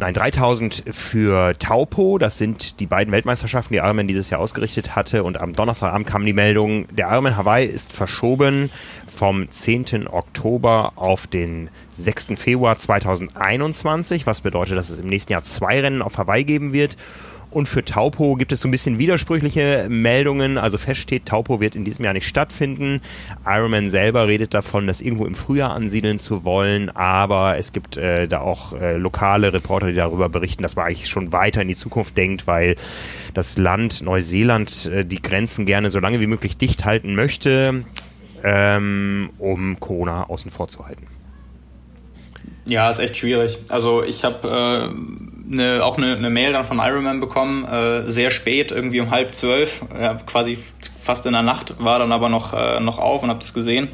Nein, 0.00 0.14
3000 0.14 0.84
für 0.92 1.52
Taupo. 1.58 2.16
Das 2.16 2.38
sind 2.38 2.80
die 2.80 2.86
beiden 2.86 3.12
Weltmeisterschaften, 3.12 3.74
die 3.74 3.80
Ironman 3.80 4.08
dieses 4.08 4.30
Jahr 4.30 4.40
ausgerichtet 4.40 4.96
hatte. 4.96 5.24
Und 5.24 5.38
am 5.38 5.52
Donnerstagabend 5.52 6.06
kam 6.06 6.24
die 6.24 6.32
Meldung, 6.32 6.88
der 6.88 7.10
Ironman 7.10 7.36
Hawaii 7.36 7.66
ist 7.66 7.92
verschoben 7.92 8.70
vom 9.06 9.50
10. 9.50 10.08
Oktober 10.08 10.94
auf 10.96 11.26
den 11.26 11.68
6. 11.92 12.28
Februar 12.36 12.78
2021, 12.78 14.26
was 14.26 14.40
bedeutet, 14.40 14.78
dass 14.78 14.88
es 14.88 15.00
im 15.00 15.06
nächsten 15.06 15.32
Jahr 15.32 15.44
zwei 15.44 15.80
Rennen 15.80 16.00
auf 16.00 16.16
Hawaii 16.16 16.44
geben 16.44 16.72
wird. 16.72 16.96
Und 17.50 17.66
für 17.66 17.84
Taupo 17.84 18.36
gibt 18.36 18.52
es 18.52 18.60
so 18.60 18.68
ein 18.68 18.70
bisschen 18.70 18.98
widersprüchliche 18.98 19.86
Meldungen. 19.88 20.56
Also 20.56 20.78
fest 20.78 21.00
steht, 21.00 21.26
Taupo 21.26 21.60
wird 21.60 21.74
in 21.74 21.84
diesem 21.84 22.04
Jahr 22.04 22.14
nicht 22.14 22.28
stattfinden. 22.28 23.00
Ironman 23.44 23.90
selber 23.90 24.28
redet 24.28 24.54
davon, 24.54 24.86
das 24.86 25.00
irgendwo 25.00 25.26
im 25.26 25.34
Frühjahr 25.34 25.72
ansiedeln 25.72 26.20
zu 26.20 26.44
wollen. 26.44 26.90
Aber 26.90 27.56
es 27.56 27.72
gibt 27.72 27.96
äh, 27.96 28.28
da 28.28 28.40
auch 28.40 28.72
äh, 28.74 28.96
lokale 28.96 29.52
Reporter, 29.52 29.88
die 29.88 29.94
darüber 29.94 30.28
berichten, 30.28 30.62
dass 30.62 30.76
man 30.76 30.86
eigentlich 30.86 31.08
schon 31.08 31.32
weiter 31.32 31.62
in 31.62 31.68
die 31.68 31.76
Zukunft 31.76 32.16
denkt, 32.16 32.46
weil 32.46 32.76
das 33.34 33.58
Land 33.58 34.02
Neuseeland 34.02 34.86
äh, 34.86 35.04
die 35.04 35.20
Grenzen 35.20 35.66
gerne 35.66 35.90
so 35.90 35.98
lange 35.98 36.20
wie 36.20 36.28
möglich 36.28 36.56
dicht 36.56 36.84
halten 36.84 37.16
möchte, 37.16 37.84
ähm, 38.44 39.30
um 39.38 39.80
Corona 39.80 40.24
außen 40.24 40.52
vor 40.52 40.68
zu 40.68 40.86
halten. 40.86 41.08
Ja, 42.66 42.88
ist 42.88 43.00
echt 43.00 43.16
schwierig. 43.16 43.58
Also 43.68 44.04
ich 44.04 44.24
habe 44.24 44.94
äh, 45.50 45.54
ne, 45.54 45.84
auch 45.84 45.98
eine 45.98 46.16
ne 46.16 46.30
Mail 46.30 46.52
dann 46.52 46.64
von 46.64 46.78
Ironman 46.78 47.20
bekommen, 47.20 47.64
äh, 47.64 48.08
sehr 48.10 48.30
spät, 48.30 48.70
irgendwie 48.70 49.00
um 49.00 49.10
halb 49.10 49.34
zwölf, 49.34 49.82
ja, 49.98 50.14
quasi 50.14 50.58
fast 51.02 51.26
in 51.26 51.32
der 51.32 51.42
Nacht, 51.42 51.74
war 51.78 51.98
dann 51.98 52.12
aber 52.12 52.28
noch, 52.28 52.54
äh, 52.54 52.80
noch 52.80 52.98
auf 52.98 53.22
und 53.22 53.30
habe 53.30 53.40
das 53.40 53.54
gesehen. 53.54 53.88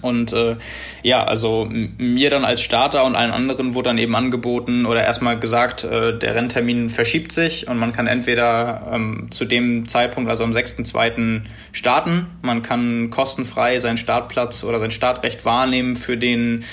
Und 0.00 0.32
äh, 0.32 0.56
ja, 1.02 1.22
also 1.22 1.68
mir 1.70 2.30
dann 2.30 2.44
als 2.44 2.60
Starter 2.60 3.04
und 3.04 3.14
allen 3.14 3.30
anderen 3.30 3.74
wurde 3.74 3.90
dann 3.90 3.98
eben 3.98 4.16
angeboten 4.16 4.84
oder 4.84 5.04
erstmal 5.04 5.38
gesagt, 5.38 5.84
äh, 5.84 6.18
der 6.18 6.34
Renntermin 6.34 6.88
verschiebt 6.88 7.30
sich 7.30 7.68
und 7.68 7.78
man 7.78 7.92
kann 7.92 8.06
entweder 8.06 8.90
ähm, 8.92 9.28
zu 9.30 9.44
dem 9.44 9.86
Zeitpunkt, 9.86 10.28
also 10.28 10.44
am 10.44 10.50
6.2. 10.50 11.42
starten, 11.70 12.26
man 12.42 12.62
kann 12.62 13.10
kostenfrei 13.10 13.78
seinen 13.78 13.98
Startplatz 13.98 14.64
oder 14.64 14.78
sein 14.80 14.90
Startrecht 14.90 15.44
wahrnehmen 15.44 15.94
für 15.94 16.16
den 16.16 16.64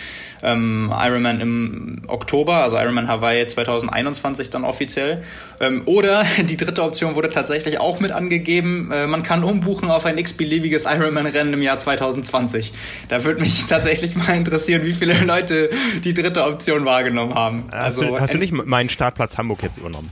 ähm, 0.43 0.93
Ironman 0.95 1.41
im 1.41 2.01
Oktober, 2.07 2.63
also 2.63 2.77
Ironman 2.77 3.07
Hawaii 3.07 3.45
2021 3.47 4.49
dann 4.49 4.63
offiziell. 4.63 5.23
Ähm, 5.59 5.83
oder 5.85 6.23
die 6.37 6.57
dritte 6.57 6.83
Option 6.83 7.15
wurde 7.15 7.29
tatsächlich 7.29 7.79
auch 7.79 7.99
mit 7.99 8.11
angegeben, 8.11 8.91
äh, 8.91 9.07
man 9.07 9.23
kann 9.23 9.43
umbuchen 9.43 9.91
auf 9.91 10.05
ein 10.05 10.17
x-beliebiges 10.17 10.85
Ironman-Rennen 10.85 11.53
im 11.53 11.61
Jahr 11.61 11.77
2020. 11.77 12.73
Da 13.09 13.23
würde 13.23 13.41
mich 13.41 13.65
tatsächlich 13.69 14.15
mal 14.15 14.35
interessieren, 14.35 14.83
wie 14.83 14.93
viele 14.93 15.13
Leute 15.25 15.69
die 16.03 16.13
dritte 16.13 16.43
Option 16.43 16.85
wahrgenommen 16.85 17.35
haben. 17.35 17.65
Also, 17.71 18.03
hast, 18.03 18.09
du, 18.09 18.19
hast 18.19 18.33
du 18.33 18.37
nicht 18.37 18.53
meinen 18.53 18.89
Startplatz 18.89 19.37
Hamburg 19.37 19.63
jetzt 19.63 19.77
übernommen? 19.77 20.11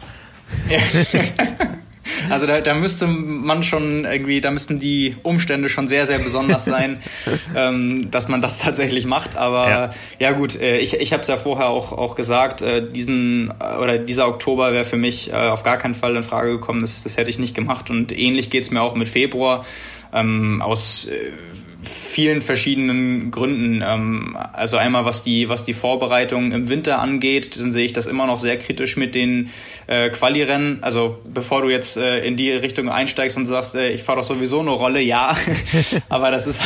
Also 2.30 2.46
da, 2.46 2.62
da 2.62 2.74
müsste 2.74 3.08
man 3.08 3.64
schon 3.64 4.06
irgendwie, 4.06 4.42
da 4.42 4.52
müssten 4.52 4.80
die 4.80 5.16
Umstände 5.24 5.70
schon 5.70 5.88
sehr, 5.88 6.06
sehr 6.06 6.20
besonders 6.20 6.66
sein, 6.66 7.02
ähm, 7.56 8.10
dass 8.12 8.28
man 8.28 8.42
das 8.42 8.60
tatsächlich 8.60 9.06
macht. 9.06 9.36
Aber 9.36 9.70
ja, 9.70 9.90
ja 10.20 10.32
gut, 10.32 10.60
äh, 10.60 10.78
ich, 10.78 10.96
ich 10.96 11.14
habe 11.14 11.22
es 11.22 11.28
ja 11.28 11.38
vorher 11.38 11.70
auch, 11.70 11.92
auch 11.94 12.16
gesagt, 12.16 12.62
äh, 12.62 12.88
diesen 12.88 13.54
äh, 13.60 13.78
oder 13.78 13.98
dieser 13.98 14.28
Oktober 14.28 14.74
wäre 14.74 14.86
für 14.86 14.98
mich 14.98 15.32
äh, 15.32 15.36
auf 15.36 15.64
gar 15.64 15.78
keinen 15.78 15.96
Fall 15.96 16.16
in 16.16 16.24
Frage 16.24 16.52
gekommen. 16.52 16.82
Das, 16.82 17.04
das 17.04 17.18
hätte 17.18 17.30
ich 17.30 17.40
nicht 17.40 17.56
gemacht. 17.56 17.90
Und 17.90 18.18
ähnlich 18.18 18.50
geht's 18.50 18.72
mir 18.72 18.82
auch 18.82 18.96
mit 18.96 19.08
Februar. 19.08 19.66
Ähm, 20.14 20.62
aus 20.62 21.06
äh, 21.06 21.32
vielen 22.18 22.42
verschiedenen 22.42 23.30
Gründen. 23.30 23.84
Ähm, 23.88 24.36
also 24.52 24.78
einmal 24.78 25.06
was 25.06 25.22
die, 25.22 25.50
was 25.50 25.66
die 25.66 25.74
Vorbereitung 25.74 26.52
im 26.52 26.68
Winter 26.68 26.98
angeht, 26.98 27.60
dann 27.60 27.72
sehe 27.72 27.86
ich 27.86 27.94
das 27.94 28.08
immer 28.08 28.26
noch 28.26 28.40
sehr 28.40 28.58
kritisch 28.58 28.98
mit 28.98 29.14
den 29.14 29.52
äh, 29.86 30.10
Quali-Rennen. 30.10 30.80
Also 30.82 31.20
bevor 31.32 31.62
du 31.62 31.70
jetzt 31.70 31.96
äh, 31.96 32.26
in 32.26 32.36
die 32.36 32.50
Richtung 32.50 32.90
einsteigst 32.90 33.38
und 33.38 33.46
sagst, 33.46 33.76
äh, 33.76 33.92
ich 33.92 34.02
fahre 34.02 34.18
doch 34.18 34.24
sowieso 34.24 34.62
eine 34.62 34.72
Rolle, 34.72 35.00
ja. 35.00 35.38
Aber 36.10 36.32
das 36.32 36.48
ist, 36.48 36.60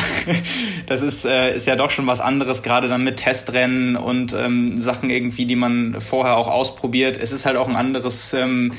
das 0.88 1.02
ist, 1.02 1.26
äh, 1.26 1.54
ist 1.54 1.68
ja 1.68 1.76
doch 1.76 1.92
schon 1.92 2.08
was 2.08 2.22
anderes, 2.22 2.64
gerade 2.64 2.88
dann 2.88 3.04
mit 3.04 3.18
Testrennen 3.18 3.98
und 3.98 4.32
ähm, 4.32 4.82
Sachen 4.82 5.10
irgendwie, 5.10 5.46
die 5.46 5.58
man 5.58 6.00
vorher 6.00 6.38
auch 6.38 6.48
ausprobiert. 6.48 7.20
Es 7.22 7.34
ist 7.34 7.46
halt 7.46 7.58
auch 7.58 7.68
ein 7.68 7.76
anderes 7.76 8.34
ähm, 8.34 8.72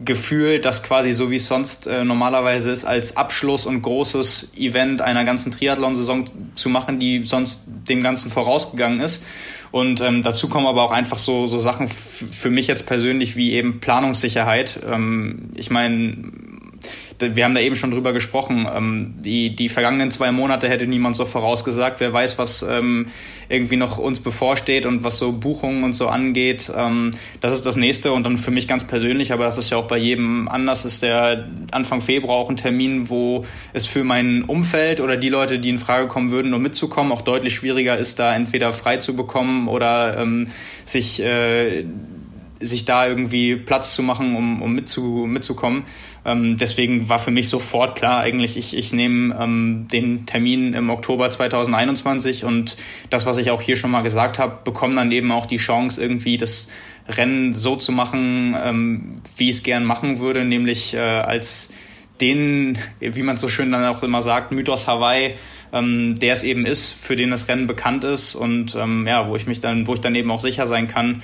Gefühl, 0.00 0.60
das 0.60 0.84
quasi 0.84 1.12
so 1.12 1.30
wie 1.30 1.36
es 1.36 1.48
sonst 1.48 1.88
äh, 1.88 2.04
normalerweise 2.04 2.70
ist, 2.70 2.84
als 2.84 3.16
Abschluss 3.16 3.66
und 3.66 3.82
großes 3.82 4.52
Event 4.56 5.00
einer 5.00 5.24
ganzen 5.24 5.50
Triathlon-Saison 5.50 6.24
zu 6.54 6.68
machen, 6.68 7.00
die 7.00 7.24
sonst 7.24 7.64
dem 7.88 8.02
Ganzen 8.02 8.30
vorausgegangen 8.30 9.00
ist. 9.00 9.24
Und 9.70 10.00
ähm, 10.00 10.22
dazu 10.22 10.48
kommen 10.48 10.66
aber 10.66 10.84
auch 10.84 10.92
einfach 10.92 11.18
so, 11.18 11.46
so 11.46 11.58
Sachen 11.58 11.88
für 11.88 12.48
mich 12.48 12.68
jetzt 12.68 12.86
persönlich 12.86 13.36
wie 13.36 13.52
eben 13.52 13.80
Planungssicherheit. 13.80 14.80
Ähm, 14.88 15.50
ich 15.54 15.70
meine, 15.70 16.16
wir 17.20 17.44
haben 17.44 17.54
da 17.54 17.60
eben 17.60 17.76
schon 17.76 17.90
drüber 17.90 18.12
gesprochen. 18.12 18.66
Ähm, 18.74 19.14
die, 19.18 19.54
die 19.54 19.68
vergangenen 19.68 20.10
zwei 20.10 20.32
Monate 20.32 20.68
hätte 20.68 20.86
niemand 20.86 21.16
so 21.16 21.24
vorausgesagt. 21.24 22.00
Wer 22.00 22.12
weiß, 22.12 22.38
was 22.38 22.62
ähm, 22.62 23.08
irgendwie 23.48 23.76
noch 23.76 23.98
uns 23.98 24.20
bevorsteht 24.20 24.86
und 24.86 25.04
was 25.04 25.18
so 25.18 25.32
Buchungen 25.32 25.84
und 25.84 25.94
so 25.94 26.08
angeht. 26.08 26.70
Ähm, 26.74 27.12
das 27.40 27.54
ist 27.54 27.66
das 27.66 27.76
nächste 27.76 28.12
und 28.12 28.24
dann 28.24 28.36
für 28.36 28.50
mich 28.50 28.68
ganz 28.68 28.84
persönlich, 28.84 29.32
aber 29.32 29.44
das 29.44 29.58
ist 29.58 29.70
ja 29.70 29.76
auch 29.76 29.86
bei 29.86 29.98
jedem 29.98 30.48
anders, 30.48 30.84
ist 30.84 31.02
der 31.02 31.48
Anfang 31.70 32.00
Februar 32.00 32.36
auch 32.36 32.50
ein 32.50 32.56
Termin, 32.56 33.08
wo 33.08 33.44
es 33.72 33.86
für 33.86 34.04
mein 34.04 34.44
Umfeld 34.44 35.00
oder 35.00 35.16
die 35.16 35.30
Leute, 35.30 35.58
die 35.58 35.70
in 35.70 35.78
Frage 35.78 36.08
kommen 36.08 36.30
würden, 36.30 36.50
nur 36.50 36.60
mitzukommen, 36.60 37.12
auch 37.12 37.22
deutlich 37.22 37.54
schwieriger 37.54 37.96
ist, 37.96 38.18
da 38.18 38.34
entweder 38.34 38.72
frei 38.72 38.98
zu 38.98 39.16
bekommen 39.16 39.68
oder 39.68 40.18
ähm, 40.18 40.48
sich 40.84 41.20
äh, 41.22 41.84
sich 42.60 42.84
da 42.84 43.06
irgendwie 43.06 43.56
Platz 43.56 43.94
zu 43.94 44.02
machen, 44.02 44.34
um, 44.34 44.62
um 44.62 44.72
mitzu, 44.74 45.26
mitzukommen. 45.26 45.84
Ähm, 46.24 46.56
deswegen 46.56 47.08
war 47.08 47.18
für 47.18 47.30
mich 47.30 47.48
sofort 47.48 47.96
klar, 47.96 48.20
eigentlich, 48.20 48.56
ich, 48.56 48.76
ich 48.76 48.92
nehme 48.92 49.36
ähm, 49.40 49.86
den 49.92 50.26
Termin 50.26 50.74
im 50.74 50.90
Oktober 50.90 51.30
2021 51.30 52.44
und 52.44 52.76
das, 53.10 53.26
was 53.26 53.38
ich 53.38 53.50
auch 53.50 53.62
hier 53.62 53.76
schon 53.76 53.90
mal 53.90 54.02
gesagt 54.02 54.38
habe, 54.38 54.58
bekomme 54.64 54.96
dann 54.96 55.12
eben 55.12 55.30
auch 55.32 55.46
die 55.46 55.56
Chance, 55.56 56.00
irgendwie 56.02 56.36
das 56.36 56.68
Rennen 57.08 57.54
so 57.54 57.76
zu 57.76 57.92
machen, 57.92 58.54
ähm, 58.62 59.22
wie 59.36 59.50
ich 59.50 59.56
es 59.56 59.62
gern 59.62 59.84
machen 59.84 60.18
würde, 60.18 60.44
nämlich 60.44 60.94
äh, 60.94 60.98
als 60.98 61.70
den, 62.20 62.78
wie 63.00 63.22
man 63.22 63.36
so 63.36 63.48
schön 63.48 63.72
dann 63.72 63.84
auch 63.84 64.02
immer 64.02 64.22
sagt, 64.22 64.52
Mythos 64.52 64.86
Hawaii 64.86 65.34
ähm, 65.72 66.18
der 66.18 66.32
es 66.32 66.42
eben 66.42 66.66
ist, 66.66 66.92
für 66.92 67.16
den 67.16 67.30
das 67.30 67.48
Rennen 67.48 67.66
bekannt 67.66 68.04
ist 68.04 68.34
und 68.34 68.74
ähm, 68.74 69.06
ja, 69.06 69.28
wo 69.28 69.36
ich 69.36 69.46
mich 69.46 69.60
dann, 69.60 69.86
wo 69.86 69.94
ich 69.94 70.00
dann 70.00 70.14
eben 70.14 70.30
auch 70.30 70.40
sicher 70.40 70.66
sein 70.66 70.88
kann, 70.88 71.22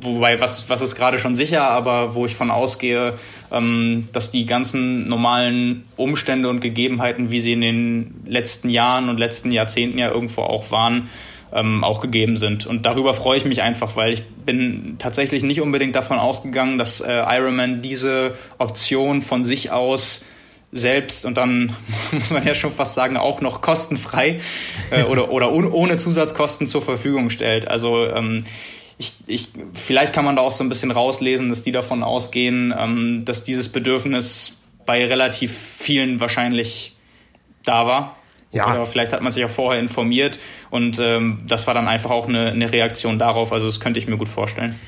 wobei 0.00 0.40
was, 0.40 0.68
was 0.68 0.82
ist 0.82 0.96
gerade 0.96 1.18
schon 1.18 1.34
sicher, 1.34 1.68
aber 1.70 2.14
wo 2.14 2.26
ich 2.26 2.34
von 2.34 2.50
ausgehe, 2.50 3.14
ähm, 3.50 4.06
dass 4.12 4.30
die 4.30 4.46
ganzen 4.46 5.08
normalen 5.08 5.84
Umstände 5.96 6.48
und 6.48 6.60
Gegebenheiten, 6.60 7.30
wie 7.30 7.40
sie 7.40 7.52
in 7.52 7.60
den 7.60 8.22
letzten 8.26 8.68
Jahren 8.68 9.08
und 9.08 9.18
letzten 9.18 9.50
Jahrzehnten 9.50 9.98
ja 9.98 10.10
irgendwo 10.10 10.42
auch 10.42 10.70
waren, 10.70 11.08
ähm, 11.52 11.84
auch 11.84 12.00
gegeben 12.00 12.36
sind. 12.36 12.66
Und 12.66 12.86
darüber 12.86 13.14
freue 13.14 13.38
ich 13.38 13.44
mich 13.44 13.62
einfach, 13.62 13.96
weil 13.96 14.12
ich 14.12 14.24
bin 14.24 14.96
tatsächlich 14.98 15.42
nicht 15.42 15.60
unbedingt 15.60 15.96
davon 15.96 16.18
ausgegangen, 16.18 16.78
dass 16.78 17.00
äh, 17.00 17.12
Ironman 17.12 17.82
diese 17.82 18.34
Option 18.58 19.22
von 19.22 19.44
sich 19.44 19.70
aus 19.70 20.24
selbst 20.72 21.26
und 21.26 21.36
dann 21.36 21.74
muss 22.12 22.30
man 22.30 22.44
ja 22.44 22.54
schon 22.54 22.72
fast 22.72 22.94
sagen, 22.94 23.16
auch 23.16 23.40
noch 23.40 23.60
kostenfrei 23.60 24.40
äh, 24.90 25.02
oder, 25.04 25.30
oder 25.30 25.52
ohne 25.52 25.96
Zusatzkosten 25.96 26.66
zur 26.66 26.82
Verfügung 26.82 27.30
stellt. 27.30 27.66
Also 27.66 28.08
ähm, 28.08 28.44
ich, 28.98 29.14
ich, 29.26 29.48
vielleicht 29.72 30.12
kann 30.12 30.24
man 30.24 30.36
da 30.36 30.42
auch 30.42 30.52
so 30.52 30.62
ein 30.62 30.68
bisschen 30.68 30.90
rauslesen, 30.90 31.48
dass 31.48 31.62
die 31.62 31.72
davon 31.72 32.02
ausgehen, 32.02 32.74
ähm, 32.76 33.24
dass 33.24 33.44
dieses 33.44 33.68
Bedürfnis 33.68 34.58
bei 34.86 35.06
relativ 35.06 35.56
vielen 35.56 36.20
wahrscheinlich 36.20 36.94
da 37.64 37.86
war. 37.86 38.16
Ja. 38.52 38.72
Oder 38.72 38.84
vielleicht 38.86 39.12
hat 39.12 39.22
man 39.22 39.32
sich 39.32 39.44
auch 39.44 39.50
vorher 39.50 39.80
informiert 39.80 40.38
und 40.70 40.98
ähm, 40.98 41.38
das 41.46 41.66
war 41.66 41.74
dann 41.74 41.86
einfach 41.86 42.10
auch 42.10 42.26
eine, 42.26 42.50
eine 42.50 42.72
Reaktion 42.72 43.18
darauf. 43.18 43.52
Also 43.52 43.66
das 43.66 43.78
könnte 43.78 43.98
ich 44.00 44.08
mir 44.08 44.16
gut 44.16 44.28
vorstellen. 44.28 44.78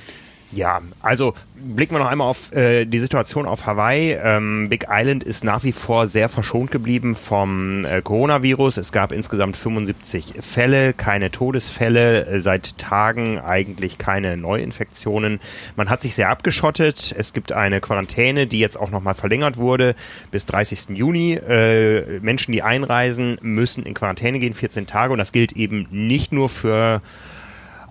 Ja, 0.53 0.83
also 1.01 1.35
blicken 1.55 1.95
wir 1.95 2.01
noch 2.01 2.11
einmal 2.11 2.29
auf 2.29 2.53
äh, 2.53 2.85
die 2.85 2.99
Situation 2.99 3.47
auf 3.47 3.65
Hawaii. 3.65 4.19
Ähm, 4.23 4.69
Big 4.69 4.87
Island 4.91 5.25
ist 5.25 5.45
nach 5.45 5.65
wie 5.65 5.73
vor 5.73 6.09
sehr 6.09 6.29
verschont 6.29 6.71
geblieben 6.71 7.17
vom 7.17 7.87
äh, 7.87 8.03
Coronavirus. 8.03 8.77
Es 8.77 8.93
gab 8.93 9.13
insgesamt 9.13 9.57
75 9.57 10.35
Fälle, 10.41 10.93
keine 10.93 11.31
Todesfälle, 11.31 12.27
äh, 12.27 12.41
seit 12.41 12.77
Tagen 12.77 13.39
eigentlich 13.39 13.97
keine 13.97 14.37
Neuinfektionen. 14.37 15.41
Man 15.77 15.89
hat 15.89 16.03
sich 16.03 16.15
sehr 16.15 16.29
abgeschottet. 16.29 17.15
Es 17.17 17.33
gibt 17.33 17.53
eine 17.53 17.81
Quarantäne, 17.81 18.47
die 18.47 18.59
jetzt 18.59 18.79
auch 18.79 18.91
nochmal 18.91 19.15
verlängert 19.15 19.57
wurde 19.57 19.95
bis 20.31 20.45
30. 20.45 20.91
Juni. 20.91 21.33
Äh, 21.33 22.21
Menschen, 22.21 22.53
die 22.53 22.63
einreisen, 22.63 23.39
müssen 23.41 23.85
in 23.85 23.95
Quarantäne 23.95 24.39
gehen, 24.39 24.53
14 24.53 24.87
Tage. 24.87 25.13
Und 25.13 25.19
das 25.19 25.33
gilt 25.33 25.53
eben 25.53 25.87
nicht 25.91 26.31
nur 26.33 26.51
für 26.51 27.01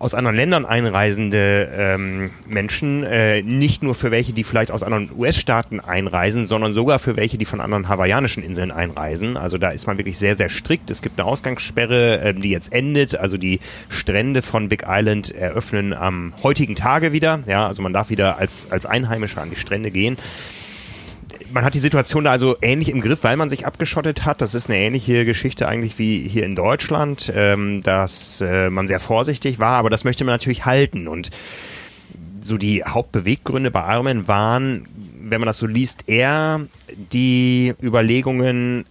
aus 0.01 0.15
anderen 0.15 0.35
Ländern 0.35 0.65
einreisende 0.65 1.69
ähm, 1.77 2.31
Menschen, 2.47 3.03
äh, 3.03 3.43
nicht 3.43 3.83
nur 3.83 3.93
für 3.93 4.09
welche, 4.09 4.33
die 4.33 4.43
vielleicht 4.43 4.71
aus 4.71 4.81
anderen 4.81 5.11
US-Staaten 5.15 5.79
einreisen, 5.79 6.47
sondern 6.47 6.73
sogar 6.73 6.97
für 6.97 7.15
welche, 7.17 7.37
die 7.37 7.45
von 7.45 7.61
anderen 7.61 7.87
hawaiianischen 7.87 8.43
Inseln 8.43 8.71
einreisen. 8.71 9.37
Also 9.37 9.59
da 9.59 9.69
ist 9.69 9.85
man 9.85 9.99
wirklich 9.99 10.17
sehr, 10.17 10.35
sehr 10.35 10.49
strikt. 10.49 10.89
Es 10.89 11.03
gibt 11.03 11.19
eine 11.19 11.27
Ausgangssperre, 11.27 12.19
äh, 12.19 12.33
die 12.33 12.49
jetzt 12.49 12.73
endet. 12.73 13.15
Also 13.15 13.37
die 13.37 13.59
Strände 13.89 14.41
von 14.41 14.69
Big 14.69 14.85
Island 14.87 15.35
eröffnen 15.35 15.93
am 15.93 16.33
heutigen 16.41 16.75
Tage 16.75 17.13
wieder. 17.13 17.43
Ja, 17.45 17.67
also 17.67 17.83
man 17.83 17.93
darf 17.93 18.09
wieder 18.09 18.39
als, 18.39 18.71
als 18.71 18.87
Einheimischer 18.87 19.43
an 19.43 19.51
die 19.51 19.55
Strände 19.55 19.91
gehen 19.91 20.17
man 21.51 21.63
hat 21.63 21.73
die 21.73 21.79
Situation 21.79 22.23
da 22.23 22.31
also 22.31 22.55
ähnlich 22.61 22.89
im 22.89 23.01
Griff, 23.01 23.23
weil 23.23 23.37
man 23.37 23.49
sich 23.49 23.65
abgeschottet 23.65 24.25
hat. 24.25 24.41
Das 24.41 24.55
ist 24.55 24.69
eine 24.69 24.79
ähnliche 24.79 25.25
Geschichte 25.25 25.67
eigentlich 25.67 25.97
wie 25.99 26.27
hier 26.27 26.45
in 26.45 26.55
Deutschland, 26.55 27.31
ähm, 27.35 27.83
dass 27.83 28.41
äh, 28.41 28.69
man 28.69 28.87
sehr 28.87 28.99
vorsichtig 28.99 29.59
war, 29.59 29.73
aber 29.73 29.89
das 29.89 30.03
möchte 30.03 30.23
man 30.23 30.33
natürlich 30.33 30.65
halten. 30.65 31.07
Und 31.07 31.31
so 32.41 32.57
die 32.57 32.83
Hauptbeweggründe 32.83 33.71
bei 33.71 33.93
Ironman 33.93 34.27
waren, 34.27 34.87
wenn 35.21 35.39
man 35.39 35.47
das 35.47 35.57
so 35.57 35.67
liest, 35.67 36.07
eher 36.07 36.61
die 37.11 37.73
Überlegungen, 37.81 38.85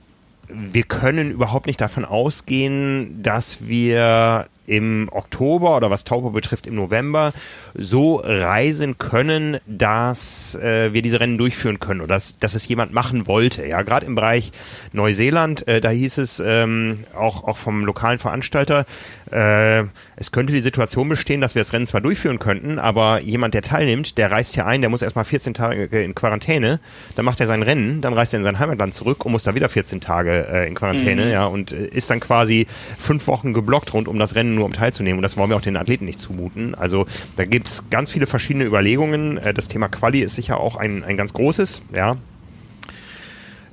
wir 0.49 0.83
können 0.83 1.31
überhaupt 1.31 1.67
nicht 1.67 1.81
davon 1.81 2.05
ausgehen, 2.05 3.23
dass 3.23 3.67
wir 3.67 4.47
im 4.71 5.09
Oktober 5.11 5.77
oder 5.77 5.91
was 5.91 6.05
Taupo 6.05 6.31
betrifft 6.31 6.69
im 6.69 6.77
November 6.77 7.33
so 7.75 8.23
reisen 8.25 8.99
können, 8.99 9.59
dass 9.67 10.55
äh, 10.55 10.93
wir 10.93 11.03
diese 11.03 11.19
Rennen 11.19 11.39
durchführen 11.39 11.81
können 11.81 12.01
oder 12.01 12.15
dass, 12.15 12.39
dass 12.39 12.55
es 12.55 12.69
jemand 12.69 12.93
machen 12.93 13.27
wollte. 13.27 13.67
Ja, 13.67 13.83
gerade 13.83 14.07
im 14.07 14.15
Bereich 14.15 14.53
Neuseeland, 14.93 15.67
äh, 15.67 15.81
da 15.81 15.91
hieß 15.91 16.19
es 16.19 16.41
ähm, 16.45 17.05
auch, 17.17 17.43
auch 17.45 17.57
vom 17.57 17.85
lokalen 17.85 18.19
Veranstalter, 18.19 18.87
äh, 19.33 19.85
es 20.17 20.31
könnte 20.31 20.53
die 20.53 20.61
Situation 20.61 21.09
bestehen, 21.09 21.41
dass 21.41 21.57
wir 21.57 21.63
das 21.63 21.73
Rennen 21.73 21.87
zwar 21.89 22.01
durchführen 22.01 22.39
könnten, 22.39 22.79
aber 22.79 23.21
jemand, 23.21 23.55
der 23.55 23.63
teilnimmt, 23.63 24.19
der 24.19 24.31
reist 24.31 24.55
hier 24.55 24.67
ein, 24.67 24.83
der 24.83 24.91
muss 24.91 25.03
erstmal 25.03 25.25
14 25.25 25.55
Tage 25.55 25.85
in 26.01 26.15
Quarantäne, 26.15 26.79
dann 27.17 27.25
macht 27.25 27.41
er 27.41 27.47
sein 27.49 27.63
Rennen, 27.63 28.03
dann 28.03 28.13
reist 28.13 28.35
er 28.35 28.39
in 28.39 28.45
sein 28.45 28.61
Heimatland 28.61 28.95
zurück 28.95 29.25
und 29.25 29.33
muss 29.33 29.45
da 29.45 29.55
wieder 29.55 29.69
14 29.69 30.01
Tage 30.01 30.47
äh, 30.49 30.69
in 30.69 30.75
Quarantäne, 30.75 31.25
mhm. 31.27 31.31
ja, 31.33 31.47
und 31.47 31.73
äh, 31.73 31.87
ist 31.87 32.11
dann 32.11 32.21
quasi 32.21 32.67
fünf 32.99 33.27
Wochen 33.27 33.53
geblockt 33.53 33.95
rund 33.95 34.07
um 34.07 34.19
das 34.19 34.37
Rennen 34.37 34.60
nur 34.61 34.67
um 34.67 34.73
teilzunehmen. 34.73 35.19
Und 35.19 35.23
das 35.23 35.37
wollen 35.37 35.51
wir 35.51 35.57
auch 35.57 35.63
den 35.63 35.77
Athleten 35.77 36.05
nicht 36.05 36.21
zumuten. 36.21 36.75
Also 36.75 37.07
da 37.37 37.45
gibt 37.45 37.67
es 37.67 37.91
ganz 37.91 38.11
viele 38.11 38.27
verschiedene 38.27 38.65
Überlegungen. 38.65 39.39
Äh, 39.39 39.53
das 39.53 39.69
Thema 39.69 39.89
Quali 39.89 40.21
ist 40.21 40.37
sicher 40.37 40.61
auch 40.61 40.77
ein, 40.77 41.03
ein 41.03 41.17
ganz 41.17 41.33
großes, 41.33 41.83
ja. 41.93 42.17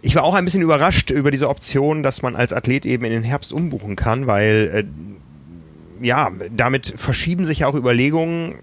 Ich 0.02 0.16
war 0.16 0.24
auch 0.24 0.36
ein 0.36 0.46
bisschen 0.46 0.62
überrascht 0.62 1.10
über 1.10 1.32
diese 1.32 1.50
Option, 1.50 2.04
dass 2.04 2.22
man 2.22 2.36
als 2.36 2.54
Athlet 2.54 2.86
eben 2.86 3.04
in 3.04 3.12
den 3.12 3.24
Herbst 3.24 3.52
umbuchen 3.52 3.96
kann, 3.96 4.28
weil 4.28 4.88
äh, 6.02 6.06
ja, 6.06 6.32
damit 6.56 6.94
verschieben 6.96 7.46
sich 7.46 7.66
auch 7.66 7.76
Überlegungen. 7.76 8.56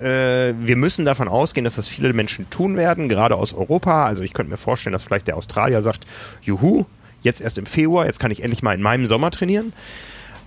Äh, 0.00 0.54
wir 0.60 0.76
müssen 0.76 1.04
davon 1.04 1.28
ausgehen, 1.28 1.64
dass 1.64 1.76
das 1.76 1.88
viele 1.88 2.12
Menschen 2.12 2.50
tun 2.50 2.76
werden, 2.76 3.08
gerade 3.08 3.36
aus 3.36 3.54
Europa. 3.54 4.04
Also 4.04 4.22
ich 4.22 4.34
könnte 4.34 4.50
mir 4.50 4.56
vorstellen, 4.58 4.92
dass 4.92 5.04
vielleicht 5.04 5.28
der 5.28 5.36
Australier 5.36 5.82
sagt, 5.82 6.04
juhu, 6.42 6.84
jetzt 7.22 7.40
erst 7.40 7.58
im 7.58 7.66
Februar, 7.66 8.06
jetzt 8.06 8.18
kann 8.18 8.30
ich 8.30 8.42
endlich 8.42 8.62
mal 8.62 8.74
in 8.74 8.82
meinem 8.82 9.06
Sommer 9.06 9.30
trainieren. 9.30 9.72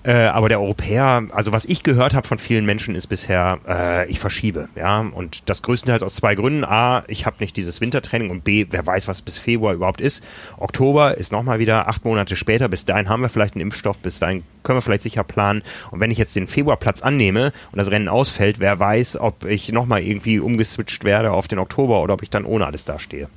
Äh, 0.06 0.27
aber 0.27 0.49
der 0.49 0.61
Europäer, 0.61 1.23
also 1.32 1.52
was 1.52 1.65
ich 1.65 1.82
gehört 1.82 2.14
habe 2.14 2.27
von 2.27 2.38
vielen 2.38 2.64
Menschen, 2.64 2.94
ist 2.94 3.07
bisher, 3.07 3.57
äh, 3.68 4.07
ich 4.07 4.19
verschiebe. 4.19 4.69
Ja, 4.76 4.99
und 4.99 5.49
das 5.49 5.64
größtenteils 5.64 6.03
aus 6.03 6.15
zwei 6.15 6.36
Gründen. 6.36 6.64
A, 6.64 7.03
ich 7.07 7.26
habe 7.26 7.38
nicht 7.40 7.57
dieses 7.57 7.82
Wintertraining 7.82 8.30
und 8.30 8.44
B, 8.44 8.68
wer 8.69 8.86
weiß, 8.86 9.07
was 9.07 9.23
bis 9.23 9.40
Februar 9.40 9.73
überhaupt 9.73 10.02
ist. 10.02 10.23
Oktober 10.57 11.18
ist 11.18 11.32
nochmal 11.32 11.57
wieder 11.57 11.88
acht 11.88 12.06
Monate 12.06 12.36
später. 12.36 12.69
Bis 12.69 12.86
dahin 12.86 13.10
haben 13.10 13.23
wir 13.23 13.30
vielleicht 13.30 13.56
einen 13.56 13.61
Impfstoff, 13.61 13.98
bis 13.98 14.19
dahin 14.19 14.44
können 14.61 14.77
wir 14.77 14.84
vielleicht 14.84 15.02
sicher 15.02 15.23
planen. 15.23 15.64
Und 15.90 16.02
wenn 16.02 16.11
ich 16.11 16.19
jetzt 16.19 16.36
den 16.36 16.48
Februarplatz 16.48 17.02
annehme 17.02 17.52
und 17.72 17.80
das 17.80 17.90
Rennen 17.90 18.07
ausfällt, 18.07 18.60
wer 18.60 18.80
weiß, 18.80 19.19
ob 19.19 19.44
ich 19.45 19.72
nochmal 19.72 20.03
irgendwie 20.03 20.40
umgeswitcht 20.40 21.03
werde 21.03 21.32
auf 21.32 21.48
den 21.48 21.57
Oktober 21.57 22.03
oder 22.03 22.14
ob 22.14 22.22
ich 22.22 22.30
dann 22.30 22.45
ohne 22.45 22.68
alles 22.68 22.86
dastehe. 22.86 23.27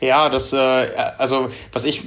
Ja, 0.00 0.30
das, 0.30 0.54
äh, 0.54 0.56
also 1.18 1.48
was 1.72 1.84
ich 1.84 2.02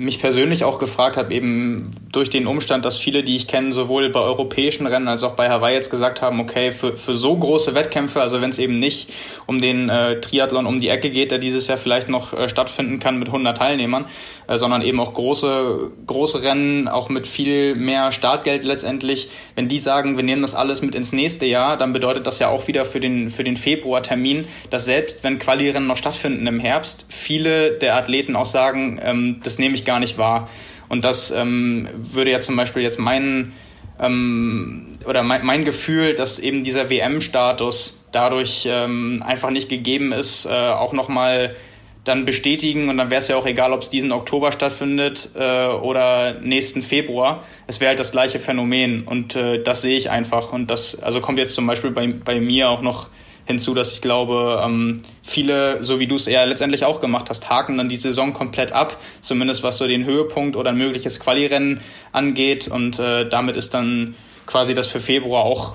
mich 0.00 0.18
persönlich 0.18 0.64
auch 0.64 0.78
gefragt 0.78 1.18
habe, 1.18 1.34
eben 1.34 1.90
durch 2.10 2.30
den 2.30 2.46
Umstand, 2.46 2.86
dass 2.86 2.96
viele, 2.96 3.22
die 3.22 3.36
ich 3.36 3.46
kenne, 3.46 3.70
sowohl 3.70 4.08
bei 4.08 4.20
europäischen 4.20 4.86
Rennen 4.86 5.08
als 5.08 5.22
auch 5.22 5.32
bei 5.32 5.50
Hawaii 5.50 5.74
jetzt 5.74 5.90
gesagt 5.90 6.22
haben, 6.22 6.40
okay, 6.40 6.72
für, 6.72 6.96
für 6.96 7.14
so 7.14 7.36
große 7.36 7.74
Wettkämpfe, 7.74 8.22
also 8.22 8.40
wenn 8.40 8.48
es 8.48 8.58
eben 8.58 8.76
nicht 8.76 9.12
um 9.44 9.60
den 9.60 9.90
äh, 9.90 10.18
Triathlon 10.18 10.64
um 10.64 10.80
die 10.80 10.88
Ecke 10.88 11.10
geht, 11.10 11.30
der 11.30 11.38
dieses 11.38 11.66
Jahr 11.66 11.76
vielleicht 11.76 12.08
noch 12.08 12.32
äh, 12.32 12.48
stattfinden 12.48 12.98
kann 12.98 13.18
mit 13.18 13.28
100 13.28 13.58
Teilnehmern, 13.58 14.06
äh, 14.46 14.56
sondern 14.56 14.80
eben 14.80 14.98
auch 15.00 15.12
große, 15.12 15.90
große 16.06 16.42
Rennen, 16.42 16.88
auch 16.88 17.10
mit 17.10 17.26
viel 17.26 17.74
mehr 17.74 18.10
Startgeld 18.10 18.64
letztendlich, 18.64 19.28
wenn 19.54 19.68
die 19.68 19.78
sagen, 19.78 20.16
wir 20.16 20.24
nehmen 20.24 20.40
das 20.40 20.54
alles 20.54 20.80
mit 20.80 20.94
ins 20.94 21.12
nächste 21.12 21.44
Jahr, 21.44 21.76
dann 21.76 21.92
bedeutet 21.92 22.26
das 22.26 22.38
ja 22.38 22.48
auch 22.48 22.68
wieder 22.68 22.86
für 22.86 23.00
den, 23.00 23.28
für 23.28 23.44
den 23.44 23.58
Februar-Termin, 23.58 24.46
dass 24.70 24.86
selbst 24.86 25.22
wenn 25.24 25.38
Quali-Rennen 25.38 25.86
noch 25.86 25.98
stattfinden 25.98 26.46
im 26.46 26.58
Herbst, 26.58 27.04
viele 27.10 27.72
der 27.72 27.96
Athleten 27.96 28.34
auch 28.34 28.46
sagen, 28.46 28.98
ähm, 29.04 29.40
das 29.44 29.58
nehme 29.58 29.74
ich 29.74 29.84
gar 29.90 29.98
nicht 29.98 30.18
wahr. 30.18 30.48
Und 30.88 31.04
das 31.04 31.32
ähm, 31.32 31.88
würde 31.96 32.30
ja 32.30 32.40
zum 32.40 32.54
Beispiel 32.54 32.82
jetzt 32.82 32.98
mein, 33.00 33.52
ähm, 33.98 34.92
oder 35.04 35.24
mein, 35.24 35.44
mein 35.44 35.64
Gefühl, 35.64 36.14
dass 36.14 36.38
eben 36.38 36.62
dieser 36.62 36.90
WM-Status 36.90 38.06
dadurch 38.12 38.68
ähm, 38.70 39.22
einfach 39.26 39.50
nicht 39.50 39.68
gegeben 39.68 40.12
ist, 40.12 40.46
äh, 40.46 40.50
auch 40.50 40.92
nochmal 40.92 41.56
dann 42.04 42.24
bestätigen 42.24 42.88
und 42.88 42.96
dann 42.98 43.10
wäre 43.10 43.18
es 43.18 43.28
ja 43.28 43.36
auch 43.36 43.46
egal, 43.46 43.72
ob 43.72 43.82
es 43.82 43.90
diesen 43.90 44.12
Oktober 44.12 44.52
stattfindet 44.52 45.30
äh, 45.34 45.66
oder 45.66 46.34
nächsten 46.40 46.82
Februar. 46.82 47.44
Es 47.66 47.80
wäre 47.80 47.90
halt 47.90 47.98
das 47.98 48.12
gleiche 48.12 48.38
Phänomen 48.38 49.04
und 49.04 49.36
äh, 49.36 49.62
das 49.62 49.82
sehe 49.82 49.96
ich 49.96 50.08
einfach 50.08 50.52
und 50.52 50.70
das 50.70 51.02
also 51.02 51.20
kommt 51.20 51.38
jetzt 51.38 51.54
zum 51.54 51.66
Beispiel 51.66 51.90
bei, 51.90 52.06
bei 52.06 52.40
mir 52.40 52.70
auch 52.70 52.80
noch 52.80 53.08
hinzu, 53.50 53.74
dass 53.74 53.92
ich 53.92 54.00
glaube, 54.00 54.62
ähm, 54.64 55.02
viele, 55.22 55.82
so 55.82 56.00
wie 56.00 56.06
du 56.06 56.16
es 56.16 56.26
eher 56.26 56.46
letztendlich 56.46 56.84
auch 56.84 57.00
gemacht 57.00 57.26
hast, 57.28 57.50
haken 57.50 57.76
dann 57.76 57.88
die 57.88 57.96
Saison 57.96 58.32
komplett 58.32 58.72
ab, 58.72 58.96
zumindest 59.20 59.62
was 59.62 59.76
so 59.76 59.86
den 59.86 60.04
Höhepunkt 60.04 60.56
oder 60.56 60.70
ein 60.70 60.78
mögliches 60.78 61.20
Quali-Rennen 61.20 61.80
angeht. 62.12 62.68
Und 62.68 62.98
äh, 62.98 63.28
damit 63.28 63.56
ist 63.56 63.74
dann 63.74 64.14
quasi 64.46 64.74
das 64.74 64.86
für 64.86 65.00
Februar 65.00 65.44
auch 65.44 65.74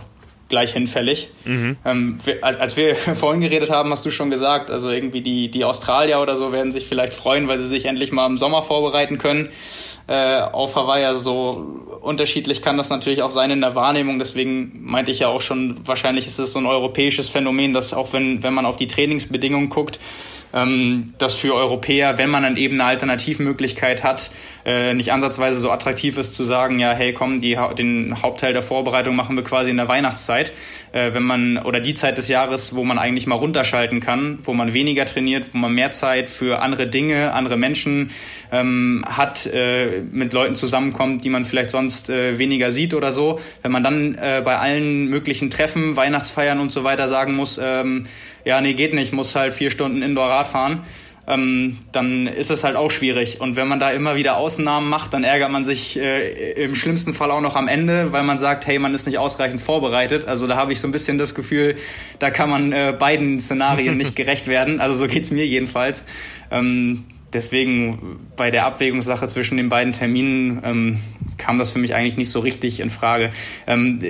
gleich 0.50 0.74
hinfällig. 0.74 1.30
Mhm. 1.44 1.78
Ähm, 1.86 2.18
als, 2.42 2.60
als 2.60 2.78
wir 2.78 2.96
vorhin 3.16 3.42
geredet 3.42 3.70
haben, 3.70 3.90
hast 3.92 4.06
du 4.06 4.12
schon 4.12 4.30
gesagt, 4.30 4.70
also 4.70 4.90
irgendwie 4.90 5.22
die, 5.22 5.50
die 5.50 5.66
Australier 5.66 6.22
oder 6.22 6.36
so 6.36 6.52
werden 6.52 6.72
sich 6.72 6.86
vielleicht 6.86 7.14
freuen, 7.14 7.48
weil 7.48 7.60
sie 7.60 7.68
sich 7.68 7.86
endlich 7.86 8.12
mal 8.12 8.26
im 8.26 8.38
Sommer 8.38 8.62
vorbereiten 8.62 9.18
können 9.18 9.50
äh, 10.08 10.40
auf 10.40 10.76
Hawaii. 10.76 11.06
Also 11.06 11.22
so 11.22 11.98
unterschiedlich 12.02 12.62
kann 12.62 12.78
das 12.78 12.90
natürlich 12.90 13.22
auch 13.22 13.30
sein 13.30 13.52
in 13.52 13.62
der 13.62 13.76
Wahrnehmung. 13.76 14.20
Deswegen 14.20 14.82
meinte 14.84 15.12
ich 15.12 15.20
ja 15.20 15.28
auch 15.28 15.42
schon, 15.42 15.76
wahrscheinlich 15.86 16.28
ist 16.28 16.40
es 16.40 16.54
so 16.54 16.60
ein 16.60 16.66
europäisches 16.66 17.30
Phänomen, 17.30 17.74
dass 17.74 17.94
auch 17.94 18.14
wenn, 18.14 18.44
wenn 18.44 18.54
man 18.54 18.66
auf 18.66 18.78
die 18.78 18.88
Trainingsbedingungen 18.88 19.70
guckt, 19.70 20.00
ähm, 20.54 21.14
das 21.18 21.34
für 21.34 21.54
Europäer, 21.54 22.18
wenn 22.18 22.30
man 22.30 22.44
dann 22.44 22.58
eben 22.58 22.76
eine 22.76 22.86
Alternativmöglichkeit 22.86 24.04
hat, 24.04 24.32
äh, 24.66 24.94
nicht 24.94 25.12
ansatzweise 25.12 25.60
so 25.60 25.70
attraktiv 25.70 26.18
ist 26.18 26.34
zu 26.34 26.46
sagen, 26.46 26.80
ja, 26.80 26.94
hey, 26.94 27.14
komm, 27.14 27.42
die, 27.42 27.58
den 27.78 28.22
Hauptteil 28.22 28.54
der 28.54 28.62
Vorbereitung 28.62 29.16
machen 29.16 29.36
wir 29.36 29.44
quasi 29.44 29.70
in 29.70 29.78
der 29.78 29.88
Weihnachtszeit, 29.88 30.54
äh, 30.96 31.14
wenn 31.14 31.24
man 31.24 31.58
oder 31.58 31.82
die 31.82 31.94
Zeit 31.94 32.18
des 32.18 32.30
Jahres, 32.30 32.74
wo 32.74 32.86
man 32.86 32.98
eigentlich 32.98 33.28
mal 33.28 33.36
runterschalten 33.36 34.00
kann, 34.00 34.40
wo 34.44 34.54
man 34.54 34.74
weniger 34.74 35.06
trainiert, 35.06 35.54
wo 35.54 35.58
man 35.58 35.74
mehr 35.74 35.92
Zeit 35.92 36.30
für 36.30 36.62
andere 36.62 36.88
Dinge, 36.88 37.34
andere 37.34 37.58
Menschen 37.58 38.12
ähm, 38.52 39.04
hat, 39.06 39.46
äh, 39.46 40.02
mit 40.12 40.32
Leuten 40.32 40.56
zusammenkommt, 40.56 41.26
die 41.26 41.30
man 41.30 41.44
vielleicht 41.44 41.72
sonst 41.72 42.10
äh, 42.10 42.38
weniger 42.40 42.72
sieht 42.72 42.94
oder 42.94 43.12
so. 43.12 43.40
Wenn 43.62 43.74
man 43.74 43.84
dann 43.84 44.16
äh, 44.16 44.42
bei 44.44 44.58
allen 44.58 45.10
möglichen 45.10 45.50
Treffen, 45.50 45.98
Weihnachtsfeiern 45.98 46.62
und 46.62 46.72
so 46.72 46.86
weiter 46.86 47.10
sagen 47.10 47.36
muss, 47.36 47.60
ähm, 47.62 48.08
ja, 48.46 48.62
nee, 48.62 48.74
geht 48.74 48.94
nicht, 48.94 49.12
muss 49.12 49.36
halt 49.36 49.54
vier 49.54 49.72
Stunden 49.72 50.02
Indoor-Rad 50.02 50.48
fahren, 50.48 50.84
ähm, 51.28 51.80
dann 51.92 52.28
ist 52.28 52.52
es 52.52 52.64
halt 52.64 52.76
auch 52.76 52.92
schwierig. 52.92 53.42
Und 53.42 53.56
wenn 53.56 53.68
man 53.68 53.80
da 53.80 53.92
immer 53.92 54.16
wieder 54.16 54.38
Ausnahmen 54.38 54.90
macht, 54.90 55.14
dann 55.14 55.24
ärgert 55.24 55.52
man 55.52 55.66
sich 55.66 56.00
äh, 56.00 56.52
im 56.64 56.76
schlimmsten 56.76 57.14
Fall 57.14 57.32
auch 57.32 57.42
noch 57.42 57.56
am 57.56 57.68
Ende, 57.68 58.12
weil 58.12 58.24
man 58.24 58.38
sagt, 58.38 58.68
hey, 58.68 58.78
man 58.80 58.94
ist 58.94 59.06
nicht 59.06 59.18
ausreichend 59.18 59.62
vorbereitet. 59.62 60.26
Also 60.26 60.48
da 60.48 60.56
habe 60.56 60.72
ich 60.72 60.80
so 60.80 60.88
ein 60.88 60.92
bisschen 60.92 61.18
das 61.18 61.34
Gefühl, 61.34 61.76
da 62.20 62.30
kann 62.30 62.50
man 62.50 62.72
äh, 62.72 62.96
beiden 62.98 63.40
Szenarien 63.40 63.98
nicht 63.98 64.16
gerecht 64.16 64.48
werden. 64.48 64.80
Also 64.80 64.96
so 64.96 65.08
geht's 65.08 65.32
mir 65.32 65.46
jedenfalls. 65.46 66.06
Ähm, 66.52 67.06
deswegen 67.34 68.20
bei 68.36 68.52
der 68.52 68.66
Abwägungssache 68.66 69.28
zwischen 69.28 69.58
den 69.58 69.70
beiden 69.70 69.94
Terminen 69.94 70.62
ähm, 70.64 71.00
kam 71.38 71.58
das 71.58 71.72
für 71.72 71.80
mich 71.80 71.96
eigentlich 71.96 72.18
nicht 72.18 72.30
so 72.30 72.40
richtig 72.40 72.80
in 72.80 72.90
Frage. 72.90 73.32
Ähm, 73.68 74.02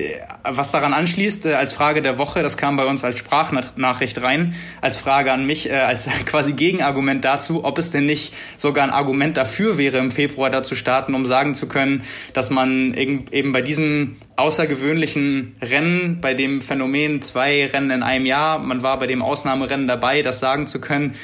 was 0.44 0.72
daran 0.72 0.92
anschließt, 0.92 1.46
äh, 1.46 1.54
als 1.54 1.72
Frage 1.72 2.02
der 2.02 2.18
Woche, 2.18 2.42
das 2.42 2.56
kam 2.56 2.76
bei 2.76 2.86
uns 2.86 3.04
als 3.04 3.18
Sprachnachricht 3.18 4.22
rein, 4.22 4.54
als 4.80 4.96
Frage 4.96 5.32
an 5.32 5.46
mich, 5.46 5.70
äh, 5.70 5.74
als 5.74 6.08
quasi 6.26 6.52
Gegenargument 6.52 7.24
dazu, 7.24 7.64
ob 7.64 7.78
es 7.78 7.90
denn 7.90 8.06
nicht 8.06 8.34
sogar 8.56 8.84
ein 8.84 8.90
Argument 8.90 9.36
dafür 9.36 9.78
wäre, 9.78 9.98
im 9.98 10.10
Februar 10.10 10.50
da 10.50 10.62
zu 10.62 10.74
starten, 10.74 11.14
um 11.14 11.26
sagen 11.26 11.54
zu 11.54 11.68
können, 11.68 12.02
dass 12.32 12.50
man 12.50 12.94
eben 12.94 13.52
bei 13.52 13.62
diesem 13.62 14.16
außergewöhnlichen 14.36 15.56
Rennen, 15.62 16.20
bei 16.20 16.34
dem 16.34 16.60
Phänomen 16.60 17.22
zwei 17.22 17.66
Rennen 17.66 17.90
in 17.90 18.02
einem 18.02 18.26
Jahr, 18.26 18.58
man 18.58 18.82
war 18.82 18.98
bei 18.98 19.06
dem 19.06 19.22
Ausnahmerennen 19.22 19.88
dabei, 19.88 20.22
das 20.22 20.40
sagen 20.40 20.66
zu 20.66 20.80
können, 20.80 21.14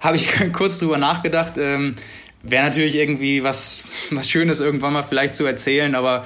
habe 0.00 0.16
ich 0.16 0.32
kurz 0.52 0.78
drüber 0.78 0.98
nachgedacht. 0.98 1.54
Ähm, 1.58 1.94
Wäre 2.50 2.64
natürlich 2.64 2.94
irgendwie 2.94 3.42
was, 3.42 3.84
was 4.10 4.28
Schönes 4.28 4.60
irgendwann 4.60 4.92
mal 4.92 5.02
vielleicht 5.02 5.34
zu 5.34 5.44
erzählen, 5.44 5.94
aber 5.94 6.24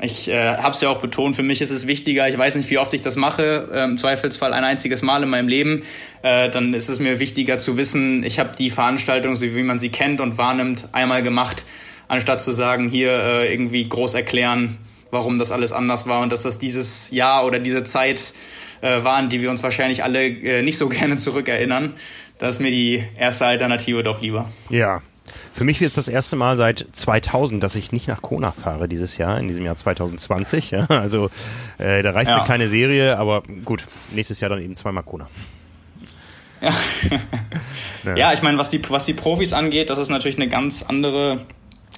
ich 0.00 0.28
äh, 0.28 0.56
habe 0.56 0.70
es 0.70 0.80
ja 0.80 0.88
auch 0.88 1.00
betont, 1.00 1.36
für 1.36 1.42
mich 1.42 1.60
ist 1.60 1.70
es 1.70 1.86
wichtiger, 1.86 2.28
ich 2.28 2.36
weiß 2.36 2.56
nicht, 2.56 2.68
wie 2.68 2.78
oft 2.78 2.92
ich 2.94 3.00
das 3.00 3.16
mache, 3.16 3.68
äh, 3.72 3.84
im 3.84 3.96
Zweifelsfall 3.96 4.52
ein 4.52 4.64
einziges 4.64 5.02
Mal 5.02 5.22
in 5.22 5.28
meinem 5.28 5.48
Leben, 5.48 5.84
äh, 6.22 6.50
dann 6.50 6.74
ist 6.74 6.88
es 6.88 6.98
mir 6.98 7.20
wichtiger 7.20 7.58
zu 7.58 7.76
wissen, 7.76 8.24
ich 8.24 8.40
habe 8.40 8.50
die 8.58 8.70
Veranstaltung, 8.70 9.36
so 9.36 9.46
wie 9.54 9.62
man 9.62 9.78
sie 9.78 9.90
kennt 9.90 10.20
und 10.20 10.36
wahrnimmt, 10.36 10.88
einmal 10.92 11.22
gemacht, 11.22 11.64
anstatt 12.08 12.42
zu 12.42 12.52
sagen, 12.52 12.88
hier 12.88 13.12
äh, 13.12 13.52
irgendwie 13.52 13.88
groß 13.88 14.14
erklären, 14.14 14.78
warum 15.12 15.38
das 15.38 15.52
alles 15.52 15.72
anders 15.72 16.08
war 16.08 16.22
und 16.22 16.32
dass 16.32 16.42
das 16.42 16.58
dieses 16.58 17.12
Jahr 17.12 17.46
oder 17.46 17.60
diese 17.60 17.84
Zeit 17.84 18.34
äh, 18.80 19.04
waren, 19.04 19.28
die 19.28 19.40
wir 19.40 19.50
uns 19.50 19.62
wahrscheinlich 19.62 20.02
alle 20.02 20.26
äh, 20.26 20.62
nicht 20.62 20.76
so 20.76 20.88
gerne 20.90 21.16
zurückerinnern. 21.16 21.94
Da 22.38 22.48
ist 22.48 22.60
mir 22.60 22.72
die 22.72 23.04
erste 23.16 23.46
Alternative 23.46 24.02
doch 24.02 24.20
lieber. 24.20 24.50
Ja, 24.68 25.02
für 25.54 25.62
mich 25.62 25.80
ist 25.80 25.96
es 25.96 26.06
das 26.06 26.08
erste 26.08 26.34
Mal 26.34 26.56
seit 26.56 26.84
2000, 26.92 27.62
dass 27.62 27.76
ich 27.76 27.92
nicht 27.92 28.08
nach 28.08 28.22
Kona 28.22 28.50
fahre 28.50 28.88
dieses 28.88 29.18
Jahr, 29.18 29.38
in 29.38 29.46
diesem 29.46 29.64
Jahr 29.64 29.76
2020. 29.76 30.72
Ja, 30.72 30.86
also 30.88 31.30
äh, 31.78 32.02
da 32.02 32.10
reißt 32.10 32.30
ja. 32.30 32.38
eine 32.38 32.44
kleine 32.44 32.68
Serie, 32.68 33.16
aber 33.18 33.44
gut, 33.64 33.84
nächstes 34.10 34.40
Jahr 34.40 34.50
dann 34.50 34.60
eben 34.60 34.74
zweimal 34.74 35.04
Kona. 35.04 35.28
Ja, 36.60 36.70
ja. 38.04 38.16
ja 38.16 38.32
ich 38.32 38.42
meine, 38.42 38.58
was 38.58 38.70
die, 38.70 38.82
was 38.90 39.06
die 39.06 39.14
Profis 39.14 39.52
angeht, 39.52 39.90
das 39.90 40.00
ist 40.00 40.08
natürlich 40.08 40.36
eine 40.36 40.48
ganz 40.48 40.82
andere 40.82 41.46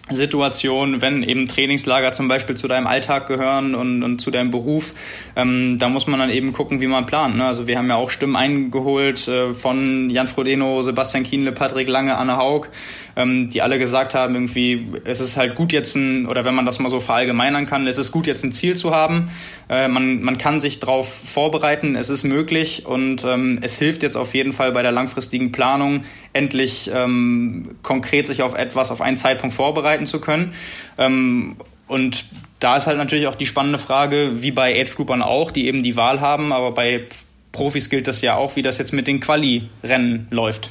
Situation, 0.09 1.03
wenn 1.03 1.25
eben 1.25 1.47
Trainingslager 1.47 2.13
zum 2.13 2.29
Beispiel 2.29 2.57
zu 2.57 2.69
deinem 2.69 2.87
Alltag 2.87 3.27
gehören 3.27 3.75
und, 3.75 4.05
und 4.05 4.21
zu 4.21 4.31
deinem 4.31 4.53
Beruf, 4.53 4.95
ähm, 5.35 5.79
da 5.81 5.89
muss 5.89 6.07
man 6.07 6.21
dann 6.21 6.31
eben 6.31 6.53
gucken, 6.53 6.81
wie 6.81 6.87
man 6.87 7.07
plant. 7.07 7.37
Ne? 7.37 7.45
Also 7.45 7.67
wir 7.67 7.77
haben 7.77 7.89
ja 7.89 7.97
auch 7.97 8.11
Stimmen 8.11 8.37
eingeholt 8.37 9.27
äh, 9.27 9.53
von 9.53 10.09
Jan 10.11 10.29
Frodeno, 10.29 10.81
Sebastian 10.83 11.25
Kienle, 11.25 11.51
Patrick 11.51 11.89
Lange, 11.89 12.17
Anne 12.19 12.37
Haug, 12.37 12.69
ähm, 13.17 13.49
die 13.49 13.63
alle 13.63 13.79
gesagt 13.79 14.15
haben, 14.15 14.35
irgendwie, 14.35 14.87
es 15.05 15.21
ist 15.21 15.39
halt 15.39 15.55
gut 15.55 15.73
jetzt 15.73 15.97
ein, 15.97 16.27
oder 16.27 16.45
wenn 16.45 16.55
man 16.55 16.67
das 16.67 16.79
mal 16.79 16.91
so 16.91 17.01
verallgemeinern 17.01 17.65
kann, 17.65 17.87
es 17.87 17.97
ist 17.97 18.13
gut 18.13 18.27
jetzt 18.27 18.45
ein 18.45 18.53
Ziel 18.53 18.77
zu 18.77 18.95
haben. 18.95 19.31
Äh, 19.71 19.89
man, 19.89 20.23
man 20.23 20.37
kann 20.37 20.61
sich 20.61 20.79
darauf 20.81 21.09
vorbereiten, 21.09 21.97
es 21.97 22.11
ist 22.11 22.25
möglich 22.25 22.85
und 22.85 23.25
ähm, 23.25 23.59
es 23.63 23.77
hilft 23.79 24.03
jetzt 24.03 24.17
auf 24.17 24.35
jeden 24.35 24.53
Fall 24.53 24.73
bei 24.73 24.83
der 24.83 24.93
langfristigen 24.93 25.51
Planung, 25.51 26.05
endlich 26.35 26.91
ähm, 26.93 27.77
konkret 27.83 28.27
sich 28.27 28.43
auf 28.43 28.55
etwas, 28.55 28.91
auf 28.91 29.01
einen 29.01 29.17
Zeitpunkt 29.17 29.57
vorbereiten 29.57 30.05
zu 30.05 30.21
können. 30.21 30.53
Ähm, 30.99 31.57
und 31.89 32.27
da 32.61 32.77
ist 32.77 32.87
halt 32.87 32.99
natürlich 32.99 33.29
auch 33.29 33.35
die 33.35 33.47
spannende 33.47 33.79
Frage, 33.79 34.43
wie 34.43 34.51
bei 34.51 34.79
Age-Groupern 34.79 35.23
auch, 35.23 35.51
die 35.51 35.67
eben 35.69 35.83
die 35.83 35.97
Wahl 35.97 36.21
haben, 36.21 36.53
aber 36.53 36.73
bei 36.73 37.05
Profis 37.53 37.89
gilt 37.89 38.09
das 38.09 38.21
ja 38.21 38.37
auch, 38.37 38.57
wie 38.57 38.63
das 38.63 38.77
jetzt 38.77 38.93
mit 38.93 39.07
den 39.07 39.21
Quali-Rennen 39.21 40.27
läuft 40.31 40.71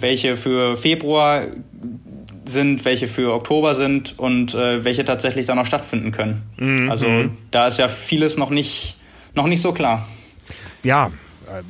welche 0.00 0.36
für 0.36 0.76
Februar 0.76 1.46
sind, 2.44 2.84
welche 2.84 3.06
für 3.06 3.34
Oktober 3.34 3.74
sind 3.74 4.18
und 4.18 4.54
äh, 4.54 4.84
welche 4.84 5.04
tatsächlich 5.04 5.46
dann 5.46 5.56
noch 5.56 5.66
stattfinden 5.66 6.12
können. 6.12 6.42
Mhm. 6.56 6.90
Also 6.90 7.08
mhm. 7.08 7.36
da 7.50 7.66
ist 7.66 7.78
ja 7.78 7.88
vieles 7.88 8.36
noch 8.36 8.50
nicht, 8.50 8.96
noch 9.34 9.46
nicht 9.46 9.60
so 9.60 9.72
klar. 9.72 10.06
Ja, 10.82 11.10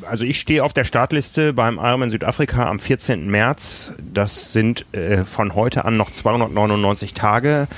also 0.09 0.25
ich 0.25 0.41
stehe 0.41 0.65
auf 0.65 0.73
der 0.73 0.85
Startliste 0.85 1.53
beim 1.53 1.77
Ironman 1.77 2.11
Südafrika 2.11 2.69
am 2.69 2.79
14. 2.79 3.29
März. 3.29 3.95
Das 3.99 4.53
sind 4.53 4.87
äh, 4.93 5.25
von 5.25 5.55
heute 5.55 5.85
an 5.85 5.97
noch 5.97 6.11
299 6.11 7.15
Tage 7.15 7.69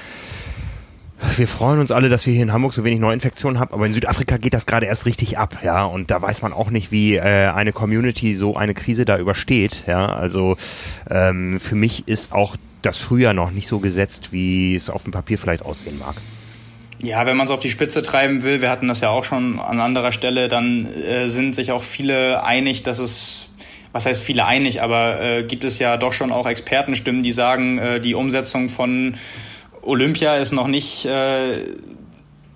wir 1.37 1.49
freuen 1.49 1.81
uns 1.81 1.91
alle, 1.91 2.09
dass 2.09 2.27
wir 2.27 2.33
hier 2.33 2.43
in 2.43 2.53
Hamburg 2.53 2.75
so 2.75 2.85
wenig 2.85 3.01
Neuinfektionen 3.01 3.61
haben, 3.61 3.73
aber 3.73 3.87
in 3.87 3.93
Südafrika 3.93 4.37
geht 4.37 4.55
das 4.55 4.67
gerade 4.67 4.87
erst 4.87 5.07
richtig 5.07 5.39
ab, 5.39 5.59
ja, 5.63 5.85
und 5.85 6.11
da 6.11 6.21
weiß 6.21 6.43
man 6.43 6.53
auch 6.53 6.71
nicht, 6.71 6.91
wie 6.91 7.17
äh, 7.17 7.49
eine 7.49 7.73
Community 7.73 8.35
so 8.35 8.57
eine 8.57 8.75
Krise 8.75 9.05
da 9.05 9.19
übersteht, 9.19 9.85
ja, 9.87 10.07
also 10.07 10.57
ähm, 11.11 11.61
für 11.61 11.75
mich 11.75 12.09
ist 12.09 12.33
auch 12.33 12.57
das 12.83 12.97
Frühjahr 12.97 13.35
noch 13.35 13.51
nicht 13.51 13.69
so 13.69 13.79
gesetzt, 13.79 14.33
wie 14.33 14.75
es 14.75 14.89
auf 14.89 15.03
dem 15.03 15.13
Papier 15.13 15.39
vielleicht 15.39 15.65
aussehen 15.65 15.99
mag. 15.99 16.17
Ja, 17.03 17.25
wenn 17.25 17.37
man 17.37 17.47
es 17.47 17.51
auf 17.51 17.61
die 17.61 17.71
Spitze 17.71 18.03
treiben 18.03 18.43
will, 18.43 18.61
wir 18.61 18.71
hatten 18.71 18.89
das 18.89 19.01
ja 19.01 19.09
auch 19.09 19.25
schon 19.25 19.59
an 19.59 19.81
anderer 19.81 20.13
Stelle, 20.13 20.49
dann 20.49 20.87
äh, 20.87 21.29
sind 21.29 21.55
sich 21.55 21.73
auch 21.73 21.83
viele 21.83 22.45
einig, 22.45 22.83
dass 22.83 22.99
es 22.99 23.51
was 23.93 24.07
heißt 24.07 24.23
viele 24.23 24.47
einig, 24.47 24.83
aber 24.83 25.21
äh, 25.21 25.43
gibt 25.43 25.65
es 25.65 25.79
ja 25.79 25.97
doch 25.97 26.13
schon 26.13 26.31
auch 26.31 26.47
Expertenstimmen, 26.47 27.23
die 27.23 27.33
sagen, 27.33 27.79
äh, 27.79 28.01
die 28.01 28.15
Umsetzung 28.15 28.69
von 28.69 29.17
Olympia 29.83 30.37
ist 30.37 30.53
noch 30.53 30.67
nicht 30.67 31.05
äh, 31.07 31.65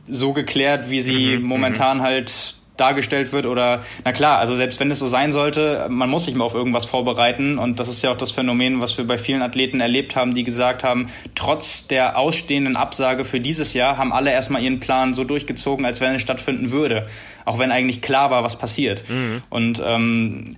so 0.09 0.33
geklärt, 0.33 0.91
wie 0.91 1.01
sie 1.01 1.37
mhm, 1.37 1.43
mhm. 1.43 1.49
momentan 1.49 2.03
halt 2.03 2.57
dargestellt 2.77 3.33
wird 3.33 3.47
oder 3.47 3.85
na 4.05 4.13
klar, 4.13 4.39
also 4.39 4.57
selbst 4.57 4.81
wenn 4.81 4.91
es 4.91 4.99
so 4.99 5.07
sein 5.07 5.31
sollte, 5.31 5.87
man 5.89 6.11
muss 6.11 6.25
sich 6.25 6.35
mal 6.35 6.45
auf 6.45 6.55
irgendwas 6.55 6.85
vorbereiten 6.85 7.59
und 7.59 7.79
das 7.79 7.89
ist 7.89 8.03
ja 8.03 8.11
auch 8.11 8.17
das 8.17 8.33
Phänomen, 8.33 8.81
was 8.81 8.99
wir 8.99 9.07
bei 9.07 9.17
vielen 9.17 9.43
Athleten 9.43 9.81
erlebt 9.81 10.17
haben, 10.17 10.35
die 10.35 10.43
gesagt 10.43 10.83
haben, 10.83 11.09
trotz 11.37 11.87
der 11.87 12.19
ausstehenden 12.19 12.77
Absage 12.77 13.25
für 13.25 13.39
dieses 13.39 13.75
Jahr 13.75 13.97
haben 13.97 14.13
alle 14.13 14.33
erstmal 14.33 14.63
ihren 14.63 14.81
Plan 14.81 15.15
so 15.15 15.23
durchgezogen, 15.23 15.87
als 15.87 16.01
wenn 16.01 16.17
es 16.17 16.23
stattfinden 16.23 16.73
würde, 16.73 17.07
auch 17.45 17.61
wenn 17.61 17.71
eigentlich 17.71 18.03
klar 18.03 18.31
war, 18.31 18.43
was 18.43 18.59
passiert. 18.59 19.09
Mhm. 19.09 19.43
Und 19.51 19.81
ähm, 19.85 20.57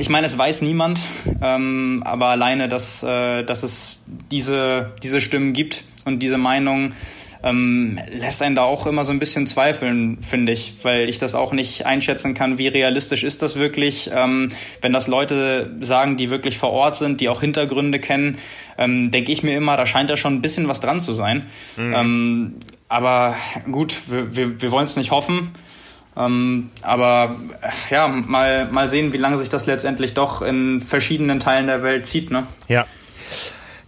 ich 0.00 0.08
meine, 0.08 0.26
es 0.26 0.36
weiß 0.36 0.62
niemand, 0.62 1.00
ähm, 1.42 2.02
aber 2.04 2.28
alleine, 2.28 2.68
dass, 2.68 3.02
äh, 3.02 3.44
dass 3.44 3.62
es 3.62 4.04
diese, 4.30 4.92
diese 5.02 5.20
Stimmen 5.20 5.52
gibt 5.52 5.84
und 6.04 6.20
diese 6.20 6.38
Meinungen, 6.38 6.94
ähm, 7.42 7.98
lässt 8.10 8.42
einen 8.42 8.54
da 8.54 8.62
auch 8.62 8.86
immer 8.86 9.04
so 9.04 9.12
ein 9.12 9.18
bisschen 9.18 9.46
zweifeln, 9.46 10.18
finde 10.20 10.52
ich, 10.52 10.74
weil 10.82 11.08
ich 11.08 11.18
das 11.18 11.34
auch 11.34 11.52
nicht 11.52 11.86
einschätzen 11.86 12.34
kann, 12.34 12.58
wie 12.58 12.68
realistisch 12.68 13.22
ist 13.22 13.42
das 13.42 13.56
wirklich. 13.56 14.10
Ähm, 14.12 14.50
wenn 14.82 14.92
das 14.92 15.06
Leute 15.06 15.74
sagen, 15.80 16.16
die 16.16 16.30
wirklich 16.30 16.58
vor 16.58 16.70
Ort 16.70 16.96
sind, 16.96 17.20
die 17.20 17.28
auch 17.28 17.40
Hintergründe 17.40 17.98
kennen, 17.98 18.38
ähm, 18.76 19.10
denke 19.10 19.32
ich 19.32 19.42
mir 19.42 19.56
immer, 19.56 19.76
da 19.76 19.86
scheint 19.86 20.10
ja 20.10 20.16
schon 20.16 20.34
ein 20.34 20.42
bisschen 20.42 20.68
was 20.68 20.80
dran 20.80 21.00
zu 21.00 21.12
sein. 21.12 21.46
Mhm. 21.76 21.94
Ähm, 21.94 22.54
aber 22.88 23.36
gut, 23.70 23.96
wir, 24.08 24.36
wir, 24.36 24.60
wir 24.60 24.70
wollen 24.70 24.84
es 24.84 24.96
nicht 24.96 25.10
hoffen. 25.10 25.52
Ähm, 26.16 26.70
aber 26.82 27.36
ja, 27.90 28.08
mal, 28.08 28.70
mal 28.70 28.88
sehen, 28.88 29.12
wie 29.12 29.18
lange 29.18 29.38
sich 29.38 29.48
das 29.48 29.66
letztendlich 29.66 30.14
doch 30.14 30.42
in 30.42 30.80
verschiedenen 30.80 31.40
Teilen 31.40 31.66
der 31.66 31.82
Welt 31.82 32.06
zieht. 32.06 32.30
Ne? 32.30 32.46
Ja. 32.68 32.86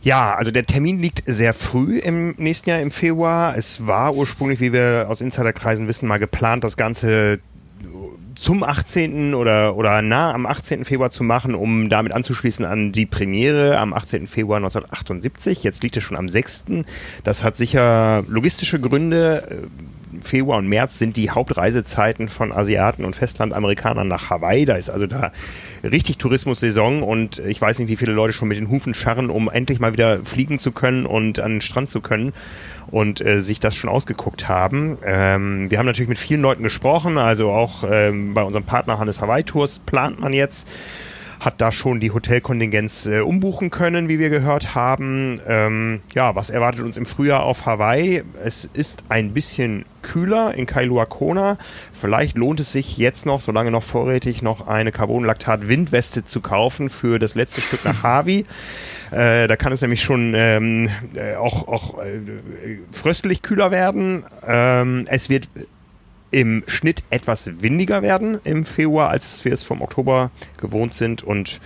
Ja, 0.04 0.34
also 0.34 0.50
der 0.50 0.66
Termin 0.66 0.98
liegt 0.98 1.22
sehr 1.26 1.54
früh 1.54 1.98
im 1.98 2.34
nächsten 2.36 2.70
Jahr 2.70 2.80
im 2.80 2.90
Februar. 2.90 3.56
Es 3.56 3.86
war 3.86 4.16
ursprünglich, 4.16 4.58
wie 4.58 4.72
wir 4.72 5.06
aus 5.08 5.20
Insiderkreisen 5.20 5.86
wissen, 5.86 6.08
mal 6.08 6.18
geplant, 6.18 6.64
das 6.64 6.76
Ganze 6.76 7.38
zum 8.34 8.62
18. 8.62 9.34
oder, 9.34 9.76
oder 9.76 10.02
nah 10.02 10.32
am 10.32 10.46
18. 10.46 10.84
Februar 10.84 11.10
zu 11.10 11.22
machen, 11.22 11.54
um 11.54 11.88
damit 11.88 12.12
anzuschließen 12.12 12.64
an 12.64 12.92
die 12.92 13.06
Premiere 13.06 13.78
am 13.78 13.92
18. 13.92 14.26
Februar 14.26 14.56
1978. 14.56 15.62
Jetzt 15.62 15.82
liegt 15.82 15.96
es 15.96 16.02
schon 16.02 16.16
am 16.16 16.28
6. 16.28 16.64
Das 17.24 17.44
hat 17.44 17.56
sicher 17.56 18.24
logistische 18.28 18.80
Gründe. 18.80 19.68
Februar 20.20 20.58
und 20.58 20.68
März 20.68 20.98
sind 20.98 21.16
die 21.16 21.30
Hauptreisezeiten 21.30 22.28
von 22.28 22.52
Asiaten 22.52 23.04
und 23.04 23.16
Festlandamerikanern 23.16 24.06
nach 24.06 24.30
Hawaii. 24.30 24.64
Da 24.64 24.74
ist 24.74 24.90
also 24.90 25.06
da 25.06 25.32
richtig 25.82 26.18
Tourismussaison 26.18 27.02
und 27.02 27.38
ich 27.40 27.60
weiß 27.60 27.78
nicht, 27.78 27.88
wie 27.88 27.96
viele 27.96 28.12
Leute 28.12 28.32
schon 28.32 28.48
mit 28.48 28.58
den 28.58 28.68
Hufen 28.68 28.94
scharren, 28.94 29.30
um 29.30 29.50
endlich 29.50 29.80
mal 29.80 29.92
wieder 29.92 30.18
fliegen 30.18 30.58
zu 30.58 30.72
können 30.72 31.06
und 31.06 31.40
an 31.40 31.52
den 31.52 31.60
Strand 31.60 31.90
zu 31.90 32.00
können 32.00 32.32
und 32.90 33.24
äh, 33.24 33.40
sich 33.40 33.60
das 33.60 33.74
schon 33.74 33.90
ausgeguckt 33.90 34.48
haben. 34.48 34.98
Ähm, 35.04 35.70
wir 35.70 35.78
haben 35.78 35.86
natürlich 35.86 36.08
mit 36.08 36.18
vielen 36.18 36.42
Leuten 36.42 36.62
gesprochen, 36.62 37.18
also 37.18 37.50
auch 37.50 37.84
ähm, 37.90 38.34
bei 38.34 38.42
unserem 38.42 38.64
Partner 38.64 38.98
Hannes 38.98 39.20
Hawaii 39.20 39.42
Tours 39.42 39.78
plant 39.80 40.20
man 40.20 40.32
jetzt 40.32 40.68
hat 41.42 41.60
da 41.60 41.72
schon 41.72 41.98
die 41.98 42.12
Hotelkontingenz 42.12 43.06
äh, 43.06 43.20
umbuchen 43.20 43.70
können, 43.70 44.08
wie 44.08 44.20
wir 44.20 44.30
gehört 44.30 44.76
haben. 44.76 45.40
Ähm, 45.46 46.00
ja, 46.14 46.36
was 46.36 46.50
erwartet 46.50 46.84
uns 46.84 46.96
im 46.96 47.04
Frühjahr 47.04 47.42
auf 47.42 47.66
Hawaii? 47.66 48.22
Es 48.44 48.64
ist 48.64 49.02
ein 49.08 49.34
bisschen 49.34 49.84
kühler 50.02 50.54
in 50.54 50.66
Kailua 50.66 51.04
Kona. 51.04 51.58
Vielleicht 51.92 52.36
lohnt 52.36 52.60
es 52.60 52.70
sich 52.70 52.96
jetzt 52.96 53.26
noch, 53.26 53.40
solange 53.40 53.72
noch 53.72 53.82
vorrätig, 53.82 54.42
noch 54.42 54.68
eine 54.68 54.92
Carbonlaktat-Windweste 54.92 56.24
zu 56.24 56.40
kaufen 56.40 56.90
für 56.90 57.18
das 57.18 57.34
letzte 57.34 57.60
Stück 57.60 57.84
nach 57.84 58.02
Hawi. 58.04 58.46
Äh, 59.10 59.48
da 59.48 59.56
kann 59.56 59.72
es 59.72 59.82
nämlich 59.82 60.00
schon 60.00 60.34
ähm, 60.36 60.90
äh, 61.14 61.34
auch, 61.34 61.66
auch 61.66 61.98
äh, 61.98 62.78
fröstlich 62.92 63.42
kühler 63.42 63.72
werden. 63.72 64.24
Ähm, 64.46 65.06
es 65.08 65.28
wird 65.28 65.48
im 66.32 66.64
Schnitt 66.66 67.04
etwas 67.10 67.62
windiger 67.62 68.02
werden 68.02 68.40
im 68.42 68.64
Februar, 68.64 69.10
als 69.10 69.44
wir 69.44 69.52
es 69.52 69.62
vom 69.62 69.82
Oktober 69.82 70.30
gewohnt 70.56 70.94
sind. 70.94 71.22
Und 71.22 71.60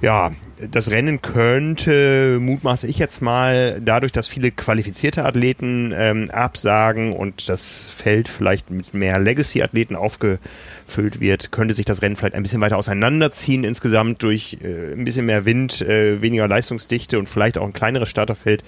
ja, 0.00 0.32
das 0.70 0.90
Rennen 0.90 1.20
könnte, 1.20 2.38
mutmaße 2.40 2.86
ich 2.86 2.98
jetzt 2.98 3.20
mal, 3.20 3.80
dadurch, 3.82 4.12
dass 4.12 4.28
viele 4.28 4.50
qualifizierte 4.50 5.26
Athleten 5.26 5.92
ähm, 5.94 6.30
absagen 6.30 7.12
und 7.12 7.50
das 7.50 7.90
Feld 7.90 8.28
vielleicht 8.28 8.70
mit 8.70 8.94
mehr 8.94 9.18
Legacy-Athleten 9.18 9.96
aufgefüllt 9.96 11.20
wird, 11.20 11.52
könnte 11.52 11.74
sich 11.74 11.84
das 11.84 12.00
Rennen 12.00 12.16
vielleicht 12.16 12.34
ein 12.34 12.42
bisschen 12.42 12.62
weiter 12.62 12.78
auseinanderziehen 12.78 13.62
insgesamt 13.62 14.22
durch 14.22 14.58
äh, 14.62 14.94
ein 14.94 15.04
bisschen 15.04 15.26
mehr 15.26 15.44
Wind, 15.44 15.82
äh, 15.82 16.22
weniger 16.22 16.48
Leistungsdichte 16.48 17.18
und 17.18 17.28
vielleicht 17.28 17.58
auch 17.58 17.66
ein 17.66 17.74
kleineres 17.74 18.08
Starterfeld, 18.08 18.64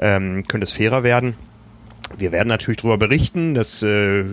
ähm, 0.00 0.46
könnte 0.48 0.64
es 0.64 0.72
fairer 0.72 1.04
werden. 1.04 1.34
Wir 2.18 2.32
werden 2.32 2.48
natürlich 2.48 2.78
darüber 2.78 2.98
berichten, 2.98 3.54
das 3.54 3.82
äh, 3.82 4.24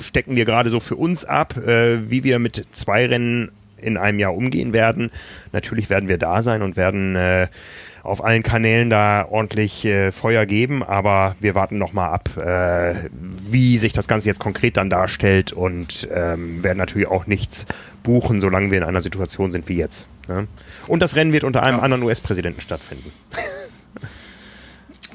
stecken 0.00 0.36
wir 0.36 0.44
gerade 0.44 0.70
so 0.70 0.80
für 0.80 0.96
uns 0.96 1.24
ab, 1.24 1.56
äh, 1.56 2.10
wie 2.10 2.24
wir 2.24 2.38
mit 2.38 2.66
zwei 2.72 3.06
Rennen 3.06 3.50
in 3.78 3.96
einem 3.96 4.18
Jahr 4.18 4.34
umgehen 4.34 4.72
werden. 4.72 5.10
Natürlich 5.52 5.90
werden 5.90 6.08
wir 6.08 6.18
da 6.18 6.42
sein 6.42 6.62
und 6.62 6.76
werden 6.76 7.14
äh, 7.16 7.48
auf 8.02 8.24
allen 8.24 8.42
Kanälen 8.42 8.88
da 8.88 9.26
ordentlich 9.28 9.84
äh, 9.84 10.12
Feuer 10.12 10.46
geben, 10.46 10.82
aber 10.82 11.34
wir 11.40 11.54
warten 11.54 11.76
nochmal 11.76 12.10
ab, 12.10 12.30
äh, 12.36 13.08
wie 13.10 13.78
sich 13.78 13.92
das 13.92 14.08
Ganze 14.08 14.28
jetzt 14.28 14.38
konkret 14.38 14.76
dann 14.76 14.88
darstellt 14.88 15.52
und 15.52 16.08
ähm, 16.12 16.62
werden 16.62 16.78
natürlich 16.78 17.08
auch 17.08 17.26
nichts 17.26 17.66
buchen, 18.02 18.40
solange 18.40 18.70
wir 18.70 18.78
in 18.78 18.84
einer 18.84 19.00
Situation 19.00 19.50
sind 19.50 19.68
wie 19.68 19.76
jetzt. 19.76 20.06
Ne? 20.28 20.46
Und 20.86 21.00
das 21.02 21.16
Rennen 21.16 21.32
wird 21.32 21.44
unter 21.44 21.62
einem 21.62 21.78
ja. 21.78 21.82
anderen 21.82 22.04
US-Präsidenten 22.04 22.60
stattfinden. 22.60 23.12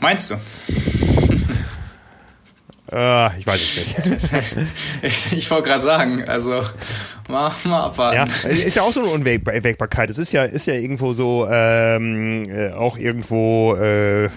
Meinst 0.01 0.31
du? 0.31 0.35
Uh, 2.93 3.29
ich 3.39 3.47
weiß 3.47 3.55
es 3.55 3.77
nicht. 3.77 3.95
ich, 5.01 5.31
ich 5.37 5.49
wollte 5.49 5.69
gerade 5.69 5.81
sagen, 5.81 6.27
also 6.27 6.61
mal, 7.29 7.49
mal 7.63 7.83
abwarten. 7.85 8.29
Ja, 8.43 8.49
ist 8.49 8.75
ja 8.75 8.81
auch 8.81 8.91
so 8.91 8.99
eine 8.99 9.09
Unwägbarkeit. 9.09 10.09
Es 10.09 10.17
ist 10.17 10.33
ja, 10.33 10.43
ist 10.43 10.65
ja 10.67 10.73
irgendwo 10.73 11.13
so 11.13 11.47
ähm, 11.49 12.43
äh, 12.49 12.71
auch 12.71 12.97
irgendwo 12.97 13.75
äh, 13.75 14.29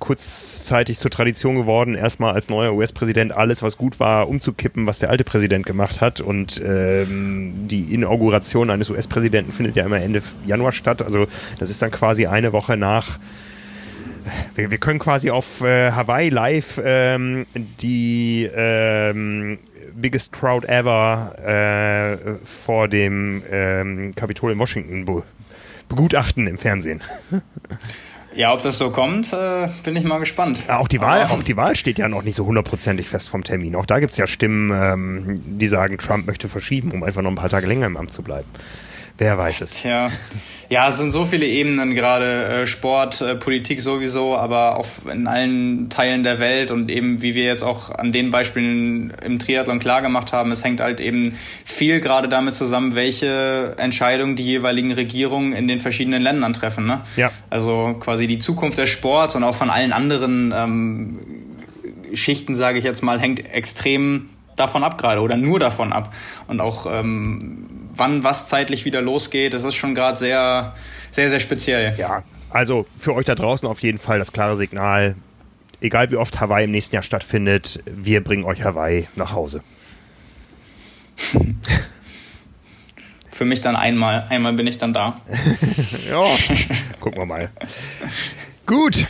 kurzzeitig 0.00 0.98
zur 0.98 1.10
Tradition 1.10 1.56
geworden, 1.56 1.94
erstmal 1.94 2.34
als 2.34 2.50
neuer 2.50 2.74
US-Präsident 2.74 3.32
alles, 3.32 3.62
was 3.62 3.78
gut 3.78 3.98
war, 4.00 4.28
umzukippen, 4.28 4.86
was 4.86 4.98
der 4.98 5.08
alte 5.08 5.24
Präsident 5.24 5.64
gemacht 5.64 6.02
hat. 6.02 6.20
Und 6.20 6.60
ähm, 6.62 7.68
die 7.68 7.94
Inauguration 7.94 8.68
eines 8.68 8.90
US-Präsidenten 8.90 9.50
findet 9.50 9.76
ja 9.76 9.84
immer 9.86 10.02
Ende 10.02 10.22
Januar 10.46 10.72
statt. 10.72 11.00
Also 11.00 11.26
das 11.58 11.70
ist 11.70 11.80
dann 11.80 11.90
quasi 11.90 12.26
eine 12.26 12.52
Woche 12.52 12.76
nach 12.76 13.18
wir, 14.54 14.70
wir 14.70 14.78
können 14.78 14.98
quasi 14.98 15.30
auf 15.30 15.60
äh, 15.60 15.92
Hawaii 15.92 16.28
live 16.28 16.80
ähm, 16.84 17.46
die 17.80 18.48
ähm, 18.54 19.58
biggest 19.94 20.32
crowd 20.32 20.66
ever 20.66 21.34
äh, 21.38 22.44
vor 22.44 22.88
dem 22.88 23.42
ähm, 23.50 24.14
Kapitol 24.14 24.52
in 24.52 24.58
Washington 24.58 25.04
be 25.04 25.22
begutachten 25.86 26.46
im 26.46 26.56
Fernsehen. 26.56 27.02
Ja, 28.36 28.52
ob 28.52 28.62
das 28.62 28.78
so 28.78 28.90
kommt, 28.90 29.32
äh, 29.32 29.68
bin 29.84 29.94
ich 29.94 30.02
mal 30.02 30.18
gespannt. 30.18 30.60
Ja, 30.66 30.78
auch 30.78 30.88
die 30.88 31.00
Wahl, 31.00 31.22
auch 31.24 31.42
die 31.42 31.56
Wahl 31.56 31.76
steht 31.76 31.98
ja 31.98 32.08
noch 32.08 32.24
nicht 32.24 32.34
so 32.34 32.44
hundertprozentig 32.44 33.08
fest 33.08 33.28
vom 33.28 33.44
Termin. 33.44 33.76
Auch 33.76 33.86
da 33.86 34.00
gibt 34.00 34.12
es 34.12 34.18
ja 34.18 34.26
Stimmen, 34.26 34.72
ähm, 34.74 35.40
die 35.58 35.68
sagen, 35.68 35.98
Trump 35.98 36.26
möchte 36.26 36.48
verschieben, 36.48 36.90
um 36.90 37.04
einfach 37.04 37.22
noch 37.22 37.30
ein 37.30 37.36
paar 37.36 37.48
Tage 37.48 37.66
länger 37.66 37.86
im 37.86 37.96
Amt 37.96 38.12
zu 38.12 38.22
bleiben. 38.22 38.48
Wer 39.18 39.38
weiß 39.38 39.60
es. 39.60 39.82
Ja. 39.82 40.10
Ja, 40.70 40.88
es 40.88 40.98
sind 40.98 41.12
so 41.12 41.24
viele 41.24 41.46
Ebenen, 41.46 41.94
gerade 41.94 42.62
äh, 42.62 42.66
Sport, 42.66 43.20
äh, 43.20 43.34
Politik 43.36 43.80
sowieso, 43.80 44.36
aber 44.36 44.76
auch 44.76 44.88
in 45.12 45.26
allen 45.26 45.90
Teilen 45.90 46.22
der 46.22 46.38
Welt 46.38 46.70
und 46.70 46.90
eben, 46.90 47.22
wie 47.22 47.34
wir 47.34 47.44
jetzt 47.44 47.62
auch 47.62 47.90
an 47.90 48.12
den 48.12 48.30
Beispielen 48.30 49.12
im 49.22 49.38
Triathlon 49.38 49.78
klar 49.78 50.02
gemacht 50.02 50.32
haben, 50.32 50.50
es 50.50 50.64
hängt 50.64 50.80
halt 50.80 51.00
eben 51.00 51.38
viel 51.64 52.00
gerade 52.00 52.28
damit 52.28 52.54
zusammen, 52.54 52.94
welche 52.94 53.74
Entscheidungen 53.76 54.36
die 54.36 54.44
jeweiligen 54.44 54.92
Regierungen 54.92 55.52
in 55.52 55.68
den 55.68 55.78
verschiedenen 55.78 56.22
Ländern 56.22 56.54
treffen. 56.54 56.86
Ne? 56.86 57.02
Ja. 57.16 57.30
Also 57.50 57.96
quasi 58.00 58.26
die 58.26 58.38
Zukunft 58.38 58.78
des 58.78 58.88
Sports 58.88 59.36
und 59.36 59.44
auch 59.44 59.54
von 59.54 59.70
allen 59.70 59.92
anderen 59.92 60.52
ähm, 60.56 61.18
Schichten, 62.14 62.54
sage 62.54 62.78
ich 62.78 62.84
jetzt 62.84 63.02
mal, 63.02 63.20
hängt 63.20 63.52
extrem 63.52 64.30
davon 64.56 64.84
ab 64.84 64.98
gerade 64.98 65.20
oder 65.20 65.36
nur 65.36 65.60
davon 65.60 65.92
ab. 65.92 66.14
Und 66.46 66.60
auch 66.60 66.86
ähm, 66.90 67.73
wann 67.96 68.24
was 68.24 68.46
zeitlich 68.46 68.84
wieder 68.84 69.02
losgeht, 69.02 69.54
das 69.54 69.64
ist 69.64 69.74
schon 69.74 69.94
gerade 69.94 70.16
sehr, 70.16 70.74
sehr, 71.10 71.30
sehr 71.30 71.40
speziell. 71.40 71.94
Ja, 71.96 72.22
also 72.50 72.86
für 72.98 73.14
euch 73.14 73.26
da 73.26 73.34
draußen 73.34 73.68
auf 73.68 73.82
jeden 73.82 73.98
Fall 73.98 74.18
das 74.18 74.32
klare 74.32 74.56
Signal. 74.56 75.16
Egal 75.80 76.10
wie 76.10 76.16
oft 76.16 76.40
Hawaii 76.40 76.64
im 76.64 76.70
nächsten 76.70 76.94
Jahr 76.94 77.02
stattfindet, 77.02 77.82
wir 77.84 78.22
bringen 78.22 78.44
euch 78.44 78.62
Hawaii 78.62 79.08
nach 79.16 79.32
Hause. 79.32 79.62
Für 83.34 83.44
mich 83.44 83.60
dann 83.60 83.74
einmal. 83.74 84.26
Einmal 84.28 84.52
bin 84.52 84.68
ich 84.68 84.78
dann 84.78 84.92
da. 84.92 85.16
ja, 86.08 86.24
gucken 87.00 87.18
wir 87.18 87.26
mal. 87.26 87.50
Gut. 88.66 89.08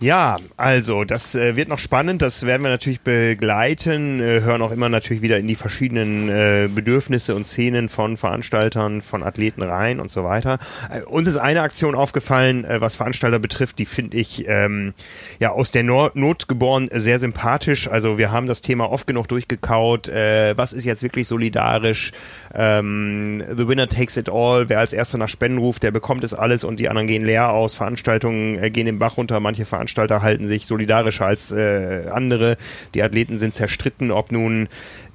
Ja, 0.00 0.36
also 0.56 1.02
das 1.02 1.34
äh, 1.34 1.56
wird 1.56 1.68
noch 1.68 1.80
spannend, 1.80 2.22
das 2.22 2.46
werden 2.46 2.62
wir 2.62 2.68
natürlich 2.68 3.00
begleiten, 3.00 4.20
äh, 4.20 4.42
hören 4.42 4.62
auch 4.62 4.70
immer 4.70 4.88
natürlich 4.88 5.22
wieder 5.22 5.38
in 5.38 5.48
die 5.48 5.56
verschiedenen 5.56 6.28
äh, 6.28 6.68
Bedürfnisse 6.72 7.34
und 7.34 7.48
Szenen 7.48 7.88
von 7.88 8.16
Veranstaltern, 8.16 9.02
von 9.02 9.24
Athleten 9.24 9.60
rein 9.60 9.98
und 9.98 10.08
so 10.08 10.22
weiter. 10.22 10.60
Äh, 10.88 11.02
uns 11.02 11.26
ist 11.26 11.36
eine 11.36 11.62
Aktion 11.62 11.96
aufgefallen, 11.96 12.64
äh, 12.64 12.80
was 12.80 12.94
Veranstalter 12.94 13.40
betrifft, 13.40 13.80
die 13.80 13.86
finde 13.86 14.18
ich 14.18 14.46
ähm, 14.46 14.94
ja 15.40 15.50
aus 15.50 15.72
der 15.72 15.82
no 15.82 16.10
Not 16.14 16.46
geboren 16.46 16.88
sehr 16.92 17.18
sympathisch. 17.18 17.88
Also 17.88 18.18
wir 18.18 18.30
haben 18.30 18.46
das 18.46 18.62
Thema 18.62 18.92
oft 18.92 19.08
genug 19.08 19.26
durchgekaut. 19.26 20.08
Äh, 20.08 20.56
was 20.56 20.72
ist 20.72 20.84
jetzt 20.84 21.02
wirklich 21.02 21.26
solidarisch? 21.26 22.12
Ähm, 22.60 23.40
the 23.56 23.68
winner 23.68 23.88
takes 23.88 24.16
it 24.16 24.28
all. 24.28 24.68
Wer 24.68 24.80
als 24.80 24.92
erster 24.92 25.16
nach 25.16 25.28
Spenden 25.28 25.58
ruft, 25.58 25.84
der 25.84 25.92
bekommt 25.92 26.24
es 26.24 26.34
alles 26.34 26.64
und 26.64 26.80
die 26.80 26.88
anderen 26.88 27.06
gehen 27.06 27.24
leer 27.24 27.52
aus. 27.52 27.76
Veranstaltungen 27.76 28.60
äh, 28.60 28.68
gehen 28.70 28.86
den 28.86 28.98
Bach 28.98 29.16
runter. 29.16 29.38
Manche 29.38 29.64
Veranstalter 29.64 30.22
halten 30.22 30.48
sich 30.48 30.66
solidarischer 30.66 31.24
als 31.24 31.52
äh, 31.52 32.08
andere. 32.12 32.56
Die 32.94 33.04
Athleten 33.04 33.38
sind 33.38 33.54
zerstritten, 33.54 34.10
ob 34.10 34.32
nun 34.32 34.68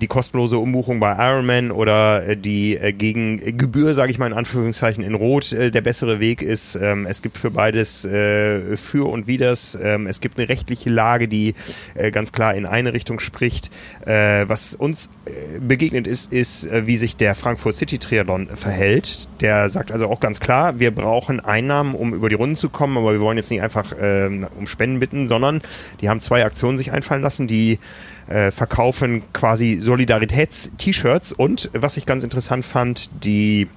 die 0.04 0.08
kostenlose 0.08 0.58
Umbuchung 0.58 1.00
bei 1.00 1.16
Ironman 1.18 1.72
oder 1.72 2.28
äh, 2.28 2.36
die 2.36 2.76
äh, 2.76 2.92
gegen 2.92 3.58
Gebühr, 3.58 3.94
sage 3.94 4.12
ich 4.12 4.20
mal 4.20 4.28
in 4.28 4.34
Anführungszeichen, 4.34 5.02
in 5.02 5.16
Rot 5.16 5.54
äh, 5.54 5.72
der 5.72 5.80
bessere 5.80 6.20
Weg 6.20 6.42
ist. 6.42 6.76
Ähm, 6.76 7.08
es 7.08 7.22
gibt 7.22 7.38
für 7.38 7.52
beides 7.52 8.04
äh, 8.04 8.76
für 8.76 9.10
und 9.10 9.28
widers. 9.28 9.80
Ähm, 9.82 10.06
es 10.06 10.20
gibt 10.20 10.38
eine 10.38 10.50
rechtliche 10.50 10.90
Lage, 10.90 11.30
die 11.30 11.56
äh, 11.96 12.12
ganz 12.12 12.34
klar 12.34 12.54
in 12.54 12.66
eine 12.66 12.92
Richtung 12.92 13.22
spricht. 13.22 13.72
Äh, 14.06 14.44
was 14.50 14.76
uns 14.76 15.10
äh, 15.26 15.62
begegnet 15.62 16.06
ist, 16.06 16.34
ist, 16.34 16.66
äh, 16.66 16.86
wie 16.86 16.98
sich 16.98 17.16
der 17.16 17.34
Frankfurt 17.34 17.76
City 17.76 17.98
Triathlon 17.98 18.50
verhält. 18.56 19.30
Der 19.40 19.70
sagt 19.70 19.90
also 19.90 20.10
auch 20.10 20.20
ganz 20.20 20.42
klar, 20.42 20.80
wir 20.80 20.92
brauchen 20.92 21.40
Einnahmen, 21.40 21.96
um 21.96 22.14
über 22.14 22.28
die 22.28 22.36
Runden 22.36 22.58
zu 22.58 22.68
kommen, 22.68 22.98
aber 22.98 23.14
wir 23.14 23.22
wollen 23.22 23.38
jetzt 23.38 23.52
nicht 23.52 23.62
einfach 23.62 23.94
äh, 23.94 24.30
um 24.60 24.68
Spenden 24.68 25.00
bitten, 25.00 25.30
sondern 25.30 25.62
die 26.02 26.10
haben 26.10 26.20
zwei 26.20 26.44
Aktionen 26.44 26.78
sich 26.78 26.92
einfallen 26.92 27.22
lassen, 27.22 27.48
die 27.48 27.80
äh, 28.28 28.52
verkaufen 28.52 29.24
quasi 29.34 29.80
Solidaritäts-T-Shirts 29.82 31.32
und 31.32 31.70
was 31.74 31.98
ich 31.98 32.06
ganz 32.06 32.24
interessant 32.24 32.66
fand, 32.66 33.10
die 33.24 33.68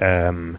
ähm, 0.00 0.56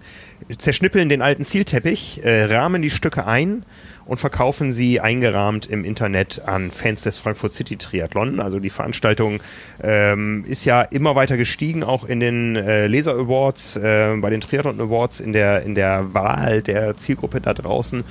zerschnippeln 0.57 1.09
den 1.09 1.21
alten 1.21 1.45
Zielteppich, 1.45 2.23
äh, 2.23 2.45
rahmen 2.45 2.81
die 2.81 2.89
Stücke 2.89 3.25
ein 3.25 3.63
und 4.05 4.19
verkaufen 4.19 4.71
sie 4.71 5.01
eingerahmt 5.01 5.65
im 5.65 5.83
Internet 5.83 6.41
an 6.45 6.71
Fans 6.71 7.01
des 7.01 7.17
Frankfurt 7.17 7.53
City 7.53 7.75
Triathlon. 7.75 8.39
Also 8.39 8.59
die 8.59 8.69
Veranstaltung 8.69 9.41
ähm, 9.83 10.45
ist 10.47 10.63
ja 10.63 10.81
immer 10.81 11.15
weiter 11.15 11.35
gestiegen, 11.35 11.83
auch 11.83 12.05
in 12.05 12.21
den 12.21 12.55
äh, 12.55 12.87
Laser 12.87 13.13
Awards, 13.13 13.75
äh, 13.75 14.15
bei 14.21 14.29
den 14.29 14.39
Triathlon 14.39 14.79
Awards, 14.79 15.19
in 15.19 15.33
der, 15.33 15.63
in 15.63 15.75
der 15.75 16.13
Wahl 16.13 16.61
der 16.61 16.95
Zielgruppe 16.95 17.41
da 17.41 17.53
draußen. 17.53 18.03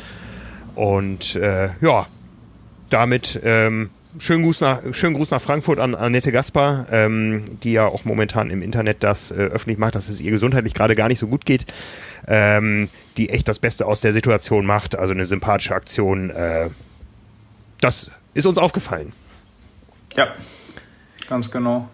Und 0.74 1.36
äh, 1.36 1.70
ja, 1.80 2.06
damit 2.90 3.40
ähm, 3.42 3.88
schönen 4.18 4.42
Gruß 4.42 4.60
nach, 4.60 4.80
schönen 4.92 5.14
Gruß 5.14 5.30
nach 5.30 5.40
Frankfurt 5.40 5.78
an 5.78 5.94
Annette 5.94 6.32
Gaspar, 6.32 6.86
ähm, 6.90 7.58
die 7.62 7.72
ja 7.72 7.86
auch 7.86 8.04
momentan 8.04 8.50
im 8.50 8.62
Internet 8.62 9.02
das 9.02 9.30
äh, 9.30 9.34
öffentlich 9.34 9.78
macht, 9.78 9.94
dass 9.94 10.08
es 10.08 10.20
ihr 10.20 10.30
gesundheitlich 10.30 10.74
gerade 10.74 10.94
gar 10.94 11.08
nicht 11.08 11.18
so 11.18 11.26
gut 11.26 11.44
geht. 11.46 11.66
Ähm, 12.26 12.88
die 13.16 13.30
echt 13.30 13.48
das 13.48 13.58
Beste 13.58 13.86
aus 13.86 14.00
der 14.00 14.12
Situation 14.12 14.66
macht. 14.66 14.96
Also 14.96 15.12
eine 15.12 15.24
sympathische 15.24 15.74
Aktion. 15.74 16.30
Äh, 16.30 16.70
das 17.80 18.10
ist 18.34 18.46
uns 18.46 18.58
aufgefallen. 18.58 19.12
Ja, 20.16 20.32
ganz 21.28 21.50
genau. 21.50 21.88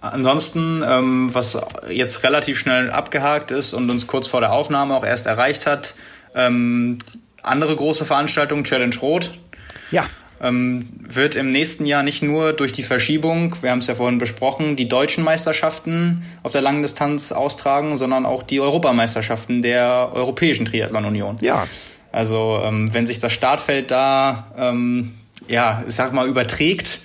Ansonsten, 0.00 0.82
ähm, 0.86 1.30
was 1.32 1.56
jetzt 1.88 2.24
relativ 2.24 2.58
schnell 2.58 2.90
abgehakt 2.90 3.52
ist 3.52 3.72
und 3.72 3.88
uns 3.88 4.06
kurz 4.06 4.26
vor 4.26 4.40
der 4.40 4.52
Aufnahme 4.52 4.94
auch 4.94 5.04
erst 5.04 5.26
erreicht 5.26 5.66
hat, 5.66 5.94
ähm, 6.34 6.98
andere 7.42 7.76
große 7.76 8.04
Veranstaltung, 8.04 8.64
Challenge 8.64 8.96
Rot. 8.96 9.38
Ja 9.92 10.04
wird 10.42 11.36
im 11.36 11.52
nächsten 11.52 11.86
Jahr 11.86 12.02
nicht 12.02 12.22
nur 12.22 12.52
durch 12.52 12.72
die 12.72 12.82
Verschiebung, 12.82 13.54
wir 13.60 13.70
haben 13.70 13.78
es 13.78 13.86
ja 13.86 13.94
vorhin 13.94 14.18
besprochen, 14.18 14.74
die 14.74 14.88
deutschen 14.88 15.22
Meisterschaften 15.22 16.24
auf 16.42 16.50
der 16.50 16.62
langen 16.62 16.82
Distanz 16.82 17.30
austragen, 17.30 17.96
sondern 17.96 18.26
auch 18.26 18.42
die 18.42 18.60
Europameisterschaften 18.60 19.62
der 19.62 20.10
Europäischen 20.12 20.64
Triathlon 20.64 21.04
Union. 21.04 21.38
Ja. 21.40 21.68
Also 22.10 22.60
ähm, 22.64 22.92
wenn 22.92 23.06
sich 23.06 23.20
das 23.20 23.32
Startfeld 23.32 23.92
da, 23.92 24.52
ähm, 24.58 25.14
ja, 25.48 25.84
ich 25.86 25.94
sag 25.94 26.12
mal, 26.12 26.26
überträgt, 26.26 26.98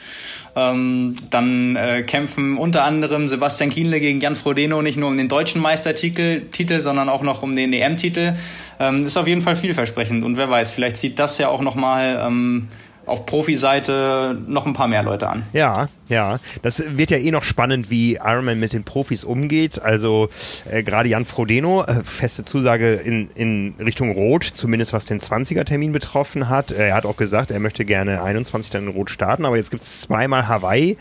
ähm, 0.56 1.14
dann 1.30 1.76
äh, 1.76 2.02
kämpfen 2.02 2.58
unter 2.58 2.84
anderem 2.84 3.30
Sebastian 3.30 3.70
Kienle 3.70 4.00
gegen 4.00 4.20
Jan 4.20 4.36
Frodeno 4.36 4.82
nicht 4.82 4.98
nur 4.98 5.10
um 5.10 5.18
den 5.18 5.30
deutschen 5.30 5.62
Meistertitel, 5.62 6.50
Titel, 6.52 6.82
sondern 6.82 7.08
auch 7.08 7.22
noch 7.22 7.44
um 7.44 7.56
den 7.56 7.72
EM-Titel. 7.72 8.34
Ähm, 8.80 9.06
ist 9.06 9.16
auf 9.16 9.28
jeden 9.28 9.42
Fall 9.42 9.56
vielversprechend 9.56 10.26
und 10.26 10.38
wer 10.38 10.50
weiß, 10.50 10.72
vielleicht 10.72 10.98
zieht 10.98 11.20
das 11.20 11.38
ja 11.38 11.50
auch 11.50 11.62
nochmal 11.62 12.24
ähm, 12.26 12.68
auf 13.08 13.26
Profiseite 13.26 14.38
noch 14.48 14.66
ein 14.66 14.74
paar 14.74 14.88
mehr 14.88 15.02
Leute 15.02 15.28
an. 15.30 15.44
Ja, 15.54 15.88
ja. 16.10 16.40
Das 16.62 16.84
wird 16.98 17.10
ja 17.10 17.18
eh 17.18 17.32
noch 17.32 17.44
spannend, 17.44 17.90
wie 17.90 18.16
Ironman 18.16 18.60
mit 18.60 18.74
den 18.74 18.84
Profis 18.84 19.24
umgeht. 19.24 19.82
Also 19.82 20.30
äh, 20.70 20.84
gerade 20.84 21.10
Jan 21.10 21.26
Frodeno, 21.26 21.84
äh, 21.84 22.04
feste 22.04 22.44
Zusage 22.44 22.96
in, 22.96 23.30
in 23.36 23.76
Richtung 23.80 24.12
Rot, 24.12 24.44
zumindest 24.44 24.94
was 24.94 25.06
den 25.06 25.20
20er-Termin 25.20 25.94
betroffen 25.94 26.50
hat. 26.50 26.72
Er 26.72 26.94
hat 26.94 27.06
auch 27.06 27.18
gesagt, 27.18 27.50
er 27.52 27.60
möchte 27.60 27.86
gerne 27.86 28.22
21 28.22 28.72
dann 28.72 28.84
in 28.84 28.90
Rot 28.90 29.10
starten, 29.10 29.46
aber 29.46 29.56
jetzt 29.56 29.72
gibt 29.72 29.84
es 29.84 30.02
zweimal 30.02 30.48
Hawaii 30.48 30.98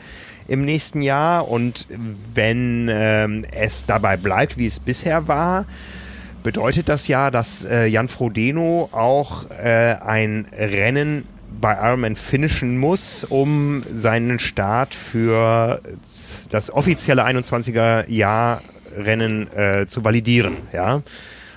im 0.49 0.65
nächsten 0.65 1.03
Jahr 1.03 1.49
und 1.49 1.89
wenn 2.35 2.89
ähm, 2.89 3.45
es 3.51 3.85
dabei 3.85 4.17
bleibt, 4.17 4.59
wie 4.59 4.67
es 4.67 4.79
bisher 4.79 5.27
war, 5.27 5.67
bedeutet 6.45 6.89
das 6.89 7.09
ja, 7.09 7.33
dass 7.33 7.65
äh, 7.65 7.87
Jan 7.87 8.07
Frodeno 8.07 8.89
auch 8.93 9.51
äh, 9.51 9.97
ein 10.01 10.47
Rennen 10.57 11.27
bei 11.61 11.75
Ironman 11.75 12.17
finishen 12.17 12.79
muss, 12.79 13.25
um 13.25 13.83
seinen 13.91 14.39
Start 14.39 14.95
für 14.95 15.81
das 16.51 16.71
offizielle 16.73 17.25
21er 17.25 18.09
Jahr 18.11 18.63
Rennen 18.97 19.53
äh, 19.55 19.87
zu 19.87 20.05
validieren, 20.05 20.57
ja. 20.73 21.03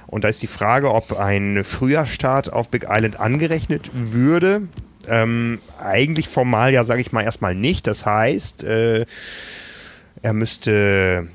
Und 0.07 0.23
da 0.23 0.27
ist 0.27 0.41
die 0.41 0.47
Frage, 0.47 0.91
ob 0.91 1.17
ein 1.19 1.63
früher 1.63 2.05
Start 2.07 2.51
auf 2.51 2.69
Big 2.69 2.87
Island 2.89 3.19
angerechnet 3.19 3.91
würde. 3.93 4.63
Ähm, 5.07 5.61
eigentlich 5.79 6.27
formal 6.27 6.73
ja, 6.73 6.83
sage 6.83 7.01
ich 7.01 7.11
mal, 7.11 7.23
erstmal 7.23 7.53
nicht. 7.53 7.85
Das 7.85 8.07
heißt, 8.07 8.63
äh, 8.63 9.05
er 10.21 10.33
müsste 10.33 11.27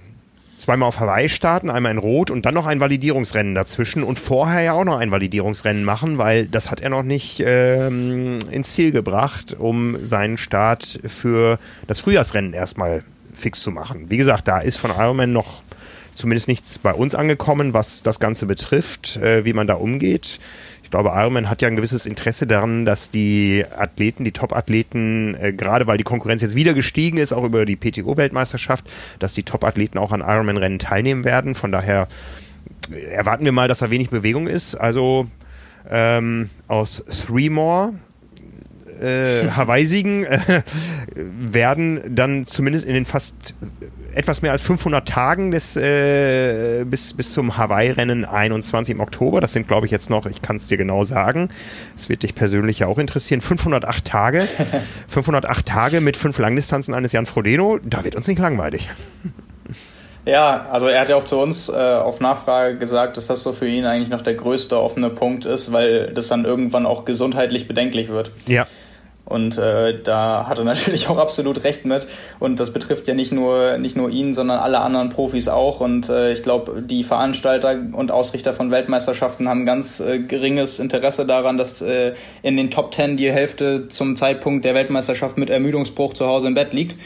zweimal 0.65 0.89
auf 0.89 0.99
Hawaii 0.99 1.28
starten, 1.28 1.69
einmal 1.69 1.93
in 1.93 1.99
Rot 1.99 2.31
und 2.31 2.47
dann 2.47 2.55
noch 2.55 2.65
ein 2.65 2.81
Validierungsrennen 2.81 3.55
dazwischen 3.55 4.03
und 4.03 4.19
vorher 4.19 4.62
ja 4.62 4.73
auch 4.73 4.85
noch 4.85 4.97
ein 4.97 5.11
Validierungsrennen 5.11 5.85
machen, 5.85 6.16
weil 6.16 6.47
das 6.47 6.70
hat 6.70 6.81
er 6.81 6.89
noch 6.89 7.03
nicht 7.03 7.43
ähm, 7.45 8.39
ins 8.51 8.73
Ziel 8.73 8.91
gebracht, 8.91 9.55
um 9.59 10.07
seinen 10.07 10.39
Start 10.39 11.01
für 11.05 11.59
das 11.86 12.01
Frühjahrsrennen 12.01 12.55
erstmal 12.55 13.05
fix 13.35 13.61
zu 13.61 13.73
machen. 13.73 14.09
Wie 14.09 14.16
gesagt, 14.16 14.49
da 14.49 14.59
ist 14.59 14.78
von 14.78 14.91
Ironman 14.91 15.35
noch 15.35 15.62
zumindest 16.15 16.49
nichts 16.49 16.78
bei 16.78 16.95
uns 16.95 17.15
angekommen, 17.15 17.74
was 17.74 18.03
das 18.03 18.19
Ganze 18.19 18.47
betrifft, 18.47 19.16
äh, 19.16 19.45
wie 19.45 19.53
man 19.53 19.66
da 19.66 19.74
umgeht 19.74 20.41
glaube, 20.90 21.11
Ironman 21.15 21.51
hat 21.51 21.62
ja 21.62 21.69
ein 21.69 21.77
gewisses 21.77 22.06
Interesse 22.06 22.47
daran, 22.47 22.85
dass 22.85 23.11
die 23.11 23.65
Athleten, 23.77 24.24
die 24.24 24.32
Top-Athleten, 24.32 25.35
äh, 25.35 25.52
gerade 25.52 25.86
weil 25.86 25.98
die 25.98 26.05
Konkurrenz 26.05 26.43
jetzt 26.43 26.55
wieder 26.55 26.74
gestiegen 26.74 27.19
ist, 27.19 27.32
auch 27.32 27.44
über 27.44 27.66
die 27.66 27.77
PTO-Weltmeisterschaft, 27.77 28.85
dass 29.19 29.35
die 29.35 29.43
Top-Athleten 29.43 29.98
auch 29.98 30.12
an 30.12 30.20
Ironman-Rennen 30.20 30.78
teilnehmen 30.78 31.24
werden. 31.24 31.55
Von 31.55 31.73
daher 31.73 32.09
erwarten 33.11 33.44
wir 33.44 33.52
mal, 33.52 33.69
dass 33.69 33.78
da 33.78 33.90
wenig 33.90 34.11
Bewegung 34.11 34.47
ist. 34.47 34.74
Also 34.74 35.27
ähm, 35.90 36.51
aus 36.69 37.05
Three 37.27 37.51
More 37.51 37.94
äh, 39.05 39.51
Hawaii-Siegen 39.51 40.24
äh, 40.24 40.62
werden 41.14 42.01
dann 42.09 42.47
zumindest 42.47 42.85
in 42.86 42.94
den 42.94 43.05
fast 43.05 43.55
etwas 44.14 44.43
mehr 44.43 44.52
als 44.52 44.62
500 44.62 45.06
Tagen 45.06 45.51
des, 45.51 45.76
äh, 45.76 46.85
bis, 46.86 47.14
bis 47.14 47.32
zum 47.32 47.56
Hawaii-Rennen 47.56 48.24
21 48.24 48.94
im 48.94 49.01
Oktober. 49.01 49.40
Das 49.40 49.52
sind, 49.52 49.66
glaube 49.68 49.86
ich, 49.86 49.93
jetzt 49.93 50.10
noch, 50.10 50.26
ich 50.26 50.40
kann 50.40 50.56
es 50.56 50.66
dir 50.66 50.76
genau 50.76 51.05
sagen, 51.05 51.48
es 51.97 52.09
wird 52.09 52.22
dich 52.22 52.35
persönlich 52.35 52.81
ja 52.81 52.86
auch 52.86 52.98
interessieren, 52.98 53.40
508 53.40 54.05
Tage. 54.05 54.48
508 55.09 55.66
Tage 55.66 56.01
mit 56.01 56.16
fünf 56.16 56.39
Langdistanzen 56.39 56.94
eines 56.94 57.12
Jan 57.12 57.26
Frodeno, 57.26 57.78
da 57.82 58.05
wird 58.05 58.14
uns 58.14 58.28
nicht 58.28 58.39
langweilig. 58.39 58.89
Ja, 60.26 60.68
also 60.70 60.89
er 60.89 61.02
hat 61.02 61.10
ja 61.10 61.16
auch 61.16 61.24
zu 61.24 61.39
uns 61.39 61.68
äh, 61.68 61.72
auf 61.72 62.20
Nachfrage 62.20 62.78
gesagt, 62.78 63.18
dass 63.18 63.26
das 63.26 63.43
so 63.43 63.52
für 63.52 63.68
ihn 63.68 63.85
eigentlich 63.85 64.09
noch 64.09 64.22
der 64.22 64.35
größte 64.35 64.78
offene 64.78 65.10
Punkt 65.10 65.44
ist, 65.44 65.70
weil 65.72 66.12
das 66.14 66.28
dann 66.28 66.47
irgendwann 66.47 66.86
auch 66.86 67.05
gesundheitlich 67.05 67.68
bedenklich 67.68 68.09
wird. 68.09 68.31
Ja. 68.47 68.66
Und 69.25 69.57
äh, 69.57 70.03
da 70.03 70.47
hat 70.47 70.59
er 70.59 70.65
natürlich 70.65 71.09
auch 71.09 71.19
absolut 71.19 71.65
recht 71.65 71.85
mit. 71.85 72.07
Und 72.39 72.61
das 72.61 72.73
betrifft 72.73 73.09
ja 73.09 73.15
nicht 73.15 73.33
nur, 73.33 73.79
nicht 73.79 73.97
nur 73.97 74.11
ihn, 74.11 74.35
sondern 74.35 74.59
alle 74.59 74.81
anderen 74.81 75.09
Profis 75.09 75.49
auch. 75.49 75.81
Und 75.81 76.09
äh, 76.09 76.33
ich 76.33 76.43
glaube, 76.43 76.83
die 76.83 77.05
Veranstalter 77.05 77.79
und 77.93 78.11
Ausrichter 78.11 78.53
von 78.53 78.71
Weltmeisterschaften 78.71 79.49
haben 79.49 79.65
ganz 79.65 80.01
äh, 80.01 80.19
geringes 80.19 80.79
Interesse 80.79 81.27
daran, 81.27 81.57
dass 81.57 81.81
äh, 81.81 82.15
in 82.43 82.57
den 82.57 82.71
Top 82.71 82.93
Ten 82.93 83.17
die 83.17 83.31
Hälfte 83.31 83.89
zum 83.89 84.17
Zeitpunkt 84.17 84.65
der 84.65 84.75
Weltmeisterschaft 84.75 85.39
mit 85.39 85.51
Ermüdungsbruch 85.51 86.13
zu 86.13 86.27
Hause 86.27 86.49
im 86.49 86.55
Bett 86.55 86.73
liegt. 86.73 86.97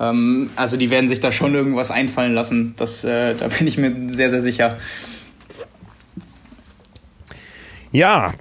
Ähm, 0.00 0.50
also 0.56 0.76
die 0.76 0.90
werden 0.90 1.08
sich 1.08 1.20
da 1.20 1.32
schon 1.32 1.54
irgendwas 1.54 1.90
einfallen 1.90 2.34
lassen. 2.34 2.74
Das, 2.76 3.04
äh, 3.04 3.34
da 3.34 3.48
bin 3.48 3.66
ich 3.66 3.76
mir 3.76 3.94
sehr, 4.06 4.30
sehr 4.30 4.40
sicher. 4.40 4.78
Ja, 7.90 8.32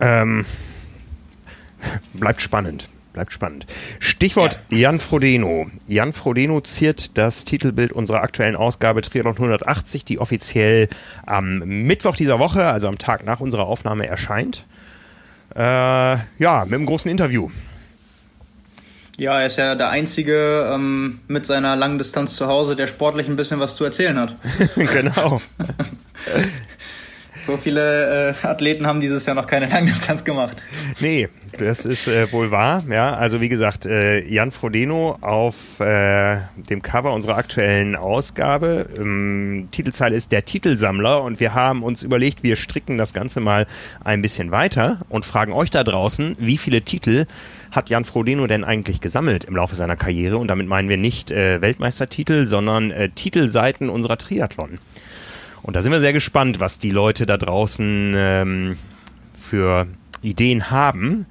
ähm, 0.00 0.46
bleibt 2.14 2.40
spannend. 2.40 2.88
Bleibt 3.12 3.32
spannend. 3.32 3.66
Stichwort 3.98 4.60
ja. 4.70 4.78
Jan 4.78 5.00
Frodeno. 5.00 5.68
Jan 5.88 6.12
Frodeno 6.12 6.60
ziert 6.60 7.18
das 7.18 7.44
Titelbild 7.44 7.92
unserer 7.92 8.22
aktuellen 8.22 8.54
Ausgabe 8.54 9.02
Triathlon 9.02 9.34
180, 9.34 10.04
die 10.04 10.20
offiziell 10.20 10.88
am 11.26 11.58
Mittwoch 11.58 12.14
dieser 12.14 12.38
Woche, 12.38 12.66
also 12.66 12.86
am 12.86 12.98
Tag 12.98 13.24
nach 13.24 13.40
unserer 13.40 13.66
Aufnahme, 13.66 14.06
erscheint. 14.06 14.64
Äh, 15.56 15.60
ja, 15.60 16.64
mit 16.64 16.74
einem 16.74 16.86
großen 16.86 17.10
Interview. 17.10 17.50
Ja, 19.20 19.40
er 19.40 19.46
ist 19.46 19.58
ja 19.58 19.74
der 19.74 19.90
Einzige 19.90 20.70
ähm, 20.72 21.20
mit 21.28 21.44
seiner 21.44 21.76
langen 21.76 21.98
Distanz 21.98 22.36
zu 22.36 22.46
Hause, 22.46 22.76
der 22.76 22.86
sportlich 22.86 23.28
ein 23.28 23.36
bisschen 23.36 23.60
was 23.60 23.76
zu 23.76 23.84
erzählen 23.84 24.18
hat. 24.18 24.36
genau. 24.76 25.42
So 27.44 27.56
viele 27.56 28.34
äh, 28.42 28.46
Athleten 28.46 28.86
haben 28.86 29.00
dieses 29.00 29.26
Jahr 29.26 29.34
noch 29.34 29.46
keine 29.46 29.66
Langdistanz 29.70 30.24
gemacht. 30.24 30.62
Nee, 31.00 31.28
das 31.58 31.84
ist 31.84 32.06
äh, 32.06 32.30
wohl 32.32 32.50
wahr. 32.50 32.82
Ja, 32.88 33.14
also 33.14 33.40
wie 33.40 33.48
gesagt, 33.48 33.86
äh, 33.86 34.20
Jan 34.28 34.50
Frodeno 34.50 35.18
auf 35.20 35.80
äh, 35.80 36.38
dem 36.56 36.82
Cover 36.82 37.12
unserer 37.12 37.36
aktuellen 37.36 37.96
Ausgabe. 37.96 38.88
Ähm, 38.96 39.68
Titelzeile 39.70 40.16
ist 40.16 40.32
der 40.32 40.44
Titelsammler 40.44 41.22
und 41.22 41.40
wir 41.40 41.54
haben 41.54 41.82
uns 41.82 42.02
überlegt, 42.02 42.42
wir 42.42 42.56
stricken 42.56 42.98
das 42.98 43.12
Ganze 43.12 43.40
mal 43.40 43.66
ein 44.04 44.22
bisschen 44.22 44.50
weiter 44.50 44.98
und 45.08 45.24
fragen 45.24 45.52
euch 45.52 45.70
da 45.70 45.82
draußen, 45.82 46.36
wie 46.38 46.58
viele 46.58 46.82
Titel 46.82 47.26
hat 47.70 47.88
Jan 47.88 48.04
Frodeno 48.04 48.46
denn 48.46 48.64
eigentlich 48.64 49.00
gesammelt 49.00 49.44
im 49.44 49.56
Laufe 49.56 49.76
seiner 49.76 49.96
Karriere? 49.96 50.38
Und 50.38 50.48
damit 50.48 50.66
meinen 50.66 50.88
wir 50.88 50.96
nicht 50.96 51.30
äh, 51.30 51.60
Weltmeistertitel, 51.60 52.46
sondern 52.46 52.90
äh, 52.90 53.08
Titelseiten 53.10 53.88
unserer 53.88 54.18
Triathlon. 54.18 54.78
Und 55.62 55.76
da 55.76 55.82
sind 55.82 55.92
wir 55.92 56.00
sehr 56.00 56.12
gespannt, 56.12 56.60
was 56.60 56.78
die 56.78 56.90
Leute 56.90 57.26
da 57.26 57.36
draußen 57.36 58.14
ähm, 58.16 58.76
für 59.38 59.86
Ideen 60.22 60.70
haben. 60.70 61.26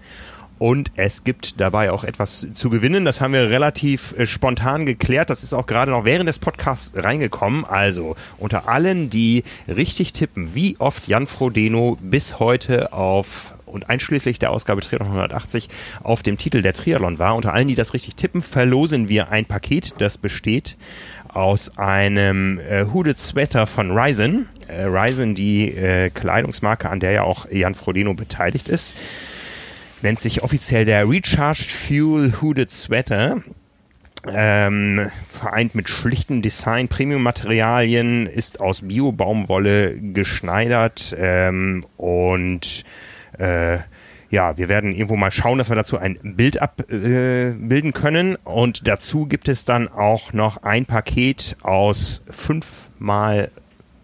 Und 0.60 0.92
es 0.98 1.24
gibt 1.24 1.62
dabei 1.62 1.90
auch 1.90 2.04
etwas 2.04 2.48
zu 2.54 2.70
gewinnen. 2.70 3.06
Das 3.06 3.22
haben 3.22 3.32
wir 3.32 3.50
relativ 3.50 4.14
äh, 4.18 4.26
spontan 4.28 4.86
geklärt. 4.86 5.30
Das 5.30 5.44
ist 5.44 5.54
auch 5.54 5.66
gerade 5.66 5.92
noch 5.92 6.04
während 6.04 6.28
des 6.28 6.38
Podcasts 6.38 7.02
reingekommen. 7.02 7.64
Also 7.64 8.18
unter 8.38 8.68
allen, 8.68 9.10
die 9.10 9.46
richtig 9.70 10.12
tippen, 10.12 10.54
wie 10.54 10.76
oft 10.80 11.08
Jan 11.08 11.28
Frodeno 11.28 11.98
bis 12.02 12.40
heute 12.40 12.92
auf 12.92 13.54
und 13.66 13.90
einschließlich 13.90 14.40
der 14.40 14.52
Ausgabe 14.52 14.82
Triathlon 14.82 15.10
180 15.10 15.70
auf 16.04 16.24
dem 16.24 16.38
Titel 16.38 16.62
der 16.62 16.74
Triathlon 16.74 17.20
war. 17.20 17.36
Unter 17.36 17.54
allen, 17.54 17.68
die 17.68 17.76
das 17.76 17.94
richtig 17.94 18.16
tippen, 18.16 18.42
verlosen 18.42 19.08
wir 19.08 19.30
ein 19.30 19.46
Paket, 19.46 19.94
das 20.00 20.18
besteht 20.18 20.76
aus 21.30 21.78
einem 21.78 22.60
äh, 22.60 22.86
Hooded 22.86 23.18
Sweater 23.20 23.68
von 23.68 23.92
Ryzen. 23.92 24.50
Äh, 24.68 24.84
Ryzen, 24.84 25.36
die 25.36 25.70
äh, 25.70 26.10
Kleidungsmarke, 26.10 26.90
an 26.90 27.00
der 27.00 27.12
ja 27.12 27.24
auch 27.24 27.50
Jan 27.50 27.76
Frodeno 27.76 28.14
beteiligt 28.14 28.70
ist, 28.70 28.96
nennt 30.02 30.20
sich 30.20 30.44
offiziell 30.44 30.86
der 30.86 31.10
Recharged 31.10 31.72
Fuel 31.72 32.34
Hooded 32.42 32.72
Sweater. 32.72 33.44
Ähm, 34.28 35.10
vereint 35.30 35.76
mit 35.76 35.88
schlichtem 35.88 36.42
Design, 36.42 36.90
Premium-Materialien, 36.90 38.28
ist 38.28 38.60
aus 38.60 38.82
Bio-Baumwolle 38.82 39.98
geschneidert 39.98 41.16
ähm, 41.18 41.86
und 41.96 42.84
äh, 43.38 43.78
ja, 44.30 44.58
wir 44.58 44.70
werden 44.70 44.94
irgendwo 44.94 45.16
mal 45.16 45.32
schauen, 45.32 45.58
dass 45.58 45.70
wir 45.70 45.76
dazu 45.76 45.98
ein 45.98 46.20
Bild 46.22 46.62
abbilden 46.62 47.90
äh, 47.90 47.92
können. 47.92 48.36
Und 48.38 48.88
dazu 48.88 49.26
gibt 49.26 49.48
es 49.48 49.66
dann 49.66 49.88
auch 49.88 50.34
noch 50.34 50.64
ein 50.64 50.86
Paket 50.86 51.58
aus 51.64 52.24
fünfmal 52.30 53.50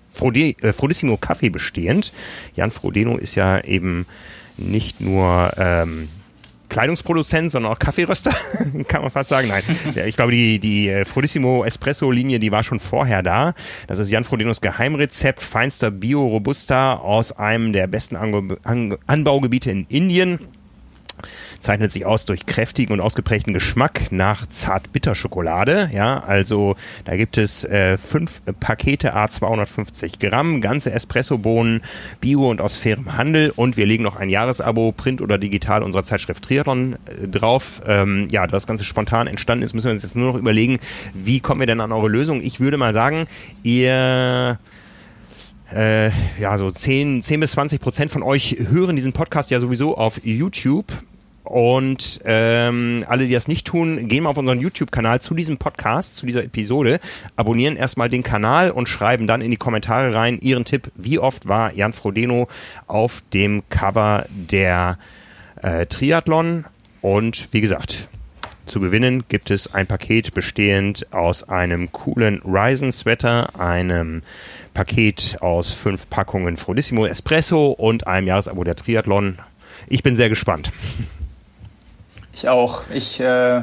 Frode, 0.10 0.56
äh, 0.62 0.74
Frodissimo 0.74 1.18
Kaffee 1.18 1.50
bestehend. 1.50 2.12
Jan 2.56 2.72
Frodeno 2.72 3.18
ist 3.18 3.36
ja 3.36 3.64
eben 3.64 4.08
nicht 4.58 5.02
nur 5.02 5.52
ähm, 5.58 6.10
Kleidungsproduzent, 6.70 7.52
sondern 7.52 7.72
auch 7.72 7.80
Kaffeeröster, 7.80 8.34
kann 8.88 9.02
man 9.02 9.12
fast 9.12 9.30
sagen. 9.30 9.48
Nein, 9.48 9.64
ich 10.06 10.16
glaube, 10.16 10.32
die, 10.32 10.60
die 10.60 10.90
äh, 10.90 11.06
Frodissimo 11.06 11.64
Espresso-Linie, 11.64 12.40
die 12.40 12.52
war 12.52 12.64
schon 12.64 12.80
vorher 12.80 13.24
da. 13.24 13.54
Das 13.88 14.00
ist 14.00 14.10
Jan 14.10 14.24
Frodinos 14.24 14.62
Geheimrezept, 14.62 15.42
feinster 15.42 15.92
Bio-Robusta 15.92 16.96
aus 16.96 17.32
einem 17.32 17.74
der 17.74 17.88
besten 17.88 18.16
Anbaugebiete 18.16 19.72
in 19.72 19.86
Indien 19.88 20.40
zeichnet 21.60 21.92
sich 21.92 22.06
aus 22.06 22.26
durch 22.26 22.46
kräftigen 22.46 22.94
und 22.94 23.02
ausgeprägten 23.02 23.54
Geschmack 23.54 24.12
nach 24.12 24.48
Zart-Bitter-Schokolade. 24.48 25.90
Ja, 25.94 26.20
also 26.20 26.76
da 27.06 27.16
gibt 27.16 27.38
es 27.38 27.64
äh, 27.66 27.98
fünf 27.98 28.42
Pakete 28.60 29.14
A 29.14 29.28
250 29.28 30.20
Gramm, 30.20 30.62
ganze 30.62 30.92
Espresso-Bohnen, 30.92 31.82
Bio 32.22 32.50
und 32.50 32.62
aus 32.62 32.78
fairem 32.78 33.18
Handel 33.18 33.52
und 33.56 33.78
wir 33.78 33.86
legen 33.86 34.04
noch 34.04 34.16
ein 34.16 34.30
Jahresabo, 34.30 34.92
Print 34.92 35.22
oder 35.22 35.38
digital 35.38 35.84
unserer 35.84 36.04
Zeitschrift 36.04 36.44
Triathlon 36.44 36.98
äh, 37.06 37.28
drauf. 37.28 37.82
Ähm, 37.88 38.28
ja, 38.32 38.48
das 38.48 38.68
Ganze 38.68 38.84
spontan 38.84 39.28
entstanden 39.28 39.64
ist, 39.64 39.74
müssen 39.74 39.88
wir 39.88 39.94
uns 39.94 40.04
jetzt 40.04 40.16
nur 40.16 40.34
noch 40.34 40.40
überlegen, 40.40 40.80
wie 41.14 41.40
kommen 41.40 41.60
wir 41.60 41.68
denn 41.68 41.82
an 41.82 41.92
eure 41.92 42.10
Lösung? 42.10 42.42
Ich 42.42 42.60
würde 42.60 42.78
mal 42.78 42.94
sagen, 42.94 43.28
ihr 43.64 44.60
äh, 45.74 46.12
ja, 46.40 46.58
so 46.58 46.72
10, 46.72 47.24
10 47.24 47.40
bis 47.40 47.52
20 47.52 47.82
Prozent 47.82 48.12
von 48.12 48.24
euch 48.24 48.58
hören 48.70 48.96
diesen 48.96 49.14
Podcast 49.14 49.52
ja 49.52 49.60
sowieso 49.60 49.98
auf 49.98 50.22
YouTube. 50.24 50.86
Und 51.46 52.22
ähm, 52.26 53.06
alle, 53.08 53.28
die 53.28 53.34
das 53.34 53.48
nicht 53.48 53.68
tun, 53.68 54.08
gehen 54.08 54.24
mal 54.24 54.32
auf 54.32 54.38
unseren 54.38 54.60
YouTube-Kanal 54.60 55.22
zu 55.22 55.36
diesem 55.36 55.58
Podcast, 55.58 56.18
zu 56.18 56.26
dieser 56.26 56.44
Episode, 56.44 57.00
abonnieren 57.36 57.78
erstmal 57.78 58.10
den 58.10 58.24
Kanal 58.24 58.72
und 58.72 58.90
schreiben 58.90 59.28
dann 59.28 59.42
in 59.42 59.52
die 59.52 59.58
Kommentare 59.58 60.14
rein 60.14 60.40
ihren 60.40 60.66
Tipp, 60.66 60.92
wie 60.96 61.20
oft 61.20 61.48
war 61.48 61.74
Jan 61.74 61.94
Frodeno 61.94 62.48
auf 62.88 63.24
dem 63.32 63.64
Cover 63.70 64.26
der 64.30 64.98
äh, 65.62 65.86
Triathlon. 65.86 66.66
Und 67.02 67.50
wie 67.52 67.62
gesagt, 67.62 68.10
zu 68.66 68.80
gewinnen 68.80 69.26
gibt 69.30 69.52
es 69.52 69.74
ein 69.76 69.86
Paket 69.86 70.34
bestehend 70.34 71.14
aus 71.14 71.48
einem 71.48 71.92
coolen 71.92 72.42
Ryzen-Sweater, 72.44 73.60
einem 73.60 74.24
Paket 74.74 75.38
aus 75.42 75.72
fünf 75.72 76.10
Packungen 76.10 76.58
Frodissimo 76.58 77.06
Espresso 77.06 77.68
und 77.68 78.08
einem 78.08 78.26
Jahresabo 78.26 78.64
der 78.64 78.76
Triathlon. 78.76 79.38
Ich 79.88 80.02
bin 80.02 80.16
sehr 80.16 80.30
gespannt. 80.30 80.72
Ich 82.36 82.50
auch. 82.50 82.84
Ich 82.94 83.20
äh, 83.20 83.62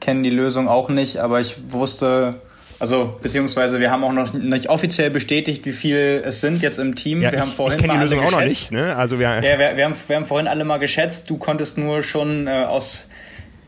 kenne 0.00 0.22
die 0.22 0.30
Lösung 0.30 0.66
auch 0.66 0.88
nicht, 0.88 1.18
aber 1.18 1.40
ich 1.40 1.56
wusste, 1.70 2.40
also 2.78 3.18
beziehungsweise 3.20 3.80
wir 3.80 3.90
haben 3.90 4.02
auch 4.02 4.12
noch 4.12 4.32
nicht 4.32 4.70
offiziell 4.70 5.10
bestätigt, 5.10 5.66
wie 5.66 5.72
viel 5.72 6.22
es 6.24 6.40
sind 6.40 6.62
jetzt 6.62 6.78
im 6.78 6.94
Team. 6.94 7.20
Ja, 7.20 7.30
wir 7.30 7.38
ich, 7.38 7.44
haben 7.44 7.52
vorhin 7.52 7.80
ich 7.80 7.86
mal 7.86 7.98
die 7.98 8.04
Lösung 8.04 8.20
alle 8.20 8.28
auch 8.28 8.40
geschätzt. 8.40 8.72
noch 8.72 8.80
nicht. 8.80 8.86
Ne? 8.88 8.96
Also 8.96 9.18
wir, 9.18 9.42
ja, 9.42 9.58
wir, 9.58 9.76
wir, 9.76 9.84
haben, 9.84 9.94
wir 10.06 10.16
haben 10.16 10.24
vorhin 10.24 10.48
alle 10.48 10.64
mal 10.64 10.78
geschätzt. 10.78 11.28
Du 11.28 11.36
konntest 11.36 11.76
nur 11.76 12.02
schon 12.02 12.46
äh, 12.46 12.64
aus 12.66 13.08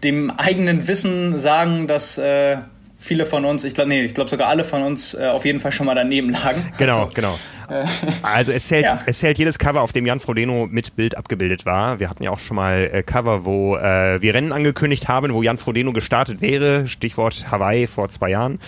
dem 0.02 0.30
eigenen 0.30 0.88
Wissen 0.88 1.38
sagen, 1.38 1.86
dass 1.86 2.16
äh, 2.16 2.56
viele 3.00 3.24
von 3.24 3.44
uns, 3.44 3.64
ich 3.64 3.74
glaube, 3.74 3.88
nee, 3.88 4.02
ich 4.02 4.14
glaube 4.14 4.30
sogar 4.30 4.48
alle 4.48 4.62
von 4.62 4.82
uns 4.82 5.14
äh, 5.14 5.26
auf 5.26 5.44
jeden 5.44 5.58
Fall 5.58 5.72
schon 5.72 5.86
mal 5.86 5.94
daneben 5.94 6.30
lagen. 6.30 6.72
Genau, 6.78 7.04
also, 7.04 7.14
genau. 7.14 7.38
Äh, 7.68 7.84
also 8.22 8.52
es 8.52 8.68
zählt, 8.68 8.84
ja. 8.84 9.00
es 9.06 9.18
zählt 9.18 9.38
jedes 9.38 9.58
Cover, 9.58 9.80
auf 9.80 9.92
dem 9.92 10.06
Jan 10.06 10.20
Frodeno 10.20 10.68
mit 10.70 10.94
Bild 10.96 11.16
abgebildet 11.16 11.66
war. 11.66 11.98
Wir 11.98 12.08
hatten 12.10 12.22
ja 12.22 12.30
auch 12.30 12.38
schon 12.38 12.56
mal 12.56 12.90
äh, 12.92 13.02
Cover, 13.02 13.44
wo 13.44 13.76
äh, 13.76 14.20
wir 14.20 14.34
Rennen 14.34 14.52
angekündigt 14.52 15.08
haben, 15.08 15.32
wo 15.32 15.42
Jan 15.42 15.58
Frodeno 15.58 15.92
gestartet 15.92 16.40
wäre. 16.40 16.86
Stichwort 16.86 17.50
Hawaii 17.50 17.86
vor 17.86 18.08
zwei 18.10 18.30
Jahren. 18.30 18.58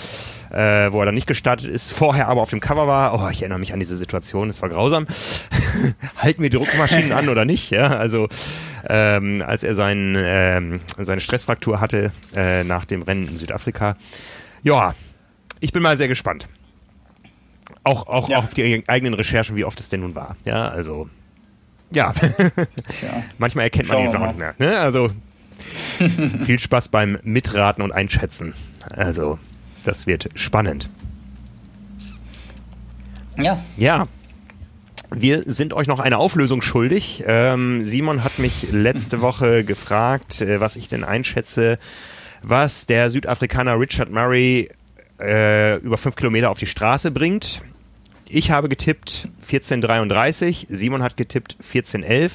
Äh, 0.52 0.92
wo 0.92 1.00
er 1.00 1.06
dann 1.06 1.14
nicht 1.14 1.26
gestartet 1.26 1.70
ist, 1.70 1.90
vorher 1.90 2.28
aber 2.28 2.42
auf 2.42 2.50
dem 2.50 2.60
Cover 2.60 2.86
war. 2.86 3.14
Oh, 3.14 3.30
ich 3.30 3.40
erinnere 3.40 3.58
mich 3.58 3.72
an 3.72 3.78
diese 3.78 3.96
Situation, 3.96 4.50
es 4.50 4.60
war 4.60 4.68
grausam. 4.68 5.06
Halten 6.18 6.42
wir 6.42 6.50
die 6.50 6.58
Druckmaschinen 6.58 7.12
an 7.12 7.30
oder 7.30 7.46
nicht? 7.46 7.70
Ja, 7.70 7.86
also 7.96 8.28
ähm, 8.86 9.42
als 9.46 9.62
er 9.62 9.74
seinen, 9.74 10.14
ähm, 10.18 10.80
seine 10.98 11.22
Stressfraktur 11.22 11.80
hatte 11.80 12.12
äh, 12.36 12.64
nach 12.64 12.84
dem 12.84 13.00
Rennen 13.00 13.28
in 13.28 13.38
Südafrika. 13.38 13.96
Ja, 14.62 14.94
ich 15.60 15.72
bin 15.72 15.82
mal 15.82 15.96
sehr 15.96 16.08
gespannt. 16.08 16.48
Auch, 17.84 18.06
auch, 18.06 18.28
ja. 18.28 18.38
auch 18.38 18.44
auf 18.44 18.54
die 18.54 18.84
eigenen 18.88 19.14
Recherchen, 19.14 19.56
wie 19.56 19.64
oft 19.64 19.80
es 19.80 19.88
denn 19.88 20.00
nun 20.00 20.14
war. 20.14 20.36
Ja, 20.44 20.68
also, 20.68 21.08
ja. 21.92 22.12
ja. 23.00 23.22
Manchmal 23.38 23.64
erkennt 23.64 23.88
man 23.88 23.98
ihn 23.98 24.10
nicht 24.10 24.38
mehr. 24.38 24.54
Ne? 24.58 24.78
Also, 24.78 25.10
viel 26.44 26.58
Spaß 26.58 26.88
beim 26.88 27.18
Mitraten 27.22 27.82
und 27.82 27.90
Einschätzen. 27.90 28.54
Also, 28.94 29.38
das 29.84 30.06
wird 30.06 30.28
spannend. 30.34 30.88
Ja. 33.38 33.62
Ja. 33.76 34.08
Wir 35.14 35.42
sind 35.44 35.74
euch 35.74 35.88
noch 35.88 36.00
eine 36.00 36.18
Auflösung 36.18 36.62
schuldig. 36.62 37.22
Ähm, 37.26 37.84
Simon 37.84 38.24
hat 38.24 38.38
mich 38.38 38.72
letzte 38.72 39.20
Woche 39.20 39.64
gefragt, 39.64 40.40
äh, 40.40 40.60
was 40.60 40.76
ich 40.76 40.88
denn 40.88 41.04
einschätze, 41.04 41.78
was 42.42 42.86
der 42.86 43.10
Südafrikaner 43.10 43.78
Richard 43.78 44.10
Murray 44.10 44.70
äh, 45.20 45.76
über 45.76 45.98
fünf 45.98 46.16
Kilometer 46.16 46.50
auf 46.50 46.58
die 46.58 46.66
Straße 46.66 47.10
bringt. 47.10 47.60
Ich 48.28 48.50
habe 48.50 48.68
getippt 48.68 49.28
14,33, 49.46 50.66
Simon 50.70 51.02
hat 51.02 51.18
getippt 51.18 51.56
14,11. 51.62 52.30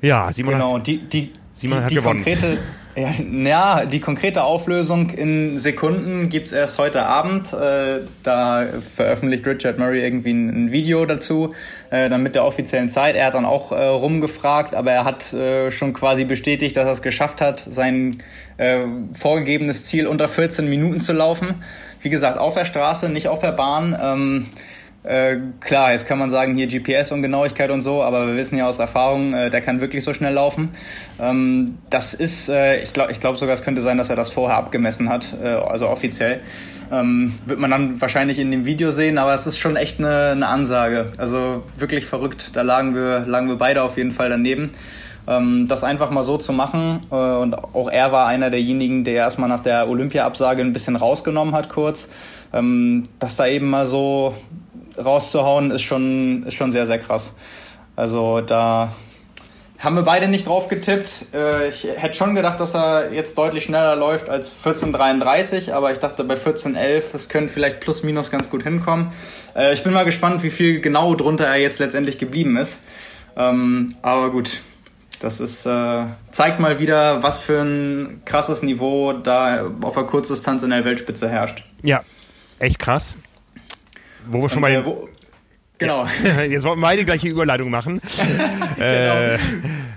Ja, 0.00 0.32
Simon 0.32 0.54
genau, 0.54 0.78
hat, 0.78 0.86
die, 0.86 0.98
die, 0.98 1.32
Simon 1.52 1.78
die, 1.78 1.84
hat 1.84 1.90
die 1.90 1.94
gewonnen. 1.96 2.24
Konkrete, 2.24 2.58
Ja, 2.96 3.10
ja, 3.10 3.86
die 3.86 3.98
konkrete 3.98 4.44
Auflösung 4.44 5.10
in 5.10 5.58
Sekunden 5.58 6.28
gibt's 6.28 6.52
erst 6.52 6.78
heute 6.78 7.04
Abend. 7.04 7.52
Äh, 7.52 8.02
da 8.22 8.66
veröffentlicht 8.94 9.44
Richard 9.44 9.78
Murray 9.78 10.00
irgendwie 10.00 10.32
ein, 10.32 10.66
ein 10.66 10.72
Video 10.72 11.04
dazu, 11.04 11.52
äh, 11.90 12.08
dann 12.08 12.22
mit 12.22 12.36
der 12.36 12.44
offiziellen 12.44 12.88
Zeit. 12.88 13.16
Er 13.16 13.26
hat 13.26 13.34
dann 13.34 13.46
auch 13.46 13.72
äh, 13.72 13.84
rumgefragt, 13.84 14.76
aber 14.76 14.92
er 14.92 15.04
hat 15.04 15.32
äh, 15.32 15.72
schon 15.72 15.92
quasi 15.92 16.24
bestätigt, 16.24 16.76
dass 16.76 16.86
er 16.86 16.92
es 16.92 17.02
geschafft 17.02 17.40
hat, 17.40 17.66
sein 17.68 18.18
äh, 18.58 18.84
vorgegebenes 19.12 19.86
Ziel 19.86 20.06
unter 20.06 20.28
14 20.28 20.68
Minuten 20.70 21.00
zu 21.00 21.12
laufen. 21.12 21.64
Wie 22.00 22.10
gesagt, 22.10 22.38
auf 22.38 22.54
der 22.54 22.64
Straße, 22.64 23.08
nicht 23.08 23.26
auf 23.26 23.40
der 23.40 23.52
Bahn. 23.52 23.98
Ähm, 24.00 24.46
äh, 25.04 25.36
klar, 25.60 25.92
jetzt 25.92 26.06
kann 26.06 26.18
man 26.18 26.30
sagen, 26.30 26.56
hier 26.56 26.66
GPS 26.66 27.12
und 27.12 27.20
Genauigkeit 27.20 27.70
und 27.70 27.82
so, 27.82 28.02
aber 28.02 28.26
wir 28.26 28.36
wissen 28.36 28.56
ja 28.56 28.66
aus 28.66 28.78
Erfahrung, 28.78 29.34
äh, 29.34 29.50
der 29.50 29.60
kann 29.60 29.82
wirklich 29.82 30.02
so 30.02 30.14
schnell 30.14 30.32
laufen. 30.32 30.70
Ähm, 31.20 31.76
das 31.90 32.14
ist, 32.14 32.48
äh, 32.48 32.82
ich 32.82 32.94
glaube 32.94 33.12
ich 33.12 33.20
glaub 33.20 33.36
sogar, 33.36 33.54
es 33.54 33.62
könnte 33.62 33.82
sein, 33.82 33.98
dass 33.98 34.08
er 34.08 34.16
das 34.16 34.30
vorher 34.30 34.56
abgemessen 34.56 35.10
hat, 35.10 35.36
äh, 35.42 35.48
also 35.48 35.90
offiziell. 35.90 36.40
Ähm, 36.90 37.34
wird 37.44 37.58
man 37.58 37.70
dann 37.70 38.00
wahrscheinlich 38.00 38.38
in 38.38 38.50
dem 38.50 38.64
Video 38.64 38.90
sehen, 38.92 39.18
aber 39.18 39.34
es 39.34 39.46
ist 39.46 39.58
schon 39.58 39.76
echt 39.76 39.98
eine, 39.98 40.30
eine 40.30 40.48
Ansage. 40.48 41.12
Also 41.18 41.64
wirklich 41.76 42.06
verrückt. 42.06 42.56
Da 42.56 42.62
lagen 42.62 42.94
wir, 42.94 43.20
lagen 43.26 43.48
wir 43.48 43.56
beide 43.56 43.82
auf 43.82 43.98
jeden 43.98 44.10
Fall 44.10 44.30
daneben. 44.30 44.72
Ähm, 45.26 45.66
das 45.68 45.84
einfach 45.84 46.10
mal 46.10 46.22
so 46.22 46.38
zu 46.38 46.52
machen. 46.52 47.00
Äh, 47.10 47.14
und 47.14 47.54
auch 47.54 47.90
er 47.90 48.12
war 48.12 48.26
einer 48.26 48.48
derjenigen, 48.48 49.04
der 49.04 49.14
erstmal 49.14 49.48
nach 49.50 49.60
der 49.60 49.88
Olympia-Absage 49.88 50.62
ein 50.62 50.72
bisschen 50.72 50.96
rausgenommen 50.96 51.54
hat 51.54 51.68
kurz. 51.68 52.08
Ähm, 52.52 53.04
dass 53.18 53.36
da 53.36 53.46
eben 53.46 53.68
mal 53.68 53.86
so 53.86 54.34
rauszuhauen, 55.02 55.70
ist 55.70 55.82
schon, 55.82 56.44
ist 56.46 56.54
schon 56.54 56.72
sehr, 56.72 56.86
sehr 56.86 56.98
krass. 56.98 57.34
Also 57.96 58.40
da 58.40 58.92
haben 59.78 59.96
wir 59.96 60.02
beide 60.02 60.28
nicht 60.28 60.46
drauf 60.46 60.68
getippt. 60.68 61.26
Äh, 61.34 61.68
ich 61.68 61.84
hätte 61.84 62.16
schon 62.16 62.34
gedacht, 62.34 62.58
dass 62.58 62.74
er 62.74 63.12
jetzt 63.12 63.36
deutlich 63.36 63.64
schneller 63.64 63.96
läuft 63.96 64.30
als 64.30 64.50
14.33, 64.50 65.72
aber 65.72 65.92
ich 65.92 65.98
dachte 65.98 66.24
bei 66.24 66.34
14.11, 66.34 67.14
es 67.14 67.28
könnte 67.28 67.52
vielleicht 67.52 67.80
plus 67.80 68.02
minus 68.02 68.30
ganz 68.30 68.48
gut 68.50 68.62
hinkommen. 68.62 69.12
Äh, 69.54 69.74
ich 69.74 69.84
bin 69.84 69.92
mal 69.92 70.04
gespannt, 70.04 70.42
wie 70.42 70.50
viel 70.50 70.80
genau 70.80 71.14
drunter 71.14 71.46
er 71.46 71.56
jetzt 71.56 71.78
letztendlich 71.80 72.18
geblieben 72.18 72.56
ist. 72.56 72.84
Ähm, 73.36 73.94
aber 74.00 74.30
gut, 74.30 74.60
das 75.20 75.40
ist, 75.40 75.66
äh, 75.66 76.04
zeigt 76.30 76.60
mal 76.60 76.80
wieder, 76.80 77.22
was 77.22 77.40
für 77.40 77.60
ein 77.60 78.22
krasses 78.24 78.62
Niveau 78.62 79.12
da 79.12 79.70
auf 79.82 79.94
der 79.94 80.04
Kurzdistanz 80.04 80.62
in 80.62 80.70
der 80.70 80.84
Weltspitze 80.84 81.28
herrscht. 81.28 81.64
Ja, 81.82 82.02
echt 82.58 82.78
krass. 82.78 83.16
Wo 84.30 84.42
wir 84.42 84.48
schon 84.48 84.62
bei. 84.62 84.74
Äh, 84.74 84.84
wo, 84.84 85.08
genau. 85.78 86.06
Jetzt 86.48 86.64
wollten 86.64 86.80
wir 86.80 86.86
beide 86.86 87.04
gleich 87.04 87.20
die 87.20 87.28
Überleitung 87.28 87.70
machen. 87.70 88.00
genau. 88.76 89.38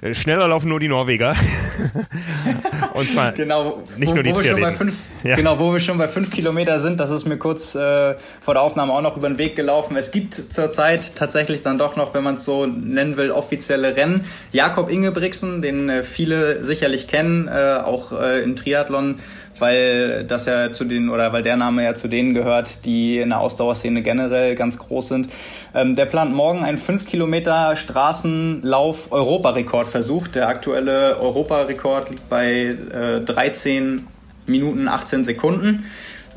äh, 0.01 0.13
schneller 0.13 0.47
laufen 0.47 0.69
nur 0.69 0.79
die 0.79 0.87
Norweger. 0.87 1.35
Und 2.93 3.09
zwar 3.11 3.31
genau, 3.31 3.83
nicht 3.97 4.09
wo, 4.09 4.15
nur 4.15 4.23
die 4.23 4.31
wo 4.31 4.39
wir 4.39 4.71
fünf, 4.71 4.95
ja. 5.23 5.35
Genau, 5.35 5.59
wo 5.59 5.71
wir 5.71 5.79
schon 5.79 5.97
bei 5.97 6.07
fünf 6.07 6.31
Kilometer 6.31 6.79
sind, 6.79 6.99
das 6.99 7.11
ist 7.11 7.25
mir 7.25 7.37
kurz 7.37 7.75
äh, 7.75 8.15
vor 8.41 8.55
der 8.55 8.63
Aufnahme 8.63 8.93
auch 8.93 9.01
noch 9.01 9.17
über 9.17 9.29
den 9.29 9.37
Weg 9.37 9.55
gelaufen. 9.55 9.95
Es 9.97 10.11
gibt 10.11 10.33
zurzeit 10.33 11.15
tatsächlich 11.15 11.61
dann 11.61 11.77
doch 11.77 11.95
noch, 11.95 12.13
wenn 12.15 12.23
man 12.23 12.35
es 12.35 12.45
so 12.45 12.65
nennen 12.65 13.17
will, 13.17 13.31
offizielle 13.31 13.95
Rennen. 13.95 14.25
Jakob 14.51 14.89
Ingebrigtsen, 14.89 15.61
den 15.61 15.89
äh, 15.89 16.03
viele 16.03 16.65
sicherlich 16.65 17.07
kennen, 17.07 17.47
äh, 17.47 17.81
auch 17.83 18.11
äh, 18.19 18.41
im 18.41 18.55
Triathlon 18.55 19.19
weil 19.61 20.23
das 20.23 20.45
ja 20.45 20.71
zu 20.71 20.85
den 20.85 21.09
oder 21.09 21.33
weil 21.33 21.43
der 21.43 21.57
Name 21.57 21.83
ja 21.83 21.93
zu 21.93 22.07
denen 22.07 22.33
gehört, 22.33 22.85
die 22.85 23.19
in 23.19 23.29
der 23.29 23.39
Ausdauerszene 23.39 24.01
generell 24.01 24.55
ganz 24.55 24.77
groß 24.77 25.09
sind. 25.09 25.29
Ähm, 25.73 25.95
der 25.95 26.05
plant 26.05 26.33
morgen 26.33 26.63
einen 26.63 26.77
5 26.77 27.05
Kilometer 27.05 27.75
Straßenlauf 27.75 29.11
Europarekordversuch. 29.11 30.27
Der 30.27 30.47
aktuelle 30.47 31.19
Europarekord 31.19 32.09
liegt 32.09 32.29
bei 32.29 32.75
äh, 32.91 33.21
13 33.21 34.07
Minuten 34.45 34.87
18 34.87 35.23
Sekunden. 35.23 35.85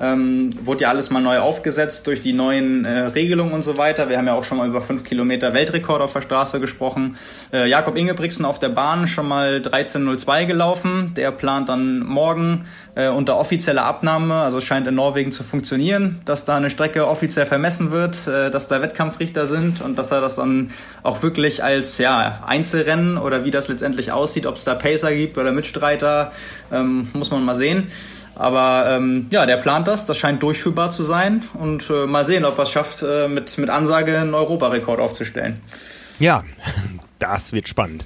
Ähm, 0.01 0.51
wurde 0.63 0.83
ja 0.85 0.89
alles 0.89 1.11
mal 1.11 1.21
neu 1.21 1.41
aufgesetzt 1.41 2.07
durch 2.07 2.21
die 2.21 2.33
neuen 2.33 2.85
äh, 2.85 3.01
Regelungen 3.01 3.53
und 3.53 3.63
so 3.63 3.77
weiter. 3.77 4.09
Wir 4.09 4.19
haben 4.19 4.27
ja 4.27 4.35
auch 4.35 4.45
schon 4.45 4.59
mal 4.59 4.67
über 4.67 4.81
5 4.81 5.05
Kilometer 5.05 5.53
Weltrekord 5.53 6.01
auf 6.01 6.13
der 6.13 6.23
Straße 6.23 6.59
gesprochen. 6.59 7.17
Äh, 7.53 7.69
Jakob 7.69 7.97
Ingebrigtsen 7.97 8.45
auf 8.45 8.59
der 8.59 8.71
Bahn 8.71 9.07
schon 9.07 9.29
mal 9.29 9.57
13.02 9.59 10.47
gelaufen. 10.47 11.13
Der 11.17 11.31
plant 11.33 11.69
dann 11.69 12.01
morgen 12.01 12.65
äh, 12.95 13.09
unter 13.09 13.37
offizieller 13.37 13.85
Abnahme, 13.85 14.35
also 14.35 14.61
scheint 14.61 14.87
in 14.87 14.95
Norwegen 14.95 15.33
zu 15.33 15.43
funktionieren, 15.43 16.21
dass 16.25 16.45
da 16.45 16.57
eine 16.57 16.71
Strecke 16.71 17.07
offiziell 17.07 17.47
vermessen 17.47 17.91
wird, 17.91 18.27
äh, 18.27 18.51
dass 18.51 18.69
da 18.69 18.83
Wettkampfrichter 18.83 19.47
sind 19.47 19.81
und 19.81 19.99
dass 19.99 20.11
er 20.11 20.21
das 20.21 20.37
dann 20.37 20.71
auch 21.03 21.23
wirklich 21.23 21.63
als 21.63 21.99
ja, 21.99 22.41
Einzelrennen 22.47 23.19
oder 23.19 23.45
wie 23.45 23.51
das 23.51 23.69
letztendlich 23.69 24.13
aussieht, 24.13 24.47
ob 24.47 24.57
es 24.57 24.65
da 24.65 24.75
Pacer 24.75 25.15
gibt 25.15 25.39
oder 25.39 25.53
Mitstreiter, 25.53 26.33
ähm, 26.73 27.09
muss 27.13 27.31
man 27.31 27.45
mal 27.45 27.57
sehen. 27.57 27.89
Aber 28.41 28.87
ähm, 28.89 29.27
ja, 29.31 29.45
der 29.45 29.59
plant 29.59 29.87
das, 29.87 30.07
das 30.07 30.17
scheint 30.17 30.43
durchführbar 30.43 30.89
zu 30.89 31.03
sein. 31.03 31.43
Und 31.53 31.91
äh, 31.91 32.07
mal 32.07 32.25
sehen, 32.25 32.47
ob 32.47 32.57
er 32.57 32.63
es 32.63 32.71
schafft, 32.71 33.03
äh, 33.03 33.29
mit, 33.29 33.59
mit 33.59 33.69
Ansage 33.69 34.19
einen 34.19 34.33
Europarekord 34.33 34.99
aufzustellen. 34.99 35.61
Ja, 36.19 36.45
das 37.19 37.53
wird 37.53 37.69
spannend 37.69 38.05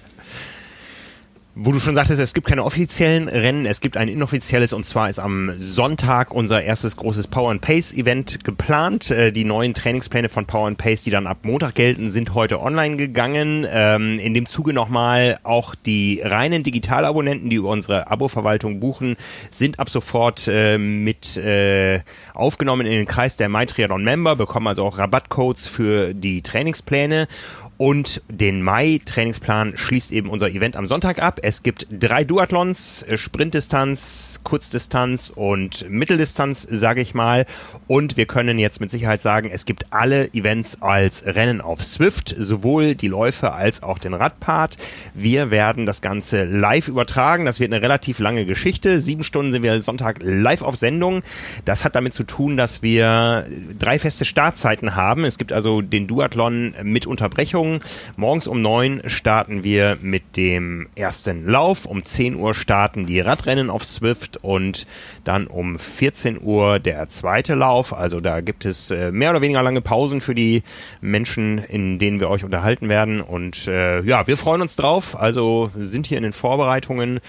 wo 1.57 1.71
du 1.71 1.79
schon 1.79 1.95
sagtest, 1.95 2.21
es 2.21 2.35
gibt 2.35 2.49
keine 2.49 2.65
offiziellen 2.65 3.29
Rennen, 3.29 3.65
es 3.65 3.81
gibt 3.81 3.97
ein 3.97 4.09
inoffizielles 4.09 4.73
und 4.73 4.85
zwar 4.85 5.09
ist 5.09 5.21
am 5.21 5.53
Sonntag 5.57 6.35
unser 6.35 6.63
erstes 6.63 6.97
großes 6.97 7.29
Power 7.29 7.53
and 7.53 7.61
Pace 7.61 7.95
Event 7.95 8.43
geplant. 8.43 9.13
Äh, 9.13 9.31
die 9.31 9.45
neuen 9.45 9.73
Trainingspläne 9.73 10.29
von 10.29 10.47
Power 10.47 10.67
and 10.67 10.79
Pace, 10.79 11.03
die 11.03 11.11
dann 11.11 11.29
ab 11.29 11.39
Montag 11.43 11.77
gelten, 11.77 12.11
sind 12.11 12.35
heute 12.35 12.61
online 12.61 12.97
gegangen. 12.97 13.65
Ähm, 13.71 14.19
in 14.19 14.35
dem 14.35 14.49
Zuge 14.49 14.73
nochmal 14.73 15.39
auch 15.45 15.77
die 15.77 16.21
reinen 16.25 16.65
Digitalabonnenten, 16.65 17.51
die 17.51 17.57
über 17.57 17.69
unsere 17.69 18.11
Abo-Verwaltung 18.11 18.81
buchen, 18.81 19.17
sind 19.51 19.79
ab 19.79 19.89
sofort 19.89 20.49
äh, 20.49 20.77
mit 20.77 21.37
äh, 21.37 22.01
aufgenommen 22.35 22.85
in 22.85 22.93
den 22.93 23.07
Kreis 23.07 23.37
der 23.37 23.49
MyTriathlon 23.49 24.03
Member, 24.03 24.35
bekommen 24.35 24.67
also 24.67 24.85
auch 24.85 24.99
Rabattcodes 24.99 25.69
für 25.69 26.15
die 26.15 26.43
Trainingspläne 26.43 27.29
und 27.77 28.23
den 28.29 28.63
Mai-Trainingsplan 28.63 29.77
schließt 29.77 30.13
eben 30.13 30.29
unser 30.29 30.49
Event 30.49 30.77
am 30.77 30.87
Sonntag 30.87 31.21
ab. 31.21 31.41
Es 31.43 31.63
gibt 31.63 31.87
drei 31.91 32.23
Duathlons, 32.23 33.03
äh, 33.03 33.17
Sprintdistanz, 33.17 34.41
Kurzdistanz 34.45 35.33
und 35.35 35.89
Mitteldistanz, 35.91 36.67
sage 36.71 37.01
ich 37.01 37.15
mal. 37.15 37.47
Und 37.89 38.17
wir 38.17 38.27
können 38.27 38.59
jetzt 38.59 38.81
mit 38.81 38.91
Sicherheit 38.91 39.21
sagen, 39.21 39.51
es 39.53 39.65
gibt 39.65 39.93
alle 39.93 40.33
Events 40.35 40.83
als 40.83 41.27
Rennen 41.27 41.61
auf 41.61 41.85
Swift, 41.85 42.35
sowohl 42.39 42.95
die 42.95 43.09
Läufe 43.09 43.53
als 43.53 43.83
auch 43.83 43.99
den 43.99 44.15
Radpart. 44.15 44.77
Wir 45.13 45.51
werden 45.51 45.85
das 45.85 46.01
Ganze 46.01 46.45
live 46.45 46.87
übertragen. 46.87 47.45
Das 47.45 47.59
wird 47.59 47.73
eine 47.73 47.83
relativ 47.83 48.21
lange 48.21 48.47
Geschichte. 48.47 49.01
Sieben 49.01 49.25
Stunden 49.25 49.51
sind 49.51 49.65
wir 49.65 49.81
Sonntag 49.81 50.19
live 50.23 50.63
auf 50.63 50.77
Sendung. 50.77 51.23
Das 51.65 51.85
hat 51.85 51.97
damit 51.97 52.15
zu 52.15 52.23
tun, 52.23 52.57
dass 52.57 52.83
wir 52.83 53.47
drei 53.79 53.99
feste 53.99 54.25
Startzeiten 54.25 54.95
haben. 54.95 55.25
Es 55.25 55.39
gibt 55.39 55.53
also 55.53 55.83
den 55.83 56.07
Duathlon 56.07 56.75
mit 56.83 57.07
Unterbrechung 57.07 57.64
Verpflichtungen. 57.65 57.81
Morgens 58.17 58.47
um 58.47 58.63
neun 58.63 59.03
starten 59.07 59.65
wir 59.65 59.99
mit 60.01 60.37
dem 60.37 60.89
ersten 60.95 61.47
Lauf. 61.47 61.87
Um 61.87 62.05
10 62.05 62.37
Uhr 62.37 62.55
starten 62.55 63.07
die 63.07 63.21
Radrennen 63.21 63.71
auf 63.71 63.85
Swift 63.85 64.39
und 64.43 64.87
dann 65.25 65.47
um 65.47 65.79
14 65.79 66.41
Uhr 66.43 66.79
der 66.79 67.09
zweite 67.09 67.55
Lauf. 67.55 67.93
Also 67.93 68.21
da 68.21 68.41
gibt 68.41 68.65
es 68.65 68.91
äh, 68.91 69.11
mehr 69.11 69.31
oder 69.31 69.41
weniger 69.41 69.63
lange 69.63 69.81
Pausen 69.81 70.21
für 70.21 70.35
die 70.35 70.63
Menschen, 71.01 71.59
in 71.59 71.99
denen 71.99 72.21
wir 72.21 72.31
euch 72.31 72.45
unterhalten 72.45 72.89
werden. 72.89 73.21
Und 73.21 73.67
äh, 73.67 74.03
ja, 74.03 74.27
wir 74.27 74.37
freuen 74.37 74.63
uns 74.63 74.77
drauf. 74.77 75.19
Also 75.19 75.71
sind 75.77 76.07
hier 76.07 76.19
in 76.19 76.25
den 76.25 76.33
Vorbereitungen. 76.33 77.21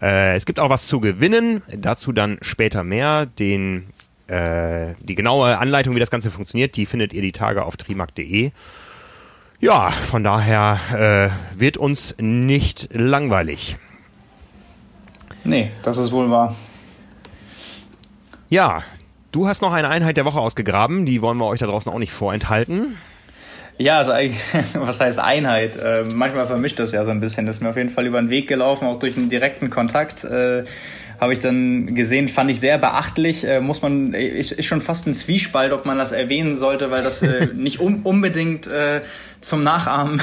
Äh, 0.00 0.36
es 0.36 0.46
gibt 0.46 0.60
auch 0.60 0.70
was 0.70 0.86
zu 0.86 1.00
gewinnen. 1.00 1.62
Dazu 1.76 2.12
dann 2.12 2.38
später 2.42 2.84
mehr. 2.84 3.26
Den 3.26 3.86
äh, 4.26 4.94
die 5.00 5.14
genaue 5.14 5.56
Anleitung, 5.56 5.94
wie 5.94 6.00
das 6.00 6.10
Ganze 6.10 6.30
funktioniert, 6.30 6.76
die 6.76 6.84
findet 6.84 7.14
ihr 7.14 7.22
die 7.22 7.32
Tage 7.32 7.64
auf 7.64 7.78
trimark.de. 7.78 8.52
Ja, 9.60 9.90
von 9.90 10.22
daher 10.22 10.78
äh, 10.94 11.58
wird 11.58 11.78
uns 11.78 12.14
nicht 12.18 12.90
langweilig. 12.92 13.76
Nee, 15.42 15.72
das 15.82 15.98
ist 15.98 16.12
wohl 16.12 16.30
wahr. 16.30 16.54
Ja, 18.48 18.84
du 19.32 19.48
hast 19.48 19.60
noch 19.60 19.72
eine 19.72 19.88
Einheit 19.88 20.16
der 20.16 20.24
Woche 20.24 20.38
ausgegraben, 20.38 21.06
die 21.06 21.22
wollen 21.22 21.38
wir 21.38 21.46
euch 21.46 21.58
da 21.58 21.66
draußen 21.66 21.92
auch 21.92 21.98
nicht 21.98 22.12
vorenthalten. 22.12 22.96
Ja, 23.78 23.98
also 23.98 24.12
was 24.74 25.00
heißt 25.00 25.18
Einheit? 25.18 25.76
Äh, 25.76 26.04
manchmal 26.04 26.46
vermischt 26.46 26.78
das 26.78 26.92
ja 26.92 27.04
so 27.04 27.10
ein 27.10 27.20
bisschen. 27.20 27.46
Das 27.46 27.56
ist 27.56 27.62
mir 27.62 27.70
auf 27.70 27.76
jeden 27.76 27.90
Fall 27.90 28.06
über 28.06 28.20
den 28.20 28.30
Weg 28.30 28.46
gelaufen, 28.46 28.86
auch 28.86 28.98
durch 28.98 29.16
einen 29.16 29.28
direkten 29.28 29.70
Kontakt. 29.70 30.22
Äh, 30.22 30.64
habe 31.20 31.32
ich 31.32 31.40
dann 31.40 31.94
gesehen, 31.94 32.28
fand 32.28 32.50
ich 32.50 32.60
sehr 32.60 32.78
beachtlich. 32.78 33.44
Äh, 33.44 33.60
muss 33.60 33.82
man, 33.82 34.14
ist, 34.14 34.52
ist 34.52 34.66
schon 34.66 34.80
fast 34.80 35.06
ein 35.06 35.14
Zwiespalt, 35.14 35.72
ob 35.72 35.84
man 35.84 35.98
das 35.98 36.12
erwähnen 36.12 36.56
sollte, 36.56 36.90
weil 36.90 37.02
das 37.02 37.22
äh, 37.22 37.48
nicht 37.54 37.80
um, 37.80 38.00
unbedingt 38.04 38.66
äh, 38.66 39.00
zum 39.40 39.62
Nachahmen 39.62 40.20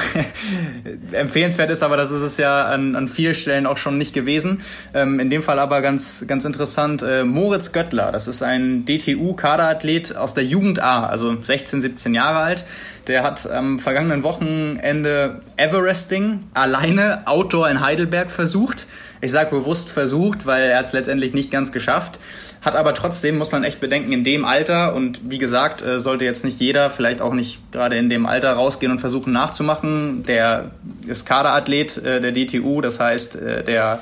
empfehlenswert 1.12 1.70
ist, 1.70 1.82
aber 1.82 1.96
das 1.96 2.10
ist 2.10 2.20
es 2.20 2.36
ja 2.36 2.66
an, 2.66 2.96
an 2.96 3.08
vielen 3.08 3.34
Stellen 3.34 3.66
auch 3.66 3.78
schon 3.78 3.96
nicht 3.98 4.12
gewesen. 4.12 4.60
Ähm, 4.94 5.20
in 5.20 5.30
dem 5.30 5.42
Fall 5.42 5.58
aber 5.58 5.80
ganz, 5.80 6.26
ganz 6.28 6.44
interessant, 6.44 7.02
äh, 7.02 7.24
Moritz 7.24 7.72
Göttler, 7.72 8.12
das 8.12 8.28
ist 8.28 8.42
ein 8.42 8.84
DTU-Kaderathlet 8.84 10.16
aus 10.16 10.34
der 10.34 10.44
Jugend 10.44 10.82
A, 10.82 11.06
also 11.06 11.40
16, 11.40 11.80
17 11.80 12.14
Jahre 12.14 12.40
alt. 12.40 12.64
Der 13.06 13.22
hat 13.22 13.48
am 13.48 13.78
vergangenen 13.78 14.22
Wochenende 14.22 15.40
Everesting 15.56 16.40
alleine 16.54 17.26
Outdoor 17.26 17.70
in 17.70 17.80
Heidelberg 17.80 18.30
versucht. 18.30 18.86
Ich 19.20 19.32
sage 19.32 19.50
bewusst 19.50 19.90
versucht, 19.90 20.46
weil 20.46 20.70
er 20.70 20.82
es 20.82 20.92
letztendlich 20.92 21.32
nicht 21.32 21.50
ganz 21.50 21.72
geschafft. 21.72 22.18
Hat 22.62 22.76
aber 22.76 22.94
trotzdem, 22.94 23.38
muss 23.38 23.52
man 23.52 23.64
echt 23.64 23.80
bedenken, 23.80 24.12
in 24.12 24.24
dem 24.24 24.44
Alter 24.44 24.94
und 24.94 25.20
wie 25.30 25.38
gesagt, 25.38 25.82
äh, 25.82 26.00
sollte 26.00 26.24
jetzt 26.24 26.44
nicht 26.44 26.60
jeder, 26.60 26.90
vielleicht 26.90 27.20
auch 27.20 27.32
nicht 27.32 27.60
gerade 27.72 27.96
in 27.96 28.10
dem 28.10 28.26
Alter 28.26 28.52
rausgehen 28.52 28.92
und 28.92 28.98
versuchen 28.98 29.32
nachzumachen. 29.32 30.22
Der 30.24 30.70
ist 31.06 31.26
Kaderathlet 31.26 31.96
äh, 31.98 32.20
der 32.20 32.32
DTU, 32.32 32.80
das 32.80 33.00
heißt, 33.00 33.36
äh, 33.36 33.64
der 33.64 34.00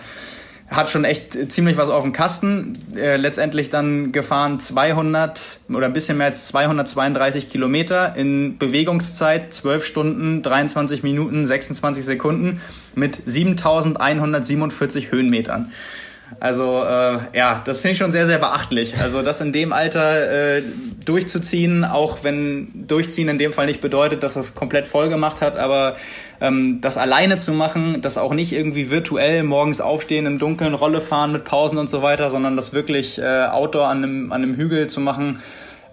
hat 0.74 0.90
schon 0.90 1.04
echt 1.04 1.52
ziemlich 1.52 1.76
was 1.76 1.88
auf 1.88 2.02
dem 2.02 2.12
Kasten. 2.12 2.78
Äh, 2.96 3.16
letztendlich 3.16 3.70
dann 3.70 4.12
gefahren 4.12 4.60
200 4.60 5.60
oder 5.68 5.86
ein 5.86 5.92
bisschen 5.92 6.18
mehr 6.18 6.26
als 6.26 6.46
232 6.48 7.50
Kilometer 7.50 8.16
in 8.16 8.58
Bewegungszeit 8.58 9.54
12 9.54 9.84
Stunden, 9.84 10.42
23 10.42 11.02
Minuten, 11.02 11.46
26 11.46 12.04
Sekunden 12.04 12.60
mit 12.94 13.22
7147 13.26 15.10
Höhenmetern. 15.10 15.72
Also 16.40 16.82
äh, 16.82 17.18
ja, 17.32 17.62
das 17.64 17.78
finde 17.78 17.92
ich 17.92 17.98
schon 17.98 18.12
sehr, 18.12 18.26
sehr 18.26 18.38
beachtlich. 18.38 18.98
Also 18.98 19.22
das 19.22 19.40
in 19.40 19.52
dem 19.52 19.72
Alter 19.72 20.56
äh, 20.56 20.62
durchzuziehen, 21.04 21.84
auch 21.84 22.18
wenn 22.22 22.86
durchziehen 22.86 23.28
in 23.28 23.38
dem 23.38 23.52
Fall 23.52 23.66
nicht 23.66 23.80
bedeutet, 23.80 24.22
dass 24.22 24.36
es 24.36 24.54
komplett 24.54 24.86
voll 24.86 25.08
gemacht 25.08 25.40
hat, 25.40 25.56
aber 25.56 25.94
ähm, 26.40 26.80
das 26.80 26.98
alleine 26.98 27.36
zu 27.36 27.52
machen, 27.52 28.00
das 28.00 28.18
auch 28.18 28.34
nicht 28.34 28.52
irgendwie 28.52 28.90
virtuell 28.90 29.42
morgens 29.42 29.80
aufstehen, 29.80 30.26
im 30.26 30.38
Dunkeln 30.38 30.74
Rolle 30.74 31.00
fahren 31.00 31.32
mit 31.32 31.44
Pausen 31.44 31.78
und 31.78 31.88
so 31.88 32.02
weiter, 32.02 32.30
sondern 32.30 32.56
das 32.56 32.72
wirklich 32.72 33.18
äh, 33.18 33.46
Outdoor 33.46 33.88
an 33.88 33.98
einem, 33.98 34.32
an 34.32 34.42
einem 34.42 34.56
Hügel 34.56 34.88
zu 34.88 35.00
machen, 35.00 35.40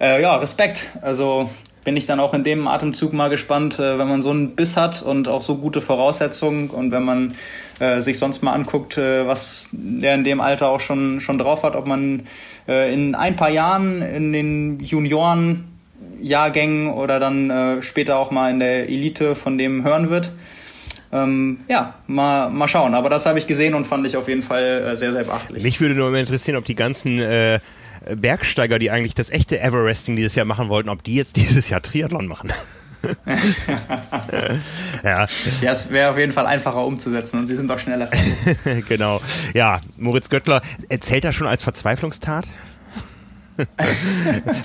äh, 0.00 0.20
ja, 0.20 0.36
Respekt. 0.36 0.88
Also 1.00 1.50
bin 1.84 1.96
ich 1.96 2.06
dann 2.06 2.20
auch 2.20 2.34
in 2.34 2.44
dem 2.44 2.68
Atemzug 2.68 3.12
mal 3.12 3.28
gespannt, 3.28 3.78
äh, 3.78 3.98
wenn 3.98 4.08
man 4.08 4.22
so 4.22 4.30
einen 4.30 4.54
Biss 4.54 4.76
hat 4.76 5.02
und 5.02 5.28
auch 5.28 5.42
so 5.42 5.56
gute 5.56 5.80
Voraussetzungen 5.80 6.70
und 6.70 6.92
wenn 6.92 7.02
man 7.02 7.34
äh, 7.82 8.00
sich 8.00 8.16
sonst 8.18 8.42
mal 8.42 8.52
anguckt, 8.52 8.96
äh, 8.96 9.26
was 9.26 9.66
der 9.72 10.14
in 10.14 10.22
dem 10.22 10.40
Alter 10.40 10.68
auch 10.68 10.78
schon, 10.78 11.20
schon 11.20 11.38
drauf 11.38 11.64
hat, 11.64 11.74
ob 11.74 11.86
man 11.86 12.22
äh, 12.68 12.92
in 12.94 13.16
ein 13.16 13.34
paar 13.34 13.50
Jahren 13.50 14.02
in 14.02 14.32
den 14.32 14.78
Junioren 14.78 15.64
Jahrgängen 16.20 16.92
oder 16.92 17.18
dann 17.18 17.50
äh, 17.50 17.82
später 17.82 18.18
auch 18.18 18.30
mal 18.30 18.50
in 18.52 18.60
der 18.60 18.88
Elite 18.88 19.34
von 19.34 19.58
dem 19.58 19.82
hören 19.82 20.10
wird. 20.10 20.30
Ähm, 21.12 21.58
ja, 21.68 21.94
mal, 22.06 22.50
mal 22.50 22.68
schauen. 22.68 22.94
Aber 22.94 23.10
das 23.10 23.26
habe 23.26 23.38
ich 23.38 23.48
gesehen 23.48 23.74
und 23.74 23.84
fand 23.84 24.06
ich 24.06 24.16
auf 24.16 24.28
jeden 24.28 24.42
Fall 24.42 24.92
äh, 24.92 24.96
sehr, 24.96 25.12
sehr 25.12 25.24
beachtlich. 25.24 25.64
Mich 25.64 25.80
würde 25.80 25.96
nur 25.96 26.08
immer 26.08 26.20
interessieren, 26.20 26.56
ob 26.56 26.64
die 26.64 26.76
ganzen 26.76 27.18
äh, 27.18 27.58
Bergsteiger, 28.14 28.78
die 28.78 28.92
eigentlich 28.92 29.14
das 29.14 29.30
echte 29.30 29.60
Everesting 29.60 30.14
dieses 30.14 30.36
Jahr 30.36 30.46
machen 30.46 30.68
wollten, 30.68 30.88
ob 30.88 31.02
die 31.02 31.16
jetzt 31.16 31.36
dieses 31.36 31.68
Jahr 31.68 31.82
Triathlon 31.82 32.28
machen. 32.28 32.50
ja. 35.04 35.26
ja, 35.60 35.72
es 35.72 35.90
wäre 35.90 36.10
auf 36.10 36.18
jeden 36.18 36.32
Fall 36.32 36.46
einfacher 36.46 36.84
umzusetzen 36.84 37.40
und 37.40 37.46
sie 37.46 37.56
sind 37.56 37.70
auch 37.70 37.78
schneller. 37.78 38.10
genau. 38.88 39.20
Ja, 39.54 39.80
Moritz 39.96 40.28
Göttler 40.28 40.62
erzählt 40.88 41.24
das 41.24 41.34
schon 41.34 41.46
als 41.46 41.62
Verzweiflungstat? 41.62 42.46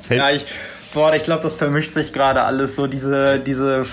ja, 0.09 0.31
ich, 0.31 0.45
Boah, 0.93 1.13
ich 1.13 1.23
glaube, 1.23 1.43
das 1.43 1.53
vermischt 1.53 1.91
sich 1.91 2.13
gerade 2.13 2.43
alles 2.43 2.75
so, 2.75 2.87
diese, 2.87 3.39
diese 3.39 3.85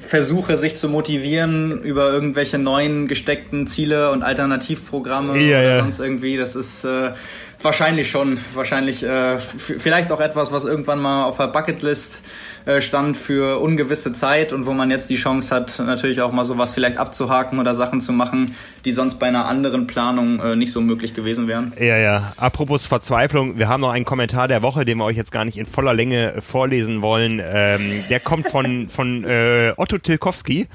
Versuche, 0.00 0.56
sich 0.56 0.76
zu 0.76 0.88
motivieren 0.88 1.82
über 1.82 2.10
irgendwelche 2.10 2.58
neuen 2.58 3.06
gesteckten 3.06 3.66
Ziele 3.66 4.10
und 4.10 4.22
Alternativprogramme 4.22 5.38
ja, 5.38 5.58
oder 5.58 5.68
ja. 5.68 5.80
sonst 5.80 6.00
irgendwie. 6.00 6.36
Das 6.36 6.56
ist 6.56 6.84
äh, 6.84 7.12
wahrscheinlich 7.60 8.10
schon, 8.10 8.38
wahrscheinlich 8.54 9.02
äh, 9.02 9.38
vielleicht 9.38 10.10
auch 10.10 10.20
etwas, 10.20 10.52
was 10.52 10.64
irgendwann 10.64 11.00
mal 11.00 11.24
auf 11.24 11.36
der 11.36 11.48
Bucketlist 11.48 12.24
äh, 12.64 12.80
stand 12.80 13.16
für 13.16 13.60
ungewisse 13.60 14.12
Zeit 14.12 14.52
und 14.52 14.66
wo 14.66 14.72
man 14.72 14.90
jetzt 14.90 15.10
die 15.10 15.16
Chance 15.16 15.54
hat, 15.54 15.78
natürlich 15.78 16.20
auch 16.20 16.32
mal 16.32 16.44
sowas 16.44 16.72
vielleicht 16.72 16.98
abzuhaken 16.98 17.58
oder 17.58 17.74
Sachen 17.74 18.00
zu 18.00 18.12
machen, 18.12 18.54
die 18.84 18.92
sonst 18.92 19.18
bei 19.18 19.26
einer 19.26 19.46
anderen 19.46 19.86
Planung 19.86 20.40
äh, 20.40 20.56
nicht 20.56 20.72
so 20.72 20.80
möglich 20.80 21.14
gewesen 21.14 21.48
wären. 21.48 21.72
Ja, 21.78 21.96
ja. 21.96 22.32
Apropos 22.36 22.86
Verzweiflung, 22.86 23.58
wir 23.58 23.68
haben 23.68 23.80
noch 23.80 23.90
einen 23.90 24.04
Kommentar 24.04 24.48
der 24.48 24.62
Woche, 24.62 24.84
den 24.84 24.98
wir 24.98 25.04
euch 25.04 25.16
jetzt 25.16 25.32
gar 25.32 25.44
nicht 25.44 25.58
in 25.58 25.66
voller 25.66 25.94
Länge 25.94 26.34
vorlesen 26.40 27.02
wollen. 27.02 27.40
Ähm, 27.44 28.04
der 28.08 28.20
kommt 28.20 28.48
von, 28.48 28.88
von 28.90 29.24
äh, 29.24 29.72
Otto 29.76 29.98
Tilkowski. 29.98 30.68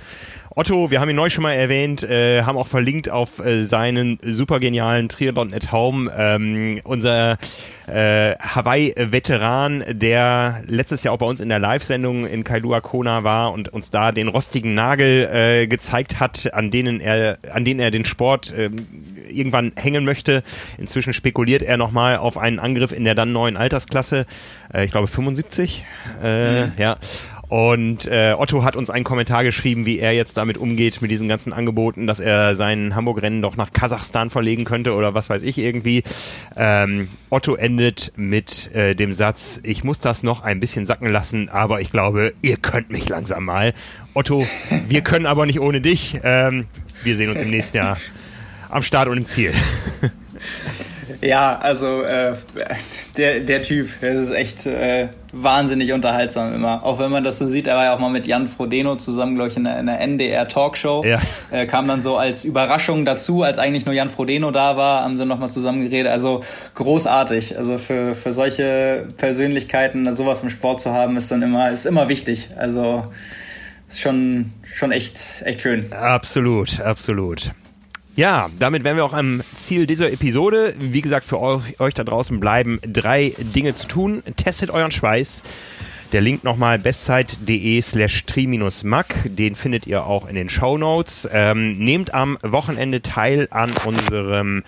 Otto, 0.56 0.90
wir 0.90 1.00
haben 1.00 1.10
ihn 1.10 1.16
neu 1.16 1.30
schon 1.30 1.44
mal 1.44 1.54
erwähnt, 1.54 2.02
äh, 2.02 2.42
haben 2.42 2.58
auch 2.58 2.66
verlinkt 2.66 3.12
auf 3.12 3.38
äh, 3.38 3.64
seinen 3.64 4.20
super 4.24 4.60
genialen 4.60 5.08
Triathlon 5.08 5.54
at 5.54 5.72
Home. 5.72 6.12
Ähm, 6.18 6.82
unser 6.84 7.38
äh, 7.88 8.36
Hawaii-Veteran, 8.40 9.84
der 9.90 10.64
letztes 10.68 11.04
Jahr 11.04 11.14
auch 11.14 11.20
bei 11.20 11.26
uns 11.26 11.40
in 11.40 11.50
der 11.50 11.60
Live-Sendung 11.60 12.28
in 12.28 12.44
Kailua 12.44 12.82
Kona 12.82 13.24
war 13.24 13.54
und 13.54 13.70
uns 13.70 13.90
da 13.90 14.12
den 14.12 14.28
rostigen 14.28 14.76
Nagel 14.76 15.30
äh, 15.32 15.68
gezeigt 15.68 16.20
hat, 16.20 16.54
an 16.54 16.70
denen 16.70 17.00
er, 17.00 17.38
an 17.52 17.66
denen 17.66 17.80
er 17.80 17.92
den 17.92 18.06
Sport 18.06 18.54
äh, 18.54 18.70
irgendwann 19.30 19.72
hängen 19.76 20.06
möchte. 20.06 20.44
Inzwischen 20.78 21.14
spekuliert 21.14 21.62
er 21.62 21.78
nochmal 21.78 22.18
auf 22.18 22.38
einen 22.38 22.60
Angriff 22.60 22.92
in 22.92 23.04
der 23.04 23.16
dann 23.16 23.32
neuen 23.32 23.58
Altersklasse, 23.58 24.26
äh, 24.74 24.86
ich 24.86 24.92
glaube 24.92 25.08
75. 25.08 25.86
Äh, 26.22 26.66
mhm. 26.66 26.72
Ja. 26.78 26.98
Und 27.50 28.08
äh, 28.08 28.36
Otto 28.38 28.64
hat 28.64 28.76
uns 28.76 28.90
einen 28.90 29.06
Kommentar 29.06 29.44
geschrieben, 29.46 29.86
wie 29.86 30.00
er 30.00 30.12
jetzt 30.12 30.36
damit 30.36 30.58
umgeht, 30.58 31.02
mit 31.02 31.12
diesen 31.12 31.30
ganzen 31.30 31.54
Angeboten, 31.54 32.06
dass 32.06 32.20
er 32.20 32.56
sein 32.56 32.94
Hamburg-Rennen 32.94 33.42
doch 33.42 33.56
nach 33.56 33.72
Kasachstan 33.72 34.30
verlegen 34.30 34.66
könnte 34.66 34.94
oder 34.94 35.14
was 35.14 35.30
weiß 35.30 35.44
ich 35.44 35.58
irgendwie. 35.58 36.04
Ähm, 36.58 37.08
Otto 37.30 37.56
endet 37.56 38.12
mit 38.18 38.74
äh, 38.76 38.96
dem 38.96 39.14
Satz, 39.14 39.62
ich 39.64 39.86
muss 39.86 40.00
das 40.00 40.24
noch 40.24 40.42
ein 40.42 40.60
bisschen 40.60 40.86
sacken 40.86 41.10
lassen, 41.10 41.48
aber 41.48 41.80
ich 41.80 41.90
glaube, 41.90 42.34
ihr 42.42 42.58
könnt 42.58 42.90
mich 42.90 43.08
langsam 43.08 43.46
mal. 43.46 43.74
Otto, 44.14 44.46
wir 44.90 45.02
können 45.02 45.26
aber 45.26 45.46
nicht 45.46 45.62
ohne 45.62 45.80
dich. 45.80 46.20
Ähm, 46.24 46.66
wir 47.04 47.16
sehen 47.16 47.30
uns 47.30 47.40
im 47.40 47.50
nächsten 47.50 47.78
Jahr 47.78 47.98
am 48.70 48.84
Start 48.84 49.08
und 49.08 49.18
im 49.18 49.26
Ziel. 49.26 49.54
Ja, 51.22 51.58
also 51.58 52.04
äh, 52.04 52.36
der, 53.18 53.40
der 53.40 53.62
Typ, 53.64 53.90
das 54.02 54.20
ist 54.20 54.30
echt 54.30 54.66
äh, 54.68 55.10
wahnsinnig 55.34 55.92
unterhaltsam 55.92 56.54
immer. 56.54 56.84
Auch 56.84 57.00
wenn 57.00 57.10
man 57.10 57.24
das 57.24 57.40
so 57.40 57.48
sieht, 57.48 57.68
er 57.68 57.76
war 57.76 57.86
ja 57.86 57.96
auch 57.96 58.00
mal 58.00 58.10
mit 58.10 58.28
Jan 58.28 58.48
Frodeno 58.48 58.96
zusammen, 58.98 59.36
glaube 59.36 59.50
ich, 59.50 59.58
in 59.58 59.66
einer, 59.66 59.80
in 59.80 59.90
einer 59.90 60.00
NDR 60.00 60.48
Talkshow. 60.48 61.04
Ja. 61.04 61.20
Äh, 61.50 61.66
kam 61.66 61.88
dann 61.88 62.02
so 62.02 62.18
als 62.18 62.46
Überraschung 62.46 63.04
dazu, 63.04 63.42
als 63.42 63.58
eigentlich 63.58 63.86
nur 63.86 63.96
Jan 63.96 64.10
Frodeno 64.10 64.52
da 64.52 64.78
war, 64.78 65.04
haben 65.04 65.18
sie 65.18 65.26
nochmal 65.26 65.50
zusammen 65.50 65.84
geredet. 65.84 66.12
Also 66.12 66.42
großartig. 66.76 67.58
Also 67.58 67.80
für, 67.80 68.14
für 68.14 68.32
solche 68.34 69.08
Persönlichkeiten 69.18 70.12
sowas 70.14 70.44
im 70.44 70.50
Sport 70.50 70.82
zu 70.82 70.92
haben, 70.92 71.18
ist 71.18 71.32
dann 71.32 71.42
immer, 71.42 71.72
ist 71.72 71.88
immer 71.88 72.10
wichtig. 72.10 72.50
Also 72.58 73.04
ist 73.88 74.02
schon, 74.02 74.54
schon 74.72 74.92
echt, 74.92 75.20
echt 75.46 75.64
schön. 75.64 75.92
Absolut, 75.94 76.80
absolut. 76.80 77.52
Ja, 78.18 78.50
damit 78.58 78.84
wären 78.84 78.98
wir 78.98 79.06
auch 79.06 79.14
am 79.14 79.44
Ziel 79.58 79.86
dieser 79.86 80.12
Episode. 80.12 80.74
Wie 80.80 81.02
gesagt, 81.02 81.24
für 81.24 81.40
euch, 81.40 81.80
euch 81.80 81.94
da 81.94 82.04
draußen 82.04 82.40
bleiben 82.40 82.80
drei 82.82 83.36
Dinge 83.38 83.76
zu 83.76 83.88
tun. 83.88 84.24
Testet 84.38 84.72
euren 84.72 84.90
Schweiß. 84.90 85.44
Der 86.14 86.22
Link 86.22 86.44
nochmal 86.44 86.80
bestzeit.de 86.80 87.80
slash 87.80 88.26
tri-mac, 88.26 89.14
den 89.26 89.54
findet 89.54 89.86
ihr 89.86 90.08
auch 90.08 90.28
in 90.28 90.34
den 90.34 90.50
Show 90.50 90.80
Notes. 90.80 91.30
Ähm, 91.32 91.78
nehmt 91.78 92.16
am 92.16 92.40
Wochenende 92.42 93.04
teil 93.04 93.50
an 93.52 93.72
unserem 93.86 94.64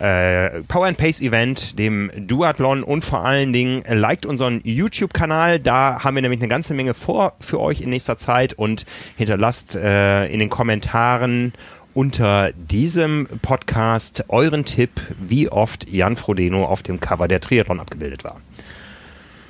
äh, 0.00 0.62
Power 0.62 0.86
and 0.86 0.96
Pace 0.96 1.20
Event, 1.20 1.78
dem 1.78 2.10
Duathlon 2.16 2.82
und 2.82 3.04
vor 3.04 3.22
allen 3.22 3.52
Dingen 3.52 3.84
liked 3.86 4.24
unseren 4.24 4.62
YouTube-Kanal. 4.64 5.60
Da 5.60 6.02
haben 6.02 6.14
wir 6.14 6.22
nämlich 6.22 6.40
eine 6.40 6.48
ganze 6.48 6.72
Menge 6.72 6.94
vor 6.94 7.34
für 7.38 7.60
euch 7.60 7.82
in 7.82 7.90
nächster 7.90 8.16
Zeit 8.16 8.54
und 8.54 8.86
hinterlasst 9.16 9.76
äh, 9.76 10.24
in 10.28 10.38
den 10.38 10.48
Kommentaren 10.48 11.52
unter 11.94 12.52
diesem 12.52 13.28
Podcast 13.40 14.24
euren 14.28 14.64
Tipp, 14.64 15.00
wie 15.20 15.48
oft 15.48 15.88
Jan 15.88 16.16
Frodeno 16.16 16.64
auf 16.66 16.82
dem 16.82 17.00
Cover 17.00 17.28
der 17.28 17.40
Triathlon 17.40 17.80
abgebildet 17.80 18.24
war. 18.24 18.40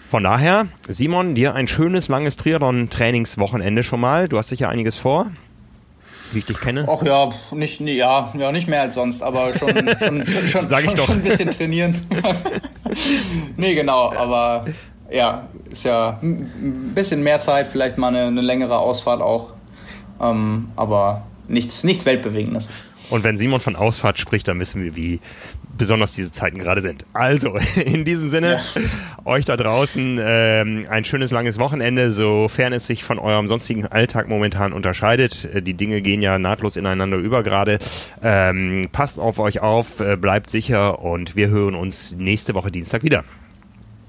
Von 0.08 0.22
daher, 0.22 0.66
Simon, 0.86 1.34
dir 1.34 1.54
ein 1.54 1.66
schönes, 1.66 2.08
langes 2.08 2.36
Triathlon-Trainingswochenende 2.36 3.82
schon 3.82 4.00
mal. 4.00 4.28
Du 4.28 4.38
hast 4.38 4.50
sicher 4.50 4.68
einiges 4.68 4.96
vor, 4.96 5.30
wie 6.32 6.40
ich 6.40 6.44
dich 6.44 6.60
kenne. 6.60 6.86
Ach 6.88 7.02
ja, 7.02 7.30
nicht, 7.50 7.80
ja, 7.80 8.32
ja, 8.38 8.52
nicht 8.52 8.68
mehr 8.68 8.82
als 8.82 8.94
sonst, 8.94 9.22
aber 9.22 9.52
schon, 9.58 9.70
schon, 9.98 10.26
schon, 10.46 10.66
Sag 10.66 10.84
ich 10.84 10.90
schon, 10.90 10.96
doch. 10.96 11.06
schon 11.06 11.16
ein 11.16 11.22
bisschen 11.22 11.50
trainieren. 11.50 12.00
nee, 13.56 13.74
genau, 13.74 14.12
aber 14.12 14.66
ja, 15.10 15.48
ist 15.70 15.84
ja 15.84 16.18
ein 16.22 16.92
bisschen 16.94 17.22
mehr 17.22 17.40
Zeit, 17.40 17.66
vielleicht 17.66 17.98
mal 17.98 18.08
eine, 18.08 18.26
eine 18.26 18.42
längere 18.42 18.78
Ausfahrt 18.78 19.20
auch. 19.20 19.54
Ähm, 20.20 20.68
aber 20.76 21.22
nichts, 21.48 21.84
nichts 21.84 22.06
Weltbewegendes. 22.06 22.68
Und 23.10 23.22
wenn 23.22 23.36
Simon 23.36 23.60
von 23.60 23.76
Ausfahrt 23.76 24.18
spricht, 24.18 24.48
dann 24.48 24.58
wissen 24.60 24.82
wir, 24.82 24.96
wie 24.96 25.20
besonders 25.76 26.12
diese 26.12 26.32
Zeiten 26.32 26.58
gerade 26.58 26.80
sind. 26.80 27.04
Also, 27.12 27.56
in 27.84 28.04
diesem 28.04 28.28
Sinne, 28.28 28.60
ja. 28.74 28.82
Euch 29.24 29.44
da 29.44 29.56
draußen 29.56 30.18
ähm, 30.22 30.86
ein 30.88 31.04
schönes 31.04 31.30
langes 31.30 31.58
Wochenende, 31.58 32.12
sofern 32.12 32.72
es 32.72 32.86
sich 32.86 33.04
von 33.04 33.18
eurem 33.18 33.48
sonstigen 33.48 33.86
Alltag 33.86 34.28
momentan 34.28 34.72
unterscheidet. 34.72 35.48
Äh, 35.52 35.62
die 35.62 35.74
Dinge 35.74 36.00
gehen 36.00 36.22
ja 36.22 36.38
nahtlos 36.38 36.76
ineinander 36.76 37.16
über 37.18 37.42
gerade. 37.42 37.78
Ähm, 38.22 38.88
passt 38.92 39.18
auf 39.18 39.38
euch 39.38 39.60
auf, 39.60 40.00
äh, 40.00 40.16
bleibt 40.16 40.50
sicher 40.50 41.00
und 41.00 41.36
wir 41.36 41.48
hören 41.48 41.74
uns 41.74 42.14
nächste 42.16 42.54
Woche 42.54 42.70
Dienstag 42.70 43.02
wieder. 43.02 43.24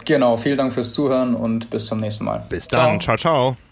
Genau, 0.05 0.37
vielen 0.37 0.57
Dank 0.57 0.71
fürs 0.71 0.93
Zuhören 0.93 1.33
und 1.33 1.69
bis 1.69 1.87
zum 1.87 1.99
nächsten 1.99 2.25
Mal. 2.25 2.45
Bis 2.49 2.67
dann, 2.67 3.01
ciao, 3.01 3.17
ciao. 3.17 3.53
ciao. 3.53 3.64